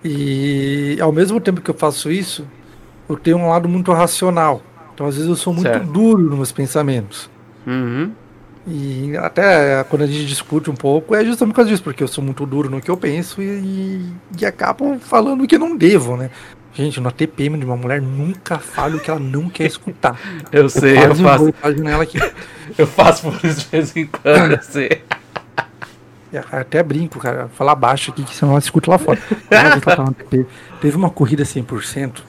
E 0.03 0.97
ao 0.99 1.13
mesmo 1.13 1.39
tempo 1.39 1.61
que 1.61 1.71
eu 1.71 1.73
faço 1.73 2.11
isso, 2.11 2.45
eu 3.07 3.15
tenho 3.15 3.37
um 3.37 3.47
lado 3.47 3.69
muito 3.69 3.93
racional. 3.93 4.61
Então 4.93 5.07
às 5.07 5.15
vezes 5.15 5.29
eu 5.29 5.37
sou 5.37 5.53
muito 5.53 5.69
certo. 5.69 5.87
duro 5.87 6.23
nos 6.23 6.35
meus 6.35 6.51
pensamentos. 6.51 7.29
Uhum. 7.65 8.11
E 8.67 9.15
até 9.15 9.85
quando 9.85 10.01
a 10.01 10.07
gente 10.07 10.25
discute 10.25 10.69
um 10.69 10.75
pouco, 10.75 11.15
é 11.15 11.23
justamente 11.23 11.53
por 11.53 11.55
causa 11.55 11.71
disso, 11.71 11.83
porque 11.83 12.03
eu 12.03 12.09
sou 12.09 12.21
muito 12.21 12.45
duro 12.45 12.69
no 12.69 12.81
que 12.81 12.91
eu 12.91 12.97
penso 12.97 13.41
e, 13.41 14.05
e 14.37 14.45
acabo 14.45 14.99
falando 14.99 15.45
o 15.45 15.47
que 15.47 15.57
não 15.57 15.77
devo, 15.77 16.17
né? 16.17 16.29
Gente, 16.73 16.99
no 16.99 17.11
TPM 17.11 17.57
de 17.57 17.65
uma 17.65 17.75
mulher 17.75 18.01
nunca 18.01 18.57
fale 18.57 18.95
o 18.95 18.99
que 18.99 19.09
ela 19.09 19.19
não 19.19 19.49
quer 19.49 19.65
escutar. 19.65 20.19
eu 20.51 20.67
sei, 20.69 20.97
eu, 20.97 21.03
eu 21.03 21.15
faço. 21.15 21.53
eu 22.77 22.87
faço 22.87 23.31
por 23.31 23.45
isso 23.45 23.61
de 23.61 23.67
vez 23.67 23.95
em 23.95 24.07
quando, 24.07 24.53
eu 24.53 24.61
sei. 24.61 25.03
É, 26.33 26.43
até 26.51 26.81
brinco, 26.81 27.19
cara. 27.19 27.47
Falar 27.55 27.75
baixo 27.75 28.11
aqui, 28.11 28.23
que 28.23 28.35
senão 28.35 28.53
ela 28.53 28.59
escuta 28.59 28.89
lá 28.89 28.97
fora. 28.97 29.19
Teve 30.81 30.97
uma 30.97 31.11
corrida 31.11 31.43
100%. 31.43 32.21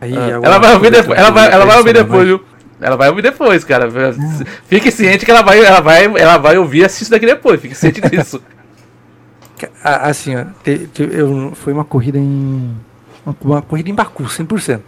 Aí 0.00 0.16
ah, 0.16 0.40
ela 0.42 0.58
vai 0.58 0.72
ouvir 0.72 0.90
depois. 0.90 1.18
Ela 1.18 1.30
vai, 1.30 1.52
ela 1.52 1.66
vai 1.66 1.76
ouvir 1.76 1.92
depois, 1.92 2.26
viu? 2.26 2.42
Ela 2.80 2.96
vai 2.96 3.10
ouvir 3.10 3.20
depois, 3.20 3.62
cara. 3.62 3.90
Fique 4.66 4.90
ciente 4.90 5.26
que 5.26 5.30
ela 5.30 5.42
vai, 5.42 5.62
ela 5.62 5.80
vai, 5.80 6.04
ela 6.06 6.38
vai 6.38 6.56
ouvir 6.56 6.78
e 6.78 6.84
assiste 6.86 7.10
daqui 7.10 7.26
depois. 7.26 7.60
Fique 7.60 7.74
ciente 7.74 8.00
disso. 8.00 8.42
Assim, 9.84 10.36
ó, 10.36 10.44
te, 10.64 10.86
te, 10.86 11.02
eu, 11.02 11.52
foi 11.54 11.74
uma 11.74 11.84
corrida 11.84 12.18
em. 12.18 12.74
Uma 13.40 13.62
corrida 13.62 13.90
em 13.90 13.94
Baku, 13.94 14.24
100%. 14.24 14.80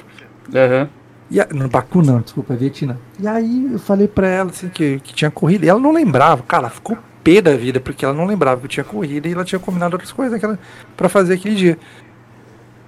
Uhum. 0.48 0.88
E 1.30 1.40
a, 1.40 1.46
no 1.46 1.68
Baku 1.68 2.02
não, 2.02 2.20
desculpa, 2.20 2.54
Vietnã. 2.54 2.96
E 3.18 3.26
aí 3.26 3.72
eu 3.72 3.78
falei 3.78 4.06
pra 4.06 4.28
ela 4.28 4.50
assim 4.50 4.68
que, 4.68 5.00
que 5.00 5.14
tinha 5.14 5.30
corrida. 5.30 5.64
E 5.64 5.68
ela 5.68 5.80
não 5.80 5.92
lembrava, 5.92 6.42
cara, 6.42 6.64
ela 6.64 6.70
ficou 6.70 6.98
pé 7.24 7.40
da 7.40 7.56
vida, 7.56 7.80
porque 7.80 8.04
ela 8.04 8.14
não 8.14 8.26
lembrava 8.26 8.60
que 8.60 8.68
tinha 8.68 8.84
corrida 8.84 9.28
e 9.28 9.32
ela 9.32 9.44
tinha 9.44 9.58
combinado 9.58 9.94
outras 9.94 10.12
coisas 10.12 10.40
para 10.96 11.08
fazer 11.08 11.34
aquele 11.34 11.54
dia. 11.54 11.78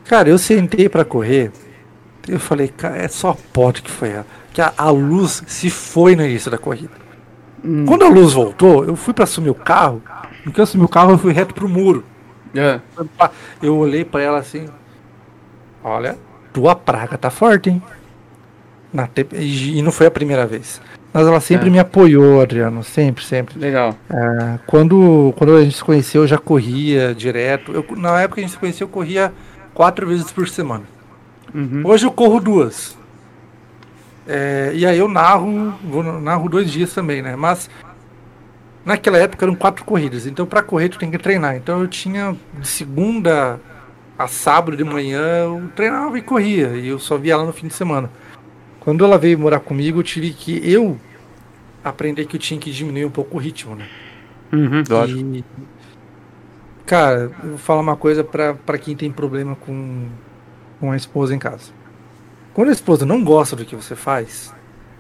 Cara, 0.05 0.29
eu 0.29 0.37
sentei 0.37 0.89
para 0.89 1.05
correr, 1.05 1.51
eu 2.29 2.39
falei, 2.39 2.69
cara, 2.69 2.97
é 2.99 3.09
só 3.09 3.37
pode 3.53 3.81
que 3.83 3.91
foi 3.91 4.11
ela. 4.11 4.27
Que 4.53 4.61
a, 4.61 4.73
a 4.77 4.91
luz 4.91 5.43
se 5.47 5.71
foi 5.71 6.15
no 6.15 6.25
início 6.25 6.51
da 6.51 6.59
corrida. 6.59 6.93
Hum. 7.65 7.87
Quando 7.87 8.05
a 8.05 8.09
luz 8.09 8.35
voltou, 8.35 8.85
eu 8.85 8.95
fui 8.95 9.15
para 9.15 9.25
assumir 9.25 9.51
o 9.51 9.55
carro. 9.55 10.03
No 10.45 10.53
que 10.53 10.61
eu 10.61 10.65
assumi 10.65 10.85
o 10.85 10.89
carro, 10.89 11.13
eu 11.13 11.19
fui 11.19 11.33
reto 11.33 11.55
pro 11.55 11.69
muro. 11.69 12.05
É. 12.55 12.81
Eu 13.63 13.77
olhei 13.77 14.05
para 14.05 14.23
ela 14.23 14.39
assim: 14.39 14.69
Olha, 15.85 16.17
tua 16.51 16.75
praga 16.75 17.19
tá 17.19 17.29
forte, 17.29 17.69
hein? 17.69 17.83
Na 18.91 19.07
te... 19.07 19.27
E 19.33 19.83
não 19.83 19.93
foi 19.93 20.07
a 20.07 20.11
primeira 20.11 20.47
vez. 20.47 20.81
Mas 21.13 21.27
ela 21.27 21.41
sempre 21.41 21.69
é. 21.69 21.71
me 21.71 21.79
apoiou, 21.79 22.41
Adriano. 22.41 22.83
Sempre, 22.83 23.23
sempre. 23.23 23.59
Legal. 23.59 23.95
É, 24.11 24.59
quando, 24.67 25.35
quando 25.37 25.55
a 25.55 25.63
gente 25.63 25.77
se 25.77 25.85
conheceu, 25.85 26.23
eu 26.23 26.27
já 26.27 26.39
corria 26.39 27.15
direto. 27.15 27.71
Eu, 27.73 27.85
na 27.97 28.21
época 28.23 28.37
que 28.37 28.41
a 28.41 28.45
gente 28.45 28.53
se 28.53 28.59
conheceu, 28.59 28.87
eu 28.87 28.91
corria 28.91 29.33
quatro 29.75 30.07
vezes 30.07 30.33
por 30.33 30.49
semana. 30.49 30.85
Uhum. 31.55 31.83
Hoje 31.85 32.07
eu 32.07 32.11
corro 32.11 32.41
duas. 32.41 32.97
É, 34.27 34.73
e 34.75 34.87
aí 34.87 34.99
eu 34.99 35.07
narro, 35.07 35.75
vou, 35.85 36.03
narro 36.03 36.49
dois 36.49 36.71
dias 36.71 36.95
também, 36.95 37.21
né? 37.21 37.37
Mas 37.37 37.69
naquela 38.85 39.19
época 39.19 39.45
eram 39.45 39.55
quatro 39.55 39.85
corridas. 39.85 40.27
Então 40.27 40.47
para 40.47 40.63
correr 40.63 40.89
tu 40.89 40.99
tem 40.99 41.11
que 41.11 41.19
treinar. 41.19 41.57
Então 41.57 41.81
eu 41.81 41.89
tinha 41.89 42.35
de 42.59 42.67
segunda 42.67 43.61
a 44.19 44.29
sábado 44.29 44.77
de 44.77 44.85
manhã, 44.85 45.45
eu 45.45 45.71
treinava 45.75 46.19
e 46.19 46.23
corria. 46.23 46.69
E 46.77 46.89
eu 46.89 46.99
só 46.99 47.17
via 47.17 47.35
ela 47.35 47.45
no 47.45 47.53
fim 47.53 47.67
de 47.67 47.75
semana. 47.75 48.11
Quando 48.81 49.05
ela 49.05 49.19
veio 49.19 49.39
morar 49.39 49.61
comigo, 49.61 50.01
eu 50.01 50.03
tive 50.03 50.31
que 50.33 50.61
eu 50.71 50.99
aprender 51.83 52.27
que 52.27 52.37
eu 52.37 52.41
tinha 52.41 52.59
que 52.61 52.71
diminuir 52.71 53.05
um 53.05 53.11
pouco 53.11 53.37
o 53.37 53.41
ritmo, 53.41 53.75
né? 53.75 53.87
Uhum. 54.53 54.83
E, 55.09 55.45
cara, 56.87 57.33
eu 57.43 57.51
vou 57.51 57.59
falar 57.59 57.81
uma 57.81 57.97
coisa 57.97 58.23
para 58.23 58.79
quem 58.79 58.95
tem 58.95 59.11
problema 59.11 59.57
com, 59.57 60.07
com 60.81 60.93
a 60.93 60.97
esposa 60.97 61.35
em 61.35 61.39
casa. 61.39 61.73
Quando 62.53 62.69
a 62.69 62.73
esposa 62.73 63.05
não 63.05 63.25
gosta 63.25 63.57
do 63.57 63.65
que 63.65 63.75
você 63.75 63.97
faz, 63.97 64.55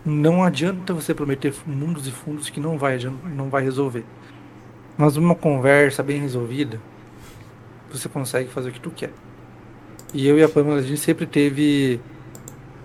não 0.04 0.42
adianta 0.42 0.92
você 0.92 1.14
prometer 1.14 1.54
mundos 1.64 2.06
e 2.06 2.10
fundos 2.10 2.50
que 2.50 2.58
não 2.58 2.76
vai, 2.76 2.98
não 3.34 3.48
vai 3.48 3.62
resolver. 3.62 4.04
Mas 4.98 5.16
uma 5.16 5.34
conversa 5.34 6.02
bem 6.02 6.20
resolvida, 6.20 6.80
você 7.98 8.08
consegue 8.08 8.48
fazer 8.50 8.70
o 8.70 8.72
que 8.72 8.80
tu 8.80 8.90
quer. 8.90 9.12
E 10.12 10.26
eu 10.26 10.38
e 10.38 10.42
a 10.42 10.48
Pamela, 10.48 10.78
a 10.78 10.82
gente 10.82 11.00
sempre 11.00 11.26
teve 11.26 12.00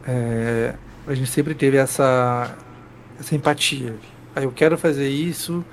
é, 0.07 0.73
a 1.07 1.13
gente 1.13 1.29
sempre 1.29 1.53
teve 1.53 1.77
essa, 1.77 2.55
essa 3.19 3.35
empatia. 3.35 3.95
Aí 4.35 4.43
eu 4.43 4.51
quero 4.51 4.77
fazer 4.77 5.09
isso 5.09 5.63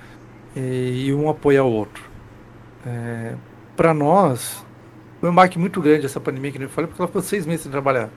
e, 0.55 1.07
e 1.07 1.15
um 1.15 1.29
apoia 1.29 1.63
o 1.63 1.71
outro. 1.71 2.05
É, 2.87 3.35
para 3.77 3.93
nós, 3.93 4.65
foi 5.21 5.31
um 5.31 5.35
baque 5.35 5.59
muito 5.59 5.81
grande 5.81 6.07
essa 6.07 6.21
pandemia 6.21 6.53
que 6.53 6.63
eu 6.63 6.69
falei, 6.69 6.89
porque 6.89 7.01
ela 7.01 7.09
ficou 7.09 7.23
seis 7.23 7.47
meses 7.47 7.63
sem 7.63 7.71
trabalhar. 7.71 8.11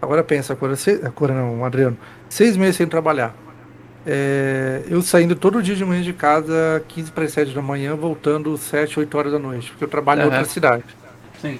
Agora 0.00 0.22
pensa, 0.22 0.52
agora, 0.52 0.74
agora 1.04 1.34
não, 1.34 1.64
Adriano, 1.64 1.96
seis 2.28 2.56
meses 2.56 2.76
sem 2.76 2.86
trabalhar. 2.86 3.34
É, 4.06 4.82
eu 4.88 5.02
saindo 5.02 5.34
todo 5.34 5.62
dia 5.62 5.74
de 5.74 5.84
manhã 5.84 6.02
de 6.02 6.12
casa, 6.12 6.82
15 6.88 7.10
para 7.12 7.24
as 7.24 7.32
7 7.32 7.52
da 7.52 7.62
manhã, 7.62 7.94
voltando 7.94 8.56
7, 8.56 9.00
8 9.00 9.18
horas 9.18 9.32
da 9.32 9.38
noite, 9.38 9.70
porque 9.70 9.84
eu 9.84 9.88
trabalho 9.88 10.22
uhum. 10.22 10.28
em 10.28 10.30
outra 10.30 10.44
cidade. 10.44 10.84
Sim. 11.40 11.58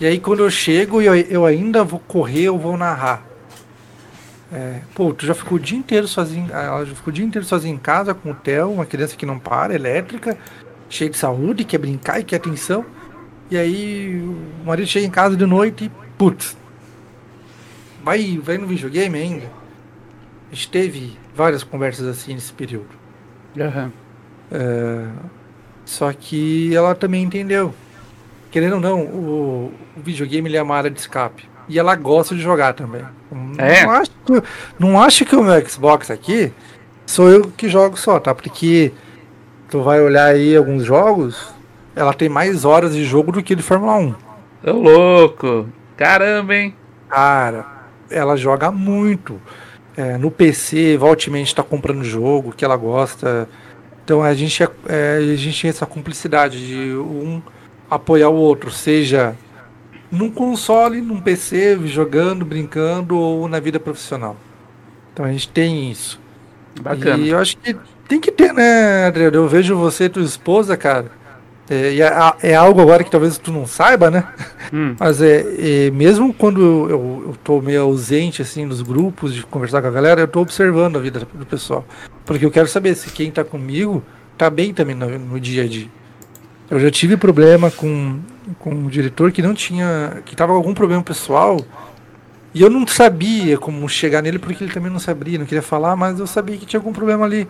E 0.00 0.06
aí 0.06 0.18
quando 0.18 0.40
eu 0.40 0.50
chego, 0.50 1.02
eu, 1.02 1.14
eu 1.14 1.44
ainda 1.44 1.84
vou 1.84 2.00
correr, 2.00 2.44
eu 2.44 2.58
vou 2.58 2.76
narrar. 2.76 3.30
É, 4.52 4.80
pô, 4.94 5.12
tu 5.12 5.24
já 5.24 5.34
ficou 5.34 5.58
o 5.58 5.60
dia 5.60 5.78
inteiro 5.78 6.08
sozinho. 6.08 6.50
Ela 6.50 6.84
já 6.84 6.94
ficou 6.94 7.12
o 7.12 7.14
dia 7.14 7.24
inteiro 7.24 7.46
sozinha 7.46 7.74
em 7.74 7.78
casa 7.78 8.14
com 8.14 8.30
o 8.30 8.34
Theo, 8.34 8.72
uma 8.72 8.86
criança 8.86 9.16
que 9.16 9.24
não 9.24 9.38
para, 9.38 9.74
elétrica, 9.74 10.36
cheia 10.88 11.10
de 11.10 11.16
saúde, 11.16 11.64
quer 11.64 11.78
brincar 11.78 12.18
e 12.18 12.24
quer 12.24 12.36
atenção. 12.36 12.84
E 13.50 13.56
aí 13.56 14.20
o 14.22 14.64
marido 14.66 14.88
chega 14.88 15.06
em 15.06 15.10
casa 15.10 15.36
de 15.36 15.46
noite 15.46 15.84
e, 15.84 15.90
putz, 16.16 16.56
vai, 18.02 18.38
vai 18.42 18.58
no 18.58 18.66
videogame 18.66 19.18
ainda. 19.18 19.50
A 20.50 20.54
gente 20.54 20.68
teve 20.68 21.16
várias 21.34 21.62
conversas 21.62 22.06
assim 22.06 22.34
nesse 22.34 22.52
período. 22.52 22.88
Uhum. 23.56 23.90
É, 24.52 25.06
só 25.84 26.12
que 26.12 26.74
ela 26.74 26.94
também 26.94 27.22
entendeu. 27.22 27.74
Querendo 28.50 28.74
ou 28.74 28.80
não, 28.80 29.00
o, 29.02 29.72
o 29.96 30.00
videogame 30.00 30.54
é 30.54 30.62
uma 30.62 30.76
área 30.76 30.90
de 30.90 30.98
escape. 30.98 31.48
E 31.68 31.78
ela 31.78 31.94
gosta 31.94 32.34
de 32.34 32.40
jogar 32.40 32.74
também. 32.74 33.04
É. 33.58 33.84
Não, 33.84 33.92
acho 33.92 34.10
que, 34.10 34.42
não 34.78 35.00
acho 35.00 35.24
que 35.24 35.36
o 35.36 35.42
meu 35.42 35.68
Xbox 35.68 36.10
aqui 36.10 36.52
sou 37.06 37.28
eu 37.28 37.50
que 37.56 37.68
jogo 37.68 37.96
só, 37.96 38.18
tá? 38.18 38.34
Porque 38.34 38.92
tu 39.68 39.82
vai 39.82 40.00
olhar 40.00 40.26
aí 40.26 40.56
alguns 40.56 40.84
jogos, 40.84 41.54
ela 41.94 42.12
tem 42.12 42.28
mais 42.28 42.64
horas 42.64 42.92
de 42.92 43.04
jogo 43.04 43.30
do 43.30 43.42
que 43.42 43.54
de 43.54 43.62
Fórmula 43.62 43.96
1. 43.96 44.14
Ô 44.66 44.72
louco! 44.72 45.68
Caramba, 45.96 46.56
hein? 46.56 46.74
Cara, 47.08 47.66
ela 48.10 48.36
joga 48.36 48.70
muito. 48.70 49.40
É, 50.00 50.16
no 50.16 50.30
PC, 50.30 50.96
voltemente 50.96 51.54
tá 51.54 51.62
comprando 51.62 52.02
jogo 52.02 52.54
que 52.56 52.64
ela 52.64 52.74
gosta. 52.74 53.46
Então 54.02 54.22
a 54.22 54.32
gente, 54.32 54.62
é, 54.62 54.68
é, 54.88 55.16
a 55.18 55.36
gente 55.36 55.60
tem 55.60 55.68
essa 55.68 55.84
cumplicidade 55.84 56.66
de 56.66 56.96
um 56.96 57.42
apoiar 57.90 58.30
o 58.30 58.34
outro, 58.34 58.70
seja 58.70 59.36
num 60.10 60.30
console, 60.30 61.02
num 61.02 61.20
PC, 61.20 61.78
jogando, 61.84 62.46
brincando 62.46 63.18
ou 63.18 63.46
na 63.46 63.60
vida 63.60 63.78
profissional. 63.78 64.36
Então 65.12 65.26
a 65.26 65.32
gente 65.32 65.50
tem 65.50 65.90
isso. 65.90 66.18
Bacana. 66.80 67.22
E 67.22 67.28
eu 67.28 67.38
acho 67.38 67.58
que 67.58 67.76
tem 68.08 68.18
que 68.18 68.32
ter, 68.32 68.54
né, 68.54 69.04
Adriano? 69.04 69.36
Eu 69.36 69.48
vejo 69.48 69.76
você 69.76 70.04
e 70.04 70.08
tua 70.08 70.22
esposa, 70.22 70.78
cara. 70.78 71.10
É, 71.70 71.96
é, 71.98 72.50
é, 72.50 72.54
algo 72.56 72.80
agora 72.80 73.04
que 73.04 73.10
talvez 73.10 73.38
tu 73.38 73.52
não 73.52 73.64
saiba, 73.64 74.10
né? 74.10 74.26
Hum. 74.72 74.96
Mas 74.98 75.22
é, 75.22 75.86
é, 75.86 75.90
mesmo 75.92 76.34
quando 76.34 76.60
eu, 76.60 77.24
eu 77.28 77.36
tô 77.44 77.60
meio 77.60 77.82
ausente, 77.82 78.42
assim, 78.42 78.66
nos 78.66 78.82
grupos, 78.82 79.32
de 79.32 79.44
conversar 79.44 79.80
com 79.80 79.86
a 79.86 79.90
galera, 79.92 80.22
eu 80.22 80.28
tô 80.28 80.40
observando 80.40 80.96
a 80.96 81.00
vida 81.00 81.20
do 81.32 81.46
pessoal. 81.46 81.86
Porque 82.26 82.44
eu 82.44 82.50
quero 82.50 82.66
saber 82.66 82.96
se 82.96 83.10
quem 83.10 83.30
tá 83.30 83.44
comigo 83.44 84.02
tá 84.36 84.50
bem 84.50 84.74
também 84.74 84.96
no, 84.96 85.16
no 85.16 85.38
dia 85.38 85.62
a 85.62 85.68
dia. 85.68 85.86
Eu 86.68 86.80
já 86.80 86.90
tive 86.90 87.16
problema 87.16 87.70
com, 87.70 88.18
com 88.58 88.70
um 88.70 88.88
diretor 88.88 89.30
que 89.30 89.40
não 89.40 89.54
tinha. 89.54 90.22
que 90.24 90.34
tava 90.34 90.52
com 90.52 90.58
algum 90.58 90.74
problema 90.74 91.04
pessoal. 91.04 91.64
E 92.52 92.62
eu 92.62 92.70
não 92.70 92.84
sabia 92.84 93.56
como 93.56 93.88
chegar 93.88 94.22
nele 94.22 94.40
porque 94.40 94.64
ele 94.64 94.72
também 94.72 94.90
não 94.90 94.98
sabia, 94.98 95.38
não 95.38 95.46
queria 95.46 95.62
falar, 95.62 95.94
mas 95.94 96.18
eu 96.18 96.26
sabia 96.26 96.56
que 96.56 96.66
tinha 96.66 96.80
algum 96.80 96.92
problema 96.92 97.24
ali. 97.24 97.46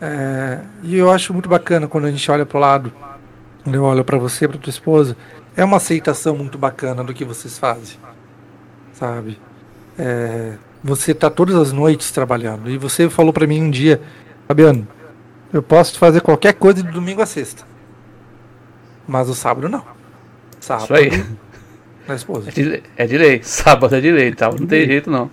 É, 0.00 0.60
e 0.82 0.96
eu 0.96 1.10
acho 1.10 1.32
muito 1.32 1.48
bacana 1.48 1.88
quando 1.88 2.06
a 2.06 2.10
gente 2.10 2.30
olha 2.30 2.44
pro 2.44 2.58
lado, 2.58 2.92
quando 3.62 3.74
eu 3.74 3.84
olho 3.84 4.04
para 4.04 4.18
você, 4.18 4.46
para 4.46 4.58
tua 4.58 4.70
esposa, 4.70 5.16
é 5.56 5.64
uma 5.64 5.78
aceitação 5.78 6.36
muito 6.36 6.58
bacana 6.58 7.02
do 7.02 7.14
que 7.14 7.24
vocês 7.24 7.58
fazem, 7.58 7.96
sabe? 8.92 9.38
É, 9.98 10.54
você 10.84 11.14
tá 11.14 11.30
todas 11.30 11.56
as 11.56 11.72
noites 11.72 12.10
trabalhando 12.10 12.68
e 12.70 12.76
você 12.76 13.08
falou 13.08 13.32
para 13.32 13.46
mim 13.46 13.62
um 13.62 13.70
dia, 13.70 14.00
Fabiano, 14.46 14.86
eu 15.52 15.62
posso 15.62 15.98
fazer 15.98 16.20
qualquer 16.20 16.52
coisa 16.54 16.82
de 16.82 16.90
domingo 16.90 17.22
a 17.22 17.26
sexta. 17.26 17.64
Mas 19.08 19.28
o 19.28 19.34
sábado 19.34 19.68
não. 19.68 19.84
Sábado. 20.60 20.84
Isso 20.84 20.94
aí. 20.94 21.24
Na 22.06 22.14
esposa. 22.14 22.50
É 22.50 22.52
de, 22.52 22.82
é 22.96 23.06
de 23.06 23.18
lei. 23.18 23.40
Sábado 23.42 23.94
é 23.94 24.00
de 24.00 24.10
lei, 24.10 24.32
tá? 24.34 24.50
Não 24.50 24.66
tem 24.66 24.86
jeito 24.86 25.10
não. 25.10 25.30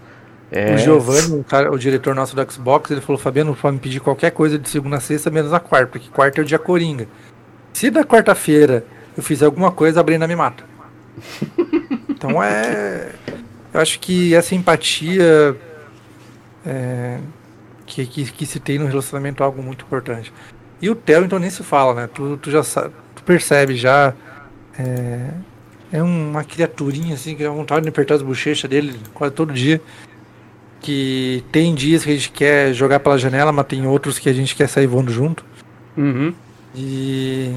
É... 0.55 0.75
O 0.75 0.77
Giovanni, 0.77 1.39
o, 1.39 1.43
cara, 1.43 1.71
o, 1.71 1.79
diretor 1.79 2.13
nosso 2.13 2.35
do 2.35 2.51
Xbox, 2.51 2.91
ele 2.91 3.01
falou: 3.01 3.19
Fabiano, 3.19 3.55
pode 3.55 3.73
me 3.73 3.81
pedir 3.81 3.99
qualquer 3.99 4.29
coisa 4.29 4.59
de 4.59 4.69
segunda 4.69 4.97
a 4.97 4.99
sexta, 4.99 5.31
menos 5.31 5.51
a 5.51 5.59
quarta, 5.59 5.87
porque 5.87 6.07
quarta 6.09 6.39
é 6.39 6.43
o 6.43 6.45
dia 6.45 6.59
coringa. 6.59 7.07
Se 7.73 7.89
da 7.89 8.03
quarta-feira 8.03 8.85
eu 9.17 9.23
fizer 9.23 9.45
alguma 9.45 9.71
coisa, 9.71 9.99
a 9.99 10.03
Brenda 10.03 10.27
me 10.27 10.35
mata. 10.35 10.63
então 12.07 12.41
é. 12.41 13.09
Eu 13.73 13.81
acho 13.81 13.99
que 13.99 14.35
essa 14.35 14.53
empatia 14.53 15.57
é, 16.63 17.17
que, 17.87 18.05
que, 18.05 18.31
que, 18.31 18.45
se 18.45 18.59
tem 18.59 18.77
no 18.77 18.85
relacionamento 18.85 19.41
é 19.41 19.45
algo 19.45 19.63
muito 19.63 19.83
importante. 19.83 20.31
E 20.79 20.87
o 20.87 20.93
Theo, 20.93 21.25
então, 21.25 21.39
nem 21.39 21.49
se 21.49 21.63
fala, 21.63 21.95
né? 21.95 22.09
Tu, 22.13 22.37
tu 22.37 22.51
já 22.51 22.61
sabe 22.61 22.93
percebe 23.25 23.75
já. 23.75 24.13
É, 24.77 25.29
é 25.91 26.03
uma 26.03 26.43
criaturinha 26.43 27.13
assim 27.13 27.35
que 27.35 27.43
dá 27.43 27.49
vontade 27.49 27.83
de 27.83 27.89
apertar 27.89 28.15
as 28.15 28.21
bochechas 28.21 28.69
dele 28.69 28.99
quase 29.13 29.33
todo 29.33 29.53
dia. 29.53 29.81
Que 30.83 31.43
tem 31.51 31.73
dias 31.73 32.03
que 32.03 32.11
a 32.11 32.13
gente 32.13 32.29
quer 32.29 32.73
jogar 32.73 32.99
pela 32.99 33.17
janela, 33.17 33.51
mas 33.51 33.65
tem 33.65 33.87
outros 33.87 34.19
que 34.19 34.29
a 34.29 34.33
gente 34.33 34.55
quer 34.55 34.67
sair 34.67 34.85
voando 34.85 35.11
junto. 35.11 35.43
Uhum. 35.97 36.33
E, 36.75 37.55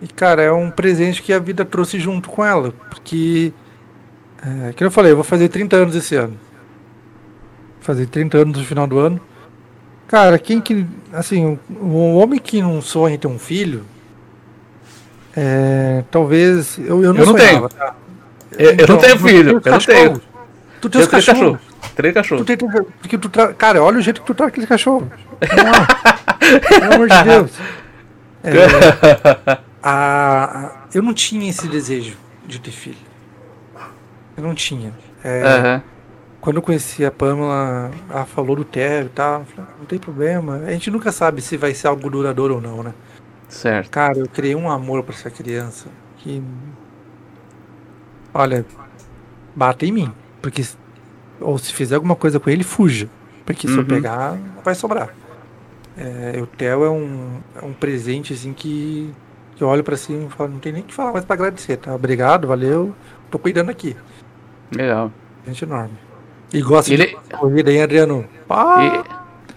e, 0.00 0.06
cara, 0.08 0.42
é 0.42 0.52
um 0.52 0.70
presente 0.70 1.22
que 1.22 1.32
a 1.32 1.38
vida 1.38 1.64
trouxe 1.64 1.98
junto 1.98 2.28
com 2.28 2.44
ela. 2.44 2.72
Porque, 2.90 3.52
é, 4.44 4.72
que 4.74 4.84
eu 4.84 4.90
falei, 4.90 5.12
eu 5.12 5.16
vou 5.16 5.24
fazer 5.24 5.48
30 5.48 5.76
anos 5.76 5.96
esse 5.96 6.14
ano. 6.14 6.38
Vou 7.76 7.82
fazer 7.82 8.06
30 8.06 8.38
anos 8.38 8.58
no 8.58 8.64
final 8.64 8.86
do 8.86 8.98
ano. 8.98 9.20
Cara, 10.06 10.38
quem 10.38 10.60
que. 10.60 10.86
Assim, 11.10 11.58
um 11.70 12.16
homem 12.16 12.38
que 12.38 12.60
não 12.60 12.82
sonha 12.82 13.14
em 13.14 13.18
ter 13.18 13.28
um 13.28 13.38
filho, 13.38 13.82
é, 15.34 16.04
talvez. 16.10 16.78
Eu, 16.78 17.02
eu 17.02 17.14
não, 17.14 17.20
eu 17.20 17.26
não 17.26 17.34
tenho. 17.34 17.68
Tá? 17.70 17.96
Eu, 18.58 18.70
eu, 18.72 18.86
não 18.86 18.98
tenho 18.98 19.18
filho. 19.18 19.62
Eu 19.64 19.72
não 19.72 19.78
tenho. 19.78 20.20
Tu 20.82 20.90
tem 20.90 21.00
os 21.00 21.06
cachorros. 21.06 21.60
Três 21.94 22.12
cachorros. 22.12 22.44
Tu 22.44 22.56
tem, 22.56 22.68
porque 23.00 23.16
tu 23.16 23.28
tra... 23.28 23.54
Cara, 23.54 23.80
olha 23.80 23.98
o 23.98 24.02
jeito 24.02 24.20
que 24.20 24.26
tu 24.26 24.34
trata 24.34 24.50
aquele 24.50 24.66
cachorro. 24.66 25.08
Pelo 26.68 26.92
amor 26.92 27.08
de 27.08 27.22
Deus. 27.22 27.52
É, 28.42 29.58
a, 29.80 30.72
eu 30.92 31.00
não 31.00 31.14
tinha 31.14 31.48
esse 31.48 31.68
desejo 31.68 32.16
de 32.44 32.58
ter 32.58 32.72
filho. 32.72 32.96
Eu 34.36 34.42
não 34.42 34.56
tinha. 34.56 34.92
É, 35.22 35.44
uhum. 35.44 35.82
Quando 36.40 36.56
eu 36.56 36.62
conheci 36.62 37.04
a 37.04 37.12
Pamela, 37.12 37.92
ela 38.10 38.24
falou 38.24 38.56
do 38.56 38.64
Theo 38.64 39.06
e 39.06 39.08
tal. 39.10 39.46
Não 39.78 39.86
tem 39.86 40.00
problema. 40.00 40.62
A 40.66 40.72
gente 40.72 40.90
nunca 40.90 41.12
sabe 41.12 41.40
se 41.40 41.56
vai 41.56 41.74
ser 41.74 41.86
algo 41.86 42.10
duradouro 42.10 42.56
ou 42.56 42.60
não, 42.60 42.82
né? 42.82 42.92
Certo. 43.48 43.88
Cara, 43.88 44.18
eu 44.18 44.28
criei 44.28 44.56
um 44.56 44.68
amor 44.68 45.04
para 45.04 45.14
essa 45.14 45.30
criança 45.30 45.86
que. 46.18 46.42
Olha, 48.34 48.66
bata 49.54 49.86
em 49.86 49.92
mim. 49.92 50.12
Porque. 50.42 50.62
Ou 51.40 51.56
se 51.56 51.72
fizer 51.72 51.94
alguma 51.94 52.14
coisa 52.14 52.38
com 52.38 52.50
ele, 52.50 52.62
fuja. 52.62 53.08
Porque 53.46 53.66
se 53.66 53.76
eu 53.76 53.84
pegar, 53.84 54.32
não 54.32 54.62
vai 54.62 54.74
sobrar. 54.74 55.08
É, 55.96 56.40
o 56.40 56.46
Theo 56.46 56.84
é 56.84 56.90
um, 56.90 57.40
é 57.60 57.64
um 57.64 57.72
presente 57.72 58.32
assim 58.32 58.52
que, 58.52 59.12
que 59.56 59.62
eu 59.62 59.68
olho 59.68 59.82
pra 59.84 59.96
cima 59.96 60.26
e 60.26 60.30
falo, 60.30 60.50
não 60.50 60.58
tem 60.58 60.72
nem 60.72 60.82
o 60.82 60.84
que 60.84 60.94
falar 60.94 61.12
mais 61.12 61.24
pra 61.24 61.34
agradecer, 61.34 61.76
tá? 61.76 61.94
Obrigado, 61.94 62.46
valeu. 62.46 62.94
Tô 63.30 63.38
cuidando 63.38 63.70
aqui. 63.70 63.96
Legal. 64.74 65.10
Gente 65.46 65.64
enorme. 65.64 65.92
E 66.52 66.62
gosta 66.62 66.92
Ele- 66.92 67.06
de 67.06 67.36
corrida, 67.36 67.72
hein, 67.72 67.82
Adriano? 67.82 68.24
E, 68.50 69.04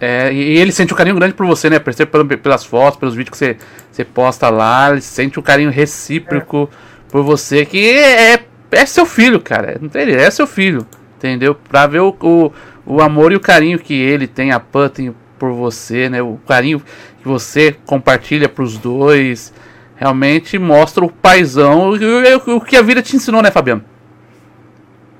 é, 0.03 0.33
e 0.33 0.57
ele 0.57 0.71
sente 0.71 0.93
um 0.93 0.97
carinho 0.97 1.15
grande 1.15 1.33
por 1.33 1.45
você, 1.45 1.69
né? 1.69 1.77
Percebe 1.79 2.37
pelas 2.37 2.65
fotos, 2.65 2.99
pelos 2.99 3.15
vídeos 3.15 3.31
que 3.31 3.37
você, 3.37 3.57
você 3.91 4.03
posta 4.03 4.49
lá, 4.49 4.91
ele 4.91 5.01
sente 5.01 5.39
um 5.39 5.43
carinho 5.43 5.69
recíproco 5.69 6.69
por 7.09 7.23
você, 7.23 7.65
que 7.65 7.91
é, 7.97 8.45
é 8.75 8.85
seu 8.85 9.05
filho, 9.05 9.39
cara. 9.39 9.77
Não 9.81 9.89
tem, 9.89 10.09
é 10.13 10.29
seu 10.31 10.47
filho, 10.47 10.85
entendeu? 11.17 11.55
Pra 11.55 11.87
ver 11.87 12.01
o, 12.01 12.15
o, 12.21 12.51
o 12.85 13.01
amor 13.01 13.31
e 13.31 13.35
o 13.35 13.39
carinho 13.39 13.79
que 13.79 13.93
ele 13.93 14.27
tem, 14.27 14.51
a 14.51 14.59
Pan 14.59 14.89
tem 14.89 15.15
por 15.39 15.51
você, 15.53 16.09
né? 16.09 16.21
O 16.21 16.37
carinho 16.47 16.79
que 17.21 17.27
você 17.27 17.75
compartilha 17.85 18.47
pros 18.49 18.77
dois. 18.77 19.53
Realmente 19.97 20.59
mostra 20.59 21.05
o 21.05 21.09
paizão, 21.11 21.91
o, 21.91 22.55
o- 22.57 22.61
que 22.61 22.75
a 22.75 22.81
vida 22.81 23.01
te 23.01 23.15
ensinou, 23.15 23.41
né, 23.41 23.49
Fabiano? 23.49 23.83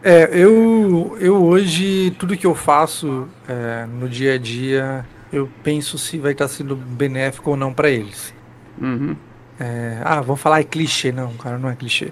É, 0.04 0.30
eu, 0.32 1.18
eu 1.20 1.44
hoje, 1.44 2.12
tudo 2.20 2.38
que 2.38 2.46
eu 2.46 2.54
faço 2.54 3.28
é, 3.48 3.86
no 3.88 4.08
dia 4.08 4.36
a 4.36 4.38
dia, 4.38 5.06
eu 5.34 5.50
penso 5.64 5.98
se 5.98 6.20
vai 6.20 6.34
estar 6.34 6.48
sendo 6.48 6.76
benéfico 6.76 7.52
ou 7.52 7.58
não 7.58 7.74
pra 7.74 7.90
eles. 7.90 8.34
Uhum. 8.80 9.16
É, 9.60 10.00
ah, 10.04 10.22
vamos 10.22 10.42
falar 10.42 10.60
é 10.60 10.64
clichê. 10.64 11.12
Não, 11.12 11.34
cara, 11.34 11.58
não 11.58 11.70
é 11.70 11.76
clichê. 11.76 12.12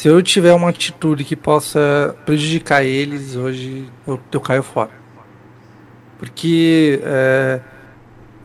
Se 0.00 0.08
eu 0.08 0.22
tiver 0.22 0.54
uma 0.54 0.70
atitude 0.70 1.24
que 1.24 1.36
possa 1.36 2.16
prejudicar 2.24 2.82
eles, 2.82 3.36
hoje 3.36 3.86
eu, 4.06 4.18
eu 4.32 4.40
caio 4.40 4.62
fora. 4.62 4.88
Porque, 6.18 6.98
é, 7.04 7.60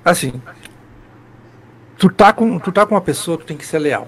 assim, 0.04 0.34
tu 1.98 2.10
tá, 2.10 2.34
com, 2.34 2.60
tu 2.60 2.74
tá 2.74 2.86
com 2.86 2.94
uma 2.94 3.00
pessoa, 3.00 3.38
tu 3.38 3.46
tem 3.46 3.56
que 3.56 3.66
ser 3.66 3.80
leal. 3.80 4.06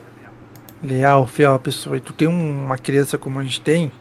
Leal, 0.84 1.26
fiel 1.26 1.54
à 1.54 1.60
pessoa. 1.60 1.96
E 1.96 2.02
tu 2.02 2.12
tem 2.12 2.28
um- 2.28 2.66
uma 2.66 2.78
criança 2.78 3.18
como 3.18 3.40
a 3.40 3.44
gente 3.44 3.62
tem, 3.62 3.94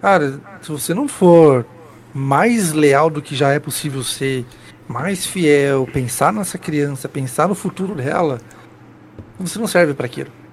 cara, 0.00 0.40
se 0.62 0.70
você 0.70 0.94
não 0.94 1.08
for 1.08 1.66
mais 2.14 2.72
leal 2.72 3.10
do 3.10 3.20
que 3.20 3.34
já 3.34 3.50
é 3.50 3.58
possível 3.58 4.04
ser, 4.04 4.46
mais 4.86 5.26
fiel, 5.26 5.88
pensar 5.92 6.32
nessa 6.32 6.56
criança, 6.56 7.08
pensar 7.08 7.48
no 7.48 7.56
futuro 7.56 7.96
dela, 7.96 8.40
você 9.40 9.58
não 9.58 9.66
serve 9.66 9.92
para 9.92 10.06
aquilo. 10.06 10.43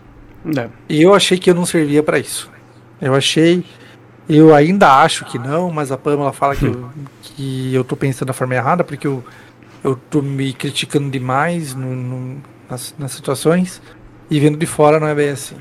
É. 0.58 0.70
E 0.90 1.02
eu 1.02 1.14
achei 1.14 1.38
que 1.38 1.50
eu 1.50 1.56
não 1.56 1.66
servia 1.66 2.02
para 2.02 2.18
isso. 2.20 2.50
Eu 3.00 3.14
achei, 3.16 3.64
eu 4.30 4.54
ainda 4.56 5.02
acho 5.02 5.26
que 5.26 5.38
não, 5.40 5.72
mas 5.72 5.92
a 5.92 5.98
Pamela 5.98 6.34
fala 6.34 6.56
que 6.56 6.66
eu, 6.66 6.90
que 7.22 7.74
eu 7.74 7.84
tô 7.84 7.96
pensando 7.96 8.28
da 8.28 8.34
forma 8.34 8.56
errada, 8.56 8.84
porque 8.84 9.06
eu, 9.08 9.24
eu 9.84 9.96
tô 9.96 10.22
me 10.22 10.54
criticando 10.54 11.10
demais 11.10 11.74
no, 11.76 11.96
no- 11.96 12.38
nas, 12.70 12.96
nas 12.98 13.12
situações 13.12 13.82
e 14.30 14.40
vendo 14.40 14.58
de 14.58 14.66
fora 14.66 15.00
não 15.00 15.08
é 15.08 15.16
bem 15.16 15.30
assim. 15.30 15.56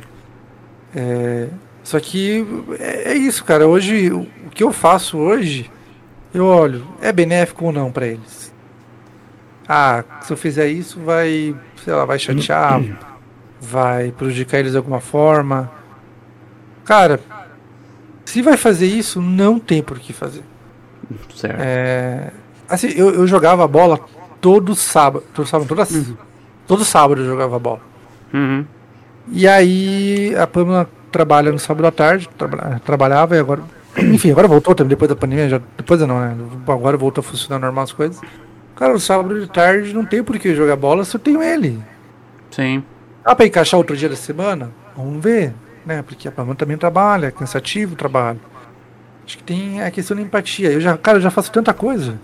É, 0.95 1.49
só 1.83 1.99
que 2.01 2.45
é, 2.79 3.13
é 3.13 3.15
isso, 3.15 3.45
cara. 3.45 3.67
Hoje, 3.67 4.11
o 4.13 4.27
o 4.47 4.51
que 4.53 4.65
eu 4.65 4.73
faço 4.73 5.17
hoje, 5.17 5.71
eu 6.35 6.45
olho, 6.45 6.85
é 7.01 7.13
benéfico 7.13 7.67
ou 7.67 7.73
não 7.73 7.93
para 7.93 8.09
eles? 8.09 8.53
Ah, 9.69 10.03
se 10.23 10.33
eu 10.33 10.37
fizer 10.37 10.67
isso, 10.67 10.99
vai, 11.01 11.55
sei 11.85 11.95
lá, 11.95 12.05
vai 12.05 12.19
chatear, 12.19 12.81
vai 13.61 14.11
prejudicar 14.13 14.59
eles 14.59 14.73
de 14.73 14.79
alguma 14.79 15.01
forma. 15.01 15.71
Cara, 16.85 17.21
se 18.25 18.43
vai 18.43 18.57
fazer 18.57 18.87
isso, 18.87 19.21
não 19.21 19.59
tem 19.59 19.83
por 19.83 19.99
que 19.99 20.13
fazer. 20.13 20.43
Certo. 21.35 21.59
É, 21.61 22.31
assim, 22.69 22.89
eu, 22.97 23.11
eu 23.13 23.27
jogava 23.27 23.67
bola 23.67 24.01
todo 24.41 24.75
sábado, 24.75 25.25
todo 25.35 25.47
sábado, 25.47 25.69
toda, 25.69 25.87
todo 26.67 26.85
sábado 26.85 27.21
eu 27.23 27.27
jogava 27.27 27.59
bola. 27.59 27.81
Uhum. 28.33 28.65
E 29.33 29.47
aí 29.47 30.35
a 30.37 30.47
Pamela 30.47 30.89
trabalha 31.13 31.53
no 31.53 31.59
sábado 31.59 31.87
à 31.87 31.91
tarde, 31.91 32.29
traba- 32.39 32.81
trabalhava 32.85 33.37
e 33.37 33.39
agora. 33.39 33.63
Enfim, 33.99 34.31
agora 34.31 34.47
voltou 34.47 34.75
também 34.75 34.91
depois 34.91 35.09
da 35.09 35.17
pandemia, 35.17 35.49
já, 35.49 35.61
depois 35.77 36.01
não, 36.01 36.21
né? 36.21 36.37
Agora 36.67 36.97
voltou 36.97 37.21
a 37.21 37.25
funcionar 37.25 37.59
normal 37.59 37.85
as 37.85 37.93
coisas. 37.93 38.21
Cara, 38.77 38.93
no 38.93 39.01
sábado 39.01 39.39
de 39.39 39.47
tarde 39.49 39.93
não 39.93 40.05
tem 40.05 40.23
por 40.23 40.39
que 40.39 40.55
jogar 40.55 40.77
bola 40.77 41.05
se 41.05 41.15
eu 41.15 41.21
tenho 41.21 41.43
ele. 41.43 41.79
Sim. 42.51 42.83
Dá 43.25 43.35
pra 43.35 43.47
encaixar 43.47 43.79
outro 43.79 43.97
dia 43.97 44.09
da 44.09 44.17
semana? 44.17 44.71
Vamos 44.97 45.23
ver, 45.23 45.53
né? 45.85 46.03
Porque 46.03 46.27
a 46.29 46.33
Pamela 46.33 46.55
também 46.55 46.77
trabalha, 46.77 47.27
é 47.27 47.31
cansativo 47.31 47.95
o 47.95 47.97
trabalho. 47.97 48.41
Acho 49.25 49.39
que 49.39 49.45
tem 49.45 49.83
a 49.83 49.91
questão 49.91 50.17
da 50.17 50.23
empatia. 50.23 50.71
Eu 50.73 50.81
já, 50.81 50.97
cara, 50.97 51.19
eu 51.19 51.23
já 51.23 51.31
faço 51.31 51.53
tanta 51.53 51.73
coisa. 51.73 52.19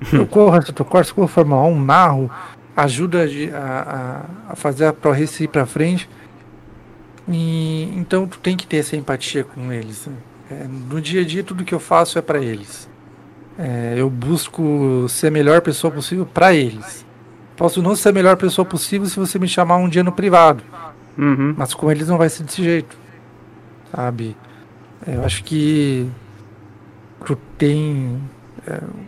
Eu 0.12 0.26
corro, 0.26 0.56
eu 0.58 0.84
corro, 0.84 1.14
corro 1.14 1.26
Fórmula 1.26 1.62
1, 1.62 1.80
narro, 1.82 2.30
ajuda 2.76 3.24
a, 3.24 3.56
a, 4.50 4.52
a 4.52 4.54
fazer 4.54 4.84
a 4.84 4.92
ProRace 4.92 5.44
ir 5.44 5.48
pra 5.48 5.64
frente. 5.64 6.06
E, 7.26 7.90
então 7.96 8.26
tu 8.26 8.38
tem 8.38 8.58
que 8.58 8.66
ter 8.66 8.76
essa 8.76 8.94
empatia 8.94 9.42
com 9.42 9.72
eles. 9.72 10.06
né? 10.06 10.12
É, 10.50 10.66
no 10.68 11.00
dia 11.00 11.22
a 11.22 11.24
dia 11.24 11.42
tudo 11.42 11.64
que 11.64 11.74
eu 11.74 11.80
faço 11.80 12.18
é 12.18 12.22
pra 12.22 12.38
eles. 12.42 12.86
É, 13.58 13.94
eu 13.96 14.10
busco 14.10 15.06
ser 15.08 15.28
a 15.28 15.30
melhor 15.30 15.62
pessoa 15.62 15.90
possível 15.90 16.26
pra 16.26 16.52
eles. 16.52 17.05
Posso 17.56 17.82
não 17.82 17.96
ser 17.96 18.10
a 18.10 18.12
melhor 18.12 18.36
pessoa 18.36 18.64
possível 18.64 19.08
se 19.08 19.18
você 19.18 19.38
me 19.38 19.48
chamar 19.48 19.76
um 19.76 19.88
dia 19.88 20.04
no 20.04 20.12
privado. 20.12 20.62
Uhum. 21.16 21.54
Mas 21.56 21.72
com 21.72 21.90
eles 21.90 22.08
não 22.08 22.18
vai 22.18 22.28
ser 22.28 22.42
desse 22.42 22.62
jeito. 22.62 22.96
Sabe? 23.94 24.36
Eu 25.06 25.24
acho 25.24 25.42
que 25.42 26.08
tu 27.24 27.36
tem 27.56 28.20
é, 28.66 28.74
um 28.74 29.04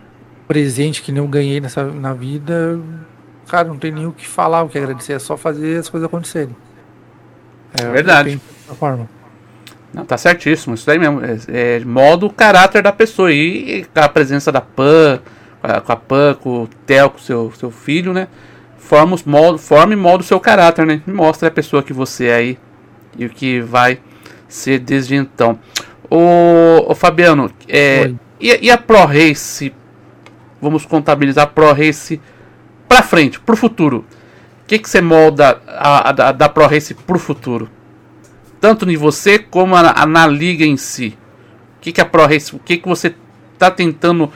presente 0.46 1.02
que 1.02 1.14
eu 1.14 1.28
ganhei 1.28 1.60
nessa, 1.60 1.84
na 1.84 2.14
vida. 2.14 2.80
Cara, 3.48 3.68
não 3.68 3.78
tem 3.78 3.92
nem 3.92 4.06
o 4.06 4.12
que 4.12 4.26
falar, 4.26 4.62
o 4.62 4.68
que 4.68 4.78
agradecer. 4.78 5.12
É 5.14 5.18
só 5.18 5.36
fazer 5.36 5.78
as 5.78 5.88
coisas 5.88 6.06
acontecerem. 6.06 6.56
É, 7.80 7.90
Verdade. 7.90 8.40
forma. 8.78 9.08
Não, 9.92 10.04
tá 10.04 10.18
certíssimo, 10.18 10.74
isso 10.74 10.86
daí 10.86 10.98
mesmo. 10.98 11.20
É, 11.24 11.38
é, 11.48 11.80
moda 11.80 12.26
o 12.26 12.32
caráter 12.32 12.82
da 12.82 12.92
pessoa. 12.92 13.32
E 13.32 13.86
a 13.94 14.08
presença 14.08 14.52
da 14.52 14.60
Pan, 14.60 15.20
a, 15.70 15.80
com 15.80 15.92
a 15.92 15.96
Pan, 15.96 16.34
com 16.40 16.62
o 16.64 16.68
Theo, 16.86 17.10
com 17.10 17.18
o 17.18 17.20
seu, 17.20 17.52
seu 17.58 17.70
filho, 17.70 18.12
né? 18.12 18.28
Forma, 18.78 19.14
os 19.14 19.24
molda, 19.24 19.58
forma 19.58 19.92
e 19.92 19.96
molda 19.96 20.22
o 20.22 20.26
seu 20.26 20.40
caráter, 20.40 20.86
né? 20.86 21.02
Mostra 21.06 21.48
a 21.48 21.50
pessoa 21.50 21.82
que 21.82 21.92
você 21.92 22.26
é 22.26 22.34
aí 22.34 22.58
e 23.16 23.26
o 23.26 23.30
que 23.30 23.60
vai 23.60 23.98
ser 24.48 24.78
desde 24.78 25.14
então. 25.14 25.58
Ô, 26.10 26.90
ô 26.90 26.94
Fabiano, 26.94 27.50
é, 27.68 28.12
e, 28.40 28.66
e 28.66 28.70
a 28.70 28.78
Pro 28.78 29.04
Race? 29.04 29.72
Vamos 30.60 30.86
contabilizar 30.86 31.44
a 31.44 31.46
Pro 31.46 31.72
Race 31.72 32.20
pra 32.88 33.02
frente, 33.02 33.38
pro 33.38 33.56
futuro. 33.56 34.04
O 34.64 34.66
que, 34.68 34.78
que 34.78 34.88
você 34.88 35.00
molda 35.00 35.60
a, 35.66 36.08
a, 36.08 36.12
da- 36.12 36.32
da 36.32 36.48
Pro 36.48 36.66
Race 36.66 36.94
pro 36.94 37.18
futuro? 37.18 37.68
tanto 38.60 38.90
em 38.90 38.96
você 38.96 39.38
como 39.38 39.76
a, 39.76 39.92
a- 40.02 40.06
na 40.06 40.26
liga 40.26 40.64
em 40.64 40.76
si. 40.76 41.16
O 41.76 41.80
que, 41.80 41.92
que 41.92 42.00
a 42.00 42.04
ProRace, 42.04 42.56
o 42.56 42.58
que, 42.58 42.76
que 42.78 42.88
você 42.88 43.14
está 43.54 43.70
tentando 43.70 44.32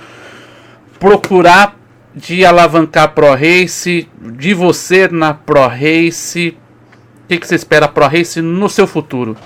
procurar 1.03 1.77
de 2.15 2.45
alavancar 2.45 3.05
a 3.05 3.09
ProRace, 3.09 4.09
de 4.21 4.55
você 4.55 5.09
na 5.09 5.35
ProRace? 5.35 6.57
O 7.25 7.27
que, 7.27 7.39
que 7.39 7.49
você 7.49 7.57
espera 7.57 7.87
a 7.87 7.89
ProRace 7.89 8.41
no 8.41 8.69
seu 8.69 8.87
futuro? 8.87 9.37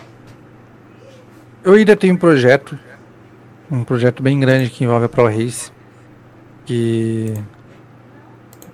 Eu 1.64 1.72
ainda 1.72 1.96
tenho 1.96 2.12
um 2.12 2.18
projeto, 2.18 2.78
um 3.70 3.82
projeto 3.84 4.22
bem 4.22 4.38
grande 4.38 4.68
que 4.68 4.84
envolve 4.84 5.06
a 5.06 5.08
ProRace, 5.08 5.72
que 6.66 7.32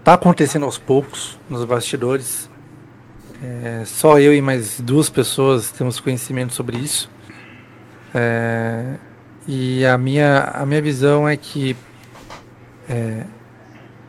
tá 0.02 0.14
acontecendo 0.14 0.64
aos 0.64 0.76
poucos 0.76 1.38
nos 1.48 1.64
bastidores. 1.64 2.50
É, 3.40 3.84
só 3.84 4.18
eu 4.18 4.34
e 4.34 4.42
mais 4.42 4.80
duas 4.80 5.08
pessoas 5.08 5.70
temos 5.70 6.00
conhecimento 6.00 6.52
sobre 6.52 6.78
isso. 6.78 7.08
É, 8.12 8.96
e 9.46 9.86
a 9.86 9.96
minha, 9.96 10.50
a 10.52 10.66
minha 10.66 10.82
visão 10.82 11.28
é 11.28 11.36
que 11.36 11.76
é, 12.88 13.24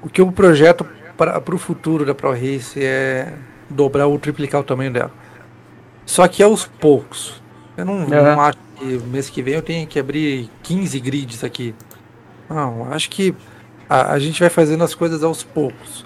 o 0.02 0.10
que 0.10 0.22
eu 0.22 0.32
projeto 0.32 0.86
para 1.18 1.56
o 1.56 1.58
futuro 1.58 2.06
da 2.06 2.14
ProRace 2.14 2.84
é 2.84 3.34
dobrar 3.70 4.08
ou 4.08 4.18
triplicar 4.20 4.62
o 4.62 4.64
tamanho 4.64 4.92
dela. 4.92 5.12
Só 6.06 6.28
que 6.28 6.44
aos 6.44 6.66
poucos. 6.66 7.42
Eu 7.78 7.86
não, 7.86 8.08
não 8.08 8.42
acho 8.42 8.58
que 8.78 8.86
mês 8.86 9.30
que 9.30 9.42
vem 9.42 9.56
eu 9.56 9.62
tenho 9.62 9.88
que 9.88 10.00
abrir 10.00 10.50
15 10.64 11.00
grids 11.00 11.44
aqui. 11.44 11.74
Não, 12.50 12.92
acho 12.92 13.10
que 13.10 13.34
a, 13.90 14.14
a 14.14 14.20
gente 14.20 14.40
vai 14.40 14.50
fazendo 14.50 14.84
as 14.84 14.94
coisas 14.94 15.24
aos 15.24 15.44
poucos. 15.44 16.06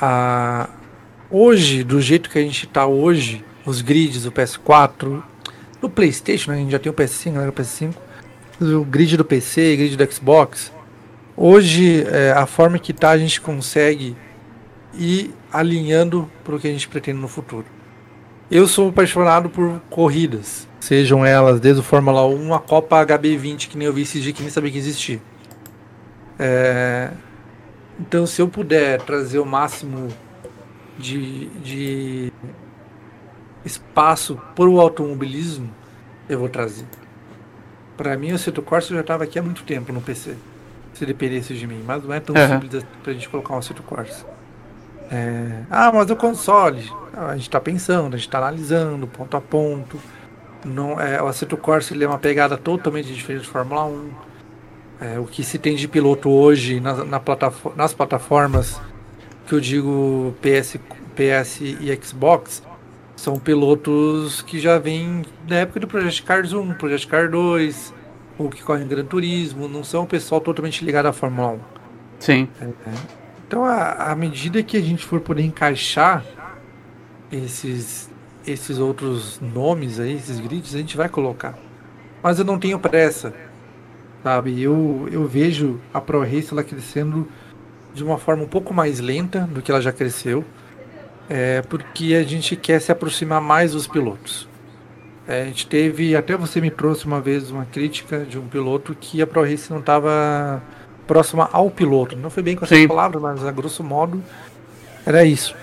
A, 0.00 0.68
hoje, 1.30 1.84
do 1.84 2.00
jeito 2.00 2.30
que 2.30 2.38
a 2.38 2.42
gente 2.42 2.66
está 2.66 2.86
hoje, 2.86 3.44
os 3.64 3.82
grids 3.82 4.24
do 4.24 4.32
PS4, 4.32 5.22
do 5.80 5.90
PlayStation, 5.90 6.50
né, 6.50 6.56
a 6.56 6.60
gente 6.60 6.72
já 6.72 6.78
tem 6.78 6.90
o 6.90 6.94
PS5, 6.94 7.32
né, 7.32 7.48
o 7.48 7.52
PS5, 7.52 7.94
o 8.60 8.84
grid 8.84 9.16
do 9.16 9.24
PC, 9.24 9.76
grid 9.76 9.96
do 9.96 10.12
Xbox. 10.12 10.72
Hoje, 11.42 12.04
é, 12.06 12.32
a 12.32 12.44
forma 12.44 12.78
que 12.78 12.92
tá, 12.92 13.08
a 13.08 13.16
gente 13.16 13.40
consegue 13.40 14.14
ir 14.92 15.34
alinhando 15.50 16.30
para 16.44 16.54
o 16.54 16.60
que 16.60 16.68
a 16.68 16.70
gente 16.70 16.86
pretende 16.86 17.18
no 17.18 17.28
futuro. 17.28 17.64
Eu 18.50 18.66
sou 18.66 18.90
apaixonado 18.90 19.48
por 19.48 19.80
corridas, 19.88 20.68
sejam 20.80 21.24
elas 21.24 21.58
desde 21.58 21.80
o 21.80 21.82
Fórmula 21.82 22.26
1 22.26 22.52
a 22.52 22.60
Copa 22.60 23.06
HB20, 23.06 23.68
que 23.68 23.78
nem 23.78 23.86
eu 23.86 23.92
vi 23.94 24.02
esses 24.02 24.22
dias 24.22 24.36
que 24.36 24.42
nem 24.42 24.50
sabia 24.50 24.70
que 24.70 24.76
existia. 24.76 25.18
É, 26.38 27.10
então, 27.98 28.26
se 28.26 28.42
eu 28.42 28.46
puder 28.46 29.00
trazer 29.00 29.38
o 29.38 29.46
máximo 29.46 30.08
de, 30.98 31.46
de 31.60 32.30
espaço 33.64 34.38
para 34.54 34.68
o 34.68 34.78
automobilismo, 34.78 35.70
eu 36.28 36.38
vou 36.38 36.50
trazer. 36.50 36.84
Para 37.96 38.14
mim, 38.18 38.30
o 38.30 38.38
Seto 38.38 38.60
Corsa 38.60 38.92
já 38.92 39.00
estava 39.00 39.24
aqui 39.24 39.38
há 39.38 39.42
muito 39.42 39.62
tempo 39.62 39.90
no 39.90 40.02
PC, 40.02 40.36
se 40.92 41.06
dependesse 41.06 41.54
de 41.54 41.66
mim, 41.66 41.82
mas 41.86 42.04
não 42.04 42.12
é 42.12 42.20
tão 42.20 42.34
uhum. 42.34 42.60
simples 42.60 42.84
para 43.02 43.10
a 43.10 43.14
gente 43.14 43.28
colocar 43.28 43.56
um 43.56 43.62
Seto 43.62 43.82
Corsa. 43.82 44.24
É, 45.10 45.64
ah, 45.68 45.90
mas 45.92 46.08
o 46.08 46.14
console, 46.14 46.88
a 47.12 47.32
gente 47.32 47.42
está 47.42 47.60
pensando, 47.60 48.14
a 48.14 48.16
gente 48.16 48.28
está 48.28 48.38
analisando 48.38 49.08
ponto 49.08 49.36
a 49.36 49.40
ponto. 49.40 49.98
Não, 50.64 51.00
é, 51.00 51.20
o 51.20 51.26
Assetto 51.26 51.56
Corsa 51.56 51.92
ele 51.92 52.04
é 52.04 52.06
uma 52.08 52.18
pegada 52.18 52.56
totalmente 52.56 53.12
diferente 53.12 53.42
de 53.42 53.48
Fórmula 53.48 53.86
1. 53.86 54.10
É, 55.00 55.18
o 55.18 55.24
que 55.24 55.42
se 55.42 55.58
tem 55.58 55.74
de 55.74 55.88
piloto 55.88 56.30
hoje 56.30 56.78
na, 56.78 57.04
na 57.04 57.18
plataforma, 57.18 57.76
nas 57.76 57.94
plataformas 57.94 58.80
que 59.46 59.54
eu 59.54 59.60
digo 59.60 60.34
PS, 60.40 60.76
PS 61.16 61.60
e 61.62 61.98
Xbox 62.00 62.62
são 63.16 63.38
pilotos 63.38 64.42
que 64.42 64.60
já 64.60 64.78
vêm 64.78 65.24
da 65.48 65.56
época 65.56 65.80
do 65.80 65.86
Project 65.88 66.22
Cars 66.22 66.52
1, 66.52 66.74
Project 66.74 67.06
Cars 67.06 67.30
2, 67.30 67.94
ou 68.42 68.50
que 68.50 68.62
correm 68.62 68.86
Gran 68.86 69.04
Turismo, 69.04 69.68
não 69.68 69.84
são 69.84 70.04
o 70.04 70.06
pessoal 70.06 70.40
totalmente 70.40 70.84
ligado 70.84 71.06
à 71.06 71.12
Fórmula 71.12 71.52
1. 71.52 71.58
Sim. 72.18 72.48
É, 72.60 72.68
então, 73.46 73.64
à 73.64 74.14
medida 74.14 74.62
que 74.62 74.76
a 74.76 74.80
gente 74.80 75.04
for 75.04 75.20
poder 75.20 75.42
encaixar 75.42 76.24
esses, 77.32 78.10
esses 78.46 78.78
outros 78.78 79.40
nomes 79.40 79.98
aí, 79.98 80.14
esses 80.14 80.38
grids, 80.38 80.74
a 80.74 80.78
gente 80.78 80.96
vai 80.96 81.08
colocar. 81.08 81.58
Mas 82.22 82.38
eu 82.38 82.44
não 82.44 82.58
tenho 82.58 82.78
pressa 82.78 83.34
sabe? 84.22 84.60
Eu, 84.60 85.08
eu 85.10 85.26
vejo 85.26 85.80
a 85.92 86.00
Pro 86.00 86.20
Race 86.20 86.48
ela 86.52 86.62
crescendo 86.62 87.28
de 87.92 88.04
uma 88.04 88.18
forma 88.18 88.44
um 88.44 88.48
pouco 88.48 88.72
mais 88.72 89.00
lenta 89.00 89.40
do 89.52 89.60
que 89.60 89.70
ela 89.70 89.80
já 89.80 89.92
cresceu, 89.92 90.44
é, 91.28 91.62
porque 91.62 92.14
a 92.14 92.22
gente 92.22 92.56
quer 92.56 92.80
se 92.80 92.92
aproximar 92.92 93.40
mais 93.40 93.72
dos 93.72 93.86
pilotos. 93.86 94.48
É, 95.28 95.42
a 95.42 95.44
gente 95.44 95.66
teve, 95.66 96.16
até 96.16 96.36
você 96.36 96.60
me 96.60 96.70
trouxe 96.70 97.06
uma 97.06 97.20
vez 97.20 97.50
uma 97.50 97.64
crítica 97.64 98.24
de 98.28 98.38
um 98.38 98.46
piloto 98.46 98.96
que 98.98 99.22
a 99.22 99.26
Pro 99.26 99.42
Race 99.42 99.70
não 99.70 99.80
estava 99.80 100.62
próxima 101.06 101.48
ao 101.52 101.70
piloto. 101.70 102.16
Não 102.16 102.30
foi 102.30 102.42
bem 102.42 102.56
com 102.56 102.64
essa 102.64 102.88
palavra, 102.88 103.20
mas 103.20 103.44
a 103.44 103.52
grosso 103.52 103.84
modo 103.84 104.22
era 105.04 105.24
isso. 105.24 105.54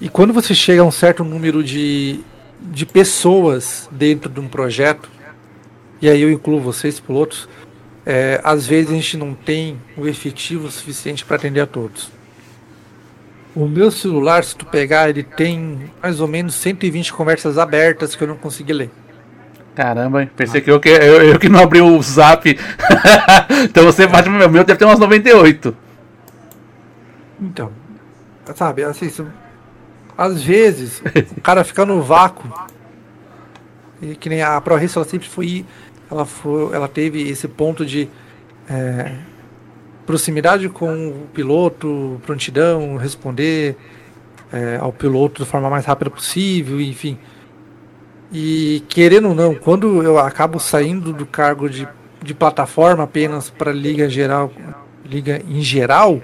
E 0.00 0.08
quando 0.08 0.32
você 0.32 0.54
chega 0.54 0.82
a 0.82 0.84
um 0.84 0.90
certo 0.90 1.22
número 1.22 1.62
de, 1.62 2.20
de 2.60 2.86
pessoas 2.86 3.88
dentro 3.90 4.30
de 4.30 4.40
um 4.40 4.48
projeto, 4.48 5.10
e 6.00 6.08
aí 6.08 6.22
eu 6.22 6.30
incluo 6.30 6.60
vocês, 6.60 6.98
pilotos, 6.98 7.48
é, 8.06 8.40
às 8.42 8.66
vezes 8.66 8.90
a 8.90 8.94
gente 8.94 9.16
não 9.16 9.34
tem 9.34 9.78
o 9.96 10.06
efetivo 10.06 10.70
suficiente 10.70 11.24
para 11.24 11.36
atender 11.36 11.60
a 11.60 11.66
todos. 11.66 12.10
O 13.54 13.66
meu 13.66 13.90
celular, 13.90 14.44
se 14.44 14.54
tu 14.54 14.64
pegar, 14.64 15.08
ele 15.08 15.22
tem 15.22 15.90
mais 16.02 16.20
ou 16.20 16.28
menos 16.28 16.54
120 16.54 17.12
conversas 17.12 17.58
abertas 17.58 18.14
que 18.14 18.22
eu 18.22 18.28
não 18.28 18.36
consegui 18.36 18.72
ler. 18.72 18.90
Caramba, 19.74 20.28
pensei 20.36 20.60
ah. 20.60 20.64
que 20.64 20.70
eu, 20.70 20.80
que 20.80 20.88
eu, 20.88 21.22
eu 21.22 21.38
que 21.38 21.48
não 21.48 21.60
abri 21.60 21.80
o 21.80 22.00
zap. 22.02 22.48
então 23.64 23.84
você 23.84 24.06
bate 24.06 24.28
no 24.28 24.38
meu, 24.38 24.48
meu 24.48 24.64
deve 24.64 24.78
ter 24.78 24.84
umas 24.84 24.98
98. 24.98 25.76
Então, 27.40 27.72
sabe, 28.54 28.84
assim, 28.84 29.10
às 30.16 30.42
vezes 30.42 31.02
o 31.36 31.40
cara 31.40 31.64
fica 31.64 31.84
no 31.84 32.02
vácuo. 32.02 32.48
E 34.02 34.14
que 34.14 34.28
nem 34.28 34.42
a 34.42 34.60
ProRace, 34.60 34.96
ela 34.96 35.06
sempre 35.06 35.28
foi 35.28 35.64
ela, 36.10 36.24
foi, 36.24 36.74
ela 36.74 36.88
teve 36.88 37.28
esse 37.28 37.46
ponto 37.46 37.86
de 37.86 38.08
é, 38.68 39.12
proximidade 40.10 40.68
com 40.68 41.08
o 41.08 41.28
piloto, 41.32 42.20
prontidão, 42.26 42.96
responder 42.96 43.76
é, 44.52 44.76
ao 44.80 44.92
piloto 44.92 45.40
da 45.40 45.46
forma 45.46 45.70
mais 45.70 45.84
rápida 45.84 46.10
possível, 46.10 46.80
enfim. 46.80 47.16
E 48.32 48.82
querendo 48.88 49.28
ou 49.28 49.34
não, 49.36 49.54
quando 49.54 50.02
eu 50.02 50.18
acabo 50.18 50.58
saindo 50.58 51.12
do 51.12 51.24
cargo 51.24 51.70
de, 51.70 51.86
de 52.20 52.34
plataforma 52.34 53.04
apenas 53.04 53.50
para 53.50 53.72
liga 53.72 54.08
geral, 54.08 54.52
liga 55.04 55.40
em 55.48 55.62
geral, 55.62 56.20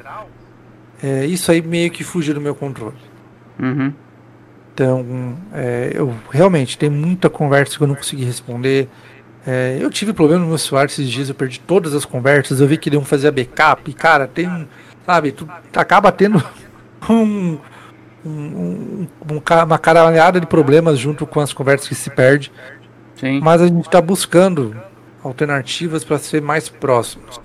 é, 1.00 1.24
isso 1.24 1.52
aí 1.52 1.62
meio 1.62 1.92
que 1.92 2.02
fugiu 2.02 2.34
do 2.34 2.40
meu 2.40 2.56
controle. 2.56 2.96
Uhum. 3.60 3.92
Então, 4.74 5.36
é, 5.54 5.92
eu 5.94 6.12
realmente 6.28 6.76
tem 6.76 6.90
muita 6.90 7.30
conversa 7.30 7.76
que 7.76 7.84
eu 7.84 7.86
não 7.86 7.94
consegui 7.94 8.24
responder. 8.24 8.88
É, 9.46 9.78
eu 9.80 9.88
tive 9.90 10.12
problema 10.12 10.42
no 10.42 10.48
meu 10.48 10.58
celular 10.58 10.86
esses 10.86 11.08
dias, 11.08 11.28
eu 11.28 11.34
perdi 11.34 11.60
todas 11.60 11.94
as 11.94 12.04
conversas, 12.04 12.60
eu 12.60 12.66
vi 12.66 12.76
que 12.76 12.90
iam 12.90 13.04
fazer 13.04 13.28
a 13.28 13.32
backup, 13.32 13.88
e 13.88 13.94
cara, 13.94 14.26
tem, 14.26 14.68
sabe, 15.06 15.30
tu 15.30 15.48
acaba 15.76 16.10
tendo 16.10 16.42
um, 17.08 17.56
um, 18.24 18.28
um, 18.28 19.06
uma 19.64 19.78
caralhada 19.78 20.40
de 20.40 20.46
problemas 20.46 20.98
junto 20.98 21.24
com 21.24 21.38
as 21.38 21.52
conversas 21.52 21.88
que 21.88 21.94
se 21.94 22.10
perde. 22.10 22.50
Sim. 23.14 23.40
Mas 23.40 23.62
a 23.62 23.68
gente 23.68 23.86
está 23.86 24.00
buscando 24.00 24.76
alternativas 25.22 26.04
para 26.04 26.18
ser 26.18 26.42
mais 26.42 26.68
próximos. 26.68 27.40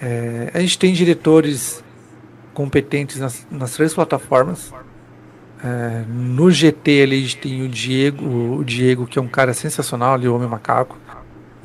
É, 0.00 0.50
a 0.54 0.60
gente 0.60 0.78
tem 0.78 0.92
diretores 0.92 1.82
competentes 2.54 3.18
nas, 3.18 3.46
nas 3.50 3.72
três 3.72 3.92
plataformas. 3.92 4.72
É, 5.62 6.04
no 6.08 6.50
GT 6.50 7.02
ali 7.02 7.16
a 7.16 7.20
gente 7.20 7.36
tem 7.38 7.62
o 7.62 7.68
Diego, 7.68 8.58
o 8.58 8.64
Diego 8.64 9.06
que 9.06 9.18
é 9.18 9.22
um 9.22 9.28
cara 9.28 9.52
sensacional 9.52 10.14
ali, 10.14 10.28
o 10.28 10.34
Homem 10.34 10.48
Macaco. 10.48 10.96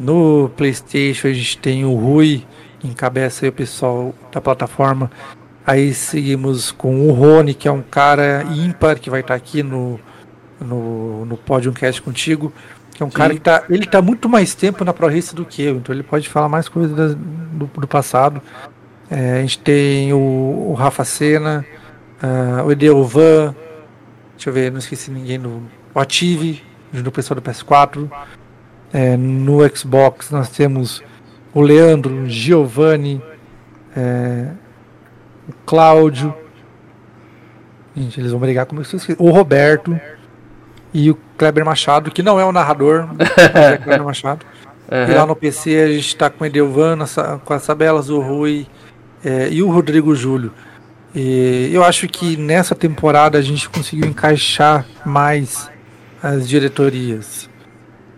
No 0.01 0.49
PlayStation 0.57 1.27
a 1.27 1.33
gente 1.33 1.59
tem 1.59 1.85
o 1.85 1.93
Rui, 1.93 2.43
que 2.79 2.87
encabeça 2.87 3.45
aí 3.45 3.49
o 3.49 3.53
pessoal 3.53 4.15
da 4.31 4.41
plataforma. 4.41 5.11
Aí 5.65 5.93
seguimos 5.93 6.71
com 6.71 7.07
o 7.07 7.11
Rony, 7.11 7.53
que 7.53 7.67
é 7.67 7.71
um 7.71 7.83
cara 7.83 8.43
ímpar 8.51 8.99
que 8.99 9.11
vai 9.11 9.19
estar 9.21 9.35
aqui 9.35 9.61
no, 9.61 9.99
no, 10.59 11.23
no 11.23 11.37
Podium 11.37 11.71
Cast 11.71 12.01
contigo. 12.01 12.51
Que 12.95 13.03
é 13.03 13.05
um 13.05 13.11
Sim. 13.11 13.15
cara 13.15 13.33
que 13.35 13.41
tá, 13.41 13.63
ele 13.69 13.85
tá 13.85 14.01
muito 14.01 14.27
mais 14.27 14.55
tempo 14.55 14.83
na 14.83 14.91
ProRace 14.91 15.35
do 15.35 15.45
que 15.45 15.61
eu, 15.61 15.77
então 15.77 15.93
ele 15.93 16.03
pode 16.03 16.27
falar 16.27 16.49
mais 16.49 16.67
coisas 16.67 17.15
do, 17.15 17.67
do 17.67 17.87
passado. 17.87 18.41
É, 19.07 19.37
a 19.37 19.41
gente 19.41 19.59
tem 19.59 20.11
o, 20.13 20.17
o 20.17 20.73
Rafa 20.73 21.05
Sena, 21.05 21.63
uh, 22.23 22.65
o 22.65 22.71
Edelvan, 22.71 23.55
deixa 24.35 24.49
eu 24.49 24.53
ver, 24.53 24.71
não 24.71 24.79
esqueci 24.79 25.11
ninguém 25.11 25.39
do 25.39 25.61
o 25.93 25.99
Ative, 25.99 26.63
do 26.91 27.11
pessoal 27.11 27.39
do 27.39 27.41
PS4. 27.41 28.09
É, 28.93 29.15
no 29.15 29.59
Xbox 29.75 30.31
nós 30.31 30.49
temos 30.49 31.01
o 31.53 31.61
Leandro, 31.61 32.23
o 32.23 32.29
Giovanni, 32.29 33.21
é, 33.95 34.47
o 35.47 35.53
Cláudio. 35.65 36.33
Gente, 37.95 38.19
eles 38.19 38.31
vão 38.31 38.39
brigar 38.39 38.65
com 38.65 38.75
o 39.17 39.29
Roberto 39.31 39.99
e 40.93 41.09
o 41.09 41.17
Kleber 41.37 41.65
Machado, 41.65 42.11
que 42.11 42.23
não 42.23 42.39
é 42.39 42.45
o 42.45 42.51
narrador, 42.51 43.07
mas 43.17 43.55
é 43.55 43.77
Kleber 43.77 44.03
Machado. 44.05 44.45
Uhum. 44.89 45.11
E 45.11 45.13
lá 45.13 45.25
no 45.25 45.35
PC 45.35 45.81
a 45.81 45.87
gente 45.87 46.07
está 46.07 46.29
com 46.29 46.43
o 46.43 46.47
Edelvan, 46.47 46.99
com 47.45 47.53
as 47.53 47.65
tabelas, 47.65 48.09
o 48.09 48.19
Rui 48.19 48.67
é, 49.23 49.49
e 49.49 49.61
o 49.63 49.69
Rodrigo 49.69 50.13
Júlio. 50.15 50.51
E 51.13 51.69
eu 51.73 51.83
acho 51.83 52.07
que 52.07 52.37
nessa 52.37 52.73
temporada 52.73 53.37
a 53.37 53.41
gente 53.41 53.69
conseguiu 53.69 54.07
encaixar 54.07 54.85
mais 55.05 55.69
as 56.23 56.47
diretorias 56.47 57.50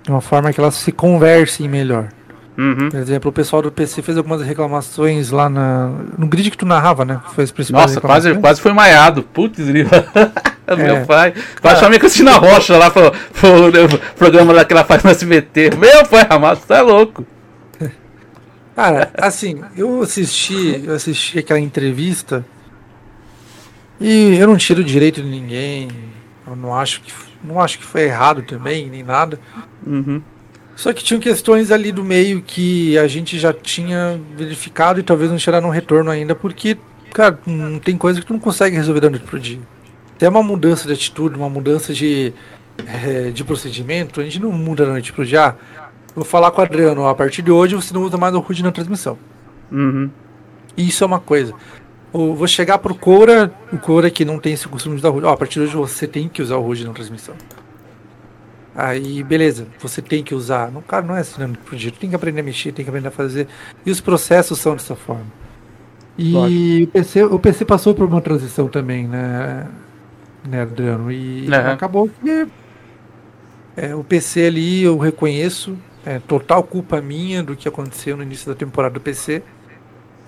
de 0.04 0.12
uma 0.12 0.22
forma 0.22 0.52
que 0.52 0.60
elas 0.60 0.76
se 0.76 0.92
conversem 0.92 1.68
melhor. 1.68 2.10
Uhum. 2.58 2.90
Por 2.90 3.00
exemplo, 3.00 3.30
o 3.30 3.34
pessoal 3.34 3.62
do 3.62 3.72
PC 3.72 4.02
fez 4.02 4.18
algumas 4.18 4.42
reclamações 4.42 5.32
lá 5.32 5.50
na, 5.50 5.88
no 6.18 6.28
grid 6.28 6.52
que 6.52 6.58
tu 6.58 6.66
narrava, 6.66 7.04
né? 7.04 7.20
Foi 7.34 7.44
as 7.44 7.70
Nossa, 7.70 8.00
quase, 8.00 8.36
quase 8.36 8.62
foi 8.62 8.74
maiado. 8.74 9.24
Putz, 9.24 9.60
é. 9.68 10.76
meu 10.76 11.06
pai. 11.06 11.34
Quase 11.62 11.80
chamei 11.80 11.98
a 11.98 12.00
Cristina 12.00 12.34
Rocha 12.34 12.78
lá 12.78 12.92
pro, 12.92 13.12
pro, 13.12 14.00
programa 14.16 14.54
lá 14.54 14.64
que 14.64 14.74
ela 14.74 14.84
faz 14.84 15.04
no 15.04 15.10
SBT. 15.10 15.72
Meu 15.78 16.06
pai 16.06 16.28
amado, 16.30 16.60
tá 16.68 16.82
louco. 16.82 17.26
Cara, 18.76 19.12
assim, 19.18 19.62
eu 19.76 20.02
assisti, 20.04 20.84
eu 20.86 20.94
assisti 20.94 21.40
aquela 21.40 21.60
entrevista 21.60 22.46
e 24.00 24.38
eu 24.38 24.48
não 24.48 24.58
tiro 24.58 24.84
direito 24.84 25.24
de 25.24 25.28
ninguém. 25.28 25.90
Eu 26.46 26.56
não 26.56 26.76
acho 26.76 27.02
que 27.02 27.12
não 27.44 27.60
acho 27.60 27.78
que 27.80 27.86
foi 27.86 28.04
errado 28.04 28.42
também, 28.44 28.90
nem 28.90 29.04
nada. 29.04 29.40
Uhum. 29.86 30.22
Só 30.76 30.92
que 30.92 31.04
tinham 31.04 31.20
questões 31.20 31.72
ali 31.72 31.92
do 31.92 32.04
meio 32.04 32.42
que 32.42 32.98
a 32.98 33.08
gente 33.08 33.38
já 33.38 33.54
tinha 33.54 34.20
verificado 34.36 35.00
e 35.00 35.04
talvez 35.04 35.30
não 35.30 35.38
tiraram 35.38 35.68
um 35.68 35.72
retorno 35.72 36.10
ainda, 36.10 36.34
porque, 36.34 36.78
cara, 37.14 37.40
não 37.46 37.80
tem 37.80 37.96
coisa 37.96 38.20
que 38.20 38.26
tu 38.26 38.34
não 38.34 38.40
consegue 38.40 38.76
resolver 38.76 39.02
da 39.02 39.10
noite 39.10 39.26
pro 39.26 39.40
dia. 39.40 39.60
Tem 40.18 40.28
uma 40.28 40.42
mudança 40.42 40.88
de 40.88 40.94
atitude, 40.94 41.36
uma 41.36 41.50
mudança 41.50 41.94
de, 41.94 42.34
é, 42.88 43.30
de 43.30 43.44
procedimento, 43.44 44.20
a 44.20 44.24
gente 44.24 44.40
não 44.40 44.52
muda 44.52 44.86
da 44.86 44.94
noite 44.94 45.14
pro 45.14 45.26
dia. 45.26 45.56
Vou 46.16 46.26
falar 46.26 46.50
com 46.52 46.62
o 46.62 46.64
Adriano, 46.64 47.08
a 47.08 47.14
partir 47.14 47.42
de 47.42 47.52
hoje 47.52 47.76
você 47.76 47.94
não 47.94 48.04
usa 48.04 48.18
mais 48.18 48.34
o 48.34 48.40
HUD 48.40 48.64
na 48.64 48.72
transmissão. 48.72 49.18
Uhum. 49.72 50.10
Isso 50.76 51.04
é 51.04 51.08
uma 51.08 51.20
coisa. 51.20 51.54
Ou 52.12 52.36
vou 52.36 52.48
chegar 52.48 52.80
pro 52.80 52.96
Cora, 52.96 53.54
o 53.72 53.78
Cora 53.78 54.10
que 54.10 54.26
não 54.26 54.40
tem 54.40 54.54
esse 54.54 54.68
costume 54.68 54.96
de 54.96 55.02
usar 55.02 55.10
o 55.10 55.18
HUD. 55.18 55.26
Ó, 55.26 55.34
a 55.34 55.38
partir 55.38 55.60
de 55.60 55.66
hoje 55.66 55.76
você 55.76 56.08
tem 56.08 56.28
que 56.28 56.42
usar 56.42 56.58
o 56.58 56.68
HUD 56.68 56.86
na 56.86 56.94
transmissão. 56.94 57.36
Aí, 58.76 59.24
beleza, 59.24 59.68
você 59.80 60.02
tem 60.02 60.24
que 60.24 60.34
usar. 60.34 60.72
Não, 60.72 60.82
cara, 60.82 61.06
não 61.06 61.16
é 61.16 61.20
assim, 61.20 61.42
não, 61.42 61.54
tem 61.54 62.10
que 62.10 62.16
aprender 62.16 62.42
a 62.42 62.44
mexer, 62.44 62.72
tem 62.72 62.84
que 62.84 62.90
aprender 62.90 63.08
a 63.08 63.12
fazer. 63.12 63.48
E 63.86 63.92
os 63.92 64.02
processos 64.02 64.60
são 64.60 64.74
dessa 64.74 64.96
forma. 64.96 65.28
E 66.18 66.84
o 66.84 66.88
PC, 66.88 67.24
o 67.24 67.40
PC 67.40 67.66
passou 67.66 67.94
por 67.96 68.08
uma 68.08 68.22
transição 68.22 68.68
também, 68.68 69.08
né, 69.08 69.68
né 70.48 70.62
Adriano? 70.62 71.12
E 71.12 71.48
uhum. 71.48 71.72
acabou 71.72 72.10
que 72.10 72.48
é, 73.76 73.96
o 73.96 74.04
PC 74.04 74.46
ali 74.46 74.84
eu 74.84 74.98
reconheço, 74.98 75.76
é 76.06 76.20
total 76.20 76.64
culpa 76.64 77.02
minha 77.02 77.42
do 77.42 77.56
que 77.56 77.68
aconteceu 77.68 78.16
no 78.16 78.24
início 78.24 78.48
da 78.48 78.56
temporada 78.56 78.94
do 78.94 79.02
PC. 79.02 79.42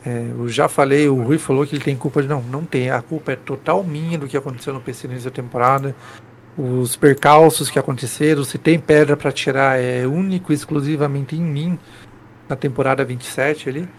É, 0.05 0.27
eu 0.37 0.47
já 0.47 0.67
falei, 0.67 1.07
o 1.07 1.21
Rui 1.21 1.37
falou 1.37 1.65
que 1.65 1.75
ele 1.75 1.83
tem 1.83 1.95
culpa 1.95 2.21
de. 2.21 2.27
Não, 2.27 2.41
não 2.41 2.63
tem. 2.63 2.89
A 2.89 3.01
culpa 3.01 3.31
é 3.31 3.35
total 3.35 3.83
minha 3.83 4.17
do 4.17 4.27
que 4.27 4.37
aconteceu 4.37 4.73
no 4.73 4.81
PC 4.81 5.07
no 5.07 5.13
início 5.13 5.29
da 5.29 5.35
temporada. 5.35 5.95
Os 6.57 6.95
percalços 6.95 7.69
que 7.69 7.77
aconteceram, 7.77 8.43
se 8.45 8.57
tem 8.57 8.79
pedra 8.79 9.17
para 9.17 9.31
tirar, 9.31 9.77
é 9.77 10.07
único 10.07 10.53
e 10.53 10.55
exclusivamente 10.55 11.35
em 11.35 11.41
mim 11.41 11.79
na 12.47 12.55
temporada 12.55 13.03
27 13.03 13.69
ali. 13.69 13.89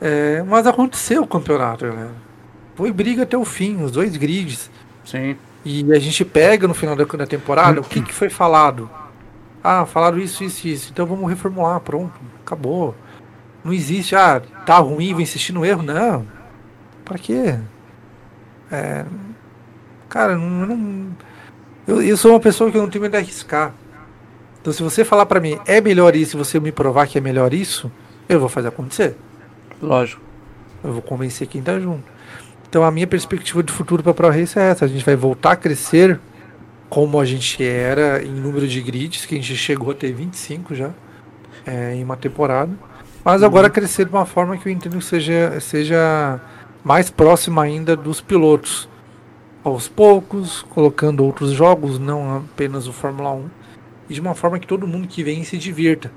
É, 0.00 0.42
mas 0.42 0.66
aconteceu 0.66 1.22
o 1.22 1.26
campeonato, 1.26 1.86
galera. 1.86 2.14
Foi 2.74 2.90
briga 2.90 3.22
até 3.22 3.36
o 3.36 3.44
fim, 3.44 3.82
os 3.82 3.92
dois 3.92 4.16
grids. 4.16 4.70
Sim. 5.04 5.36
E 5.64 5.92
a 5.92 5.98
gente 5.98 6.24
pega 6.24 6.66
no 6.66 6.74
final 6.74 6.96
da, 6.96 7.04
da 7.04 7.26
temporada, 7.26 7.80
o 7.80 7.84
que, 7.84 8.00
que 8.00 8.14
foi 8.14 8.30
falado? 8.30 8.90
Ah, 9.62 9.84
falaram 9.84 10.18
isso, 10.18 10.42
isso, 10.42 10.66
isso. 10.66 10.90
Então 10.90 11.06
vamos 11.06 11.28
reformular, 11.28 11.78
pronto, 11.80 12.18
acabou. 12.44 12.94
Não 13.62 13.72
existe, 13.72 14.16
ah, 14.16 14.40
tá 14.64 14.78
ruim, 14.78 15.12
vou 15.12 15.20
insistir 15.20 15.52
no 15.52 15.64
erro. 15.64 15.82
Não. 15.82 16.26
Pra 17.04 17.18
quê? 17.18 17.58
É, 18.72 19.04
cara, 20.08 20.36
não, 20.36 20.66
não 20.66 21.16
eu, 21.90 22.02
eu, 22.02 22.16
sou 22.16 22.32
uma 22.32 22.40
pessoa 22.40 22.70
que 22.70 22.76
eu 22.76 22.82
não 22.82 22.88
tenho 22.88 23.02
medo 23.02 23.12
de 23.12 23.18
arriscar. 23.18 23.74
Então 24.60 24.72
se 24.72 24.82
você 24.82 25.04
falar 25.04 25.26
para 25.26 25.40
mim, 25.40 25.58
é 25.66 25.80
melhor 25.80 26.14
isso, 26.14 26.36
e 26.36 26.38
você 26.38 26.60
me 26.60 26.72
provar 26.72 27.06
que 27.06 27.18
é 27.18 27.20
melhor 27.20 27.52
isso, 27.54 27.90
eu 28.28 28.38
vou 28.38 28.48
fazer 28.48 28.68
acontecer. 28.68 29.16
Lógico. 29.82 30.22
Eu 30.82 30.92
vou 30.92 31.02
convencer 31.02 31.46
quem 31.46 31.62
tá 31.62 31.78
junto. 31.78 32.04
Então 32.68 32.84
a 32.84 32.90
minha 32.90 33.06
perspectiva 33.06 33.62
de 33.62 33.72
futuro 33.72 34.02
para 34.02 34.12
a 34.12 34.14
Pro 34.14 34.30
Race 34.30 34.58
é 34.58 34.62
essa. 34.62 34.84
A 34.84 34.88
gente 34.88 35.04
vai 35.04 35.16
voltar 35.16 35.52
a 35.52 35.56
crescer 35.56 36.20
como 36.88 37.20
a 37.20 37.24
gente 37.24 37.62
era 37.64 38.22
em 38.22 38.30
número 38.30 38.66
de 38.66 38.80
grids, 38.80 39.26
que 39.26 39.34
a 39.34 39.38
gente 39.38 39.56
chegou 39.56 39.90
a 39.92 39.94
ter 39.94 40.12
25 40.12 40.74
já 40.74 40.90
é, 41.66 41.94
em 41.94 42.04
uma 42.04 42.16
temporada. 42.16 42.72
Mas 43.24 43.42
agora 43.42 43.66
uhum. 43.68 43.72
crescer 43.72 44.06
de 44.06 44.12
uma 44.12 44.24
forma 44.24 44.56
que 44.56 44.68
eu 44.68 44.72
entendo 44.72 44.98
que 44.98 45.04
seja, 45.04 45.58
seja 45.60 46.40
mais 46.82 47.10
próxima 47.10 47.62
ainda 47.62 47.96
dos 47.96 48.20
pilotos. 48.20 48.88
Aos 49.62 49.88
poucos, 49.88 50.62
colocando 50.70 51.24
outros 51.24 51.52
jogos, 51.52 51.98
não 51.98 52.38
apenas 52.38 52.86
o 52.86 52.92
Fórmula 52.92 53.32
1. 53.32 53.44
E 54.08 54.14
de 54.14 54.20
uma 54.20 54.34
forma 54.34 54.58
que 54.58 54.66
todo 54.66 54.86
mundo 54.86 55.06
que 55.06 55.22
vem 55.22 55.44
se 55.44 55.58
divirta. 55.58 56.10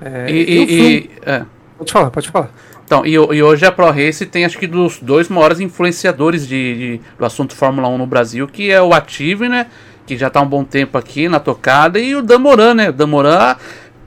É, 0.00 0.30
e, 0.30 0.34
e, 0.34 0.98
e 0.98 1.10
é. 1.22 1.44
Pode 1.76 1.92
falar, 1.92 2.10
pode 2.10 2.28
falar. 2.28 2.50
Então, 2.84 3.04
e, 3.04 3.12
e, 3.12 3.42
hoje 3.42 3.66
a 3.66 3.70
Pro 3.70 3.90
Race 3.90 4.24
tem 4.26 4.44
acho 4.44 4.58
que 4.58 4.66
dos 4.66 4.98
dois 4.98 5.28
maiores 5.28 5.60
influenciadores 5.60 6.46
de, 6.46 6.74
de, 6.74 7.00
do 7.18 7.24
assunto 7.24 7.54
Fórmula 7.54 7.86
1 7.88 7.98
no 7.98 8.06
Brasil, 8.06 8.48
que 8.48 8.70
é 8.70 8.80
o 8.80 8.92
Ative, 8.94 9.48
né? 9.48 9.66
Que 10.06 10.16
já 10.16 10.28
está 10.28 10.40
um 10.40 10.46
bom 10.46 10.64
tempo 10.64 10.96
aqui 10.96 11.28
na 11.28 11.38
tocada, 11.38 11.98
e 11.98 12.16
o 12.16 12.22
Damoran, 12.22 12.74
né? 12.74 12.88
O 12.88 12.92
Damoran, 12.92 13.56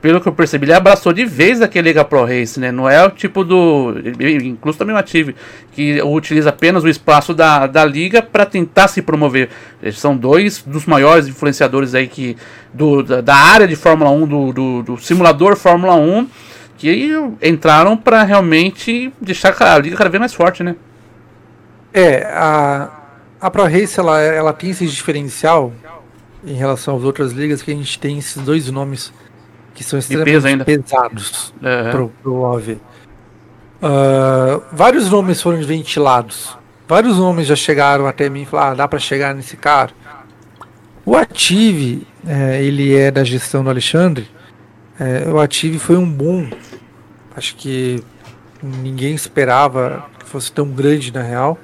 pelo 0.01 0.19
que 0.19 0.27
eu 0.27 0.33
percebi, 0.33 0.65
ele 0.65 0.73
abraçou 0.73 1.13
de 1.13 1.23
vez 1.23 1.61
aquele 1.61 1.89
Liga 1.89 2.03
Pro 2.03 2.25
Race, 2.25 2.59
né? 2.59 2.71
Não 2.71 2.89
é 2.89 3.05
o 3.05 3.11
tipo 3.11 3.43
do. 3.43 3.93
Incluso 4.43 4.77
também 4.77 4.95
o 4.95 4.97
Ative, 4.97 5.35
que 5.73 6.01
utiliza 6.01 6.49
apenas 6.49 6.83
o 6.83 6.89
espaço 6.89 7.33
da, 7.33 7.67
da 7.67 7.85
liga 7.85 8.21
para 8.21 8.45
tentar 8.45 8.87
se 8.87 9.01
promover. 9.01 9.49
Eles 9.81 9.99
são 9.99 10.17
dois 10.17 10.63
dos 10.63 10.87
maiores 10.87 11.27
influenciadores 11.27 11.93
aí 11.93 12.07
que, 12.07 12.35
do, 12.73 13.03
da, 13.03 13.21
da 13.21 13.35
área 13.35 13.67
de 13.67 13.75
Fórmula 13.75 14.09
1, 14.09 14.27
do, 14.27 14.51
do, 14.51 14.83
do 14.83 14.97
simulador 14.97 15.55
Fórmula 15.55 15.93
1 15.95 16.27
que 16.81 17.11
entraram 17.43 17.95
para 17.95 18.23
realmente 18.23 19.13
deixar 19.21 19.55
a 19.61 19.77
liga 19.77 19.95
cada 19.95 20.09
vez 20.09 20.19
mais 20.19 20.33
forte, 20.33 20.63
né? 20.63 20.75
É, 21.93 22.23
a, 22.23 22.89
a 23.39 23.51
Pro 23.51 23.65
Race 23.65 23.99
ela, 23.99 24.19
ela 24.19 24.51
tem 24.51 24.71
esse 24.71 24.87
diferencial 24.87 25.71
em 26.43 26.53
relação 26.53 26.97
às 26.97 27.03
outras 27.03 27.33
ligas 27.33 27.61
que 27.61 27.69
a 27.69 27.75
gente 27.75 27.99
tem 27.99 28.17
esses 28.17 28.41
dois 28.41 28.71
nomes 28.71 29.13
que 29.73 29.83
são 29.83 29.99
extremamente 29.99 30.63
pesados 30.63 31.53
uhum. 31.61 31.91
pro, 31.91 32.11
pro 32.21 32.33
OV. 32.41 32.71
Uh, 32.71 34.61
vários 34.71 35.09
nomes 35.09 35.41
foram 35.41 35.61
ventilados. 35.63 36.57
Vários 36.87 37.17
nomes 37.17 37.47
já 37.47 37.55
chegaram 37.55 38.05
até 38.05 38.29
mim 38.29 38.41
e 38.41 38.45
falaram: 38.45 38.71
ah, 38.71 38.75
dá 38.75 38.87
para 38.87 38.99
chegar 38.99 39.33
nesse 39.33 39.57
cara. 39.57 39.91
O 41.05 41.15
Ative, 41.15 42.05
é, 42.27 42.63
ele 42.63 42.95
é 42.95 43.09
da 43.09 43.23
gestão 43.23 43.63
do 43.63 43.69
Alexandre. 43.69 44.29
É, 44.99 45.27
o 45.27 45.39
Ative 45.39 45.79
foi 45.79 45.97
um 45.97 46.07
boom 46.07 46.47
Acho 47.35 47.55
que 47.55 48.03
ninguém 48.61 49.15
esperava 49.15 50.05
que 50.19 50.25
fosse 50.25 50.51
tão 50.51 50.67
grande 50.67 51.13
na 51.13 51.21
real. 51.21 51.57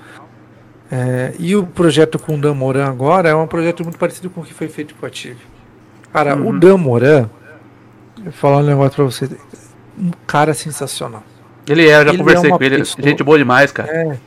É, 0.90 1.34
e 1.38 1.56
o 1.56 1.66
projeto 1.66 2.18
com 2.18 2.36
o 2.36 2.38
Dan 2.42 2.54
Moran 2.54 2.88
agora 2.88 3.30
é 3.30 3.36
um 3.36 3.48
projeto 3.48 3.84
muito 3.84 3.98
parecido 3.98 4.30
com 4.30 4.42
o 4.42 4.44
que 4.46 4.54
foi 4.54 4.70
feito 4.70 4.96
com 4.96 5.06
a 5.06 5.10
Tive. 5.10 5.42
Cara, 6.14 6.36
uhum. 6.36 6.50
o 6.50 6.60
Dan 6.60 6.78
Moran, 6.78 7.30
vou 8.28 8.34
falar 8.34 8.58
um 8.58 8.64
negócio 8.64 8.96
pra 8.96 9.06
você, 9.06 9.30
um 9.98 10.12
cara 10.26 10.54
sensacional. 10.54 11.24
Ele 11.68 11.88
é, 11.88 12.00
eu 12.00 12.06
já 12.06 12.10
ele 12.10 12.18
conversei 12.18 12.52
é 12.52 12.58
com 12.58 12.64
ele, 12.64 12.78
pessoa, 12.78 13.08
gente 13.08 13.24
boa 13.24 13.38
demais, 13.38 13.72
cara. 13.72 13.90
É, 13.92 14.18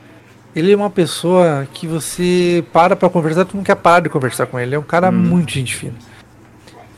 ele 0.55 0.71
é 0.71 0.75
uma 0.75 0.89
pessoa 0.89 1.67
que 1.73 1.87
você 1.87 2.63
para 2.71 2.95
pra 2.95 3.09
conversar, 3.09 3.45
tu 3.45 3.55
não 3.55 3.63
quer 3.63 3.75
parar 3.75 4.01
de 4.01 4.09
conversar 4.09 4.45
com 4.45 4.59
ele. 4.59 4.69
Ele 4.69 4.75
é 4.75 4.79
um 4.79 4.83
cara 4.83 5.09
uhum. 5.09 5.17
muito 5.17 5.51
gente 5.51 5.75
fina. 5.75 5.95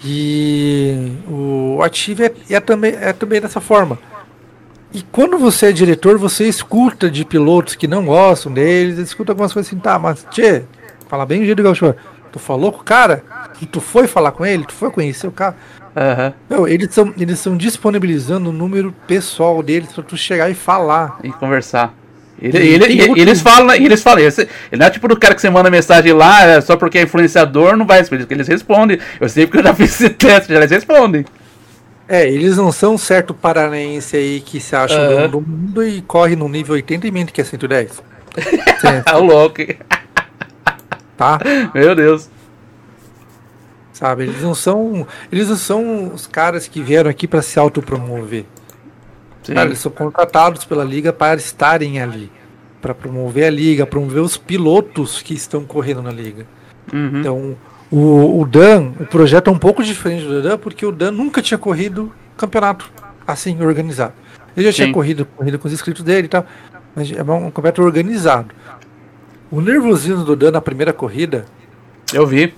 E 0.03 1.13
o 1.29 1.81
Ative 1.81 2.25
é, 2.25 2.33
é, 2.49 2.59
também, 2.59 2.93
é 2.99 3.13
também 3.13 3.39
dessa 3.39 3.61
forma. 3.61 3.97
E 4.91 5.01
quando 5.01 5.37
você 5.37 5.67
é 5.67 5.71
diretor, 5.71 6.17
você 6.17 6.47
escuta 6.47 7.09
de 7.09 7.23
pilotos 7.23 7.75
que 7.75 7.87
não 7.87 8.05
gostam 8.05 8.51
deles, 8.51 8.97
escuta 8.97 9.31
algumas 9.31 9.53
coisas 9.53 9.71
assim, 9.71 9.79
tá, 9.79 9.97
mas 9.97 10.25
tchê, 10.29 10.63
fala 11.07 11.25
bem 11.25 11.41
o 11.41 11.45
jeito 11.45 11.57
do 11.57 11.63
Gaucho. 11.63 11.95
Tu 12.31 12.39
falou 12.39 12.71
com 12.71 12.81
o 12.81 12.83
cara? 12.83 13.23
E 13.61 13.65
tu 13.65 13.79
foi 13.79 14.07
falar 14.07 14.31
com 14.31 14.45
ele? 14.45 14.65
Tu 14.65 14.73
foi 14.73 14.91
conhecer 14.91 15.27
o 15.27 15.31
cara? 15.31 15.55
Uhum. 15.95 16.33
Não, 16.49 16.67
eles 16.67 16.89
estão 16.89 17.13
eles 17.17 17.43
disponibilizando 17.57 18.49
o 18.49 18.53
número 18.53 18.93
pessoal 19.07 19.61
deles 19.61 19.91
para 19.93 20.03
tu 20.03 20.17
chegar 20.17 20.49
e 20.49 20.55
falar. 20.55 21.19
E 21.23 21.31
conversar. 21.31 21.93
Ele, 22.41 22.57
ele, 22.57 23.01
ele, 23.01 23.21
eles 23.21 23.41
falam, 23.41 23.73
eles 23.75 24.03
falam, 24.03 24.19
ele 24.19 24.31
não 24.73 24.85
é 24.85 24.89
tipo 24.89 25.07
do 25.07 25.17
cara 25.17 25.33
que 25.33 25.39
você 25.39 25.49
manda 25.49 25.69
mensagem 25.69 26.11
lá, 26.11 26.43
é 26.43 26.61
só 26.61 26.75
porque 26.75 26.97
é 26.97 27.03
influenciador, 27.03 27.77
não 27.77 27.85
vai 27.85 27.99
responder. 27.99 28.25
Eles 28.29 28.47
respondem. 28.47 28.99
Eu 29.21 29.29
sei 29.29 29.45
porque 29.45 29.59
eu 29.59 29.63
já 29.63 29.73
fiz 29.75 29.91
esse 29.91 30.09
teste, 30.09 30.51
já 30.51 30.59
eles 30.59 30.71
respondem. 30.71 31.25
É, 32.07 32.27
eles 32.27 32.57
não 32.57 32.71
são 32.71 32.97
certo 32.97 33.33
paranaense 33.33 34.17
aí 34.17 34.41
que 34.41 34.59
se 34.59 34.75
acha 34.75 34.99
uhum. 34.99 35.29
do 35.29 35.41
mundo 35.41 35.87
e 35.87 36.01
corre 36.01 36.35
no 36.35 36.49
nível 36.49 36.73
80 36.73 37.07
e 37.07 37.11
mente 37.11 37.31
que 37.31 37.39
é 37.39 37.43
110. 37.43 38.03
o 39.15 39.19
louco. 39.23 39.61
Tá? 41.15 41.39
Meu 41.73 41.95
Deus. 41.95 42.29
Sabe, 44.03 44.23
eles 44.23 44.41
não 44.41 44.53
são. 44.53 45.07
Eles 45.31 45.47
não 45.47 45.55
são 45.55 46.13
os 46.13 46.27
caras 46.27 46.67
que 46.67 46.81
vieram 46.81 47.09
aqui 47.09 47.25
para 47.25 47.41
se 47.41 47.57
autopromover. 47.57 48.43
Cara, 49.47 49.67
eles 49.69 49.79
são 49.79 49.89
contratados 49.93 50.65
pela 50.65 50.83
liga 50.83 51.13
para 51.13 51.39
estarem 51.39 52.01
ali. 52.01 52.29
para 52.81 52.93
promover 52.93 53.45
a 53.45 53.49
liga, 53.49 53.85
promover 53.85 54.21
os 54.21 54.35
pilotos 54.35 55.21
que 55.21 55.33
estão 55.33 55.63
correndo 55.63 56.01
na 56.01 56.11
liga. 56.11 56.45
Uhum. 56.91 57.19
Então, 57.21 57.57
o, 57.89 58.41
o 58.41 58.45
Dan, 58.45 58.91
o 58.99 59.05
projeto 59.05 59.49
é 59.49 59.53
um 59.53 59.57
pouco 59.57 59.81
diferente 59.81 60.25
do 60.25 60.41
Dan, 60.41 60.57
porque 60.57 60.85
o 60.85 60.91
Dan 60.91 61.11
nunca 61.11 61.41
tinha 61.41 61.57
corrido 61.57 62.11
campeonato 62.35 62.91
assim, 63.25 63.57
organizado. 63.63 64.11
Ele 64.53 64.65
já 64.65 64.73
Sim. 64.73 64.83
tinha 64.83 64.93
corrido, 64.93 65.25
corrido 65.25 65.57
com 65.57 65.69
os 65.69 65.73
inscritos 65.73 66.03
dele 66.03 66.25
e 66.25 66.29
tal, 66.29 66.45
mas 66.93 67.09
é 67.09 67.23
um 67.23 67.49
campeonato 67.49 67.81
organizado. 67.81 68.53
O 69.49 69.61
nervosismo 69.61 70.25
do 70.25 70.35
Dan 70.35 70.51
na 70.51 70.59
primeira 70.59 70.91
corrida. 70.91 71.45
Eu 72.13 72.27
vi. 72.27 72.53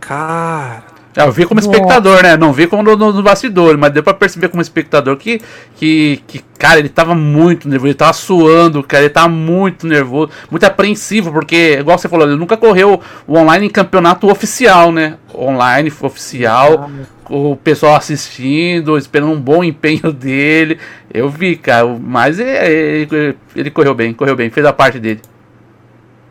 Cara, 0.00 0.82
é, 1.16 1.22
eu 1.22 1.32
vi 1.32 1.44
como 1.44 1.60
Nossa. 1.60 1.70
espectador, 1.70 2.22
né? 2.22 2.36
Não 2.36 2.52
vi 2.52 2.68
como 2.68 2.82
no, 2.82 2.96
no, 2.96 3.22
bastidor, 3.22 3.76
mas 3.76 3.92
deu 3.92 4.02
pra 4.02 4.14
perceber 4.14 4.48
como 4.48 4.62
espectador 4.62 5.16
que, 5.16 5.40
que, 5.74 6.22
que, 6.26 6.38
cara, 6.56 6.78
ele 6.78 6.88
tava 6.88 7.16
muito 7.16 7.68
nervoso, 7.68 7.88
ele 7.88 7.94
tava 7.94 8.12
suando, 8.12 8.82
cara, 8.82 9.04
ele 9.04 9.10
tava 9.10 9.28
muito 9.28 9.88
nervoso, 9.88 10.30
muito 10.48 10.64
apreensivo, 10.64 11.32
porque, 11.32 11.78
igual 11.80 11.98
você 11.98 12.08
falou, 12.08 12.28
ele 12.28 12.36
nunca 12.36 12.56
correu 12.56 13.00
o 13.26 13.36
online 13.36 13.66
em 13.66 13.70
campeonato 13.70 14.30
oficial, 14.30 14.92
né? 14.92 15.16
Online, 15.34 15.92
oficial, 16.00 16.88
o 17.28 17.56
pessoal 17.56 17.96
assistindo, 17.96 18.96
esperando 18.96 19.32
um 19.32 19.40
bom 19.40 19.64
empenho 19.64 20.12
dele. 20.14 20.78
Eu 21.12 21.28
vi, 21.28 21.56
cara, 21.56 21.88
mas 21.88 22.38
ele, 22.38 23.08
ele, 23.10 23.36
ele 23.56 23.70
correu 23.70 23.94
bem, 23.94 24.14
correu 24.14 24.36
bem, 24.36 24.48
fez 24.48 24.64
a 24.64 24.72
parte 24.72 25.00
dele. 25.00 25.20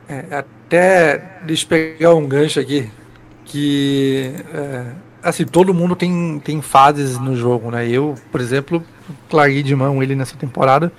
É, 0.07 0.23
até 0.31 1.21
deixa 1.43 1.65
eu 1.65 1.67
pegar 1.67 2.15
um 2.15 2.25
gancho 2.25 2.61
aqui 2.61 2.89
que 3.49 4.31
é, 4.53 4.85
assim 5.21 5.45
todo 5.45 5.73
mundo 5.73 5.95
tem, 5.95 6.39
tem 6.39 6.61
fases 6.61 7.19
no 7.19 7.35
jogo, 7.35 7.69
né? 7.69 7.89
Eu, 7.89 8.15
por 8.31 8.39
exemplo, 8.39 8.81
larguei 9.31 9.61
de 9.61 9.75
mão 9.75 10.01
ele 10.01 10.15
nessa 10.15 10.37
temporada 10.37 10.91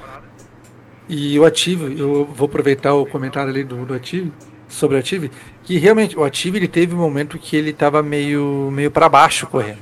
e 1.09 1.39
o 1.39 1.45
ativo, 1.45 1.89
eu 1.89 2.25
vou 2.25 2.47
aproveitar 2.47 2.95
o 2.95 3.07
comentário 3.07 3.51
ali 3.51 3.65
do, 3.65 3.87
do 3.87 3.95
ativo. 3.95 4.31
sobre 4.69 4.97
o 4.97 5.01
Ative, 5.01 5.31
que 5.65 5.77
realmente 5.79 6.17
o 6.17 6.23
Ative 6.23 6.59
ele 6.59 6.69
teve 6.69 6.95
um 6.95 6.99
momento 6.99 7.39
que 7.39 7.57
ele 7.57 7.71
estava 7.71 8.03
meio, 8.03 8.71
meio 8.73 8.91
para 8.91 9.09
baixo 9.09 9.47
correndo. 9.47 9.81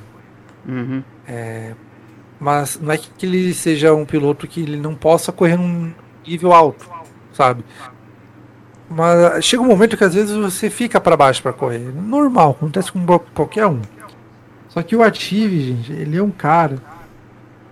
Uhum. 0.67 1.03
É, 1.27 1.73
mas 2.39 2.79
não 2.81 2.91
é 2.91 2.97
que 2.97 3.25
ele 3.25 3.53
seja 3.53 3.93
um 3.93 4.05
piloto 4.05 4.47
que 4.47 4.61
ele 4.61 4.77
não 4.77 4.95
possa 4.95 5.31
correr 5.31 5.57
num 5.57 5.93
nível 6.25 6.51
alto, 6.51 6.89
sabe? 7.33 7.63
Mas 8.89 9.45
chega 9.45 9.61
um 9.61 9.67
momento 9.67 9.95
que 9.95 10.03
às 10.03 10.13
vezes 10.15 10.35
você 10.35 10.69
fica 10.69 10.99
para 10.99 11.15
baixo 11.15 11.43
para 11.43 11.53
correr. 11.53 11.79
Normal, 11.79 12.51
acontece 12.51 12.91
com 12.91 13.05
qualquer 13.33 13.67
um. 13.67 13.81
Só 14.69 14.81
que 14.81 14.95
o 14.95 15.03
Ative, 15.03 15.73
gente, 15.73 15.91
ele 15.91 16.17
é 16.17 16.23
um 16.23 16.31
cara 16.31 16.81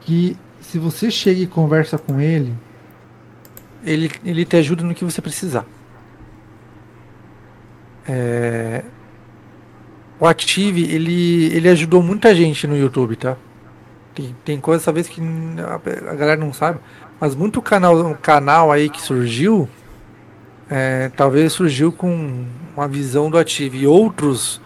que 0.02 0.38
se 0.62 0.78
você 0.78 1.10
chega 1.10 1.42
e 1.42 1.48
conversa 1.48 1.98
com 1.98 2.20
ele, 2.20 2.54
ele, 3.84 4.12
ele 4.24 4.46
te 4.46 4.58
ajuda 4.58 4.84
no 4.84 4.94
que 4.94 5.06
você 5.06 5.22
precisar. 5.22 5.66
É... 8.08 8.84
O 10.20 10.26
Active, 10.26 10.84
ele, 10.84 11.46
ele 11.56 11.70
ajudou 11.70 12.02
muita 12.02 12.34
gente 12.34 12.66
no 12.68 12.76
YouTube, 12.76 13.16
tá? 13.16 13.38
Tem, 14.16 14.36
tem 14.44 14.60
coisas, 14.60 14.84
talvez, 14.84 15.08
que 15.08 15.22
a 15.22 16.16
galera 16.16 16.38
não 16.38 16.52
sabe. 16.52 16.80
Mas 17.20 17.36
muito 17.36 17.62
canal, 17.62 18.16
canal 18.16 18.72
aí 18.72 18.90
que 18.90 19.02
surgiu, 19.02 19.70
é, 20.70 21.10
talvez 21.16 21.54
surgiu 21.54 21.92
com 21.92 22.46
uma 22.76 22.88
visão 22.88 23.30
do 23.30 23.38
Active. 23.38 23.80
E 23.80 23.88
outros 23.88 24.62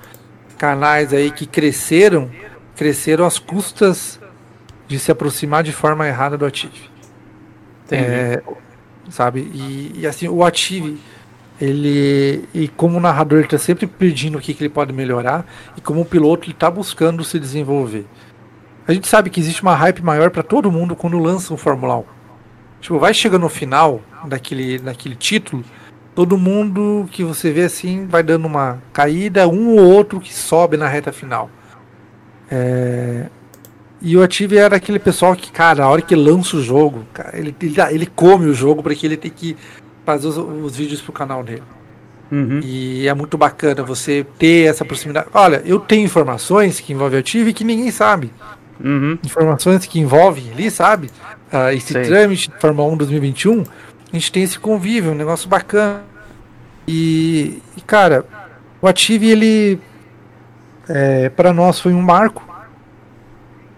canais 0.57 1.13
aí 1.13 1.31
que 1.31 1.45
cresceram, 1.45 2.29
cresceram 2.75 3.25
às 3.25 3.39
custas 3.39 4.19
de 4.87 4.99
se 4.99 5.11
aproximar 5.11 5.63
de 5.63 5.71
forma 5.71 6.07
errada 6.07 6.37
do 6.37 6.45
Active. 6.45 6.89
É, 7.91 8.41
sabe? 9.09 9.41
E, 9.53 9.99
e, 9.99 10.07
assim, 10.07 10.27
o 10.27 10.43
Active 10.43 10.97
ele 11.59 12.47
e 12.53 12.67
como 12.69 12.99
narrador 12.99 13.37
ele 13.37 13.45
está 13.45 13.57
sempre 13.57 13.85
pedindo 13.85 14.37
o 14.37 14.41
que, 14.41 14.53
que 14.53 14.63
ele 14.63 14.69
pode 14.69 14.91
melhorar 14.91 15.45
e 15.77 15.81
como 15.81 16.03
piloto 16.03 16.45
ele 16.45 16.53
está 16.53 16.71
buscando 16.71 17.23
se 17.23 17.39
desenvolver. 17.39 18.05
A 18.87 18.93
gente 18.93 19.07
sabe 19.07 19.29
que 19.29 19.39
existe 19.39 19.61
uma 19.61 19.75
hype 19.75 20.01
maior 20.01 20.31
para 20.31 20.41
todo 20.41 20.71
mundo 20.71 20.95
quando 20.95 21.19
lança 21.19 21.53
um 21.53 21.57
Fórmula 21.57 21.97
1. 21.97 22.03
Tipo, 22.81 22.97
vai 22.97 23.13
chegando 23.13 23.43
no 23.43 23.49
final 23.49 24.01
daquele, 24.25 24.79
daquele 24.79 25.15
título, 25.15 25.63
todo 26.15 26.38
mundo 26.38 27.07
que 27.11 27.23
você 27.23 27.51
vê 27.51 27.63
assim 27.63 28.05
vai 28.05 28.23
dando 28.23 28.45
uma 28.45 28.81
caída, 28.91 29.47
um 29.47 29.75
ou 29.77 29.79
outro 29.79 30.19
que 30.19 30.33
sobe 30.33 30.77
na 30.77 30.88
reta 30.88 31.11
final. 31.11 31.49
É... 32.49 33.27
E 34.01 34.17
o 34.17 34.23
Ative 34.23 34.57
era 34.57 34.75
aquele 34.75 34.97
pessoal 34.97 35.35
que, 35.35 35.51
cara, 35.51 35.83
a 35.83 35.89
hora 35.89 36.01
que 36.01 36.15
lança 36.15 36.57
o 36.57 36.61
jogo, 36.61 37.05
cara, 37.13 37.38
ele, 37.38 37.55
ele, 37.61 37.75
ele 37.91 38.05
come 38.07 38.47
o 38.47 38.53
jogo 38.53 38.81
porque 38.81 39.05
ele 39.05 39.15
tem 39.15 39.29
que 39.29 39.55
fazer 40.03 40.27
os, 40.27 40.38
os 40.38 40.75
vídeos 40.75 41.01
pro 41.01 41.13
canal 41.13 41.43
dele. 41.43 41.61
Uhum. 42.31 42.61
E 42.63 43.07
é 43.07 43.13
muito 43.13 43.38
bacana 43.38 43.83
você 43.83 44.25
ter 44.39 44.69
essa 44.69 44.85
proximidade. 44.85 45.27
Olha, 45.33 45.61
eu 45.65 45.79
tenho 45.79 46.05
informações 46.05 46.79
que 46.79 46.93
envolvem 46.93 47.19
o 47.19 47.23
Tive 47.23 47.53
que 47.53 47.63
ninguém 47.63 47.91
sabe. 47.91 48.31
Uhum. 48.83 49.19
Informações 49.23 49.85
que 49.85 49.99
envolvem 49.99 50.51
ali, 50.51 50.71
sabe? 50.71 51.11
Uh, 51.53 51.75
esse 51.75 51.93
Sei. 51.93 52.03
trâmite 52.03 52.49
de 52.49 52.57
Fórmula 52.59 52.91
1 52.93 52.97
2021, 52.97 53.63
a 54.11 54.15
gente 54.15 54.31
tem 54.31 54.43
esse 54.43 54.59
convívio, 54.59 55.11
um 55.11 55.15
negócio 55.15 55.47
bacana. 55.47 56.03
E, 56.88 57.61
e 57.77 57.81
cara, 57.81 58.25
o 58.81 58.88
Ative, 58.88 59.29
ele, 59.29 59.79
é, 60.89 61.29
para 61.29 61.53
nós 61.53 61.79
foi 61.79 61.93
um 61.93 62.01
marco. 62.01 62.47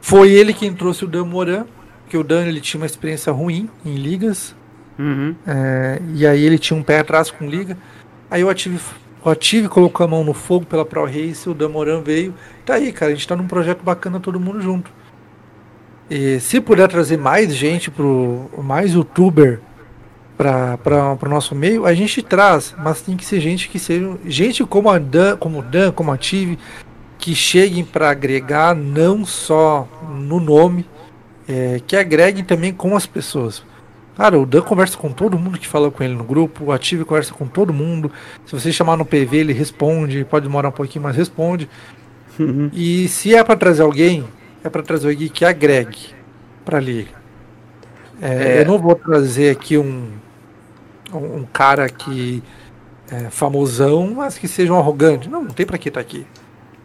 Foi 0.01 0.31
ele 0.31 0.53
quem 0.53 0.73
trouxe 0.73 1.05
o 1.05 1.07
Dan 1.07 1.25
Moran, 1.25 1.65
que 2.09 2.17
o 2.17 2.23
Dan 2.23 2.45
ele 2.45 2.59
tinha 2.59 2.81
uma 2.81 2.85
experiência 2.85 3.31
ruim 3.31 3.69
em 3.85 3.95
ligas, 3.95 4.55
Uhum. 4.97 5.35
É, 5.45 6.01
e 6.13 6.25
aí 6.25 6.43
ele 6.43 6.59
tinha 6.59 6.77
um 6.77 6.83
pé 6.83 6.99
atrás 6.99 7.31
com 7.31 7.47
liga. 7.47 7.77
Aí 8.29 8.43
o 8.43 8.49
Ative, 8.49 8.79
o 9.23 9.29
Ative 9.29 9.67
colocou 9.67 10.03
a 10.05 10.07
mão 10.07 10.23
no 10.23 10.33
fogo 10.33 10.65
pela 10.65 10.85
Pro 10.85 11.05
Race, 11.05 11.47
o 11.49 11.53
Damoran 11.53 12.01
veio. 12.01 12.33
Tá 12.65 12.75
aí, 12.75 12.91
cara, 12.91 13.11
a 13.11 13.15
gente 13.15 13.27
tá 13.27 13.35
num 13.35 13.47
projeto 13.47 13.83
bacana 13.83 14.19
todo 14.19 14.39
mundo 14.39 14.61
junto. 14.61 14.91
E 16.09 16.39
se 16.39 16.59
puder 16.59 16.87
trazer 16.89 17.17
mais 17.17 17.55
gente 17.55 17.89
pro 17.89 18.49
mais 18.57 18.93
youtuber 18.93 19.59
para 20.37 21.17
o 21.21 21.29
nosso 21.29 21.53
meio, 21.55 21.85
a 21.85 21.93
gente 21.93 22.21
traz, 22.21 22.75
mas 22.77 23.01
tem 23.01 23.15
que 23.15 23.25
ser 23.25 23.39
gente 23.39 23.69
que 23.69 23.79
seja 23.79 24.17
gente 24.25 24.63
como 24.65 24.89
a 24.89 24.97
Dan, 24.97 25.37
como 25.37 25.59
o 25.59 25.61
Dan, 25.61 25.91
como 25.91 26.11
a 26.11 26.17
Tive, 26.17 26.57
que 27.17 27.33
cheguem 27.35 27.83
para 27.85 28.09
agregar 28.09 28.75
não 28.75 29.25
só 29.25 29.87
no 30.09 30.39
nome, 30.39 30.85
é, 31.47 31.81
que 31.85 31.95
agreguem 31.95 32.43
também 32.43 32.73
com 32.73 32.95
as 32.95 33.05
pessoas. 33.05 33.63
Cara, 34.15 34.37
o 34.37 34.45
Dan 34.45 34.61
conversa 34.61 34.97
com 34.97 35.11
todo 35.11 35.39
mundo 35.39 35.57
que 35.57 35.67
fala 35.67 35.89
com 35.89 36.03
ele 36.03 36.13
no 36.13 36.23
grupo, 36.23 36.65
o 36.65 36.71
Ative 36.71 37.03
conversa 37.03 37.33
com 37.33 37.47
todo 37.47 37.73
mundo. 37.73 38.11
Se 38.45 38.53
você 38.53 38.71
chamar 38.71 38.95
no 38.95 39.05
PV, 39.05 39.37
ele 39.37 39.53
responde, 39.53 40.23
pode 40.23 40.45
demorar 40.45 40.69
um 40.69 40.73
pouquinho, 40.73 41.03
mas 41.03 41.15
responde. 41.15 41.67
Uhum. 42.39 42.69
E 42.73 43.07
se 43.07 43.33
é 43.33 43.43
para 43.43 43.55
trazer 43.55 43.81
alguém, 43.81 44.23
é 44.63 44.69
para 44.69 44.83
trazer 44.83 45.09
alguém 45.09 45.29
que 45.29 45.43
agregue 45.43 46.13
para 46.63 46.79
liga. 46.79 47.22
É, 48.23 48.59
é. 48.59 48.61
Eu 48.61 48.65
não 48.65 48.79
vou 48.79 48.95
trazer 48.95 49.49
aqui 49.49 49.77
um, 49.77 50.07
um, 51.13 51.45
cara 51.51 51.89
que 51.89 52.41
é 53.11 53.29
famosão, 53.29 54.13
mas 54.15 54.37
que 54.37 54.47
seja 54.47 54.71
um 54.71 54.79
arrogante. 54.79 55.27
Não, 55.27 55.43
não 55.43 55.51
tem 55.51 55.65
para 55.65 55.77
que 55.77 55.89
estar 55.89 55.99
tá 55.99 56.07
aqui. 56.07 56.25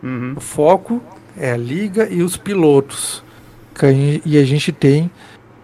Uhum. 0.03 0.35
O 0.37 0.41
foco 0.41 1.01
é 1.37 1.53
a 1.53 1.57
liga 1.57 2.09
e 2.11 2.23
os 2.23 2.37
pilotos. 2.37 3.23
E 4.27 4.37
a 4.37 4.45
gente 4.45 4.73
tem 4.73 5.09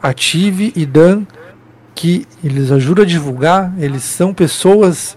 Ative 0.00 0.72
e 0.76 0.86
Dan 0.86 1.26
que 1.94 2.26
eles 2.42 2.70
ajudam 2.70 3.04
a 3.04 3.06
divulgar, 3.06 3.72
eles 3.78 4.02
são 4.02 4.32
pessoas 4.32 5.16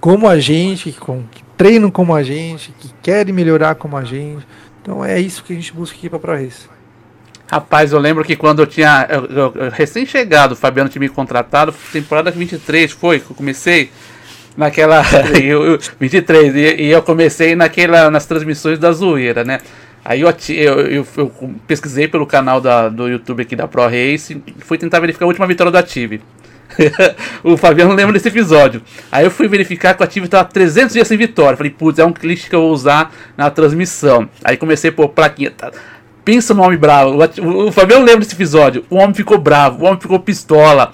como 0.00 0.28
a 0.28 0.38
gente, 0.38 0.92
que, 0.92 1.00
que 1.30 1.44
treinam 1.56 1.90
como 1.90 2.14
a 2.14 2.22
gente, 2.22 2.72
que 2.78 2.92
querem 3.02 3.34
melhorar 3.34 3.74
como 3.74 3.96
a 3.96 4.04
gente. 4.04 4.46
Então 4.80 5.04
é 5.04 5.20
isso 5.20 5.42
que 5.42 5.52
a 5.52 5.56
gente 5.56 5.72
busca 5.72 5.96
aqui 5.96 6.08
para 6.08 6.18
ProRace. 6.18 6.68
Rapaz, 7.50 7.90
eu 7.90 7.98
lembro 7.98 8.22
que 8.22 8.36
quando 8.36 8.62
eu 8.62 8.66
tinha 8.66 9.08
eu, 9.10 9.24
eu, 9.24 9.52
eu, 9.56 9.70
recém-chegado, 9.70 10.54
o 10.54 10.56
Fabiano 10.56 10.88
tinha 10.88 11.00
me 11.00 11.08
contratado, 11.08 11.74
temporada 11.92 12.30
23 12.30 12.92
foi, 12.92 13.18
que 13.18 13.28
eu 13.28 13.34
comecei 13.34 13.90
naquela. 14.56 15.02
eu, 15.42 15.76
23, 15.98 16.54
e, 16.54 16.82
e 16.82 16.90
eu 16.90 17.02
comecei 17.02 17.56
naquela, 17.56 18.08
nas 18.08 18.24
transmissões 18.24 18.78
da 18.78 18.92
zoeira, 18.92 19.42
né? 19.42 19.60
Aí 20.04 20.20
eu, 20.20 20.28
eu, 20.48 20.80
eu, 20.80 21.06
eu, 21.16 21.32
pesquisei 21.66 22.06
pelo 22.06 22.24
canal 22.24 22.60
da, 22.60 22.88
do 22.88 23.08
YouTube 23.08 23.42
aqui 23.42 23.56
da 23.56 23.66
Pro 23.66 23.82
Race 23.82 24.40
e 24.46 24.54
fui 24.60 24.78
tentar 24.78 25.00
verificar 25.00 25.24
a 25.24 25.28
última 25.28 25.46
vitória 25.46 25.72
do 25.72 25.76
Ative. 25.78 26.22
o 27.42 27.56
Fabiano 27.56 27.92
lembra 27.94 28.12
desse 28.12 28.28
episódio. 28.28 28.80
Aí 29.10 29.24
eu 29.24 29.30
fui 29.30 29.48
verificar 29.48 29.94
que 29.94 30.02
o 30.02 30.04
Ative 30.04 30.26
estava 30.26 30.48
300 30.48 30.94
dias 30.94 31.08
sem 31.08 31.18
vitória. 31.18 31.56
Falei, 31.56 31.72
putz, 31.72 31.98
é 31.98 32.04
um 32.04 32.12
clichê 32.12 32.48
que 32.48 32.54
eu 32.54 32.60
vou 32.60 32.70
usar 32.70 33.12
na 33.36 33.50
transmissão. 33.50 34.28
Aí 34.44 34.56
comecei 34.56 34.92
por 34.92 35.08
plaquinha. 35.08 35.50
Tá, 35.50 35.72
Pensa 36.24 36.54
no 36.54 36.62
homem 36.62 36.78
bravo. 36.78 37.18
O, 37.66 37.72
Fabiano 37.72 38.04
lembra 38.04 38.20
desse 38.20 38.34
episódio. 38.34 38.84
O 38.90 38.96
homem 38.96 39.14
ficou 39.14 39.38
bravo, 39.38 39.82
o 39.82 39.86
homem 39.86 40.00
ficou 40.00 40.18
pistola. 40.18 40.92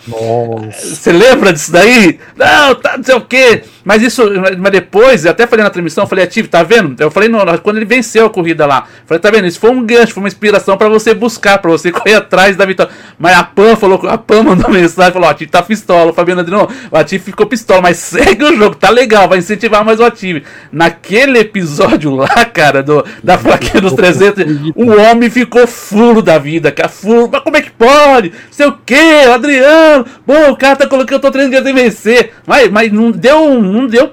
Você 0.73 1.13
lembra 1.13 1.53
disso 1.53 1.73
daí? 1.73 2.19
Não, 2.37 2.75
tá, 2.75 2.97
não 2.97 3.05
sei 3.05 3.15
o 3.15 3.21
quê. 3.21 3.65
Mas 3.87 4.03
isso, 4.03 4.21
mas 4.59 4.73
depois, 4.73 5.25
eu 5.25 5.31
até 5.31 5.47
falei 5.47 5.63
na 5.63 5.71
transmissão, 5.71 6.03
eu 6.03 6.09
falei, 6.09 6.25
ativo, 6.25 6.49
tá 6.49 6.65
vendo? 6.65 7.01
Eu 7.01 7.09
falei 7.09 7.29
no, 7.29 7.39
quando 7.61 7.77
ele 7.77 7.85
venceu 7.85 8.27
a 8.27 8.31
corrida 8.31 8.67
lá. 8.67 8.85
Falei, 9.07 9.21
tá 9.21 9.31
vendo? 9.31 9.47
Isso 9.47 9.61
foi 9.61 9.71
um 9.71 9.87
gancho, 9.87 10.13
foi 10.13 10.25
uma 10.25 10.29
inspiração 10.29 10.77
para 10.77 10.89
você 10.89 11.15
buscar, 11.15 11.59
para 11.59 11.71
você 11.71 11.93
correr 11.95 12.17
atrás 12.17 12.57
da 12.57 12.67
vitória. 12.67 12.93
Mas 13.17 13.39
a 13.39 13.45
Pan 13.45 13.77
falou, 13.77 14.09
a 14.09 14.19
Pan 14.19 14.43
mandou 14.43 14.69
mensagem, 14.75 15.13
falou, 15.13 15.29
ó, 15.29 15.31
Ativo 15.31 15.53
tá 15.53 15.63
pistola. 15.63 16.11
O 16.11 16.15
Fabiano 16.15 16.43
não, 16.43 16.69
o 16.91 16.97
Ativo 16.97 17.23
ficou 17.23 17.47
pistola, 17.47 17.81
mas 17.81 17.99
segue 18.17 18.43
o 18.43 18.57
jogo, 18.57 18.75
tá 18.75 18.91
legal, 18.91 19.29
vai 19.29 19.39
incentivar 19.39 19.85
mais 19.85 20.01
o 20.01 20.05
Ativo. 20.05 20.45
Naquele 20.73 21.39
episódio 21.39 22.13
lá, 22.13 22.45
cara, 22.47 22.83
do, 22.83 23.05
da 23.23 23.39
plaquinha 23.39 23.81
dos 23.81 23.93
300, 23.93 24.73
o 24.75 24.91
homem 25.01 25.31
ficou 25.31 25.65
fulo 25.65 26.21
da 26.21 26.39
vida, 26.39 26.73
cara. 26.73 26.89
Fulo. 26.89 27.29
Mas 27.31 27.43
como 27.43 27.57
é 27.57 27.63
que 27.63 27.71
pode? 27.71 28.33
Sei 28.51 28.67
o 28.67 28.77
quê, 28.85 29.29
Adriano? 29.33 30.05
Bom, 30.27 30.51
o 30.51 30.57
cara 30.57 30.75
tá 30.75 30.89
colocando, 30.89 31.19
eu 31.19 31.21
tô 31.21 31.31
treinando 31.31 31.65
de 31.65 31.73
vencer. 31.73 32.33
Mas, 32.45 32.69
mas 32.69 32.91
não 32.91 33.13
deu. 33.13 33.76
Não 33.77 33.87
deu 33.87 34.13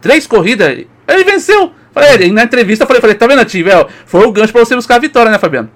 três 0.00 0.26
corridas. 0.26 0.84
Ele 1.08 1.24
venceu. 1.24 1.72
Falei, 1.92 2.30
na 2.30 2.44
entrevista 2.44 2.84
eu 2.84 2.86
falei, 2.86 3.00
falei, 3.00 3.16
tá 3.16 3.26
vendo, 3.26 3.44
Tivel? 3.44 3.88
Foi 4.04 4.26
o 4.26 4.32
gancho 4.32 4.52
pra 4.52 4.64
você 4.64 4.74
buscar 4.74 4.96
a 4.96 4.98
vitória, 4.98 5.30
né, 5.30 5.38
Fabiano? 5.38 5.70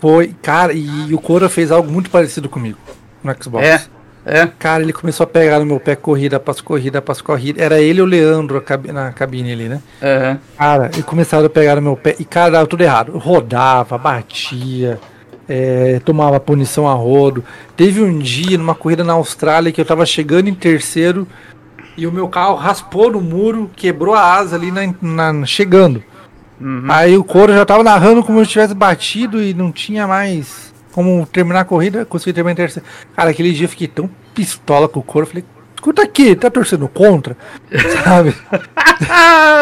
Foi, 0.00 0.34
cara, 0.42 0.72
e 0.72 1.12
o 1.12 1.18
Cora 1.18 1.48
fez 1.48 1.70
algo 1.70 1.90
muito 1.90 2.10
parecido 2.10 2.48
comigo 2.48 2.78
no 3.22 3.34
Xbox. 3.40 3.66
É. 3.66 3.98
É. 4.26 4.46
Cara, 4.58 4.82
ele 4.82 4.92
começou 4.92 5.24
a 5.24 5.26
pegar 5.26 5.58
no 5.58 5.64
meu 5.64 5.80
pé 5.80 5.96
corrida 5.96 6.36
após 6.36 6.60
corrida 6.60 6.98
após 6.98 7.22
corrida. 7.22 7.62
Era 7.62 7.80
ele 7.80 8.00
e 8.00 8.02
o 8.02 8.04
Leandro 8.04 8.62
na 8.92 9.10
cabine 9.10 9.52
ali, 9.52 9.68
né? 9.68 9.80
Uhum. 10.02 10.38
Cara, 10.58 10.90
ele 10.92 11.02
começaram 11.02 11.46
a 11.46 11.48
pegar 11.48 11.76
no 11.76 11.82
meu 11.82 11.96
pé 11.96 12.14
e, 12.18 12.24
cara, 12.26 12.50
dava 12.50 12.66
tudo 12.66 12.82
errado. 12.82 13.16
rodava, 13.16 13.96
batia, 13.96 15.00
é, 15.48 16.00
tomava 16.04 16.38
punição 16.38 16.86
a 16.86 16.92
rodo. 16.92 17.42
Teve 17.74 18.02
um 18.02 18.18
dia 18.18 18.58
numa 18.58 18.74
corrida 18.74 19.02
na 19.02 19.14
Austrália 19.14 19.72
que 19.72 19.80
eu 19.80 19.84
tava 19.84 20.04
chegando 20.04 20.48
em 20.48 20.54
terceiro 20.54 21.26
e 21.98 22.06
o 22.06 22.12
meu 22.12 22.28
carro 22.28 22.54
raspou 22.54 23.10
no 23.10 23.20
muro, 23.20 23.68
quebrou 23.74 24.14
a 24.14 24.34
asa 24.34 24.54
ali 24.54 24.70
na, 24.70 24.94
na 25.02 25.44
chegando. 25.44 26.00
Uhum. 26.60 26.84
Aí 26.88 27.16
o 27.16 27.24
couro 27.24 27.52
já 27.52 27.66
tava 27.66 27.82
narrando 27.82 28.22
como 28.22 28.42
se 28.44 28.52
tivesse 28.52 28.72
batido 28.72 29.42
e 29.42 29.52
não 29.52 29.72
tinha 29.72 30.06
mais 30.06 30.72
como 30.92 31.26
terminar 31.26 31.60
a 31.60 31.64
corrida, 31.64 32.04
consegui 32.04 32.32
terminar 32.32 32.52
em 32.52 32.56
terceiro. 32.56 32.88
Cara, 33.16 33.30
aquele 33.30 33.52
dia 33.52 33.64
eu 33.64 33.68
fiquei 33.68 33.88
tão 33.88 34.08
pistola 34.32 34.88
com 34.88 35.00
o 35.00 35.02
couro, 35.02 35.26
falei, 35.26 35.44
escuta 35.74 36.02
aqui, 36.02 36.36
tá 36.36 36.48
torcendo 36.48 36.86
contra? 36.86 37.36
Sabe? 38.04 38.32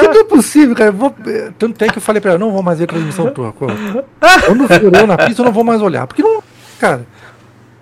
Tudo 0.03 0.19
é 0.19 0.25
possível, 0.25 0.77
cara. 0.77 0.93
Vou... 0.93 1.15
Tanto 1.59 1.83
é 1.83 1.89
que 1.89 1.97
eu 1.97 2.03
falei 2.03 2.21
pra 2.21 2.33
ela, 2.33 2.39
não 2.39 2.53
vou 2.53 2.63
mais 2.63 2.79
ver 2.79 2.85
a 2.85 2.89
transmissão 2.89 3.31
tua. 3.31 3.53
Quando 3.53 4.69
furou 4.69 5.07
na 5.07 5.17
pista, 5.17 5.41
eu 5.41 5.47
não 5.47 5.53
vou 5.53 5.65
mais 5.65 5.81
olhar. 5.81 6.07
Porque 6.07 6.23
não. 6.23 6.43
Cara. 6.79 7.07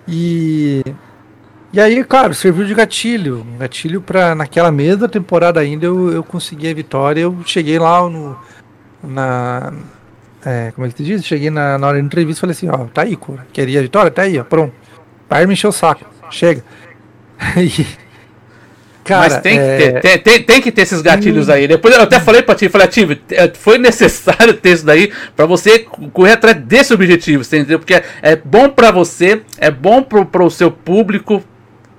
E. 0.07 0.81
E 1.75 1.79
aí, 1.81 2.05
claro, 2.05 2.33
serviu 2.33 2.65
de 2.65 2.73
gatilho. 2.73 3.45
Um 3.45 3.57
gatilho 3.57 3.99
pra. 3.99 4.33
Naquela 4.33 4.71
mesma 4.71 5.09
temporada 5.09 5.59
ainda 5.59 5.85
eu, 5.85 6.09
eu 6.09 6.23
consegui 6.23 6.69
a 6.69 6.73
vitória. 6.73 7.19
Eu 7.19 7.37
cheguei 7.45 7.77
lá 7.77 8.09
no. 8.09 8.39
Na. 9.03 9.73
É, 10.45 10.71
como 10.73 10.87
é 10.87 10.89
que 10.89 10.95
se 10.95 11.03
diz? 11.03 11.25
Cheguei 11.25 11.49
na, 11.49 11.77
na 11.77 11.87
hora 11.87 11.97
da 11.97 12.05
entrevista 12.05 12.39
e 12.39 12.41
falei 12.41 12.53
assim, 12.53 12.69
ó, 12.69 12.85
tá 12.85 13.01
aí, 13.01 13.17
cura. 13.17 13.45
Queria 13.51 13.79
a 13.79 13.81
vitória? 13.81 14.09
Tá 14.09 14.21
aí, 14.21 14.39
ó, 14.39 14.43
pronto. 14.45 14.73
Vai 15.29 15.45
me 15.45 15.51
encher 15.51 15.67
o 15.67 15.73
saco. 15.73 16.05
Chega. 16.31 16.63
e, 17.57 17.85
Cara, 19.03 19.33
Mas 19.33 19.41
tem, 19.41 19.59
é... 19.59 19.77
que 19.77 19.83
ter, 19.83 20.01
tem, 20.01 20.17
tem, 20.17 20.43
tem, 20.43 20.61
que 20.61 20.71
ter 20.71 20.83
esses 20.83 21.01
gatilhos 21.01 21.49
hum. 21.49 21.51
aí. 21.51 21.67
Depois 21.67 21.93
eu 21.93 22.01
até 22.01 22.21
falei 22.21 22.41
pra 22.41 22.55
ti, 22.55 22.69
falei, 22.69 22.87
Ativo, 22.87 23.17
é, 23.31 23.51
foi 23.53 23.77
necessário 23.77 24.53
ter 24.53 24.71
isso 24.71 24.85
daí 24.85 25.11
pra 25.35 25.45
você 25.45 25.79
correr 26.13 26.31
atrás 26.31 26.55
desse 26.55 26.93
objetivo, 26.93 27.43
entendeu? 27.43 27.79
Porque 27.79 27.95
é, 27.95 28.03
é 28.21 28.35
bom 28.35 28.69
pra 28.69 28.91
você, 28.91 29.41
é 29.57 29.69
bom 29.69 30.01
pro, 30.01 30.25
pro 30.25 30.49
seu 30.49 30.71
público, 30.71 31.43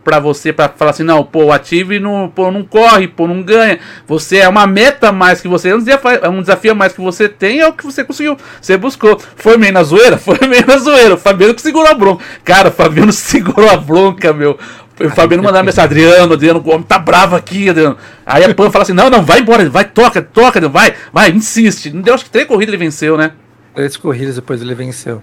para 0.07 0.20
você 0.20 0.53
para 0.53 0.69
falar 0.69 0.93
assim, 0.93 1.03
não, 1.03 1.24
pô, 1.24 1.51
Ative 1.51 1.99
não, 1.99 2.31
pô, 2.33 2.49
não 2.53 2.62
corre, 2.62 3.09
pô, 3.09 3.27
não 3.27 3.43
ganha. 3.43 3.81
Você 4.07 4.37
é 4.37 4.49
uma 4.49 4.65
meta 4.65 5.11
mais 5.11 5.41
que 5.41 5.49
você, 5.49 5.70
é 5.70 5.74
um 5.74 5.81
desafio, 5.81 6.11
é 6.23 6.28
um 6.28 6.41
desafio 6.41 6.77
mais 6.77 6.93
que 6.93 7.01
você 7.01 7.28
tem, 7.28 7.59
é 7.59 7.66
o 7.66 7.73
que 7.73 7.85
você 7.85 8.05
conseguiu. 8.05 8.37
Você 8.61 8.77
buscou. 8.77 9.20
Foi 9.35 9.57
meio 9.57 9.73
na 9.73 9.83
zoeira? 9.83 10.16
Foi 10.16 10.39
meio 10.47 10.65
na 10.65 10.78
zoeira. 10.78 11.15
O 11.15 11.19
Fabiano 11.19 11.55
que 11.55 11.61
segurou 11.61 11.91
a 11.91 11.95
bronca. 11.95 12.24
Cara, 12.45 12.69
o 12.69 12.70
Fabiano 12.70 13.11
segurou 13.12 13.69
a 13.69 13.77
bronca, 13.77 14.33
meu. 14.33 14.57
O 15.01 15.11
Fabiano 15.11 15.43
mandava 15.43 15.65
mensagem, 15.65 15.91
Adriano, 15.91 16.35
Adriano, 16.35 16.62
o 16.65 16.70
homem 16.70 16.85
tá 16.85 17.01
bravo 17.01 17.35
aqui, 17.35 17.69
Adriano. 17.69 17.97
Aí 18.24 18.45
a 18.45 18.55
Pan 18.55 18.70
fala 18.70 18.85
assim: 18.85 18.93
não, 18.93 19.11
não, 19.11 19.24
vai 19.24 19.41
embora, 19.41 19.69
vai, 19.69 19.87
toca, 19.87 20.23
toca, 20.23 20.61
Adriano, 20.61 20.73
vai, 20.73 20.95
vai, 21.12 21.31
insiste. 21.33 21.91
Não 21.91 22.01
deu, 22.01 22.15
acho 22.15 22.24
que 22.24 22.31
três 22.31 22.47
corridas 22.47 22.73
ele 22.73 22.85
venceu, 22.85 23.16
né? 23.16 23.33
Três 23.74 23.97
corridas 23.97 24.37
depois 24.37 24.62
ele 24.62 24.74
venceu. 24.74 25.20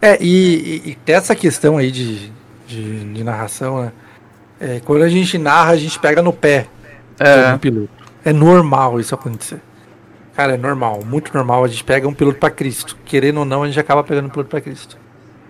É, 0.00 0.18
e, 0.20 0.82
e, 0.84 0.98
e 1.06 1.12
essa 1.12 1.36
questão 1.36 1.78
aí 1.78 1.92
de, 1.92 2.32
de, 2.76 3.12
de 3.12 3.24
narração, 3.24 3.82
né? 3.82 3.92
É, 4.60 4.80
quando 4.84 5.02
a 5.02 5.08
gente 5.08 5.36
narra, 5.38 5.72
a 5.72 5.76
gente 5.76 5.98
pega 5.98 6.22
no 6.22 6.32
pé 6.32 6.66
é. 7.18 7.56
piloto. 7.58 7.90
É 8.24 8.32
normal 8.32 9.00
isso 9.00 9.14
acontecer. 9.14 9.60
Cara, 10.36 10.54
é 10.54 10.56
normal, 10.56 11.02
muito 11.04 11.34
normal. 11.34 11.64
A 11.64 11.68
gente 11.68 11.82
pega 11.82 12.06
um 12.06 12.14
piloto 12.14 12.38
para 12.38 12.50
Cristo. 12.50 12.96
Querendo 13.04 13.38
ou 13.38 13.44
não, 13.44 13.64
a 13.64 13.66
gente 13.66 13.78
acaba 13.80 14.04
pegando 14.04 14.26
um 14.26 14.28
piloto 14.28 14.48
para 14.48 14.60
Cristo. 14.60 14.96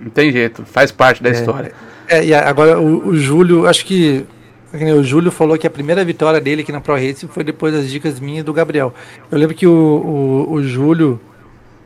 Não 0.00 0.10
tem 0.10 0.32
jeito, 0.32 0.64
faz 0.64 0.90
parte 0.90 1.22
da 1.22 1.28
é, 1.28 1.32
história. 1.32 1.72
É, 2.08 2.24
e 2.24 2.34
agora 2.34 2.80
o, 2.80 3.08
o 3.08 3.16
Júlio, 3.16 3.66
acho 3.66 3.84
que 3.84 4.26
o 4.72 5.02
Júlio 5.04 5.30
falou 5.30 5.56
que 5.58 5.66
a 5.66 5.70
primeira 5.70 6.04
vitória 6.04 6.40
dele 6.40 6.62
aqui 6.62 6.72
na 6.72 6.80
Pro 6.80 6.94
Racing 6.94 7.28
foi 7.28 7.44
depois 7.44 7.74
das 7.74 7.88
dicas 7.88 8.18
minhas 8.18 8.40
e 8.40 8.42
do 8.42 8.52
Gabriel. 8.52 8.94
Eu 9.30 9.38
lembro 9.38 9.54
que 9.54 9.66
o, 9.66 9.70
o, 9.70 10.52
o 10.54 10.62
Júlio 10.62 11.20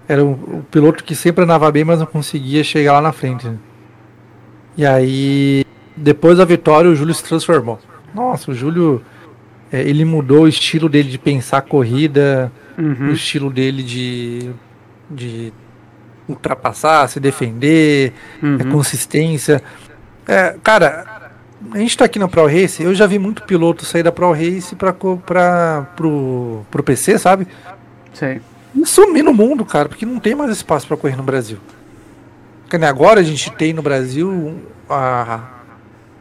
era 0.09 0.25
o, 0.25 0.65
piloto 0.71 1.03
que 1.03 1.15
sempre 1.15 1.45
andava 1.45 1.71
bem, 1.71 1.85
mas 1.85 1.99
não 1.99 2.07
conseguia 2.07 2.63
chegar 2.63 2.93
lá 2.93 3.01
na 3.01 3.13
frente. 3.13 3.47
Né? 3.47 3.57
E 4.77 4.85
aí 4.85 5.65
depois 5.97 6.39
da 6.39 6.45
vitória, 6.45 6.91
o 6.91 6.95
Júlio 6.95 7.15
se 7.15 7.25
transformou. 7.25 7.79
Nossa, 8.15 8.51
o 8.51 8.55
Júlio 8.55 9.03
é, 9.73 9.81
ele 9.81 10.05
mudou 10.05 10.43
o 10.43 10.49
estilo 10.49 10.89
dele 10.89 11.09
de 11.09 11.19
pensar 11.19 11.63
corrida, 11.63 12.53
uhum. 12.77 13.09
o 13.09 13.13
estilo 13.13 13.51
dele 13.51 13.83
de, 13.83 14.51
de 15.11 15.53
ultrapassar, 16.29 17.09
se 17.09 17.19
defender, 17.19 18.13
uhum. 18.43 18.59
é, 18.61 18.65
consistência. 18.65 19.63
É, 20.27 20.57
cara, 20.63 21.33
a 21.73 21.79
gente 21.79 21.97
tá 21.97 22.05
aqui 22.05 22.19
na 22.19 22.29
Pro 22.29 22.47
Race, 22.47 22.83
eu 22.83 22.95
já 22.95 23.07
vi 23.07 23.19
muito 23.19 23.43
piloto 23.45 23.85
sair 23.85 24.03
da 24.03 24.13
Pro 24.13 24.33
Race 24.33 24.75
pra, 24.77 24.93
pra, 24.93 25.87
pro, 25.97 26.63
pro 26.71 26.83
PC, 26.83 27.19
sabe? 27.19 27.47
Sim. 28.13 28.41
E 28.75 28.85
sumir 28.85 29.23
no 29.23 29.33
mundo, 29.33 29.65
cara, 29.65 29.89
porque 29.89 30.05
não 30.05 30.21
tem 30.21 30.35
mais 30.35 30.51
espaço 30.51 30.87
para 30.87 30.97
correr 30.97 31.17
no 31.17 31.23
Brasil. 31.23 31.59
Né, 32.73 32.87
agora 32.87 33.21
a 33.21 33.23
gente 33.23 33.51
tem 33.53 33.73
no 33.73 33.81
Brasil 33.81 34.61
a, 34.91 35.41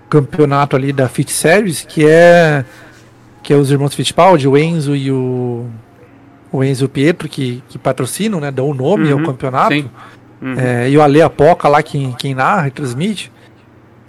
campeonato 0.10 0.76
ali 0.76 0.94
da 0.94 1.10
Fit 1.10 1.32
Series, 1.32 1.82
que 1.82 2.06
é 2.06 2.64
que 3.42 3.54
é 3.54 3.56
os 3.56 3.70
irmãos 3.70 3.94
Fittipaldi, 3.94 4.48
o 4.48 4.58
Enzo 4.58 4.96
e 4.96 5.12
o 5.12 5.68
o 6.52 6.64
Enzo 6.64 6.88
Pietro 6.88 7.28
que, 7.28 7.62
que 7.68 7.78
patrocinam, 7.78 8.40
né, 8.40 8.50
dão 8.50 8.70
o 8.70 8.74
nome 8.74 9.12
uhum, 9.12 9.20
ao 9.20 9.26
campeonato. 9.26 9.90
Uhum. 10.42 10.54
É, 10.58 10.90
e 10.90 10.98
o 10.98 11.02
Ale 11.02 11.22
Apoca 11.22 11.68
lá 11.68 11.84
quem, 11.84 12.14
quem 12.14 12.34
narra 12.34 12.68
e 12.68 12.72
transmite. 12.72 13.32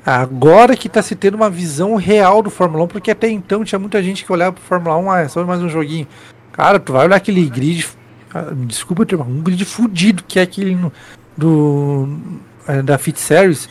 Agora 0.04 0.76
que 0.76 0.86
está 0.86 1.02
se 1.02 1.16
tendo 1.16 1.34
uma 1.34 1.50
visão 1.50 1.96
real 1.96 2.40
do 2.42 2.50
Fórmula 2.50 2.84
1, 2.84 2.88
porque 2.88 3.10
até 3.10 3.28
então 3.28 3.64
tinha 3.64 3.78
muita 3.78 4.00
gente 4.02 4.24
que 4.24 4.32
olhava 4.32 4.52
pro 4.52 4.62
Fórmula 4.62 4.96
1, 4.96 5.10
ah, 5.10 5.20
é 5.20 5.28
só 5.28 5.44
mais 5.44 5.60
um 5.60 5.68
joguinho. 5.68 6.06
Cara, 6.52 6.78
tu 6.78 6.92
vai 6.92 7.06
olhar 7.06 7.16
aquele 7.16 7.44
grid, 7.48 7.88
ah, 8.32 8.52
desculpa, 8.54 9.04
um 9.24 9.42
grid 9.42 9.64
fudido 9.64 10.22
que 10.22 10.38
é 10.38 10.42
aquele 10.42 10.78
do 11.36 12.08
é, 12.66 12.82
da 12.82 12.98
Fit 12.98 13.20
Series. 13.20 13.68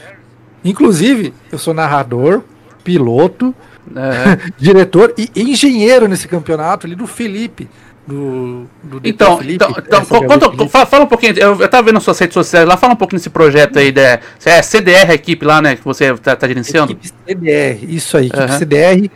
Inclusive, 0.64 1.34
eu 1.52 1.58
sou 1.58 1.74
narrador, 1.74 2.44
piloto, 2.84 3.54
é. 3.96 4.52
diretor 4.58 5.14
e 5.18 5.30
engenheiro 5.36 6.08
nesse 6.08 6.28
campeonato 6.28 6.88
ali 6.88 6.96
do 6.96 7.08
Felipe. 7.08 7.70
Do, 8.08 8.68
do 8.84 9.02
então, 9.04 9.40
Felipe, 9.40 9.56
então, 9.56 9.72
então 9.80 10.06
conta, 10.06 10.70
fala, 10.70 10.86
fala, 10.86 11.04
um 11.06 11.08
pouquinho. 11.08 11.34
Eu, 11.38 11.60
eu 11.60 11.68
tava 11.68 11.88
vendo 11.88 12.00
suas 12.00 12.20
redes 12.20 12.36
sociais 12.36 12.68
lá, 12.68 12.78
fala 12.78 12.94
um 12.94 12.98
pouquinho 12.98 13.20
desse 13.20 13.32
projeto 13.32 13.80
aí. 13.80 13.92
Da, 13.92 14.20
é 14.46 14.62
CDR, 14.62 15.12
equipe 15.12 15.44
lá, 15.44 15.60
né? 15.60 15.76
Que 15.76 15.84
você 15.84 16.14
tá, 16.16 16.36
tá 16.36 16.48
gerenciando? 16.48 16.92
Equipe 16.92 17.14
CDR, 17.28 17.80
isso 17.90 18.16
aí, 18.18 18.28
equipe 18.28 18.44
uhum. 18.44 18.60
CDR. 18.60 19.12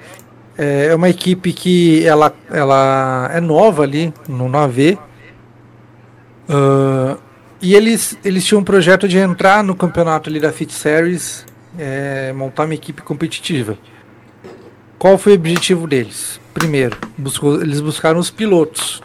É, 0.58 0.88
é 0.88 0.96
uma 0.96 1.08
equipe 1.08 1.54
que 1.54 2.06
ela, 2.06 2.34
ela 2.50 3.30
é 3.32 3.40
nova 3.40 3.84
ali 3.84 4.14
no 4.28 4.50
9 4.50 4.98
uh, 6.50 7.18
e 7.62 7.76
eles, 7.76 8.18
eles 8.24 8.46
tinham 8.46 8.62
um 8.62 8.64
projeto 8.64 9.08
de 9.08 9.18
entrar 9.18 9.64
no 9.64 9.76
campeonato 9.76 10.30
ali 10.30 10.40
da 10.40 10.52
Fit 10.52 10.74
Series, 10.74 11.46
é, 11.78 12.32
montar 12.34 12.66
uma 12.66 12.74
equipe 12.74 13.02
competitiva. 13.02 13.78
Qual 14.98 15.18
foi 15.18 15.34
o 15.34 15.36
objetivo 15.36 15.88
deles? 15.88 16.40
Primeiro, 16.54 16.98
buscou, 17.18 17.62
eles 17.62 17.80
buscaram 17.80 18.20
os 18.20 18.30
pilotos. 18.30 19.02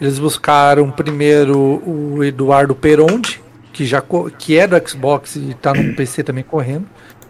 Eles 0.00 0.18
buscaram 0.18 0.90
primeiro 0.90 1.58
o 1.58 2.22
Eduardo 2.22 2.74
Peronde, 2.74 3.40
que 3.72 3.84
já 3.84 4.02
que 4.38 4.58
é 4.58 4.66
do 4.66 4.88
Xbox 4.88 5.36
e 5.36 5.50
está 5.50 5.72
no 5.72 5.94
PC 5.94 6.22
também 6.22 6.44
correndo, 6.44 6.86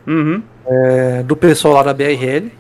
uhum. 0.07 0.43
é, 0.67 1.23
do 1.23 1.37
pessoal 1.37 1.75
lá 1.75 1.83
da 1.83 1.95
BRL. 1.95 2.51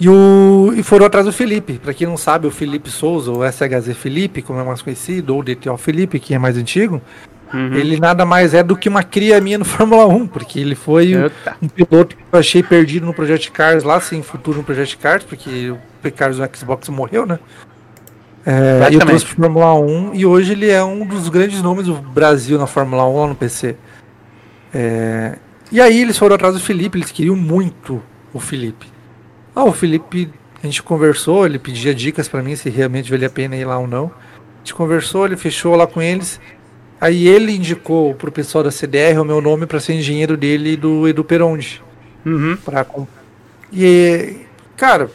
E, 0.00 0.08
o, 0.08 0.72
e 0.76 0.82
foram 0.82 1.06
atrás 1.06 1.26
do 1.26 1.32
Felipe. 1.32 1.74
Para 1.74 1.92
quem 1.92 2.06
não 2.06 2.16
sabe, 2.16 2.46
o 2.46 2.50
Felipe 2.50 2.88
Souza, 2.88 3.32
o 3.32 3.40
SHZ 3.42 3.96
Felipe, 3.96 4.42
como 4.42 4.60
é 4.60 4.64
mais 4.64 4.80
conhecido, 4.80 5.34
ou 5.34 5.40
o 5.40 5.42
DTO 5.42 5.76
Felipe, 5.76 6.20
que 6.20 6.34
é 6.34 6.38
mais 6.38 6.56
antigo, 6.56 7.02
Uhum. 7.52 7.74
Ele 7.74 7.98
nada 7.98 8.24
mais 8.24 8.52
é 8.54 8.62
do 8.62 8.76
que 8.76 8.88
uma 8.88 9.02
cria 9.02 9.40
minha 9.40 9.58
no 9.58 9.64
Fórmula 9.66 10.06
1, 10.06 10.26
porque 10.26 10.60
ele 10.60 10.74
foi 10.74 11.14
Eita. 11.14 11.56
um 11.62 11.68
piloto 11.68 12.16
que 12.16 12.22
eu 12.30 12.38
achei 12.38 12.62
perdido 12.62 13.06
no 13.06 13.14
Project 13.14 13.50
Cars 13.50 13.84
lá, 13.84 14.00
sem 14.00 14.22
futuro 14.22 14.58
no 14.58 14.64
Project 14.64 14.96
Cars, 14.98 15.24
porque 15.24 15.70
o 15.70 16.12
Cars 16.12 16.38
no 16.38 16.48
Xbox 16.54 16.88
morreu, 16.88 17.26
né? 17.26 17.38
É, 18.46 18.88
eu 18.90 19.00
trouxe 19.00 19.26
pro 19.26 19.36
Fórmula 19.36 19.74
1 19.74 20.14
e 20.14 20.24
hoje 20.24 20.52
ele 20.52 20.70
é 20.70 20.82
um 20.82 21.04
dos 21.04 21.28
grandes 21.28 21.60
nomes 21.60 21.86
do 21.86 21.94
Brasil 21.94 22.58
na 22.58 22.66
Fórmula 22.66 23.06
1 23.06 23.20
lá 23.20 23.26
no 23.26 23.34
PC. 23.34 23.76
É, 24.72 25.36
e 25.70 25.80
aí 25.80 26.00
eles 26.00 26.16
foram 26.16 26.34
atrás 26.34 26.54
do 26.54 26.60
Felipe, 26.60 26.96
eles 26.96 27.10
queriam 27.10 27.36
muito 27.36 28.02
o 28.32 28.40
Felipe. 28.40 28.86
Ah, 29.54 29.64
o 29.64 29.72
Felipe, 29.72 30.30
a 30.62 30.66
gente 30.66 30.82
conversou, 30.82 31.44
ele 31.44 31.58
pedia 31.58 31.94
dicas 31.94 32.28
para 32.28 32.42
mim 32.42 32.56
se 32.56 32.70
realmente 32.70 33.10
valia 33.10 33.26
a 33.26 33.30
pena 33.30 33.56
ir 33.56 33.64
lá 33.64 33.78
ou 33.78 33.86
não. 33.86 34.06
A 34.06 34.58
gente 34.60 34.74
conversou, 34.74 35.26
ele 35.26 35.36
fechou 35.36 35.74
lá 35.76 35.86
com 35.86 36.00
eles. 36.00 36.40
Aí 37.00 37.28
ele 37.28 37.52
indicou 37.52 38.14
pro 38.14 38.32
pessoal 38.32 38.64
da 38.64 38.70
CDR 38.70 39.20
o 39.20 39.24
meu 39.24 39.40
nome 39.40 39.66
para 39.66 39.78
ser 39.78 39.94
engenheiro 39.94 40.36
dele 40.36 40.72
e 40.72 40.76
do 40.76 41.06
Edu 41.06 41.22
Peronde. 41.22 41.82
Uhum. 42.26 42.56
Pra... 42.56 42.84
E, 43.72 44.36
cara, 44.76 45.08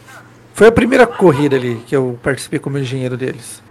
foi 0.53 0.67
a 0.67 0.71
primeira 0.71 1.05
corrida 1.05 1.55
ali 1.55 1.81
que 1.85 1.95
eu 1.95 2.17
participei 2.23 2.59
como 2.59 2.77
engenheiro 2.77 3.17
deles. 3.17 3.61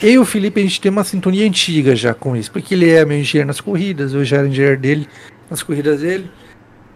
Eu 0.00 0.10
e 0.10 0.18
o 0.18 0.24
Felipe, 0.24 0.58
a 0.58 0.62
gente 0.64 0.80
tem 0.80 0.90
uma 0.90 1.04
sintonia 1.04 1.46
antiga 1.46 1.94
já 1.94 2.12
com 2.12 2.34
isso, 2.34 2.50
porque 2.50 2.74
ele 2.74 2.90
é 2.90 3.04
meu 3.04 3.16
engenheiro 3.18 3.46
nas 3.46 3.60
corridas, 3.60 4.12
eu 4.12 4.24
já 4.24 4.38
era 4.38 4.48
engenheiro 4.48 4.80
dele 4.80 5.08
nas 5.48 5.62
corridas 5.62 6.00
dele, 6.00 6.28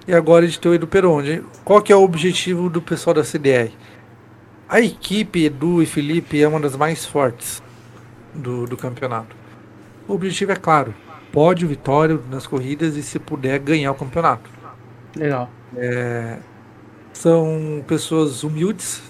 e 0.08 0.12
agora 0.12 0.44
a 0.44 0.48
gente 0.48 0.58
tem 0.58 0.72
o 0.72 0.74
Edu 0.74 0.88
Peronde. 0.88 1.44
Qual 1.64 1.80
que 1.80 1.92
é 1.92 1.96
o 1.96 2.02
objetivo 2.02 2.68
do 2.68 2.82
pessoal 2.82 3.14
da 3.14 3.22
CDR? 3.22 3.70
A 4.68 4.80
equipe 4.80 5.44
Edu 5.44 5.80
e 5.80 5.86
Felipe 5.86 6.42
é 6.42 6.48
uma 6.48 6.58
das 6.58 6.74
mais 6.74 7.04
fortes 7.04 7.62
do, 8.34 8.66
do 8.66 8.76
campeonato. 8.76 9.35
O 10.08 10.14
objetivo 10.14 10.52
é 10.52 10.56
claro: 10.56 10.94
pódio, 11.32 11.68
vitória 11.68 12.18
nas 12.30 12.46
corridas 12.46 12.96
e, 12.96 13.02
se 13.02 13.18
puder, 13.18 13.58
ganhar 13.58 13.92
o 13.92 13.94
campeonato. 13.94 14.48
Legal. 15.14 15.50
É, 15.76 16.38
são 17.12 17.82
pessoas 17.86 18.44
humildes, 18.44 19.02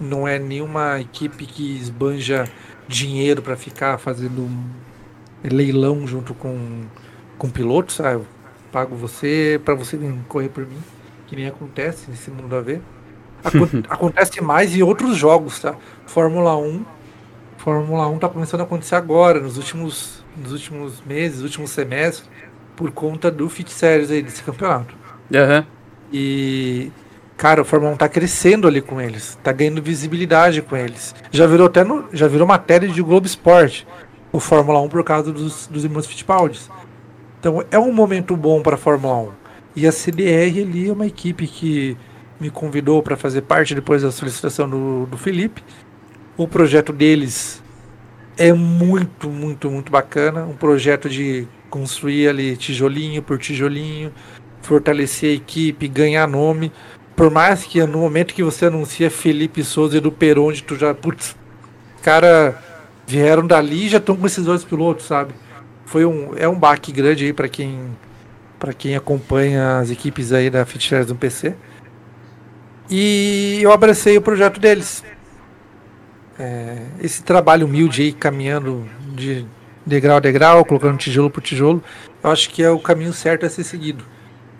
não 0.00 0.26
é 0.26 0.38
nenhuma 0.38 1.00
equipe 1.00 1.46
que 1.46 1.76
esbanja 1.76 2.44
dinheiro 2.88 3.42
para 3.42 3.56
ficar 3.56 3.98
fazendo 3.98 4.48
leilão 5.42 6.06
junto 6.06 6.34
com, 6.34 6.82
com 7.38 7.48
pilotos. 7.48 8.00
Ah, 8.00 8.12
eu 8.12 8.26
pago 8.72 8.96
você 8.96 9.60
para 9.64 9.74
você 9.74 9.98
correr 10.28 10.48
por 10.48 10.66
mim, 10.66 10.78
que 11.26 11.36
nem 11.36 11.46
acontece 11.46 12.10
nesse 12.10 12.30
mundo 12.30 12.54
a 12.54 12.60
ver. 12.60 12.82
acontece 13.88 14.40
mais 14.40 14.74
em 14.74 14.82
outros 14.82 15.16
jogos, 15.16 15.60
tá? 15.60 15.76
Fórmula 16.04 16.56
1. 16.56 16.84
Fórmula 17.66 18.06
1 18.06 18.18
tá 18.20 18.28
começando 18.28 18.60
a 18.60 18.62
acontecer 18.62 18.94
agora, 18.94 19.40
nos 19.40 19.56
últimos, 19.56 20.24
nos 20.36 20.52
últimos 20.52 21.02
meses, 21.04 21.42
últimos 21.42 21.70
semestres, 21.70 22.30
por 22.76 22.92
conta 22.92 23.28
do 23.28 23.48
Fit 23.48 23.72
Series 23.72 24.08
aí 24.08 24.22
desse 24.22 24.40
campeonato. 24.40 24.94
Uhum. 25.34 25.64
E 26.12 26.92
cara, 27.36 27.62
o 27.62 27.64
Fórmula 27.64 27.92
1 27.94 27.96
tá 27.96 28.08
crescendo 28.08 28.68
ali 28.68 28.80
com 28.80 29.00
eles, 29.00 29.36
tá 29.42 29.50
ganhando 29.50 29.82
visibilidade 29.82 30.62
com 30.62 30.76
eles. 30.76 31.12
Já 31.32 31.44
virou 31.48 31.66
até 31.66 31.82
no, 31.82 32.04
já 32.12 32.28
virou 32.28 32.46
matéria 32.46 32.88
de 32.88 33.02
Globo 33.02 33.26
Esporte, 33.26 33.84
o 34.30 34.38
Fórmula 34.38 34.80
1 34.82 34.88
por 34.88 35.02
causa 35.02 35.32
dos, 35.32 35.66
dos 35.66 35.82
irmãos 35.82 36.06
Fittipaldi. 36.06 36.60
Então 37.40 37.64
é 37.68 37.78
um 37.80 37.92
momento 37.92 38.36
bom 38.36 38.62
para 38.62 38.76
a 38.76 38.78
Fórmula 38.78 39.16
1. 39.16 39.32
E 39.74 39.88
a 39.88 39.90
CDR 39.90 40.62
ali 40.62 40.88
é 40.88 40.92
uma 40.92 41.08
equipe 41.08 41.48
que 41.48 41.96
me 42.38 42.48
convidou 42.48 43.02
para 43.02 43.16
fazer 43.16 43.42
parte 43.42 43.74
depois 43.74 44.02
da 44.02 44.12
solicitação 44.12 44.68
do, 44.68 45.06
do 45.06 45.18
Felipe. 45.18 45.64
O 46.36 46.46
projeto 46.46 46.92
deles 46.92 47.62
é 48.36 48.52
muito, 48.52 49.28
muito, 49.28 49.70
muito 49.70 49.90
bacana. 49.90 50.44
Um 50.44 50.54
projeto 50.54 51.08
de 51.08 51.48
construir 51.70 52.28
ali 52.28 52.56
tijolinho 52.56 53.22
por 53.22 53.38
tijolinho, 53.38 54.12
fortalecer 54.62 55.30
a 55.30 55.34
equipe, 55.34 55.88
ganhar 55.88 56.26
nome. 56.26 56.70
Por 57.14 57.30
mais 57.30 57.64
que 57.64 57.82
no 57.86 58.00
momento 58.00 58.34
que 58.34 58.42
você 58.42 58.66
anuncia 58.66 59.10
Felipe 59.10 59.64
Souza 59.64 59.96
e 59.96 60.00
do 60.00 60.12
Peron, 60.12 60.52
tu 60.66 60.76
já, 60.76 60.94
putz, 60.94 61.34
cara 62.02 62.62
vieram 63.06 63.46
dali 63.46 63.86
e 63.86 63.88
já 63.88 63.98
estão 63.98 64.16
com 64.16 64.26
esses 64.26 64.44
dois 64.44 64.62
pilotos, 64.64 65.06
sabe? 65.06 65.32
Foi 65.86 66.04
um 66.04 66.34
é 66.36 66.48
um 66.48 66.58
baque 66.58 66.92
grande 66.92 67.24
aí 67.24 67.32
para 67.32 67.48
quem 67.48 67.96
para 68.58 68.72
quem 68.72 68.96
acompanha 68.96 69.78
as 69.78 69.90
equipes 69.90 70.32
aí 70.32 70.50
da 70.50 70.64
Fitness 70.66 71.06
do 71.06 71.14
PC. 71.14 71.54
E 72.90 73.58
eu 73.62 73.72
abracei 73.72 74.16
o 74.16 74.22
projeto 74.22 74.60
deles. 74.60 75.02
É, 76.38 76.78
esse 77.00 77.22
trabalho 77.22 77.66
humilde 77.66 78.02
aí, 78.02 78.12
caminhando 78.12 78.86
de 79.14 79.46
degrau 79.84 80.16
a 80.16 80.20
degrau, 80.20 80.64
colocando 80.64 80.98
tijolo 80.98 81.30
por 81.30 81.42
tijolo, 81.42 81.82
eu 82.22 82.30
acho 82.30 82.50
que 82.50 82.62
é 82.62 82.70
o 82.70 82.78
caminho 82.78 83.12
certo 83.12 83.46
a 83.46 83.50
ser 83.50 83.64
seguido. 83.64 84.04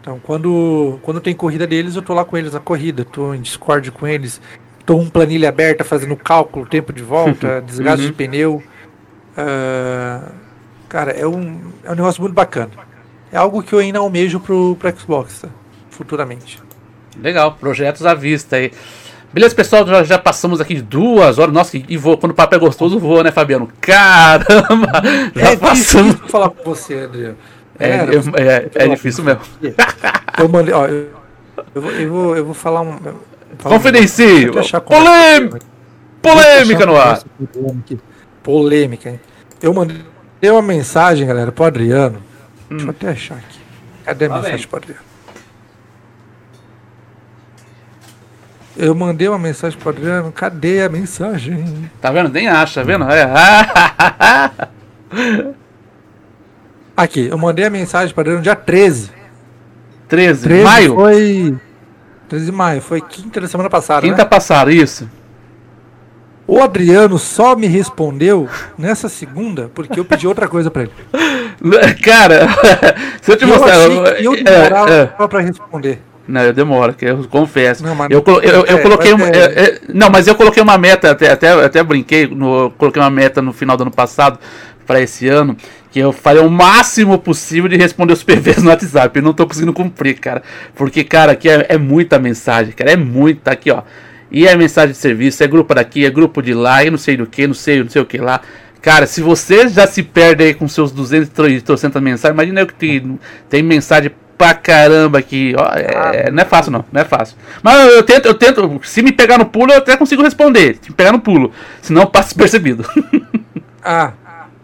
Então, 0.00 0.20
quando, 0.22 1.00
quando 1.02 1.20
tem 1.20 1.34
corrida 1.34 1.66
deles, 1.66 1.96
eu 1.96 2.02
tô 2.02 2.14
lá 2.14 2.24
com 2.24 2.36
eles 2.36 2.52
na 2.52 2.60
corrida, 2.60 3.04
tô 3.04 3.34
em 3.34 3.40
Discord 3.40 3.90
com 3.90 4.06
eles, 4.06 4.40
tô 4.84 4.96
com 4.96 5.10
planilha 5.10 5.48
aberta 5.48 5.82
fazendo 5.82 6.16
cálculo, 6.16 6.64
tempo 6.64 6.92
de 6.92 7.02
volta, 7.02 7.60
desgaste 7.66 8.04
uhum. 8.04 8.10
de 8.10 8.16
pneu. 8.16 8.62
Uh, 9.36 10.32
cara, 10.88 11.10
é 11.10 11.26
um, 11.26 11.72
é 11.84 11.90
um 11.90 11.94
negócio 11.96 12.22
muito 12.22 12.34
bacana. 12.34 12.70
É 13.32 13.36
algo 13.36 13.62
que 13.62 13.72
eu 13.72 13.80
ainda 13.80 13.98
almejo 13.98 14.38
pro, 14.38 14.76
pro 14.76 14.96
Xbox, 14.96 15.40
tá? 15.40 15.48
futuramente. 15.90 16.62
Legal, 17.20 17.52
projetos 17.54 18.04
à 18.06 18.14
vista 18.14 18.56
aí. 18.56 18.70
Beleza, 19.36 19.54
pessoal, 19.54 19.86
já, 19.86 20.02
já 20.02 20.18
passamos 20.18 20.62
aqui 20.62 20.80
duas 20.80 21.38
horas. 21.38 21.52
Nossa, 21.52 21.76
e 21.76 21.94
vou, 21.98 22.16
quando 22.16 22.32
o 22.32 22.34
papo 22.34 22.54
é 22.54 22.58
gostoso, 22.58 22.98
voa, 22.98 23.22
né, 23.22 23.30
Fabiano? 23.30 23.68
Caramba! 23.82 25.02
Já 25.36 25.50
é 25.50 25.56
passamos. 25.58 26.12
difícil 26.12 26.28
falar 26.30 26.48
com 26.48 26.64
você, 26.64 27.00
Adriano. 27.00 27.36
É, 27.78 27.88
é, 27.90 28.00
é, 28.00 28.84
é 28.84 28.88
difícil 28.88 29.22
mesmo. 29.22 29.42
Eu 30.38 30.48
mandei, 30.48 30.72
ó, 30.72 30.86
eu, 30.86 31.08
eu, 31.74 31.82
vou, 31.82 31.90
eu, 31.92 32.10
vou, 32.10 32.36
eu 32.36 32.44
vou 32.46 32.54
falar 32.54 32.80
um. 32.82 32.98
Confidencie! 33.62 34.50
Polêmica! 34.86 35.58
Polêmica 36.20 36.86
no 36.86 36.96
ar! 36.96 37.22
Polêmica, 38.42 39.10
hein? 39.10 39.20
Eu 39.62 39.72
mandei 39.72 40.02
uma 40.44 40.62
mensagem, 40.62 41.26
galera, 41.26 41.50
pro 41.52 41.64
Adriano. 41.64 42.22
Hum. 42.70 42.76
Deixa 42.76 42.86
eu 42.86 42.90
até 42.90 43.08
achar 43.08 43.36
aqui. 43.36 43.60
Cadê 44.04 44.26
a 44.26 44.28
mensagem 44.28 44.66
pro 44.66 44.76
Adriano? 44.76 45.05
Eu 48.76 48.94
mandei 48.94 49.26
uma 49.28 49.38
mensagem 49.38 49.78
pro 49.78 49.88
Adriano, 49.88 50.30
cadê 50.30 50.82
a 50.82 50.88
mensagem? 50.88 51.90
Tá 52.00 52.12
vendo? 52.12 52.28
Nem 52.28 52.46
acha, 52.46 52.80
tá 52.80 52.86
vendo? 52.86 53.06
É. 53.10 53.26
Aqui, 56.96 57.28
eu 57.28 57.38
mandei 57.38 57.64
a 57.64 57.70
mensagem 57.70 58.14
para 58.14 58.22
Adriano 58.22 58.42
dia 58.42 58.54
13. 58.54 59.10
13, 60.08 60.42
13 60.42 60.64
maio? 60.64 60.94
Foi. 60.94 61.56
13 62.28 62.44
de 62.46 62.52
maio, 62.52 62.80
foi 62.82 63.00
quinta 63.00 63.40
da 63.40 63.48
semana 63.48 63.70
passada. 63.70 64.02
Quinta 64.02 64.22
né? 64.22 64.24
passada, 64.24 64.72
isso. 64.72 65.08
O 66.46 66.60
Adriano 66.60 67.18
só 67.18 67.56
me 67.56 67.66
respondeu 67.66 68.48
nessa 68.78 69.08
segunda 69.08 69.70
porque 69.74 69.98
eu 69.98 70.04
pedi 70.04 70.28
outra 70.28 70.46
coisa 70.46 70.70
para 70.70 70.82
ele. 70.82 70.92
Cara, 72.02 72.46
se 73.20 73.32
eu 73.32 73.36
te 73.36 73.44
mostrar. 73.44 73.74
Eu, 73.74 74.04
eu 74.34 74.44
demorava 74.44 74.90
é, 74.92 75.12
é. 75.18 75.26
pra 75.26 75.40
responder. 75.40 76.00
Não, 76.28 76.42
eu 76.42 76.52
demoro, 76.52 76.92
que 76.92 77.04
eu 77.04 77.24
confesso. 77.28 77.84
Não, 77.84 77.94
eu, 78.10 78.22
eu, 78.26 78.64
eu, 78.66 78.78
é, 78.78 78.82
coloquei. 78.82 79.12
Uma, 79.12 79.28
é, 79.28 79.38
é, 79.38 79.80
não, 79.92 80.10
mas 80.10 80.26
eu 80.26 80.34
coloquei 80.34 80.62
uma 80.62 80.76
meta, 80.76 81.10
até, 81.10 81.30
até, 81.30 81.52
até 81.52 81.82
brinquei, 81.82 82.26
no, 82.26 82.70
coloquei 82.72 83.00
uma 83.00 83.10
meta 83.10 83.40
no 83.40 83.52
final 83.52 83.76
do 83.76 83.82
ano 83.82 83.90
passado 83.90 84.38
para 84.86 85.00
esse 85.00 85.28
ano, 85.28 85.56
que 85.90 85.98
eu 85.98 86.12
falei 86.12 86.42
o 86.42 86.50
máximo 86.50 87.18
possível 87.18 87.68
de 87.68 87.76
responder 87.76 88.12
os 88.12 88.22
PVs 88.22 88.62
no 88.62 88.70
WhatsApp. 88.70 89.18
Eu 89.18 89.22
não 89.22 89.32
tô 89.32 89.46
conseguindo 89.46 89.72
cumprir, 89.72 90.18
cara. 90.18 90.42
Porque, 90.74 91.04
cara, 91.04 91.32
aqui 91.32 91.48
é, 91.48 91.66
é 91.68 91.78
muita 91.78 92.18
mensagem, 92.18 92.72
cara. 92.72 92.92
É 92.92 92.96
muita 92.96 93.52
aqui, 93.52 93.70
ó. 93.70 93.82
E 94.30 94.46
é 94.46 94.56
mensagem 94.56 94.90
de 94.90 94.98
serviço, 94.98 95.42
é 95.42 95.46
grupo 95.46 95.74
daqui, 95.74 96.04
é 96.04 96.10
grupo 96.10 96.42
de 96.42 96.52
lá, 96.52 96.84
e 96.84 96.90
não 96.90 96.98
sei 96.98 97.16
do 97.16 97.26
que, 97.26 97.46
não 97.46 97.54
sei, 97.54 97.82
não 97.82 97.88
sei 97.88 98.02
o 98.02 98.06
que 98.06 98.18
lá. 98.18 98.40
Cara, 98.82 99.06
se 99.06 99.20
você 99.20 99.68
já 99.68 99.86
se 99.86 100.02
perde 100.02 100.44
aí 100.44 100.54
com 100.54 100.68
seus 100.68 100.92
200 100.92 101.28
e 101.50 101.60
300 101.60 102.02
mensagens, 102.02 102.34
imagina 102.34 102.60
eu 102.60 102.66
que 102.66 102.74
tem, 102.74 103.18
tem 103.48 103.62
mensagem 103.62 104.10
pra 104.36 104.54
caramba 104.54 105.18
aqui. 105.18 105.54
Ó, 105.56 105.64
é, 105.74 106.30
não 106.30 106.42
é 106.42 106.44
fácil, 106.44 106.72
não. 106.72 106.84
Não 106.92 107.00
é 107.00 107.04
fácil. 107.04 107.36
Mas 107.62 107.92
eu 107.92 108.02
tento, 108.02 108.26
eu 108.26 108.34
tento. 108.34 108.80
Se 108.84 109.02
me 109.02 109.12
pegar 109.12 109.38
no 109.38 109.46
pulo, 109.46 109.72
eu 109.72 109.78
até 109.78 109.96
consigo 109.96 110.22
responder. 110.22 110.78
Se 110.80 110.90
me 110.90 110.96
pegar 110.96 111.12
no 111.12 111.20
pulo. 111.20 111.52
Senão 111.80 112.06
passa 112.06 112.34
percebido. 112.34 112.84
ah, 113.82 114.12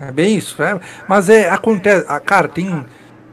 é 0.00 0.12
bem 0.12 0.36
isso. 0.36 0.62
É. 0.62 0.78
Mas 1.08 1.28
é, 1.28 1.48
acontece. 1.48 2.04
Ah, 2.08 2.20
cara, 2.20 2.48
tem, 2.48 2.84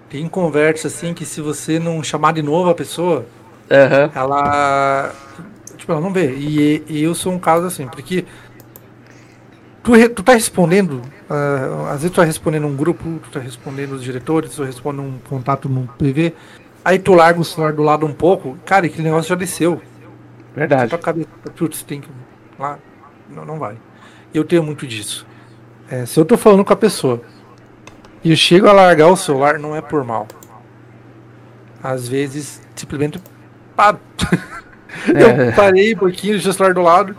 tem 0.09 0.27
conversa 0.27 0.87
assim 0.87 1.13
que 1.13 1.25
se 1.25 1.41
você 1.41 1.79
não 1.79 2.01
chamar 2.03 2.33
de 2.33 2.41
novo 2.41 2.69
a 2.69 2.75
pessoa, 2.75 3.25
uhum. 3.69 4.11
ela. 4.15 5.11
Tipo, 5.77 5.91
ela 5.91 6.01
não 6.01 6.13
vê. 6.13 6.31
E, 6.31 6.83
e 6.87 7.03
eu 7.03 7.15
sou 7.15 7.33
um 7.33 7.39
caso 7.39 7.65
assim, 7.65 7.87
porque 7.87 8.25
tu, 9.83 10.09
tu 10.09 10.23
tá 10.23 10.33
respondendo, 10.33 11.01
uh, 11.29 11.85
às 11.87 12.01
vezes 12.01 12.11
tu 12.11 12.15
tá 12.15 12.23
respondendo 12.23 12.67
um 12.67 12.75
grupo, 12.75 13.19
tu 13.23 13.29
tá 13.31 13.39
respondendo 13.39 13.93
os 13.93 14.03
diretores, 14.03 14.55
tu 14.55 14.63
responde 14.63 14.99
um 15.01 15.17
contato 15.29 15.67
no 15.69 15.87
PV, 15.97 16.33
aí 16.83 16.99
tu 16.99 17.13
larga 17.13 17.39
o 17.39 17.45
celular 17.45 17.73
do 17.73 17.83
lado 17.83 18.05
um 18.05 18.13
pouco, 18.13 18.57
cara, 18.65 18.85
aquele 18.85 19.03
negócio 19.03 19.29
já 19.29 19.35
desceu. 19.35 19.81
Verdade. 20.55 20.89
Tua 20.89 20.99
cabeça, 20.99 21.29
putz, 21.55 21.83
tem 21.83 22.01
que. 22.01 22.09
Lá, 22.57 22.77
não, 23.29 23.45
não 23.45 23.59
vai. 23.59 23.77
Eu 24.33 24.43
tenho 24.43 24.63
muito 24.63 24.85
disso. 24.85 25.25
É, 25.89 26.05
se 26.05 26.19
eu 26.19 26.25
tô 26.25 26.37
falando 26.37 26.63
com 26.63 26.73
a 26.73 26.75
pessoa 26.75 27.21
e 28.23 28.31
eu 28.31 28.35
chego 28.35 28.67
a 28.67 28.73
largar 28.73 29.07
o 29.07 29.15
celular, 29.15 29.57
não 29.57 29.75
é 29.75 29.81
por 29.81 30.03
mal. 30.03 30.27
Às 31.81 32.07
vezes, 32.07 32.61
simplesmente 32.75 33.19
paro. 33.75 33.99
É. 35.13 35.49
eu 35.49 35.53
parei 35.53 35.93
um 35.93 35.97
pouquinho, 35.97 36.33
deixei 36.33 36.49
o 36.49 36.53
celular 36.53 36.73
do 36.73 36.81
lado, 36.81 37.15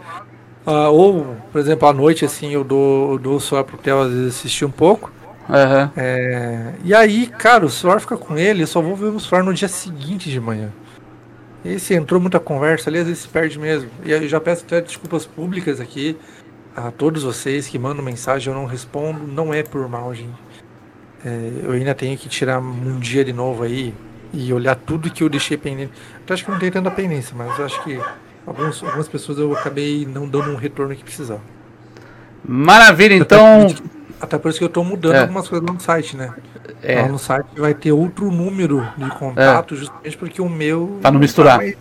Uh, 0.67 0.91
ou, 0.93 1.37
por 1.51 1.59
exemplo, 1.59 1.89
à 1.89 1.93
noite, 1.93 2.25
assim, 2.25 2.53
eu 2.53 2.63
dou, 2.63 3.13
eu 3.13 3.19
dou 3.19 3.41
só 3.41 3.63
pro 3.63 3.79
Theo 3.79 4.01
às 4.03 4.13
vezes 4.13 4.37
assistir 4.37 4.65
um 4.65 4.71
pouco. 4.71 5.11
Uhum. 5.49 5.91
É, 5.97 6.75
e 6.85 6.95
aí, 6.95 7.27
cara, 7.27 7.67
o 7.67 7.71
celular 7.71 8.01
fica 8.01 8.17
com 8.17 8.39
ele, 8.39 8.63
eu 8.63 8.67
só 8.67 8.81
vou 8.81 8.95
ver 8.95 9.07
o 9.07 9.19
celular 9.19 9.45
no 9.45 9.55
dia 9.55 9.69
seguinte 9.69 10.31
de 10.31 10.39
manhã. 10.39 10.71
E 11.65 11.79
se 11.79 11.95
entrou 11.95 12.21
muita 12.21 12.39
conversa 12.39 12.89
ali, 12.89 12.99
às 12.99 13.07
vezes 13.07 13.23
se 13.23 13.29
perde 13.29 13.59
mesmo. 13.59 13.91
E 14.05 14.13
eu 14.13 14.29
já 14.29 14.41
peço 14.41 14.65
até 14.65 14.81
desculpas 14.81 15.27
públicas 15.27 15.81
aqui 15.81 16.17
a 16.75 16.91
todos 16.91 17.23
vocês 17.23 17.67
que 17.67 17.79
mandam 17.79 18.05
mensagem, 18.05 18.53
eu 18.53 18.59
não 18.59 18.67
respondo, 18.67 19.27
não 19.27 19.53
é 19.53 19.63
por 19.63 19.89
mal, 19.89 20.15
gente. 20.15 20.39
É, 21.25 21.51
eu 21.65 21.73
ainda 21.73 21.95
tenho 21.95 22.17
que 22.17 22.29
tirar 22.29 22.61
um 22.61 22.99
dia 22.99 23.25
de 23.25 23.33
novo 23.33 23.63
aí 23.63 23.93
e 24.33 24.53
olhar 24.53 24.75
tudo 24.77 25.11
que 25.11 25.23
eu 25.23 25.29
deixei 25.29 25.57
pendente. 25.57 25.93
Eu 26.27 26.35
acho 26.35 26.45
que 26.45 26.51
não 26.51 26.59
tem 26.59 26.71
tanta 26.71 26.91
pendência, 26.91 27.35
mas 27.37 27.59
eu 27.59 27.65
acho 27.65 27.83
que 27.83 28.01
Alguns, 28.47 28.83
algumas 28.83 29.09
pessoas 29.09 29.39
eu 29.39 29.53
acabei 29.53 30.07
não 30.07 30.29
dando 30.29 30.51
um 30.51 30.57
retorno 30.57 30.95
que 30.95 31.05
precisava. 31.05 31.41
Maravilha, 32.45 33.15
então. 33.15 33.67
Até 33.67 33.75
por, 33.75 33.83
até 34.21 34.39
por 34.39 34.49
isso 34.49 34.59
que 34.59 34.65
eu 34.65 34.69
estou 34.69 34.85
mudando 34.85 35.15
é. 35.15 35.21
algumas 35.21 35.49
coisas 35.49 35.67
no 35.67 35.79
site, 35.81 36.17
né? 36.17 36.35
É. 36.83 37.03
Lá 37.03 37.09
no 37.09 37.19
site 37.19 37.47
vai 37.57 37.75
ter 37.75 37.93
outro 37.93 38.31
número 38.31 38.87
de 38.97 39.11
contato, 39.11 39.75
é. 39.75 39.77
justamente 39.77 40.17
porque 40.17 40.41
o 40.41 40.49
meu. 40.49 40.99
Para 41.03 41.11
não 41.11 41.21
misturar. 41.21 41.59
Tá 41.59 41.65
mais, 41.65 41.77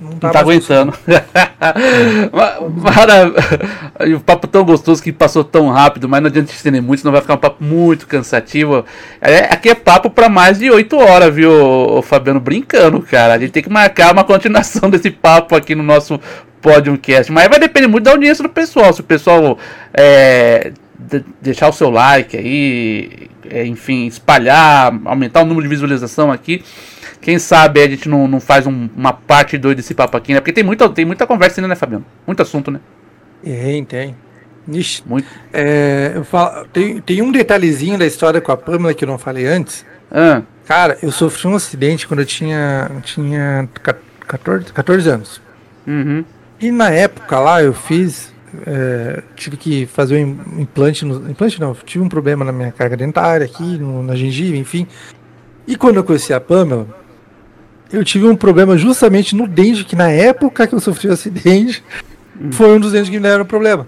não 0.00 0.10
tá, 0.12 0.26
não 0.26 0.32
tá 0.32 0.40
aguentando. 0.40 0.92
Maravilha. 2.72 4.16
o 4.16 4.20
papo 4.20 4.46
tão 4.46 4.64
gostoso 4.64 5.02
que 5.02 5.12
passou 5.12 5.44
tão 5.44 5.68
rápido, 5.68 6.08
mas 6.08 6.22
não 6.22 6.28
adianta 6.28 6.50
estender 6.50 6.80
muito, 6.80 7.00
senão 7.00 7.12
vai 7.12 7.20
ficar 7.20 7.34
um 7.34 7.38
papo 7.38 7.62
muito 7.62 8.06
cansativo. 8.06 8.84
É, 9.20 9.40
aqui 9.52 9.68
é 9.68 9.74
papo 9.74 10.08
para 10.08 10.28
mais 10.28 10.58
de 10.58 10.70
8 10.70 10.96
horas, 10.96 11.34
viu, 11.34 11.52
o 11.52 12.02
Fabiano? 12.02 12.40
Brincando, 12.40 13.00
cara. 13.02 13.34
A 13.34 13.38
gente 13.38 13.50
tem 13.50 13.62
que 13.62 13.70
marcar 13.70 14.12
uma 14.12 14.24
continuação 14.24 14.88
desse 14.90 15.10
papo 15.10 15.54
aqui 15.54 15.74
no 15.74 15.82
nosso 15.82 16.18
podcast. 16.62 17.30
Mas 17.30 17.48
vai 17.48 17.58
depender 17.58 17.86
muito 17.86 18.04
da 18.04 18.12
audiência 18.12 18.42
do 18.42 18.48
pessoal. 18.48 18.92
Se 18.92 19.00
o 19.00 19.04
pessoal 19.04 19.58
é, 19.92 20.72
deixar 21.40 21.68
o 21.68 21.72
seu 21.72 21.90
like 21.90 22.36
aí, 22.36 23.28
é, 23.50 23.66
enfim, 23.66 24.06
espalhar, 24.06 24.98
aumentar 25.04 25.42
o 25.42 25.44
número 25.44 25.62
de 25.62 25.68
visualização 25.68 26.32
aqui 26.32 26.64
quem 27.20 27.38
sabe 27.38 27.82
a 27.82 27.88
gente 27.88 28.08
não, 28.08 28.26
não 28.26 28.40
faz 28.40 28.66
um, 28.66 28.88
uma 28.96 29.12
parte 29.12 29.58
2 29.58 29.76
desse 29.76 29.94
papo 29.94 30.16
aqui, 30.16 30.32
né? 30.32 30.40
Porque 30.40 30.52
tem 30.52 30.64
muita, 30.64 30.88
tem 30.88 31.04
muita 31.04 31.26
conversa 31.26 31.60
ainda, 31.60 31.68
né, 31.68 31.74
Fabiano? 31.74 32.04
Muito 32.26 32.40
assunto, 32.42 32.70
né? 32.70 32.80
Tem, 33.42 33.84
tem. 33.84 34.16
Ixi, 34.68 35.02
Muito. 35.06 35.26
É, 35.52 36.12
eu 36.14 36.24
falo, 36.24 36.66
tem, 36.66 37.00
tem 37.00 37.22
um 37.22 37.32
detalhezinho 37.32 37.98
da 37.98 38.06
história 38.06 38.40
com 38.40 38.52
a 38.52 38.56
Pamela 38.56 38.94
que 38.94 39.04
eu 39.04 39.08
não 39.08 39.18
falei 39.18 39.46
antes. 39.46 39.84
Ah. 40.10 40.42
Cara, 40.66 40.98
eu 41.02 41.10
sofri 41.10 41.48
um 41.48 41.56
acidente 41.56 42.06
quando 42.06 42.20
eu 42.20 42.26
tinha, 42.26 42.90
tinha 43.02 43.68
14, 44.26 44.72
14 44.72 45.08
anos. 45.08 45.42
Uhum. 45.86 46.24
E 46.60 46.70
na 46.70 46.90
época 46.90 47.38
lá 47.40 47.62
eu 47.62 47.72
fiz. 47.72 48.32
É, 48.66 49.22
tive 49.36 49.56
que 49.56 49.86
fazer 49.86 50.24
um 50.24 50.60
implante. 50.60 51.04
No, 51.04 51.30
implante 51.30 51.60
não, 51.60 51.74
tive 51.74 52.04
um 52.04 52.08
problema 52.08 52.44
na 52.44 52.52
minha 52.52 52.70
carga 52.70 52.96
dentária 52.96 53.46
aqui, 53.46 53.78
no, 53.78 54.02
na 54.02 54.14
gengiva, 54.14 54.56
enfim. 54.56 54.86
E 55.66 55.76
quando 55.76 55.96
eu 55.96 56.04
conheci 56.04 56.32
a 56.32 56.40
Pamela, 56.40 56.86
eu 57.92 58.04
tive 58.04 58.26
um 58.26 58.36
problema 58.36 58.76
justamente 58.78 59.34
no 59.34 59.46
dente, 59.46 59.84
que 59.84 59.96
na 59.96 60.10
época 60.10 60.66
que 60.66 60.74
eu 60.74 60.80
sofri 60.80 61.08
o 61.08 61.12
acidente, 61.12 61.82
uhum. 62.40 62.52
foi 62.52 62.76
um 62.76 62.80
dos 62.80 62.92
dentes 62.92 63.10
que 63.10 63.16
me 63.16 63.22
deram 63.22 63.44
problema. 63.44 63.86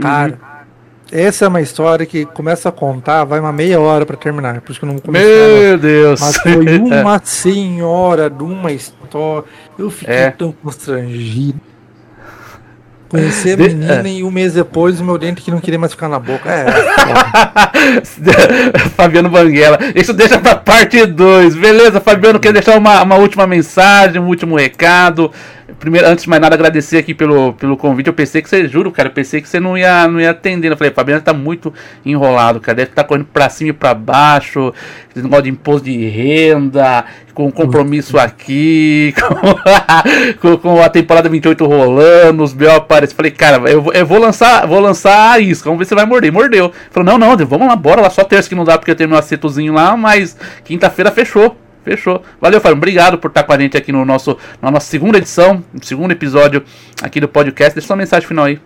Cara, 0.00 0.32
uhum. 0.32 1.18
essa 1.18 1.44
é 1.44 1.48
uma 1.48 1.60
história 1.60 2.06
que 2.06 2.24
começa 2.24 2.68
a 2.68 2.72
contar, 2.72 3.24
vai 3.24 3.40
uma 3.40 3.52
meia 3.52 3.80
hora 3.80 4.06
para 4.06 4.16
terminar. 4.16 4.60
Por 4.60 4.72
isso 4.72 4.80
que 4.80 4.86
eu 4.86 4.92
não 4.92 4.98
comecei. 4.98 5.28
Meu 5.28 5.78
Deus! 5.78 6.20
Mas 6.20 6.36
foi 6.38 6.78
uma 6.78 7.20
senhora 7.24 8.30
de 8.30 8.42
uma 8.42 8.72
história. 8.72 9.44
Eu 9.78 9.90
fiquei 9.90 10.14
é. 10.14 10.30
tão 10.30 10.52
constrangido. 10.52 11.60
Conhecer 13.12 13.60
a 13.60 13.62
menina 13.62 14.08
e 14.08 14.24
um 14.24 14.30
mês 14.30 14.54
depois 14.54 14.98
o 14.98 15.04
meu 15.04 15.18
dente 15.18 15.42
que 15.42 15.50
não 15.50 15.60
queria 15.60 15.78
mais 15.78 15.92
ficar 15.92 16.08
na 16.08 16.18
boca. 16.18 16.50
É. 16.50 16.64
Fabiano 18.96 19.28
Banguela. 19.28 19.78
Isso 19.94 20.14
deixa 20.14 20.38
pra 20.38 20.54
parte 20.54 21.04
2. 21.04 21.54
Beleza, 21.54 22.00
Fabiano, 22.00 22.40
quer 22.40 22.54
deixar 22.54 22.78
uma, 22.78 23.02
uma 23.02 23.16
última 23.16 23.46
mensagem, 23.46 24.18
um 24.18 24.28
último 24.28 24.56
recado? 24.56 25.30
Primeiro, 25.82 26.06
antes 26.06 26.22
de 26.22 26.30
mais 26.30 26.40
nada, 26.40 26.54
agradecer 26.54 26.96
aqui 26.96 27.12
pelo, 27.12 27.54
pelo 27.54 27.76
convite. 27.76 28.06
Eu 28.06 28.12
pensei 28.12 28.40
que 28.40 28.48
você, 28.48 28.68
juro, 28.68 28.92
cara, 28.92 29.08
eu 29.08 29.12
pensei 29.12 29.42
que 29.42 29.48
você 29.48 29.58
não 29.58 29.76
ia, 29.76 30.06
não 30.06 30.20
ia 30.20 30.30
atender. 30.30 30.70
Eu 30.70 30.76
falei, 30.76 30.92
Fabiano 30.92 31.20
tá 31.20 31.32
muito 31.32 31.74
enrolado, 32.06 32.60
cara. 32.60 32.76
Deve 32.76 32.90
estar 32.90 33.02
tá 33.02 33.08
correndo 33.08 33.26
pra 33.32 33.48
cima 33.48 33.70
e 33.70 33.72
pra 33.72 33.92
baixo. 33.92 34.72
Esse 35.10 35.24
negócio 35.24 35.42
de 35.42 35.50
imposto 35.50 35.84
de 35.86 36.06
renda, 36.06 37.04
com 37.34 37.50
compromisso 37.50 38.16
aqui, 38.16 39.12
com, 40.40 40.56
com, 40.58 40.80
a 40.80 40.88
temporada 40.88 41.28
28 41.28 41.66
rolando, 41.66 42.44
os 42.44 42.52
B.O. 42.52 42.76
aparecem. 42.76 43.16
Falei, 43.16 43.32
cara, 43.32 43.68
eu, 43.68 43.84
eu 43.92 44.06
vou 44.06 44.20
lançar 44.20 44.64
vou 44.68 44.78
lançar 44.78 45.32
a 45.32 45.40
isca, 45.40 45.64
vamos 45.64 45.80
ver 45.80 45.86
se 45.86 45.96
vai 45.96 46.06
morder. 46.06 46.30
Mordeu. 46.30 46.70
Falou, 46.92 47.18
não, 47.18 47.18
não, 47.18 47.36
vamos 47.44 47.66
lá, 47.66 47.74
bora 47.74 48.00
lá. 48.00 48.08
Só 48.08 48.22
terça 48.22 48.48
que 48.48 48.54
não 48.54 48.64
dá 48.64 48.78
porque 48.78 48.92
eu 48.92 48.96
tenho 48.96 49.10
meu 49.10 49.18
acetozinho 49.18 49.72
lá, 49.72 49.96
mas 49.96 50.36
quinta-feira 50.64 51.10
fechou. 51.10 51.56
Fechou. 51.84 52.22
Valeu, 52.40 52.60
Fábio. 52.60 52.76
Obrigado 52.76 53.18
por 53.18 53.28
estar 53.28 53.42
com 53.42 53.52
a 53.52 53.58
gente 53.58 53.76
aqui 53.76 53.90
no 53.92 54.04
nosso, 54.04 54.36
na 54.60 54.70
nossa 54.70 54.86
segunda 54.86 55.18
edição, 55.18 55.64
no 55.72 55.84
segundo 55.84 56.12
episódio 56.12 56.62
aqui 57.02 57.20
do 57.20 57.28
podcast. 57.28 57.74
Deixa 57.74 57.86
sua 57.86 57.96
mensagem 57.96 58.26
final 58.26 58.44
aí. 58.44 58.60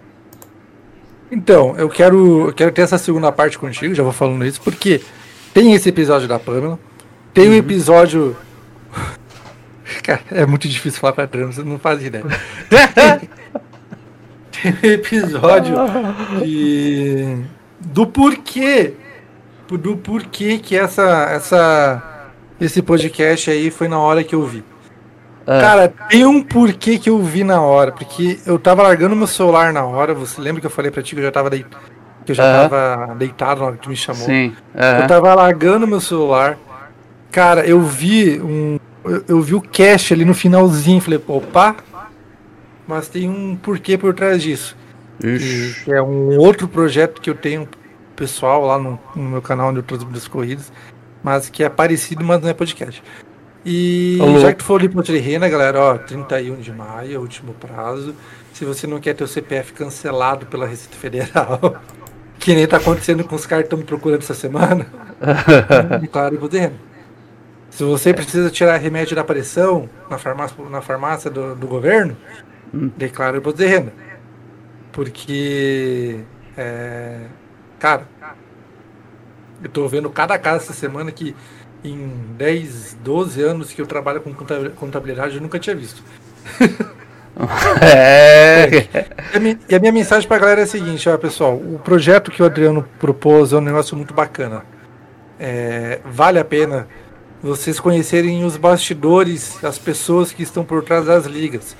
Então, 1.30 1.74
eu 1.76 1.88
quero, 1.88 2.48
eu 2.48 2.52
quero 2.52 2.70
ter 2.70 2.82
essa 2.82 2.98
segunda 2.98 3.32
parte 3.32 3.58
contigo, 3.58 3.94
já 3.94 4.02
vou 4.02 4.12
falando 4.12 4.44
isso, 4.44 4.60
porque 4.60 5.00
tem 5.52 5.72
esse 5.74 5.88
episódio 5.88 6.28
da 6.28 6.38
Pamela, 6.38 6.78
tem 7.34 7.46
o 7.46 7.48
uhum. 7.48 7.54
um 7.54 7.58
episódio. 7.58 8.36
Cara, 10.02 10.20
é 10.30 10.46
muito 10.46 10.68
difícil 10.68 11.00
falar 11.00 11.14
pra 11.14 11.26
trama, 11.26 11.52
você 11.52 11.62
não 11.62 11.78
faz 11.78 12.04
ideia. 12.04 12.24
tem 14.52 14.72
um 14.72 14.86
episódio 14.92 15.74
de... 16.44 17.38
do 17.80 18.06
porquê. 18.06 18.94
Do 19.68 19.96
porquê 19.96 20.58
que 20.58 20.76
essa. 20.76 21.28
essa 21.30 22.15
esse 22.60 22.80
podcast 22.80 23.50
aí 23.50 23.70
foi 23.70 23.88
na 23.88 23.98
hora 23.98 24.24
que 24.24 24.34
eu 24.34 24.44
vi. 24.44 24.64
Ah. 25.46 25.60
Cara, 25.60 25.88
tem 26.08 26.26
um 26.26 26.42
porquê 26.42 26.98
que 26.98 27.08
eu 27.08 27.22
vi 27.22 27.44
na 27.44 27.60
hora. 27.60 27.92
Porque 27.92 28.40
eu 28.44 28.58
tava 28.58 28.82
largando 28.82 29.14
meu 29.14 29.26
celular 29.26 29.72
na 29.72 29.84
hora. 29.84 30.12
Você 30.14 30.40
lembra 30.40 30.60
que 30.60 30.66
eu 30.66 30.70
falei 30.70 30.90
pra 30.90 31.02
ti 31.02 31.14
que 31.14 31.20
eu 31.20 31.24
já 31.24 31.30
tava 31.30 31.48
deitado? 31.48 31.84
Que 32.24 32.32
eu 32.32 32.34
já 32.34 32.42
-huh. 32.42 32.68
tava 32.68 33.14
deitado 33.14 33.60
na 33.60 33.66
hora 33.66 33.76
que 33.76 33.82
tu 33.82 33.90
me 33.90 33.96
chamou. 33.96 34.26
Sim. 34.26 34.52
-huh. 34.74 35.02
Eu 35.02 35.06
tava 35.06 35.34
largando 35.34 35.86
meu 35.86 36.00
celular. 36.00 36.58
Cara, 37.30 37.64
eu 37.64 37.80
vi 37.82 38.40
um. 38.40 38.78
Eu, 39.04 39.24
eu 39.28 39.40
vi 39.40 39.54
o 39.54 39.60
cache 39.60 40.12
ali 40.12 40.24
no 40.24 40.34
finalzinho. 40.34 41.00
Falei, 41.00 41.22
opa! 41.28 41.76
Mas 42.88 43.08
tem 43.08 43.28
um 43.28 43.54
porquê 43.54 43.96
por 43.96 44.14
trás 44.14 44.42
disso. 44.42 44.76
Que 45.20 45.92
é 45.92 46.02
um 46.02 46.38
outro 46.38 46.66
projeto 46.66 47.20
que 47.20 47.30
eu 47.30 47.34
tenho 47.34 47.68
pessoal 48.16 48.64
lá 48.66 48.78
no, 48.78 48.98
no 49.14 49.22
meu 49.22 49.42
canal 49.42 49.68
onde 49.68 49.78
eu 49.78 49.82
transmito 49.82 50.16
as 50.16 50.26
corridas 50.26 50.72
mas 51.26 51.50
que 51.50 51.64
é 51.64 51.68
parecido, 51.68 52.24
mas 52.24 52.40
não 52.40 52.48
é 52.48 52.54
podcast. 52.54 53.02
E 53.64 54.16
Olá. 54.20 54.38
já 54.38 54.52
que 54.52 54.58
tu 54.58 54.64
for 54.64 54.78
ali 54.78 54.88
pra 54.88 55.02
Rena, 55.02 55.48
galera, 55.48 55.80
ó, 55.80 55.98
31 55.98 56.54
de 56.60 56.70
maio 56.70 57.16
é 57.16 57.18
o 57.18 57.20
último 57.20 57.52
prazo. 57.52 58.14
Se 58.52 58.64
você 58.64 58.86
não 58.86 59.00
quer 59.00 59.12
ter 59.12 59.24
o 59.24 59.26
CPF 59.26 59.72
cancelado 59.72 60.46
pela 60.46 60.68
Receita 60.68 60.96
Federal, 60.96 61.82
que 62.38 62.54
nem 62.54 62.64
tá 62.64 62.76
acontecendo 62.76 63.24
com 63.24 63.34
os 63.34 63.44
caras 63.44 63.64
que 63.64 63.66
estão 63.66 63.78
me 63.80 63.84
procurando 63.84 64.22
essa 64.22 64.34
semana, 64.34 64.86
declare 66.00 66.36
o 66.36 66.48
de 66.48 66.70
Se 67.70 67.82
você 67.82 68.14
precisa 68.14 68.48
tirar 68.48 68.76
remédio 68.76 69.16
da 69.16 69.24
pressão 69.24 69.90
na 70.08 70.18
farmácia, 70.18 70.56
na 70.70 70.80
farmácia 70.80 71.28
do, 71.28 71.56
do 71.56 71.66
governo, 71.66 72.16
hum. 72.72 72.88
declare 72.96 73.38
o 73.38 73.52
de 73.52 73.66
renda. 73.66 73.92
Porque, 74.92 76.20
é, 76.56 77.22
cara, 77.80 78.06
eu 79.66 79.70
tô 79.70 79.86
vendo 79.88 80.08
cada 80.10 80.38
caso 80.38 80.64
essa 80.64 80.72
semana 80.72 81.12
que 81.12 81.34
em 81.84 82.10
10, 82.36 82.98
12 83.02 83.42
anos 83.42 83.72
que 83.72 83.80
eu 83.80 83.86
trabalho 83.86 84.20
com 84.20 84.32
contabilidade 84.74 85.36
eu 85.36 85.42
nunca 85.42 85.58
tinha 85.58 85.76
visto. 85.76 86.02
é. 87.82 88.88
E 89.68 89.74
a 89.74 89.78
minha 89.78 89.92
mensagem 89.92 90.26
para 90.26 90.36
a 90.36 90.40
galera 90.40 90.60
é 90.60 90.64
a 90.64 90.66
seguinte, 90.66 91.08
ó, 91.08 91.16
pessoal, 91.18 91.54
o 91.54 91.78
projeto 91.82 92.30
que 92.30 92.42
o 92.42 92.46
Adriano 92.46 92.86
propôs 92.98 93.52
é 93.52 93.56
um 93.56 93.60
negócio 93.60 93.96
muito 93.96 94.14
bacana. 94.14 94.64
É, 95.38 96.00
vale 96.04 96.38
a 96.38 96.44
pena 96.44 96.88
vocês 97.42 97.78
conhecerem 97.78 98.44
os 98.44 98.56
bastidores, 98.56 99.62
as 99.62 99.78
pessoas 99.78 100.32
que 100.32 100.42
estão 100.42 100.64
por 100.64 100.82
trás 100.82 101.06
das 101.06 101.26
ligas. 101.26 101.76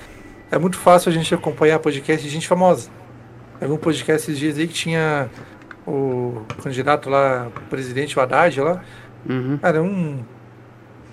É 0.51 0.57
muito 0.57 0.77
fácil 0.77 1.09
a 1.09 1.13
gente 1.13 1.33
acompanhar 1.33 1.79
podcast 1.79 2.25
de 2.25 2.31
gente 2.31 2.47
famosa. 2.47 2.89
Teve 3.59 3.73
um 3.73 3.77
podcast 3.77 4.29
esses 4.29 4.39
dias 4.39 4.57
aí 4.57 4.67
que 4.67 4.73
tinha 4.73 5.29
o 5.87 6.45
candidato 6.61 7.09
lá, 7.09 7.47
o 7.47 7.69
presidente 7.69 8.17
o 8.17 8.21
Haddad 8.21 8.59
lá, 8.59 8.81
uhum. 9.27 9.57
era 9.61 9.81
um. 9.81 10.19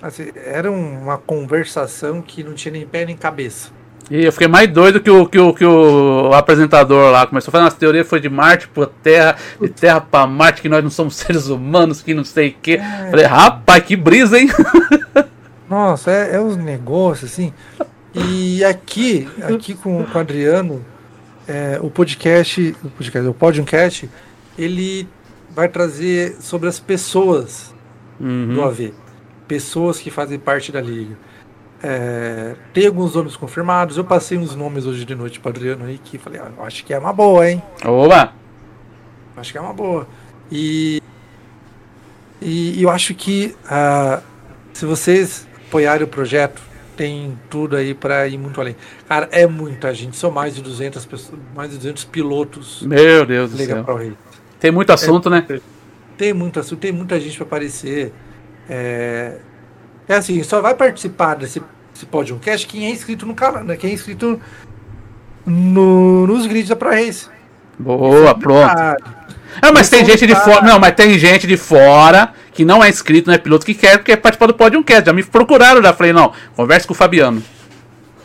Assim, 0.03 0.31
era 0.35 0.71
uma 0.71 1.17
conversação 1.17 2.21
que 2.21 2.43
não 2.43 2.53
tinha 2.53 2.73
nem 2.73 2.87
pé 2.87 3.07
nem 3.07 3.17
cabeça. 3.17 3.71
E 4.11 4.23
eu 4.23 4.33
fiquei 4.33 4.49
mais 4.49 4.69
doido 4.71 5.01
que 5.01 5.09
o, 5.09 5.27
que 5.27 5.39
o, 5.39 5.55
que 5.55 5.65
o 5.65 6.31
apresentador 6.35 7.11
lá 7.11 7.27
começou 7.27 7.51
a 7.51 7.53
fazer 7.53 7.65
umas 7.65 7.75
teorias, 7.75 8.07
foi 8.07 8.21
de 8.21 8.29
Marte 8.29 8.69
para 8.69 8.87
Terra, 8.87 9.37
de 9.59 9.69
Terra 9.69 10.01
para 10.01 10.27
Marte, 10.27 10.61
que 10.61 10.69
nós 10.69 10.83
não 10.83 10.91
somos 10.91 11.17
seres 11.17 11.47
humanos, 11.47 12.03
que 12.03 12.13
não 12.13 12.25
sei 12.25 12.51
o 12.51 12.55
quê. 12.61 12.73
É... 12.73 13.11
Falei, 13.11 13.25
rapaz, 13.25 13.83
que 13.83 13.97
brisa, 13.97 14.39
hein? 14.39 14.49
Nossa, 15.71 16.11
é, 16.11 16.35
é 16.35 16.41
os 16.41 16.57
negócios, 16.57 17.33
assim. 17.33 17.53
E 18.15 18.63
aqui, 18.63 19.27
aqui 19.43 19.75
com, 19.75 20.05
com 20.05 20.19
o 20.19 20.21
Adriano, 20.21 20.85
é, 21.49 21.79
o 21.81 21.89
podcast, 21.89 22.77
o 22.85 22.91
podcast, 22.91 23.29
o 23.29 23.35
podcast, 23.35 24.11
ele 24.59 25.09
vai 25.51 25.69
trazer 25.69 26.37
sobre 26.41 26.69
as 26.69 26.81
pessoas 26.81 27.75
uhum. 28.21 28.55
do 28.55 28.63
AV. 28.63 28.93
Pessoas 29.47 29.99
que 29.99 30.11
fazem 30.11 30.39
parte 30.39 30.73
da 30.73 30.81
liga. 30.81 31.17
É, 31.83 32.57
tem 32.73 32.87
alguns 32.87 33.15
nomes 33.15 33.37
confirmados. 33.37 33.97
Eu 33.97 34.05
passei 34.05 34.39
uns 34.39 34.55
nomes 34.55 34.87
hoje 34.87 35.05
de 35.05 35.15
noite 35.15 35.39
para 35.39 35.51
Adriano 35.51 35.85
aí 35.85 35.99
que 35.99 36.17
falei, 36.17 36.41
ah, 36.41 36.51
acho 36.63 36.85
que 36.85 36.95
é 36.95 36.99
uma 36.99 37.13
boa, 37.13 37.49
hein? 37.49 37.63
Oba! 37.85 38.33
Acho 39.37 39.53
que 39.53 39.59
é 39.59 39.61
uma 39.61 39.75
boa. 39.75 40.09
E, 40.51 41.03
e 42.41 42.83
eu 42.83 42.89
acho 42.89 43.15
que 43.15 43.55
uh, 43.65 44.23
se 44.73 44.87
vocês 44.87 45.47
apoiarem 45.69 46.05
o 46.05 46.09
projeto, 46.09 46.63
tem 46.97 47.39
tudo 47.51 47.77
aí 47.77 47.95
para 47.95 48.27
ir 48.29 48.39
muito 48.39 48.61
além. 48.61 48.77
Cara, 49.09 49.29
é 49.33 49.47
muita 49.47 49.93
gente, 49.93 50.17
são 50.17 50.31
mais 50.31 50.55
de 50.55 50.63
200 50.63 51.05
pessoas, 51.05 51.39
mais 51.55 51.71
de 51.71 51.77
200 51.79 52.05
pilotos. 52.05 52.83
Meu 52.83 53.27
Deus 53.27 53.51
do 53.51 53.59
céu. 53.59 53.85
Pro 53.85 53.97
Rei. 53.97 54.15
Tem 54.65 54.73
muito 54.73 54.91
assunto, 54.95 55.29
é, 55.29 55.31
né? 55.31 55.61
Tem 56.17 56.33
muito 56.33 56.59
assunto, 56.59 56.79
tem 56.79 56.91
muita 56.91 57.21
gente 57.21 57.37
para 57.37 57.45
aparecer. 57.45 58.15
É, 58.67 59.37
é 60.09 60.15
assim, 60.15 60.43
só 60.43 60.63
vai 60.63 60.75
participar 60.75 61.35
desse, 61.35 61.61
desse 61.93 62.07
podcast 62.07 62.67
quem 62.67 62.87
é 62.87 62.91
inscrito 62.91 63.27
no 63.27 63.35
canal, 63.35 63.63
né? 63.63 63.77
Quem 63.77 63.91
é 63.91 63.93
inscrito 63.93 64.41
no, 65.45 66.27
nos 66.27 66.47
grids 66.47 66.71
da 66.71 66.77
Pro 66.77 66.89
Race. 66.89 67.29
Boa, 67.79 68.31
é 68.31 68.35
pronto. 68.35 68.75
Não, 69.63 69.71
mas 69.75 69.91
tem 69.91 70.03
gente 70.03 70.27
de 70.27 70.35
fora. 70.35 70.63
Não, 70.63 70.79
mas 70.79 70.95
tem 70.95 71.19
gente 71.19 71.47
de 71.47 71.59
fora 71.59 72.33
que 72.51 72.65
não 72.65 72.83
é 72.83 72.89
inscrito, 72.89 73.29
não 73.29 73.35
é 73.35 73.39
piloto, 73.39 73.67
que 73.67 73.75
quer, 73.75 74.03
quer 74.03 74.17
participar 74.17 74.47
do 74.47 74.55
podcast. 74.55 75.05
Já 75.05 75.13
me 75.13 75.23
procuraram, 75.23 75.83
já 75.83 75.93
falei, 75.93 76.15
não, 76.15 76.33
converse 76.57 76.87
com 76.87 76.95
o 76.95 76.97
Fabiano. 76.97 77.43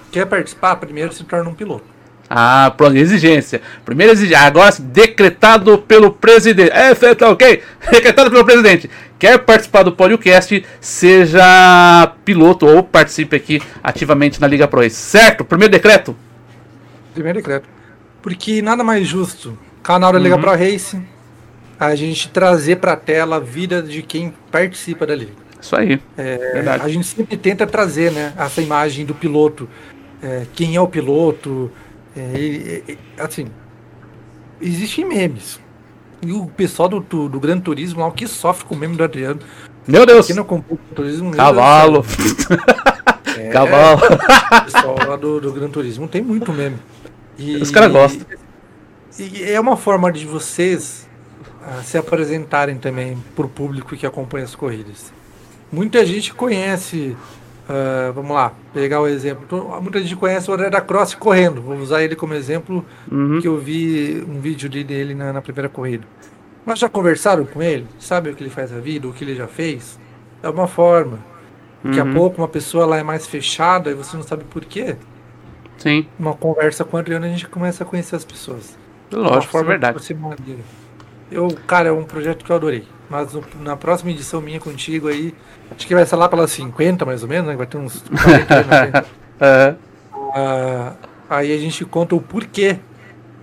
Quer 0.10 0.26
participar? 0.26 0.78
Primeiro 0.78 1.12
se 1.12 1.26
torna 1.26 1.50
um 1.50 1.54
piloto. 1.54 1.99
Ah, 2.30 2.72
pronto, 2.78 2.96
exigência. 2.96 3.60
Primeira 3.84 4.14
exigência. 4.14 4.46
Agora, 4.46 4.72
decretado 4.80 5.80
pelo 5.80 6.12
presidente. 6.12 6.72
É, 6.72 6.94
tá 7.16 7.30
ok? 7.32 7.64
Decretado 7.90 8.30
pelo 8.30 8.46
presidente. 8.46 8.90
Quer 9.18 9.40
participar 9.40 9.84
do 9.84 9.92
podcast, 9.92 10.64
seja 10.80 12.14
piloto 12.24 12.68
ou 12.68 12.84
participe 12.84 13.36
aqui 13.36 13.62
ativamente 13.84 14.40
na 14.40 14.48
Liga 14.48 14.68
Pro. 14.68 14.88
Certo? 14.90 15.44
Primeiro 15.44 15.72
decreto? 15.72 16.16
Primeiro 17.14 17.40
decreto. 17.40 17.68
Porque 18.22 18.62
nada 18.62 18.84
mais 18.84 19.08
justo, 19.08 19.58
canal 19.82 20.14
da 20.14 20.20
Liga 20.20 20.36
uhum. 20.36 20.42
Pro 20.42 20.52
Race, 20.52 21.02
a 21.80 21.96
gente 21.96 22.30
trazer 22.30 22.76
para 22.78 22.94
a 22.94 22.98
tela 22.98 23.38
a 23.38 23.40
vida 23.40 23.82
de 23.82 24.02
quem 24.02 24.34
participa 24.52 25.06
da 25.06 25.16
Liga. 25.16 25.32
Isso 25.62 25.76
aí. 25.76 26.00
É, 26.18 26.64
a 26.82 26.88
gente 26.88 27.08
sempre 27.08 27.36
tenta 27.36 27.66
trazer 27.66 28.12
né, 28.12 28.34
essa 28.38 28.62
imagem 28.62 29.06
do 29.06 29.14
piloto. 29.14 29.68
É, 30.22 30.46
quem 30.54 30.76
é 30.76 30.82
o 30.82 30.88
piloto, 30.88 31.72
é, 32.16 32.98
assim, 33.18 33.48
existem 34.62 35.06
memes. 35.06 35.60
E 36.22 36.32
o 36.32 36.48
pessoal 36.48 36.90
do, 36.90 37.00
do, 37.00 37.30
do 37.30 37.40
Gran 37.40 37.60
Turismo 37.60 38.02
lá, 38.02 38.08
o 38.08 38.12
que 38.12 38.28
sofre 38.28 38.66
com 38.66 38.76
o 38.76 38.78
meme 38.78 38.98
do 38.98 39.04
Adriano. 39.04 39.40
Meu 39.88 40.06
Deus! 40.06 40.28
Quem 40.28 40.36
não 40.36 40.44
comprou 40.44 40.78
o 40.92 40.96
turismo, 40.96 41.32
Cavalo! 41.36 42.06
É, 43.38 43.50
Cavalo! 43.50 44.02
O 44.04 44.62
pessoal 44.66 44.96
lá 45.08 45.16
do, 45.16 45.40
do 45.40 45.54
Gran 45.54 45.70
Turismo 45.70 46.08
tem 46.08 46.22
muito 46.22 46.52
meme. 46.52 46.78
E, 47.38 47.56
Os 47.58 47.72
caras 47.72 47.92
gostam. 47.92 48.26
E, 49.18 49.44
é 49.44 49.60
uma 49.60 49.78
forma 49.78 50.12
de 50.12 50.26
vocês 50.26 51.08
uh, 51.62 51.84
se 51.84 51.98
apresentarem 51.98 52.78
também 52.78 53.18
para 53.36 53.46
o 53.46 53.50
público 53.50 53.96
que 53.96 54.06
acompanha 54.06 54.44
as 54.44 54.56
corridas. 54.56 55.14
Muita 55.72 56.06
gente 56.06 56.34
conhece 56.34 57.16
Uh, 57.70 58.12
vamos 58.14 58.32
lá, 58.32 58.52
pegar 58.74 59.00
o 59.00 59.06
exemplo. 59.06 59.44
Então, 59.46 59.80
muita 59.80 60.02
gente 60.02 60.16
conhece 60.16 60.50
o 60.50 60.54
André 60.56 60.72
da 60.72 60.82
Cross 60.82 61.14
correndo. 61.14 61.62
Vou 61.62 61.78
usar 61.78 62.04
ele 62.04 62.16
como 62.16 62.34
exemplo, 62.34 62.84
uhum. 63.12 63.40
que 63.40 63.48
eu 63.48 63.60
vi 63.60 64.26
um 64.28 64.40
vídeo 64.42 64.68
dele 64.68 65.14
na, 65.14 65.32
na, 65.32 65.40
primeira 65.40 65.70
corrida. 65.70 66.04
Mas 66.66 66.80
já 66.80 66.90
conversaram 66.90 67.46
com 67.46 67.62
ele? 67.62 67.86
Sabe 68.00 68.32
o 68.32 68.36
que 68.36 68.42
ele 68.42 68.50
faz 68.50 68.72
na 68.72 68.80
vida, 68.80 69.08
o 69.08 69.14
que 69.14 69.24
ele 69.24 69.36
já 69.36 69.46
fez? 69.46 70.00
É 70.42 70.50
uma 70.50 70.68
forma. 70.68 71.20
Daqui 71.84 72.02
uhum. 72.02 72.10
a 72.10 72.14
pouco 72.14 72.42
uma 72.42 72.48
pessoa 72.48 72.88
lá 72.88 72.98
é 72.98 73.04
mais 73.04 73.28
fechada 73.28 73.92
e 73.92 73.94
você 73.94 74.18
não 74.18 74.24
sabe 74.24 74.44
por 74.46 74.66
quê. 74.66 74.96
Sim. 75.78 76.08
Uma 76.18 76.34
conversa 76.34 76.84
com 76.84 76.98
o 76.98 77.00
Adriano 77.00 77.28
a 77.28 77.30
gente 77.30 77.48
começa 77.48 77.84
a 77.84 77.86
conhecer 77.86 78.16
as 78.16 78.26
pessoas. 78.26 78.76
Lógico, 79.12 79.58
é 79.58 79.64
verdade. 79.64 80.18
Eu, 81.32 81.48
cara, 81.68 81.90
é 81.90 81.92
um 81.92 82.04
projeto 82.04 82.44
que 82.44 82.52
eu 82.52 82.56
adorei. 82.56 82.86
Mas 83.10 83.30
na 83.62 83.78
próxima 83.78 84.10
edição 84.10 84.42
minha 84.42 84.60
contigo 84.60 85.08
aí, 85.08 85.34
acho 85.76 85.88
que 85.88 85.96
vai 85.96 86.06
ser 86.06 86.16
lá 86.16 86.28
pelas 86.28 86.52
50 86.52 87.06
mais 87.06 87.24
ou 87.24 87.30
menos, 87.30 87.48
né? 87.48 87.56
Vai 87.56 87.68
ter 87.68 87.78
uns 87.78 88.04
40 88.10 89.06
uhum. 89.42 89.76
uh, 90.30 90.94
Aí 91.30 91.54
a 91.54 91.58
gente 91.58 91.86
conta 91.86 92.16
o 92.16 92.22
porquê 92.22 92.78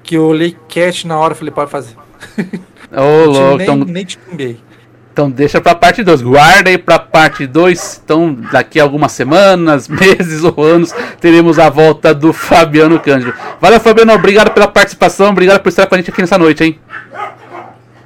que 0.02 0.16
eu 0.16 0.24
olhei 0.24 0.56
cat 0.68 1.06
na 1.06 1.16
hora 1.18 1.34
e 1.34 1.36
falei, 1.36 1.52
pode 1.52 1.70
fazer. 1.70 1.94
Ô, 2.92 3.00
oh, 3.00 3.24
louco, 3.26 3.56
nem, 3.56 3.62
então... 3.62 3.76
nem 3.76 4.04
te 4.04 4.18
pinguei. 4.18 4.60
Então 5.12 5.30
deixa 5.30 5.62
pra 5.62 5.74
parte 5.74 6.02
2. 6.02 6.20
Guarda 6.20 6.68
aí 6.68 6.76
pra 6.76 6.98
parte 6.98 7.46
2. 7.46 8.02
Então, 8.04 8.36
daqui 8.52 8.78
a 8.78 8.82
algumas 8.82 9.12
semanas, 9.12 9.88
meses 9.88 10.44
ou 10.44 10.62
anos, 10.62 10.92
teremos 11.18 11.58
a 11.58 11.70
volta 11.70 12.12
do 12.12 12.34
Fabiano 12.34 13.00
Cândido. 13.00 13.32
Valeu, 13.58 13.80
Fabiano. 13.80 14.12
Obrigado 14.12 14.50
pela 14.50 14.68
participação. 14.68 15.30
Obrigado 15.30 15.62
por 15.62 15.70
estar 15.70 15.86
com 15.86 15.94
a 15.94 15.98
gente 15.98 16.10
aqui 16.10 16.20
nessa 16.20 16.36
noite, 16.36 16.64
hein? 16.64 16.78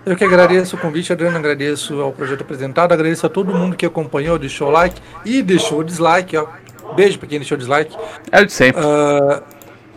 Eu 0.05 0.17
que 0.17 0.25
agradeço 0.25 0.77
o 0.77 0.79
convite, 0.79 1.13
Adriano, 1.13 1.37
agradeço 1.37 2.01
ao 2.01 2.13
projeto 2.13 2.41
apresentado, 2.41 2.93
agradeço 2.93 3.27
a 3.27 3.29
todo 3.29 3.55
mundo 3.55 3.77
que 3.77 3.85
acompanhou, 3.85 4.39
deixou 4.39 4.69
o 4.69 4.71
like 4.71 5.01
e 5.25 5.43
deixou 5.43 5.81
o 5.81 5.85
dislike, 5.85 6.37
ó. 6.37 6.47
Beijo 6.95 7.19
pra 7.19 7.29
quem 7.29 7.39
deixou 7.39 7.57
o 7.57 7.59
dislike. 7.59 7.97
É 8.33 8.45
de 8.45 8.53
sempre. 8.53 8.83
Uh, 8.83 9.43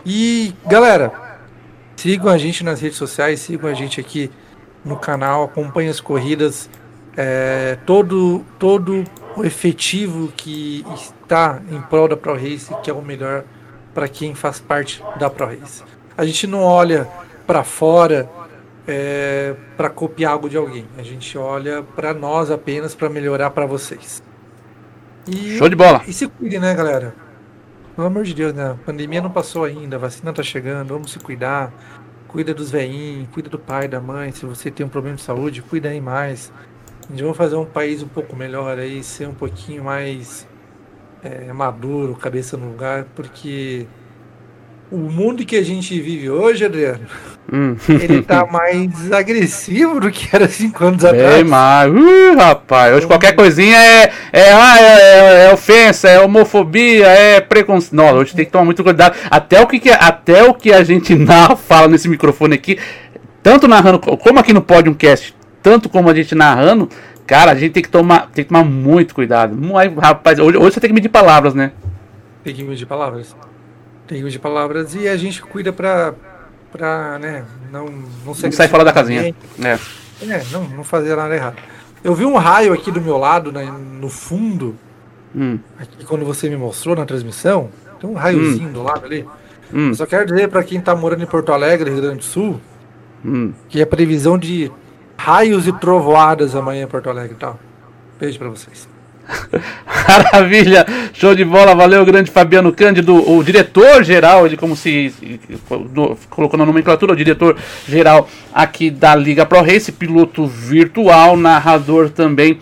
e, 0.04 0.54
galera, 0.66 1.12
sigam 1.96 2.30
a 2.30 2.36
gente 2.36 2.62
nas 2.62 2.80
redes 2.80 2.98
sociais, 2.98 3.40
sigam 3.40 3.68
a 3.68 3.74
gente 3.74 3.98
aqui 3.98 4.30
no 4.84 4.96
canal, 4.96 5.44
acompanhem 5.44 5.90
as 5.90 6.00
corridas, 6.00 6.68
é, 7.16 7.78
todo, 7.86 8.44
todo 8.58 9.04
o 9.36 9.44
efetivo 9.44 10.30
que 10.36 10.84
está 10.94 11.60
em 11.70 11.80
prol 11.80 12.08
da 12.08 12.16
Pro 12.16 12.34
Race, 12.34 12.74
que 12.82 12.90
é 12.90 12.92
o 12.92 13.00
melhor 13.00 13.44
para 13.94 14.06
quem 14.06 14.34
faz 14.34 14.60
parte 14.60 15.02
da 15.18 15.30
Pro 15.30 15.46
Race. 15.46 15.82
A 16.16 16.26
gente 16.26 16.46
não 16.46 16.62
olha 16.62 17.08
para 17.46 17.64
fora 17.64 18.28
é, 18.86 19.54
para 19.76 19.90
copiar 19.90 20.32
algo 20.32 20.48
de 20.48 20.56
alguém. 20.56 20.86
A 20.96 21.02
gente 21.02 21.36
olha 21.38 21.82
para 21.82 22.12
nós 22.12 22.50
apenas 22.50 22.94
para 22.94 23.08
melhorar 23.08 23.50
para 23.50 23.66
vocês. 23.66 24.22
E, 25.26 25.56
Show 25.56 25.68
de 25.68 25.76
bola! 25.76 26.02
E 26.06 26.12
se 26.12 26.28
cuide, 26.28 26.58
né, 26.58 26.74
galera? 26.74 27.14
Pelo 27.94 28.06
amor 28.06 28.24
de 28.24 28.34
Deus, 28.34 28.52
né? 28.52 28.72
A 28.72 28.74
pandemia 28.74 29.22
não 29.22 29.30
passou 29.30 29.64
ainda, 29.64 29.96
a 29.96 29.98
vacina 29.98 30.32
tá 30.32 30.42
chegando, 30.42 30.88
vamos 30.88 31.12
se 31.12 31.18
cuidar. 31.18 31.72
Cuida 32.28 32.52
dos 32.52 32.70
veinhos, 32.70 33.28
cuida 33.32 33.48
do 33.48 33.58
pai, 33.58 33.86
da 33.86 34.00
mãe. 34.00 34.32
Se 34.32 34.44
você 34.44 34.70
tem 34.70 34.84
um 34.84 34.88
problema 34.88 35.16
de 35.16 35.22
saúde, 35.22 35.62
cuida 35.62 35.88
aí 35.88 36.00
mais. 36.00 36.52
A 37.08 37.12
gente 37.12 37.22
vai 37.22 37.34
fazer 37.34 37.54
um 37.54 37.64
país 37.64 38.02
um 38.02 38.08
pouco 38.08 38.34
melhor 38.34 38.78
aí, 38.78 39.02
ser 39.04 39.28
um 39.28 39.34
pouquinho 39.34 39.84
mais 39.84 40.46
é, 41.22 41.52
maduro, 41.52 42.14
cabeça 42.16 42.56
no 42.56 42.68
lugar, 42.68 43.06
porque 43.14 43.86
o 44.94 45.10
mundo 45.10 45.44
que 45.44 45.56
a 45.56 45.62
gente 45.62 46.00
vive 46.00 46.30
hoje, 46.30 46.64
Adriano, 46.64 47.00
hum. 47.52 47.74
ele 47.88 48.22
tá 48.22 48.46
mais 48.46 49.10
agressivo 49.12 49.98
do 49.98 50.08
que 50.08 50.28
era 50.32 50.48
cinco 50.48 50.84
anos 50.84 51.04
atrás. 51.04 51.40
É 51.40 51.42
mais. 51.42 51.92
Uh, 51.92 52.36
rapaz, 52.36 52.94
hoje 52.94 53.06
qualquer 53.06 53.34
coisinha 53.34 53.76
é, 53.76 54.12
é, 54.32 54.52
ah, 54.52 54.80
é, 54.80 54.84
é, 54.84 55.46
é, 55.46 55.52
ofensa, 55.52 56.08
é 56.08 56.20
homofobia, 56.20 57.08
é 57.08 57.40
preconceito. 57.40 57.96
Não, 57.96 58.14
hoje 58.14 58.36
tem 58.36 58.44
que 58.44 58.52
tomar 58.52 58.64
muito 58.64 58.84
cuidado. 58.84 59.16
Até 59.28 59.60
o 59.60 59.66
que, 59.66 59.90
até 59.90 60.44
o 60.44 60.54
que 60.54 60.72
a 60.72 60.84
gente 60.84 61.12
narra, 61.18 61.56
fala 61.56 61.88
nesse 61.88 62.08
microfone 62.08 62.54
aqui, 62.54 62.78
tanto 63.42 63.66
narrando, 63.66 63.98
como 63.98 64.38
aqui 64.38 64.52
no 64.52 64.62
Podiumcast, 64.62 65.34
tanto 65.60 65.88
como 65.88 66.08
a 66.08 66.14
gente 66.14 66.36
narrando, 66.36 66.88
cara, 67.26 67.50
a 67.50 67.54
gente 67.56 67.72
tem 67.72 67.82
que 67.82 67.88
tomar, 67.88 68.30
tem 68.32 68.44
que 68.44 68.50
tomar 68.50 68.64
muito 68.64 69.12
cuidado. 69.12 69.58
Rapaz, 70.00 70.38
hoje, 70.38 70.56
hoje 70.56 70.74
você 70.74 70.80
tem 70.80 70.88
que 70.88 70.94
medir 70.94 71.08
palavras, 71.08 71.52
né? 71.52 71.72
Tem 72.44 72.54
que 72.54 72.62
medir 72.62 72.86
palavras 72.86 73.34
tem 74.06 74.24
de 74.26 74.38
palavras 74.38 74.94
e 74.94 75.08
a 75.08 75.16
gente 75.16 75.42
cuida 75.42 75.72
pra, 75.72 76.14
pra 76.70 77.18
né, 77.18 77.44
não, 77.70 77.86
não, 77.86 78.04
não 78.24 78.34
sair 78.34 78.68
fora 78.68 78.84
da 78.84 78.92
casinha. 78.92 79.34
É. 79.62 79.78
é, 80.28 80.42
não, 80.50 80.64
não 80.68 80.84
fazer 80.84 81.16
nada 81.16 81.34
errado. 81.34 81.56
Eu 82.02 82.14
vi 82.14 82.24
um 82.24 82.36
raio 82.36 82.72
aqui 82.72 82.90
do 82.90 83.00
meu 83.00 83.16
lado, 83.16 83.50
né, 83.50 83.64
no 83.64 84.08
fundo, 84.08 84.76
hum. 85.34 85.58
aqui 85.78 86.04
quando 86.04 86.24
você 86.24 86.48
me 86.50 86.56
mostrou 86.56 86.94
na 86.94 87.06
transmissão, 87.06 87.70
tem 87.98 88.08
um 88.08 88.14
raiozinho 88.14 88.68
hum. 88.68 88.72
do 88.72 88.82
lado 88.82 89.06
ali. 89.06 89.26
Hum. 89.72 89.94
Só 89.94 90.04
quero 90.04 90.26
dizer 90.26 90.48
para 90.48 90.62
quem 90.62 90.80
tá 90.80 90.94
morando 90.94 91.22
em 91.22 91.26
Porto 91.26 91.52
Alegre, 91.52 91.90
Rio 91.90 92.02
Grande 92.02 92.18
do 92.18 92.24
Sul, 92.24 92.60
hum. 93.24 93.52
que 93.68 93.80
é 93.80 93.86
previsão 93.86 94.38
de 94.38 94.70
raios 95.16 95.66
e 95.66 95.72
trovoadas 95.72 96.54
amanhã 96.54 96.84
em 96.84 96.88
Porto 96.88 97.08
Alegre 97.08 97.36
tal. 97.38 97.58
Beijo 98.20 98.38
para 98.38 98.50
vocês. 98.50 98.93
Maravilha, 100.08 100.86
show 101.12 101.34
de 101.34 101.44
bola, 101.44 101.74
valeu, 101.74 102.04
grande 102.04 102.30
Fabiano 102.30 102.72
Cândido, 102.72 103.30
o 103.30 103.42
diretor-geral, 103.42 104.46
ele 104.46 104.56
como 104.56 104.76
se 104.76 105.14
colocou 106.28 106.58
na 106.58 106.66
nomenclatura, 106.66 107.12
o 107.12 107.16
diretor-geral 107.16 108.28
aqui 108.52 108.90
da 108.90 109.14
Liga 109.14 109.46
Pro 109.46 109.62
Race, 109.62 109.90
piloto 109.92 110.46
virtual, 110.46 111.36
narrador 111.36 112.10
também 112.10 112.58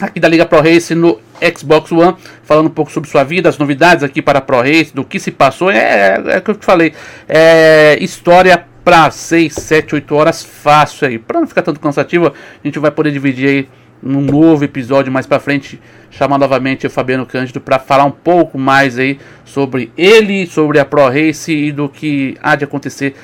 aqui 0.00 0.18
da 0.18 0.28
Liga 0.28 0.46
Pro 0.46 0.60
Race 0.60 0.94
no 0.94 1.18
Xbox 1.56 1.90
One, 1.92 2.16
falando 2.44 2.66
um 2.66 2.70
pouco 2.70 2.90
sobre 2.90 3.10
sua 3.10 3.24
vida, 3.24 3.48
as 3.48 3.58
novidades 3.58 4.04
aqui 4.04 4.22
para 4.22 4.38
a 4.38 4.42
Pro 4.42 4.60
Race, 4.60 4.94
do 4.94 5.04
que 5.04 5.18
se 5.18 5.30
passou, 5.30 5.70
é, 5.70 5.78
é, 5.78 6.22
é 6.34 6.38
o 6.38 6.42
que 6.42 6.50
eu 6.50 6.54
te 6.54 6.64
falei, 6.64 6.92
é 7.28 7.98
história 8.00 8.64
para 8.84 9.10
6, 9.10 9.52
7, 9.52 9.94
8 9.94 10.14
horas 10.14 10.44
fácil 10.44 11.06
aí, 11.06 11.18
para 11.18 11.40
não 11.40 11.46
ficar 11.46 11.62
tanto 11.62 11.80
cansativo, 11.80 12.28
a 12.28 12.66
gente 12.66 12.78
vai 12.78 12.90
poder 12.90 13.12
dividir 13.12 13.48
aí 13.48 13.68
num 14.02 14.20
novo 14.20 14.64
episódio 14.64 15.12
mais 15.12 15.26
para 15.26 15.38
frente, 15.38 15.80
chamar 16.10 16.38
novamente 16.38 16.86
o 16.86 16.90
Fabiano 16.90 17.24
Cândido 17.24 17.60
para 17.60 17.78
falar 17.78 18.04
um 18.04 18.10
pouco 18.10 18.58
mais 18.58 18.98
aí 18.98 19.18
sobre 19.44 19.92
ele, 19.96 20.46
sobre 20.46 20.78
a 20.78 20.84
Pro 20.84 21.08
Race 21.08 21.52
e 21.52 21.70
do 21.70 21.88
que 21.88 22.36
há 22.42 22.56
de 22.56 22.64
acontecer 22.64 23.14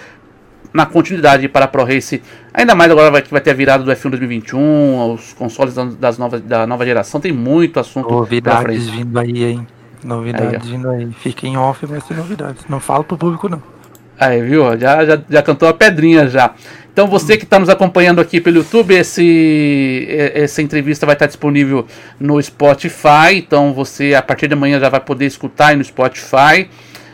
na 0.72 0.86
continuidade 0.86 1.48
para 1.48 1.64
a 1.64 1.68
Pro 1.68 1.84
Race. 1.84 2.22
Ainda 2.54 2.74
mais 2.74 2.90
agora 2.90 3.10
vai, 3.10 3.22
que 3.22 3.30
vai 3.30 3.40
ter 3.40 3.50
a 3.50 3.54
virada 3.54 3.82
do 3.82 3.90
F1 3.90 4.10
2021, 4.10 5.12
os 5.12 5.32
consoles 5.32 5.74
das 5.74 6.18
novas, 6.18 6.40
da 6.42 6.66
nova 6.66 6.84
geração, 6.84 7.20
tem 7.20 7.32
muito 7.32 7.80
assunto. 7.80 8.08
Novidades 8.08 8.88
vindo 8.88 9.18
aí, 9.18 9.44
hein? 9.44 9.66
Novidades 10.04 10.62
aí, 10.64 10.70
vindo 10.70 10.88
aí. 10.90 11.10
Fiquem 11.12 11.56
off, 11.56 11.84
mas 11.88 12.04
tem 12.04 12.16
novidades. 12.16 12.64
Não 12.68 12.78
fala 12.78 13.02
pro 13.02 13.16
público, 13.16 13.48
não. 13.48 13.62
Aí, 14.18 14.42
viu? 14.42 14.76
Já, 14.78 15.04
já, 15.04 15.20
já 15.28 15.42
cantou 15.42 15.68
a 15.68 15.74
pedrinha 15.74 16.28
já. 16.28 16.52
Então 16.98 17.06
você 17.06 17.36
que 17.36 17.44
está 17.44 17.60
nos 17.60 17.68
acompanhando 17.68 18.20
aqui 18.20 18.40
pelo 18.40 18.56
YouTube, 18.56 18.92
esse, 18.92 20.04
essa 20.34 20.60
entrevista 20.60 21.06
vai 21.06 21.14
estar 21.14 21.26
disponível 21.26 21.86
no 22.18 22.42
Spotify. 22.42 23.36
Então 23.36 23.72
você 23.72 24.16
a 24.16 24.20
partir 24.20 24.48
de 24.48 24.54
amanhã 24.54 24.80
já 24.80 24.88
vai 24.88 24.98
poder 24.98 25.24
escutar 25.24 25.68
aí 25.68 25.76
no 25.76 25.84
Spotify. 25.84 26.68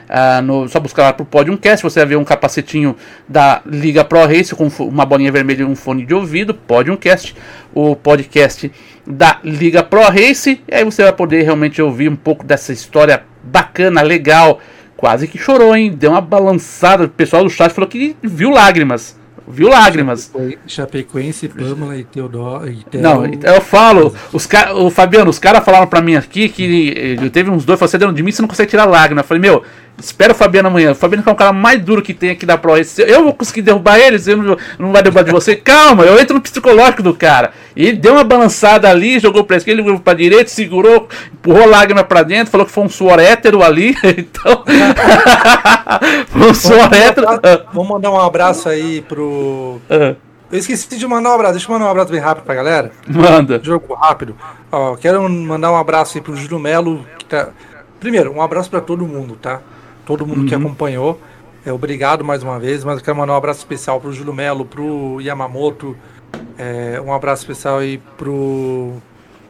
Uh, 0.09 0.41
no, 0.43 0.69
só 0.71 0.81
buscar 0.81 1.03
lá 1.03 1.13
pro 1.13 1.27
Podiumcast, 1.27 1.83
você 1.83 2.01
vai 2.01 2.09
ver 2.09 2.17
um 2.17 2.25
capacetinho 2.25 2.97
da 3.29 3.61
Liga 3.67 4.03
Pro 4.03 4.25
Race 4.25 4.55
com 4.55 4.69
uma 4.69 5.05
bolinha 5.05 5.31
vermelha 5.31 5.61
e 5.61 5.65
um 5.67 5.77
fone 5.77 6.07
de 6.07 6.15
ouvido, 6.15 6.55
Podiumcast, 6.55 7.37
o 7.75 7.95
podcast 7.95 8.73
da 9.07 9.39
Liga 9.45 9.83
Pro 9.83 10.01
Race, 10.01 10.63
e 10.67 10.75
aí 10.75 10.85
você 10.85 11.03
vai 11.03 11.13
poder 11.13 11.43
realmente 11.43 11.83
ouvir 11.83 12.09
um 12.09 12.17
pouco 12.17 12.43
dessa 12.43 12.73
história 12.73 13.23
bacana, 13.43 14.01
legal, 14.01 14.61
quase 14.97 15.29
que 15.29 15.37
chorou, 15.37 15.77
hein? 15.77 15.93
Deu 15.93 16.13
uma 16.13 16.23
balançada. 16.23 17.05
O 17.05 17.09
pessoal 17.11 17.45
do 17.45 17.51
chat 17.51 17.71
falou 17.71 17.89
que 17.89 18.17
viu 18.23 18.49
lágrimas. 18.49 19.23
Viu 19.47 19.69
lágrimas. 19.69 20.33
Chapecoense, 20.67 21.49
Pâmela 21.49 21.97
e 21.97 22.05
Teodoro. 22.05 22.69
E 22.69 22.85
Não, 22.95 23.27
eu 23.27 23.61
falo, 23.61 24.15
os 24.33 24.47
cara, 24.47 24.75
o 24.75 24.91
Fabiano, 24.91 25.31
os 25.31 25.39
caras 25.39 25.65
falaram 25.65 25.87
pra 25.87 26.01
mim 26.01 26.17
aqui 26.17 26.49
que 26.49 27.17
eu 27.21 27.31
teve 27.31 27.51
uns 27.51 27.65
dois, 27.65 27.79
você 27.79 27.99
dentro 27.99 28.15
de 28.15 28.23
mim, 28.23 28.33
você 28.33 28.41
não 28.41 28.49
consegue 28.49 28.71
tirar 28.71 28.87
lágrimas. 28.87 29.23
Eu 29.25 29.29
falei, 29.29 29.41
meu, 29.41 29.63
espera 29.99 30.33
o 30.33 30.35
Fabiano 30.35 30.69
amanhã. 30.69 30.93
O 30.93 30.95
Fabiano 30.95 31.23
é 31.27 31.31
o 31.31 31.35
cara 31.35 31.53
mais 31.53 31.81
duro 31.81 32.03
que 32.03 32.13
tem 32.13 32.31
aqui 32.31 32.45
da 32.45 32.59
Pro. 32.59 32.75
Eu 32.99 33.25
vou 33.25 33.35
conseguir 33.35 33.63
derrubar 33.63 33.99
ele, 33.99 34.19
você 34.19 34.35
não, 34.35 34.57
não 34.79 34.93
vai 34.93 35.03
derrubar 35.03 35.23
de 35.23 35.31
você. 35.31 35.55
Calma, 35.57 36.05
eu 36.05 36.19
entro 36.19 36.35
no 36.35 36.41
psicológico 36.41 37.03
do 37.03 37.15
cara. 37.15 37.53
E 37.77 37.87
ele 37.87 37.97
deu 37.97 38.15
uma 38.15 38.25
balançada 38.25 38.89
ali, 38.89 39.19
jogou 39.19 39.45
pra 39.45 39.57
esquerda, 39.57 39.83
jogou 39.83 40.01
pra 40.01 40.15
direita, 40.15 40.51
segurou, 40.51 41.09
empurrou 41.33 41.69
lágrima 41.69 42.05
pra 42.05 42.23
dentro, 42.23 42.51
falou 42.51 42.67
que 42.67 42.73
foi 42.73 42.85
um 42.85 42.89
suor 42.89 43.19
hétero 43.19 43.63
ali. 43.63 43.95
Então. 44.17 44.63
foi 46.29 46.51
um 46.51 46.55
suor 46.55 46.93
hétero. 46.93 47.27
Vamos 47.73 47.89
mandar 47.89 48.11
um 48.11 48.21
abraço 48.21 48.69
aí 48.69 49.03
pro 49.03 49.81
Uh. 49.91 50.17
Eu 50.53 50.59
esqueci 50.59 50.97
de 50.97 51.07
mandar 51.07 51.31
um 51.31 51.35
abraço. 51.35 51.55
Deixa 51.55 51.67
eu 51.67 51.73
mandar 51.73 51.87
um 51.87 51.91
abraço 51.91 52.13
bem 52.13 52.21
rápido 52.21 52.45
pra 52.45 52.55
galera. 52.55 52.93
Manda. 53.09 53.61
Jogo 53.63 53.93
rápido. 53.95 54.37
Ó, 54.71 54.95
quero 54.95 55.29
mandar 55.29 55.73
um 55.73 55.77
abraço 55.77 56.17
aí 56.17 56.23
pro 56.23 56.37
Júlio 56.37 56.61
Melo. 56.61 57.05
Tá... 57.29 57.49
Primeiro, 57.99 58.33
um 58.33 58.41
abraço 58.41 58.71
para 58.71 58.81
todo 58.81 59.05
mundo, 59.07 59.37
tá? 59.41 59.61
Todo 60.07 60.27
mundo 60.27 60.41
uhum. 60.41 60.47
que 60.47 60.55
acompanhou. 60.55 61.21
É, 61.65 61.73
obrigado 61.73 62.25
mais 62.25 62.43
uma 62.43 62.59
vez. 62.59 62.85
Mas 62.85 62.99
eu 62.99 63.05
quero 63.05 63.17
mandar 63.17 63.33
um 63.33 63.37
abraço 63.37 63.61
especial 63.61 64.01
pro 64.01 64.13
Júlio 64.13 64.35
Melo, 64.35 64.65
pro 64.65 65.21
Yamamoto. 65.21 65.97
É, 66.59 67.01
um 67.01 67.13
abraço 67.13 67.43
especial 67.43 67.79
aí 67.79 67.99
pro 68.17 68.95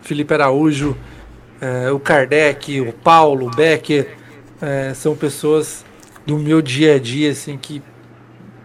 Felipe 0.02 0.34
Araújo, 0.34 0.96
é, 1.60 1.90
o 1.90 1.98
Kardec, 1.98 2.80
o 2.80 2.92
Paulo, 2.92 3.46
o 3.46 3.50
Becker. 3.50 4.16
É, 4.60 4.92
são 4.94 5.16
pessoas 5.16 5.84
do 6.26 6.38
meu 6.38 6.62
dia 6.62 6.94
a 6.94 6.98
dia, 6.98 7.30
assim, 7.30 7.56
que 7.58 7.82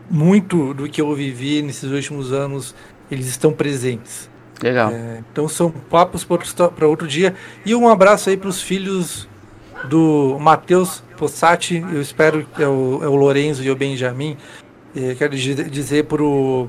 muito 0.09 0.73
do 0.73 0.87
que 0.89 1.01
eu 1.01 1.13
vivi 1.13 1.61
nesses 1.61 1.91
últimos 1.91 2.31
anos, 2.33 2.73
eles 3.11 3.27
estão 3.27 3.53
presentes. 3.53 4.29
Legal. 4.61 4.91
É, 4.91 5.23
então 5.31 5.47
são 5.47 5.71
papos 5.71 6.25
para 6.25 6.87
outro 6.87 7.07
dia. 7.07 7.35
E 7.65 7.73
um 7.73 7.87
abraço 7.87 8.29
aí 8.29 8.35
para 8.35 8.49
os 8.49 8.61
filhos 8.61 9.28
do 9.85 10.37
Matheus 10.39 11.03
Possati, 11.17 11.83
eu 11.93 12.01
espero 12.01 12.45
que 12.55 12.63
é 12.63 12.67
o, 12.67 12.99
é 13.01 13.07
o 13.07 13.15
Lorenzo 13.15 13.63
e 13.63 13.69
o 13.69 13.75
Benjamin. 13.75 14.37
É, 14.95 15.15
quero 15.15 15.35
dizer 15.35 16.05
para 16.05 16.23
o 16.23 16.67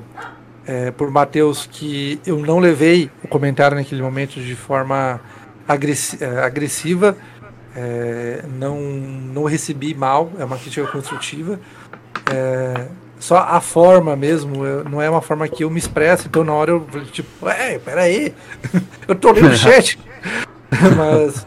é, 0.66 0.90
por 0.90 1.10
Matheus 1.10 1.66
que 1.66 2.20
eu 2.24 2.38
não 2.38 2.58
levei 2.58 3.10
o 3.24 3.28
comentário 3.28 3.76
naquele 3.76 4.02
momento 4.02 4.40
de 4.40 4.54
forma 4.54 5.20
é, 5.68 6.44
agressiva, 6.44 7.16
é, 7.74 8.44
não, 8.58 8.80
não 8.80 9.44
recebi 9.44 9.94
mal, 9.94 10.30
é 10.38 10.44
uma 10.44 10.56
crítica 10.56 10.86
construtiva. 10.86 11.58
É, 12.32 12.86
só 13.18 13.38
a 13.38 13.60
forma 13.60 14.16
mesmo, 14.16 14.64
eu, 14.64 14.84
não 14.84 15.02
é 15.02 15.10
uma 15.10 15.20
forma 15.20 15.46
que 15.48 15.64
eu 15.64 15.70
me 15.70 15.78
expresso, 15.78 16.26
então 16.26 16.42
na 16.42 16.52
hora 16.52 16.70
eu 16.70 16.86
falei, 16.88 17.06
tipo, 17.06 17.48
é, 17.48 17.78
peraí, 17.78 18.34
eu 19.06 19.14
tô 19.14 19.32
lendo 19.32 19.52
o 19.52 19.56
chat. 19.56 19.98
Mas 20.96 21.46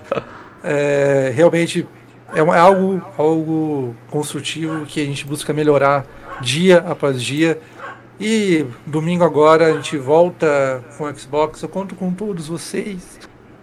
é, 0.64 1.32
realmente 1.36 1.88
é, 2.34 2.40
é 2.40 2.60
algo, 2.60 3.02
algo 3.18 3.96
construtivo 4.10 4.86
que 4.86 5.02
a 5.02 5.06
gente 5.06 5.26
busca 5.26 5.54
melhorar 5.54 6.06
dia 6.42 6.80
após 6.80 7.22
dia. 7.22 7.60
E 8.20 8.66
domingo 8.86 9.24
agora 9.24 9.68
a 9.68 9.74
gente 9.74 9.98
volta 9.98 10.84
com 10.98 11.06
o 11.06 11.16
Xbox, 11.16 11.62
eu 11.62 11.70
conto 11.70 11.96
com 11.96 12.12
todos 12.12 12.48
vocês. 12.48 13.20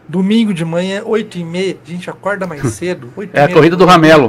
Domingo 0.09 0.53
de 0.53 0.65
manhã, 0.65 1.03
8 1.05 1.39
e 1.39 1.45
meia, 1.45 1.77
a 1.85 1.89
gente 1.89 2.11
acorda 2.11 2.47
mais 2.47 2.63
cedo. 2.75 3.13
é 3.33 3.43
a 3.43 3.53
corrida 3.53 3.77
do 3.77 3.85
Ramelo. 3.85 4.29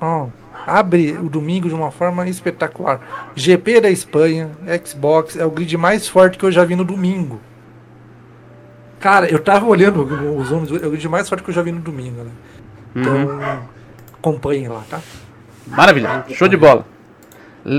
Oh, 0.00 0.28
abre 0.66 1.12
o 1.12 1.28
domingo 1.28 1.68
de 1.68 1.74
uma 1.74 1.90
forma 1.90 2.26
espetacular. 2.28 3.30
GP 3.34 3.80
da 3.80 3.90
Espanha, 3.90 4.50
Xbox, 4.84 5.36
é 5.36 5.44
o 5.44 5.50
grid 5.50 5.76
mais 5.76 6.08
forte 6.08 6.38
que 6.38 6.44
eu 6.44 6.52
já 6.52 6.64
vi 6.64 6.74
no 6.74 6.84
domingo. 6.84 7.40
Cara, 9.00 9.30
eu 9.30 9.38
tava 9.38 9.66
olhando 9.66 10.02
os 10.02 10.50
números, 10.50 10.82
é 10.82 10.86
o 10.86 10.90
grid 10.90 11.08
mais 11.08 11.28
forte 11.28 11.42
que 11.42 11.50
eu 11.50 11.54
já 11.54 11.62
vi 11.62 11.72
no 11.72 11.80
domingo, 11.80 12.24
né? 12.24 12.30
Então, 12.96 13.14
uhum. 13.14 13.58
acompanhem 14.14 14.68
lá, 14.68 14.82
tá? 14.88 15.00
Maravilha, 15.66 16.24
show 16.30 16.48
de 16.48 16.56
bola. 16.56 16.84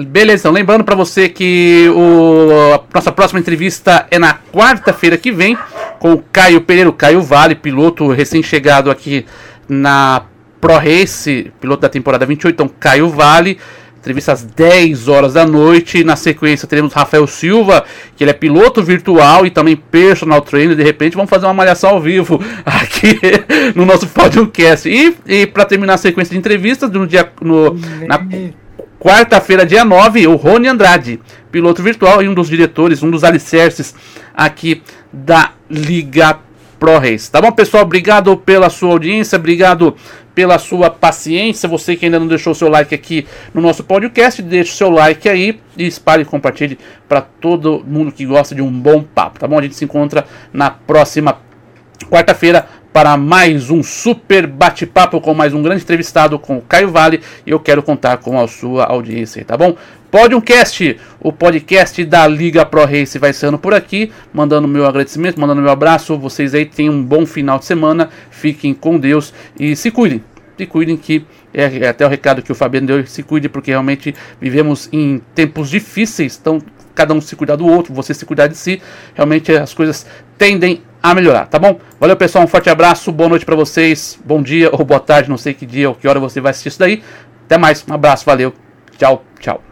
Beleza, 0.08 0.42
então, 0.42 0.52
lembrando 0.52 0.84
para 0.84 0.96
você 0.96 1.28
que 1.28 1.90
o, 1.96 2.76
a 2.76 2.82
nossa 2.94 3.12
próxima 3.12 3.40
entrevista 3.40 4.06
é 4.12 4.20
na 4.20 4.38
quarta-feira 4.54 5.18
que 5.18 5.32
vem 5.32 5.58
com 5.98 6.14
o 6.14 6.24
Caio 6.32 6.62
Pereira, 6.62 6.90
o 6.90 6.94
Caio 6.94 7.22
Vale, 7.22 7.56
piloto 7.56 8.08
recém-chegado 8.10 8.92
aqui 8.92 9.26
na 9.68 10.24
Pro 10.62 10.78
Race, 10.78 11.52
piloto 11.60 11.82
da 11.82 11.90
temporada 11.90 12.26
28, 12.26 12.54
então 12.54 12.70
Caio 12.80 13.10
Vale. 13.10 13.58
Entrevista 14.00 14.32
às 14.32 14.44
10 14.44 15.10
horas 15.10 15.34
da 15.34 15.46
noite. 15.46 16.04
Na 16.04 16.16
sequência 16.16 16.68
teremos 16.68 16.94
Rafael 16.94 17.28
Silva, 17.28 17.84
que 18.16 18.24
ele 18.24 18.32
é 18.32 18.34
piloto 18.34 18.82
virtual 18.82 19.46
e 19.46 19.52
também 19.52 19.76
personal 19.76 20.42
trainer. 20.42 20.76
De 20.76 20.84
repente 20.84 21.16
vamos 21.16 21.30
fazer 21.30 21.46
uma 21.46 21.54
malhação 21.54 21.90
ao 21.92 22.02
vivo 22.02 22.42
aqui 22.66 23.20
no 23.76 23.86
nosso 23.86 24.08
podcast. 24.08 24.88
E, 24.88 25.16
e 25.28 25.46
para 25.46 25.66
terminar 25.66 25.96
a 25.96 25.98
sequência 25.98 26.32
de 26.32 26.40
entrevistas, 26.40 26.90
no 26.90 27.06
dia, 27.06 27.30
no, 27.42 27.74
na 28.08 28.26
quarta-feira, 29.00 29.66
dia 29.66 29.84
9, 29.84 30.28
o 30.28 30.36
Rony 30.36 30.70
Andrade, 30.70 31.20
piloto 31.52 31.84
virtual 31.84 32.24
e 32.24 32.30
um 32.30 32.34
dos 32.34 32.48
diretores, 32.48 33.04
um 33.04 33.12
dos 33.12 33.24
alicerces 33.24 33.94
aqui 34.34 34.82
da 35.12 35.52
Liga 35.70 36.40
Race. 36.82 37.30
Tá 37.30 37.42
bom, 37.42 37.52
pessoal? 37.52 37.84
Obrigado 37.84 38.36
pela 38.38 38.70
sua 38.70 38.92
audiência, 38.92 39.38
obrigado 39.38 39.96
pela 40.34 40.58
sua 40.58 40.90
paciência. 40.90 41.68
Você 41.68 41.96
que 41.96 42.06
ainda 42.06 42.20
não 42.20 42.28
deixou 42.28 42.54
seu 42.54 42.70
like 42.70 42.96
aqui 42.96 43.28
no 43.54 43.62
nosso 43.62 43.84
podcast, 43.84 44.42
deixe 44.42 44.72
seu 44.72 44.90
like 44.90 45.28
aí 45.28 45.60
e 45.78 45.86
espalhe 45.86 46.24
e 46.24 46.26
compartilhe 46.26 46.80
para 47.08 47.22
todo 47.22 47.84
mundo 47.86 48.12
que 48.12 48.26
gosta 48.26 48.56
de 48.56 48.62
um 48.62 48.72
bom 48.72 49.04
papo, 49.04 49.40
tá 49.40 49.48
bom? 49.48 49.60
A 49.60 49.62
gente 49.62 49.76
se 49.76 49.84
encontra 49.84 50.26
na 50.54 50.70
próxima 50.70 51.40
quarta-feira 52.10 52.66
para 52.92 53.16
mais 53.18 53.70
um 53.70 53.84
super 53.84 54.48
bate-papo 54.48 55.22
com 55.22 55.34
mais 55.34 55.54
um 55.54 55.62
grande 55.62 55.84
entrevistado 55.84 56.40
com 56.40 56.58
o 56.58 56.62
Caio 56.62 56.90
Vale 56.90 57.22
e 57.46 57.52
eu 57.52 57.60
quero 57.60 57.84
contar 57.84 58.18
com 58.18 58.40
a 58.40 58.48
sua 58.48 58.86
audiência, 58.86 59.46
tá 59.46 59.56
bom? 59.56 59.76
Podiumcast, 60.10 60.98
o 61.20 61.32
podcast 61.32 62.04
da 62.04 62.28
Liga 62.28 62.66
Pro 62.66 62.84
Race 62.84 63.20
vai 63.20 63.32
sendo 63.32 63.60
por 63.60 63.76
aqui, 63.76 64.12
mandando 64.34 64.68
meu 64.68 64.88
agradecimento, 64.88 65.40
mandando 65.40 65.62
meu 65.62 65.70
abraço. 65.70 66.18
Vocês 66.18 66.56
aí 66.56 66.66
tenham 66.66 66.96
um 66.96 67.04
bom 67.04 67.28
final 67.28 67.60
de 67.60 67.66
semana, 67.66 68.10
fiquem 68.32 68.74
com 68.74 68.98
Deus 68.98 69.32
e 69.60 69.76
se 69.76 69.92
cuidem. 69.92 70.24
Se 70.58 70.66
cuidem 70.66 70.98
que 70.98 71.24
é, 71.54 71.64
é 71.86 71.88
até 71.90 72.06
o 72.06 72.10
recado 72.10 72.42
que 72.42 72.52
o 72.52 72.56
Fabiano 72.56 72.88
deu, 72.88 73.06
se 73.06 73.22
cuide 73.22 73.48
porque 73.48 73.70
realmente 73.70 74.16
vivemos 74.42 74.90
em 74.92 75.22
tempos 75.36 75.70
difíceis, 75.70 76.38
então 76.42 76.60
cada 76.96 77.14
um 77.14 77.22
se 77.22 77.36
cuidar 77.36 77.56
do 77.56 77.68
outro, 77.68 77.94
você 77.94 78.14
se 78.14 78.26
cuidar 78.26 78.48
de 78.48 78.58
si, 78.58 78.82
realmente 79.14 79.52
as 79.54 79.74
coisas 79.74 80.06
tendem 80.38 80.82
a 81.02 81.16
melhorar, 81.16 81.48
tá 81.48 81.58
bom? 81.58 81.80
Valeu 82.00 82.16
pessoal, 82.16 82.44
um 82.44 82.48
forte 82.48 82.70
abraço, 82.70 83.12
boa 83.12 83.30
noite 83.30 83.46
para 83.46 83.56
vocês, 83.56 84.20
bom 84.24 84.42
dia 84.42 84.70
ou 84.72 84.84
boa 84.84 85.00
tarde, 85.00 85.30
não 85.30 85.38
sei 85.38 85.54
que 85.54 85.66
dia 85.66 85.90
ou 85.90 85.96
que 85.96 86.08
hora 86.08 86.20
você 86.20 86.42
vai 86.42 86.52
assistir 86.52 86.70
isso 86.70 86.80
daí. 86.80 87.04
Até 87.46 87.58
mais, 87.58 87.84
um 87.88 87.94
abraço, 87.94 88.26
valeu, 88.26 88.54
tchau, 88.98 89.24
tchau. 89.40 89.69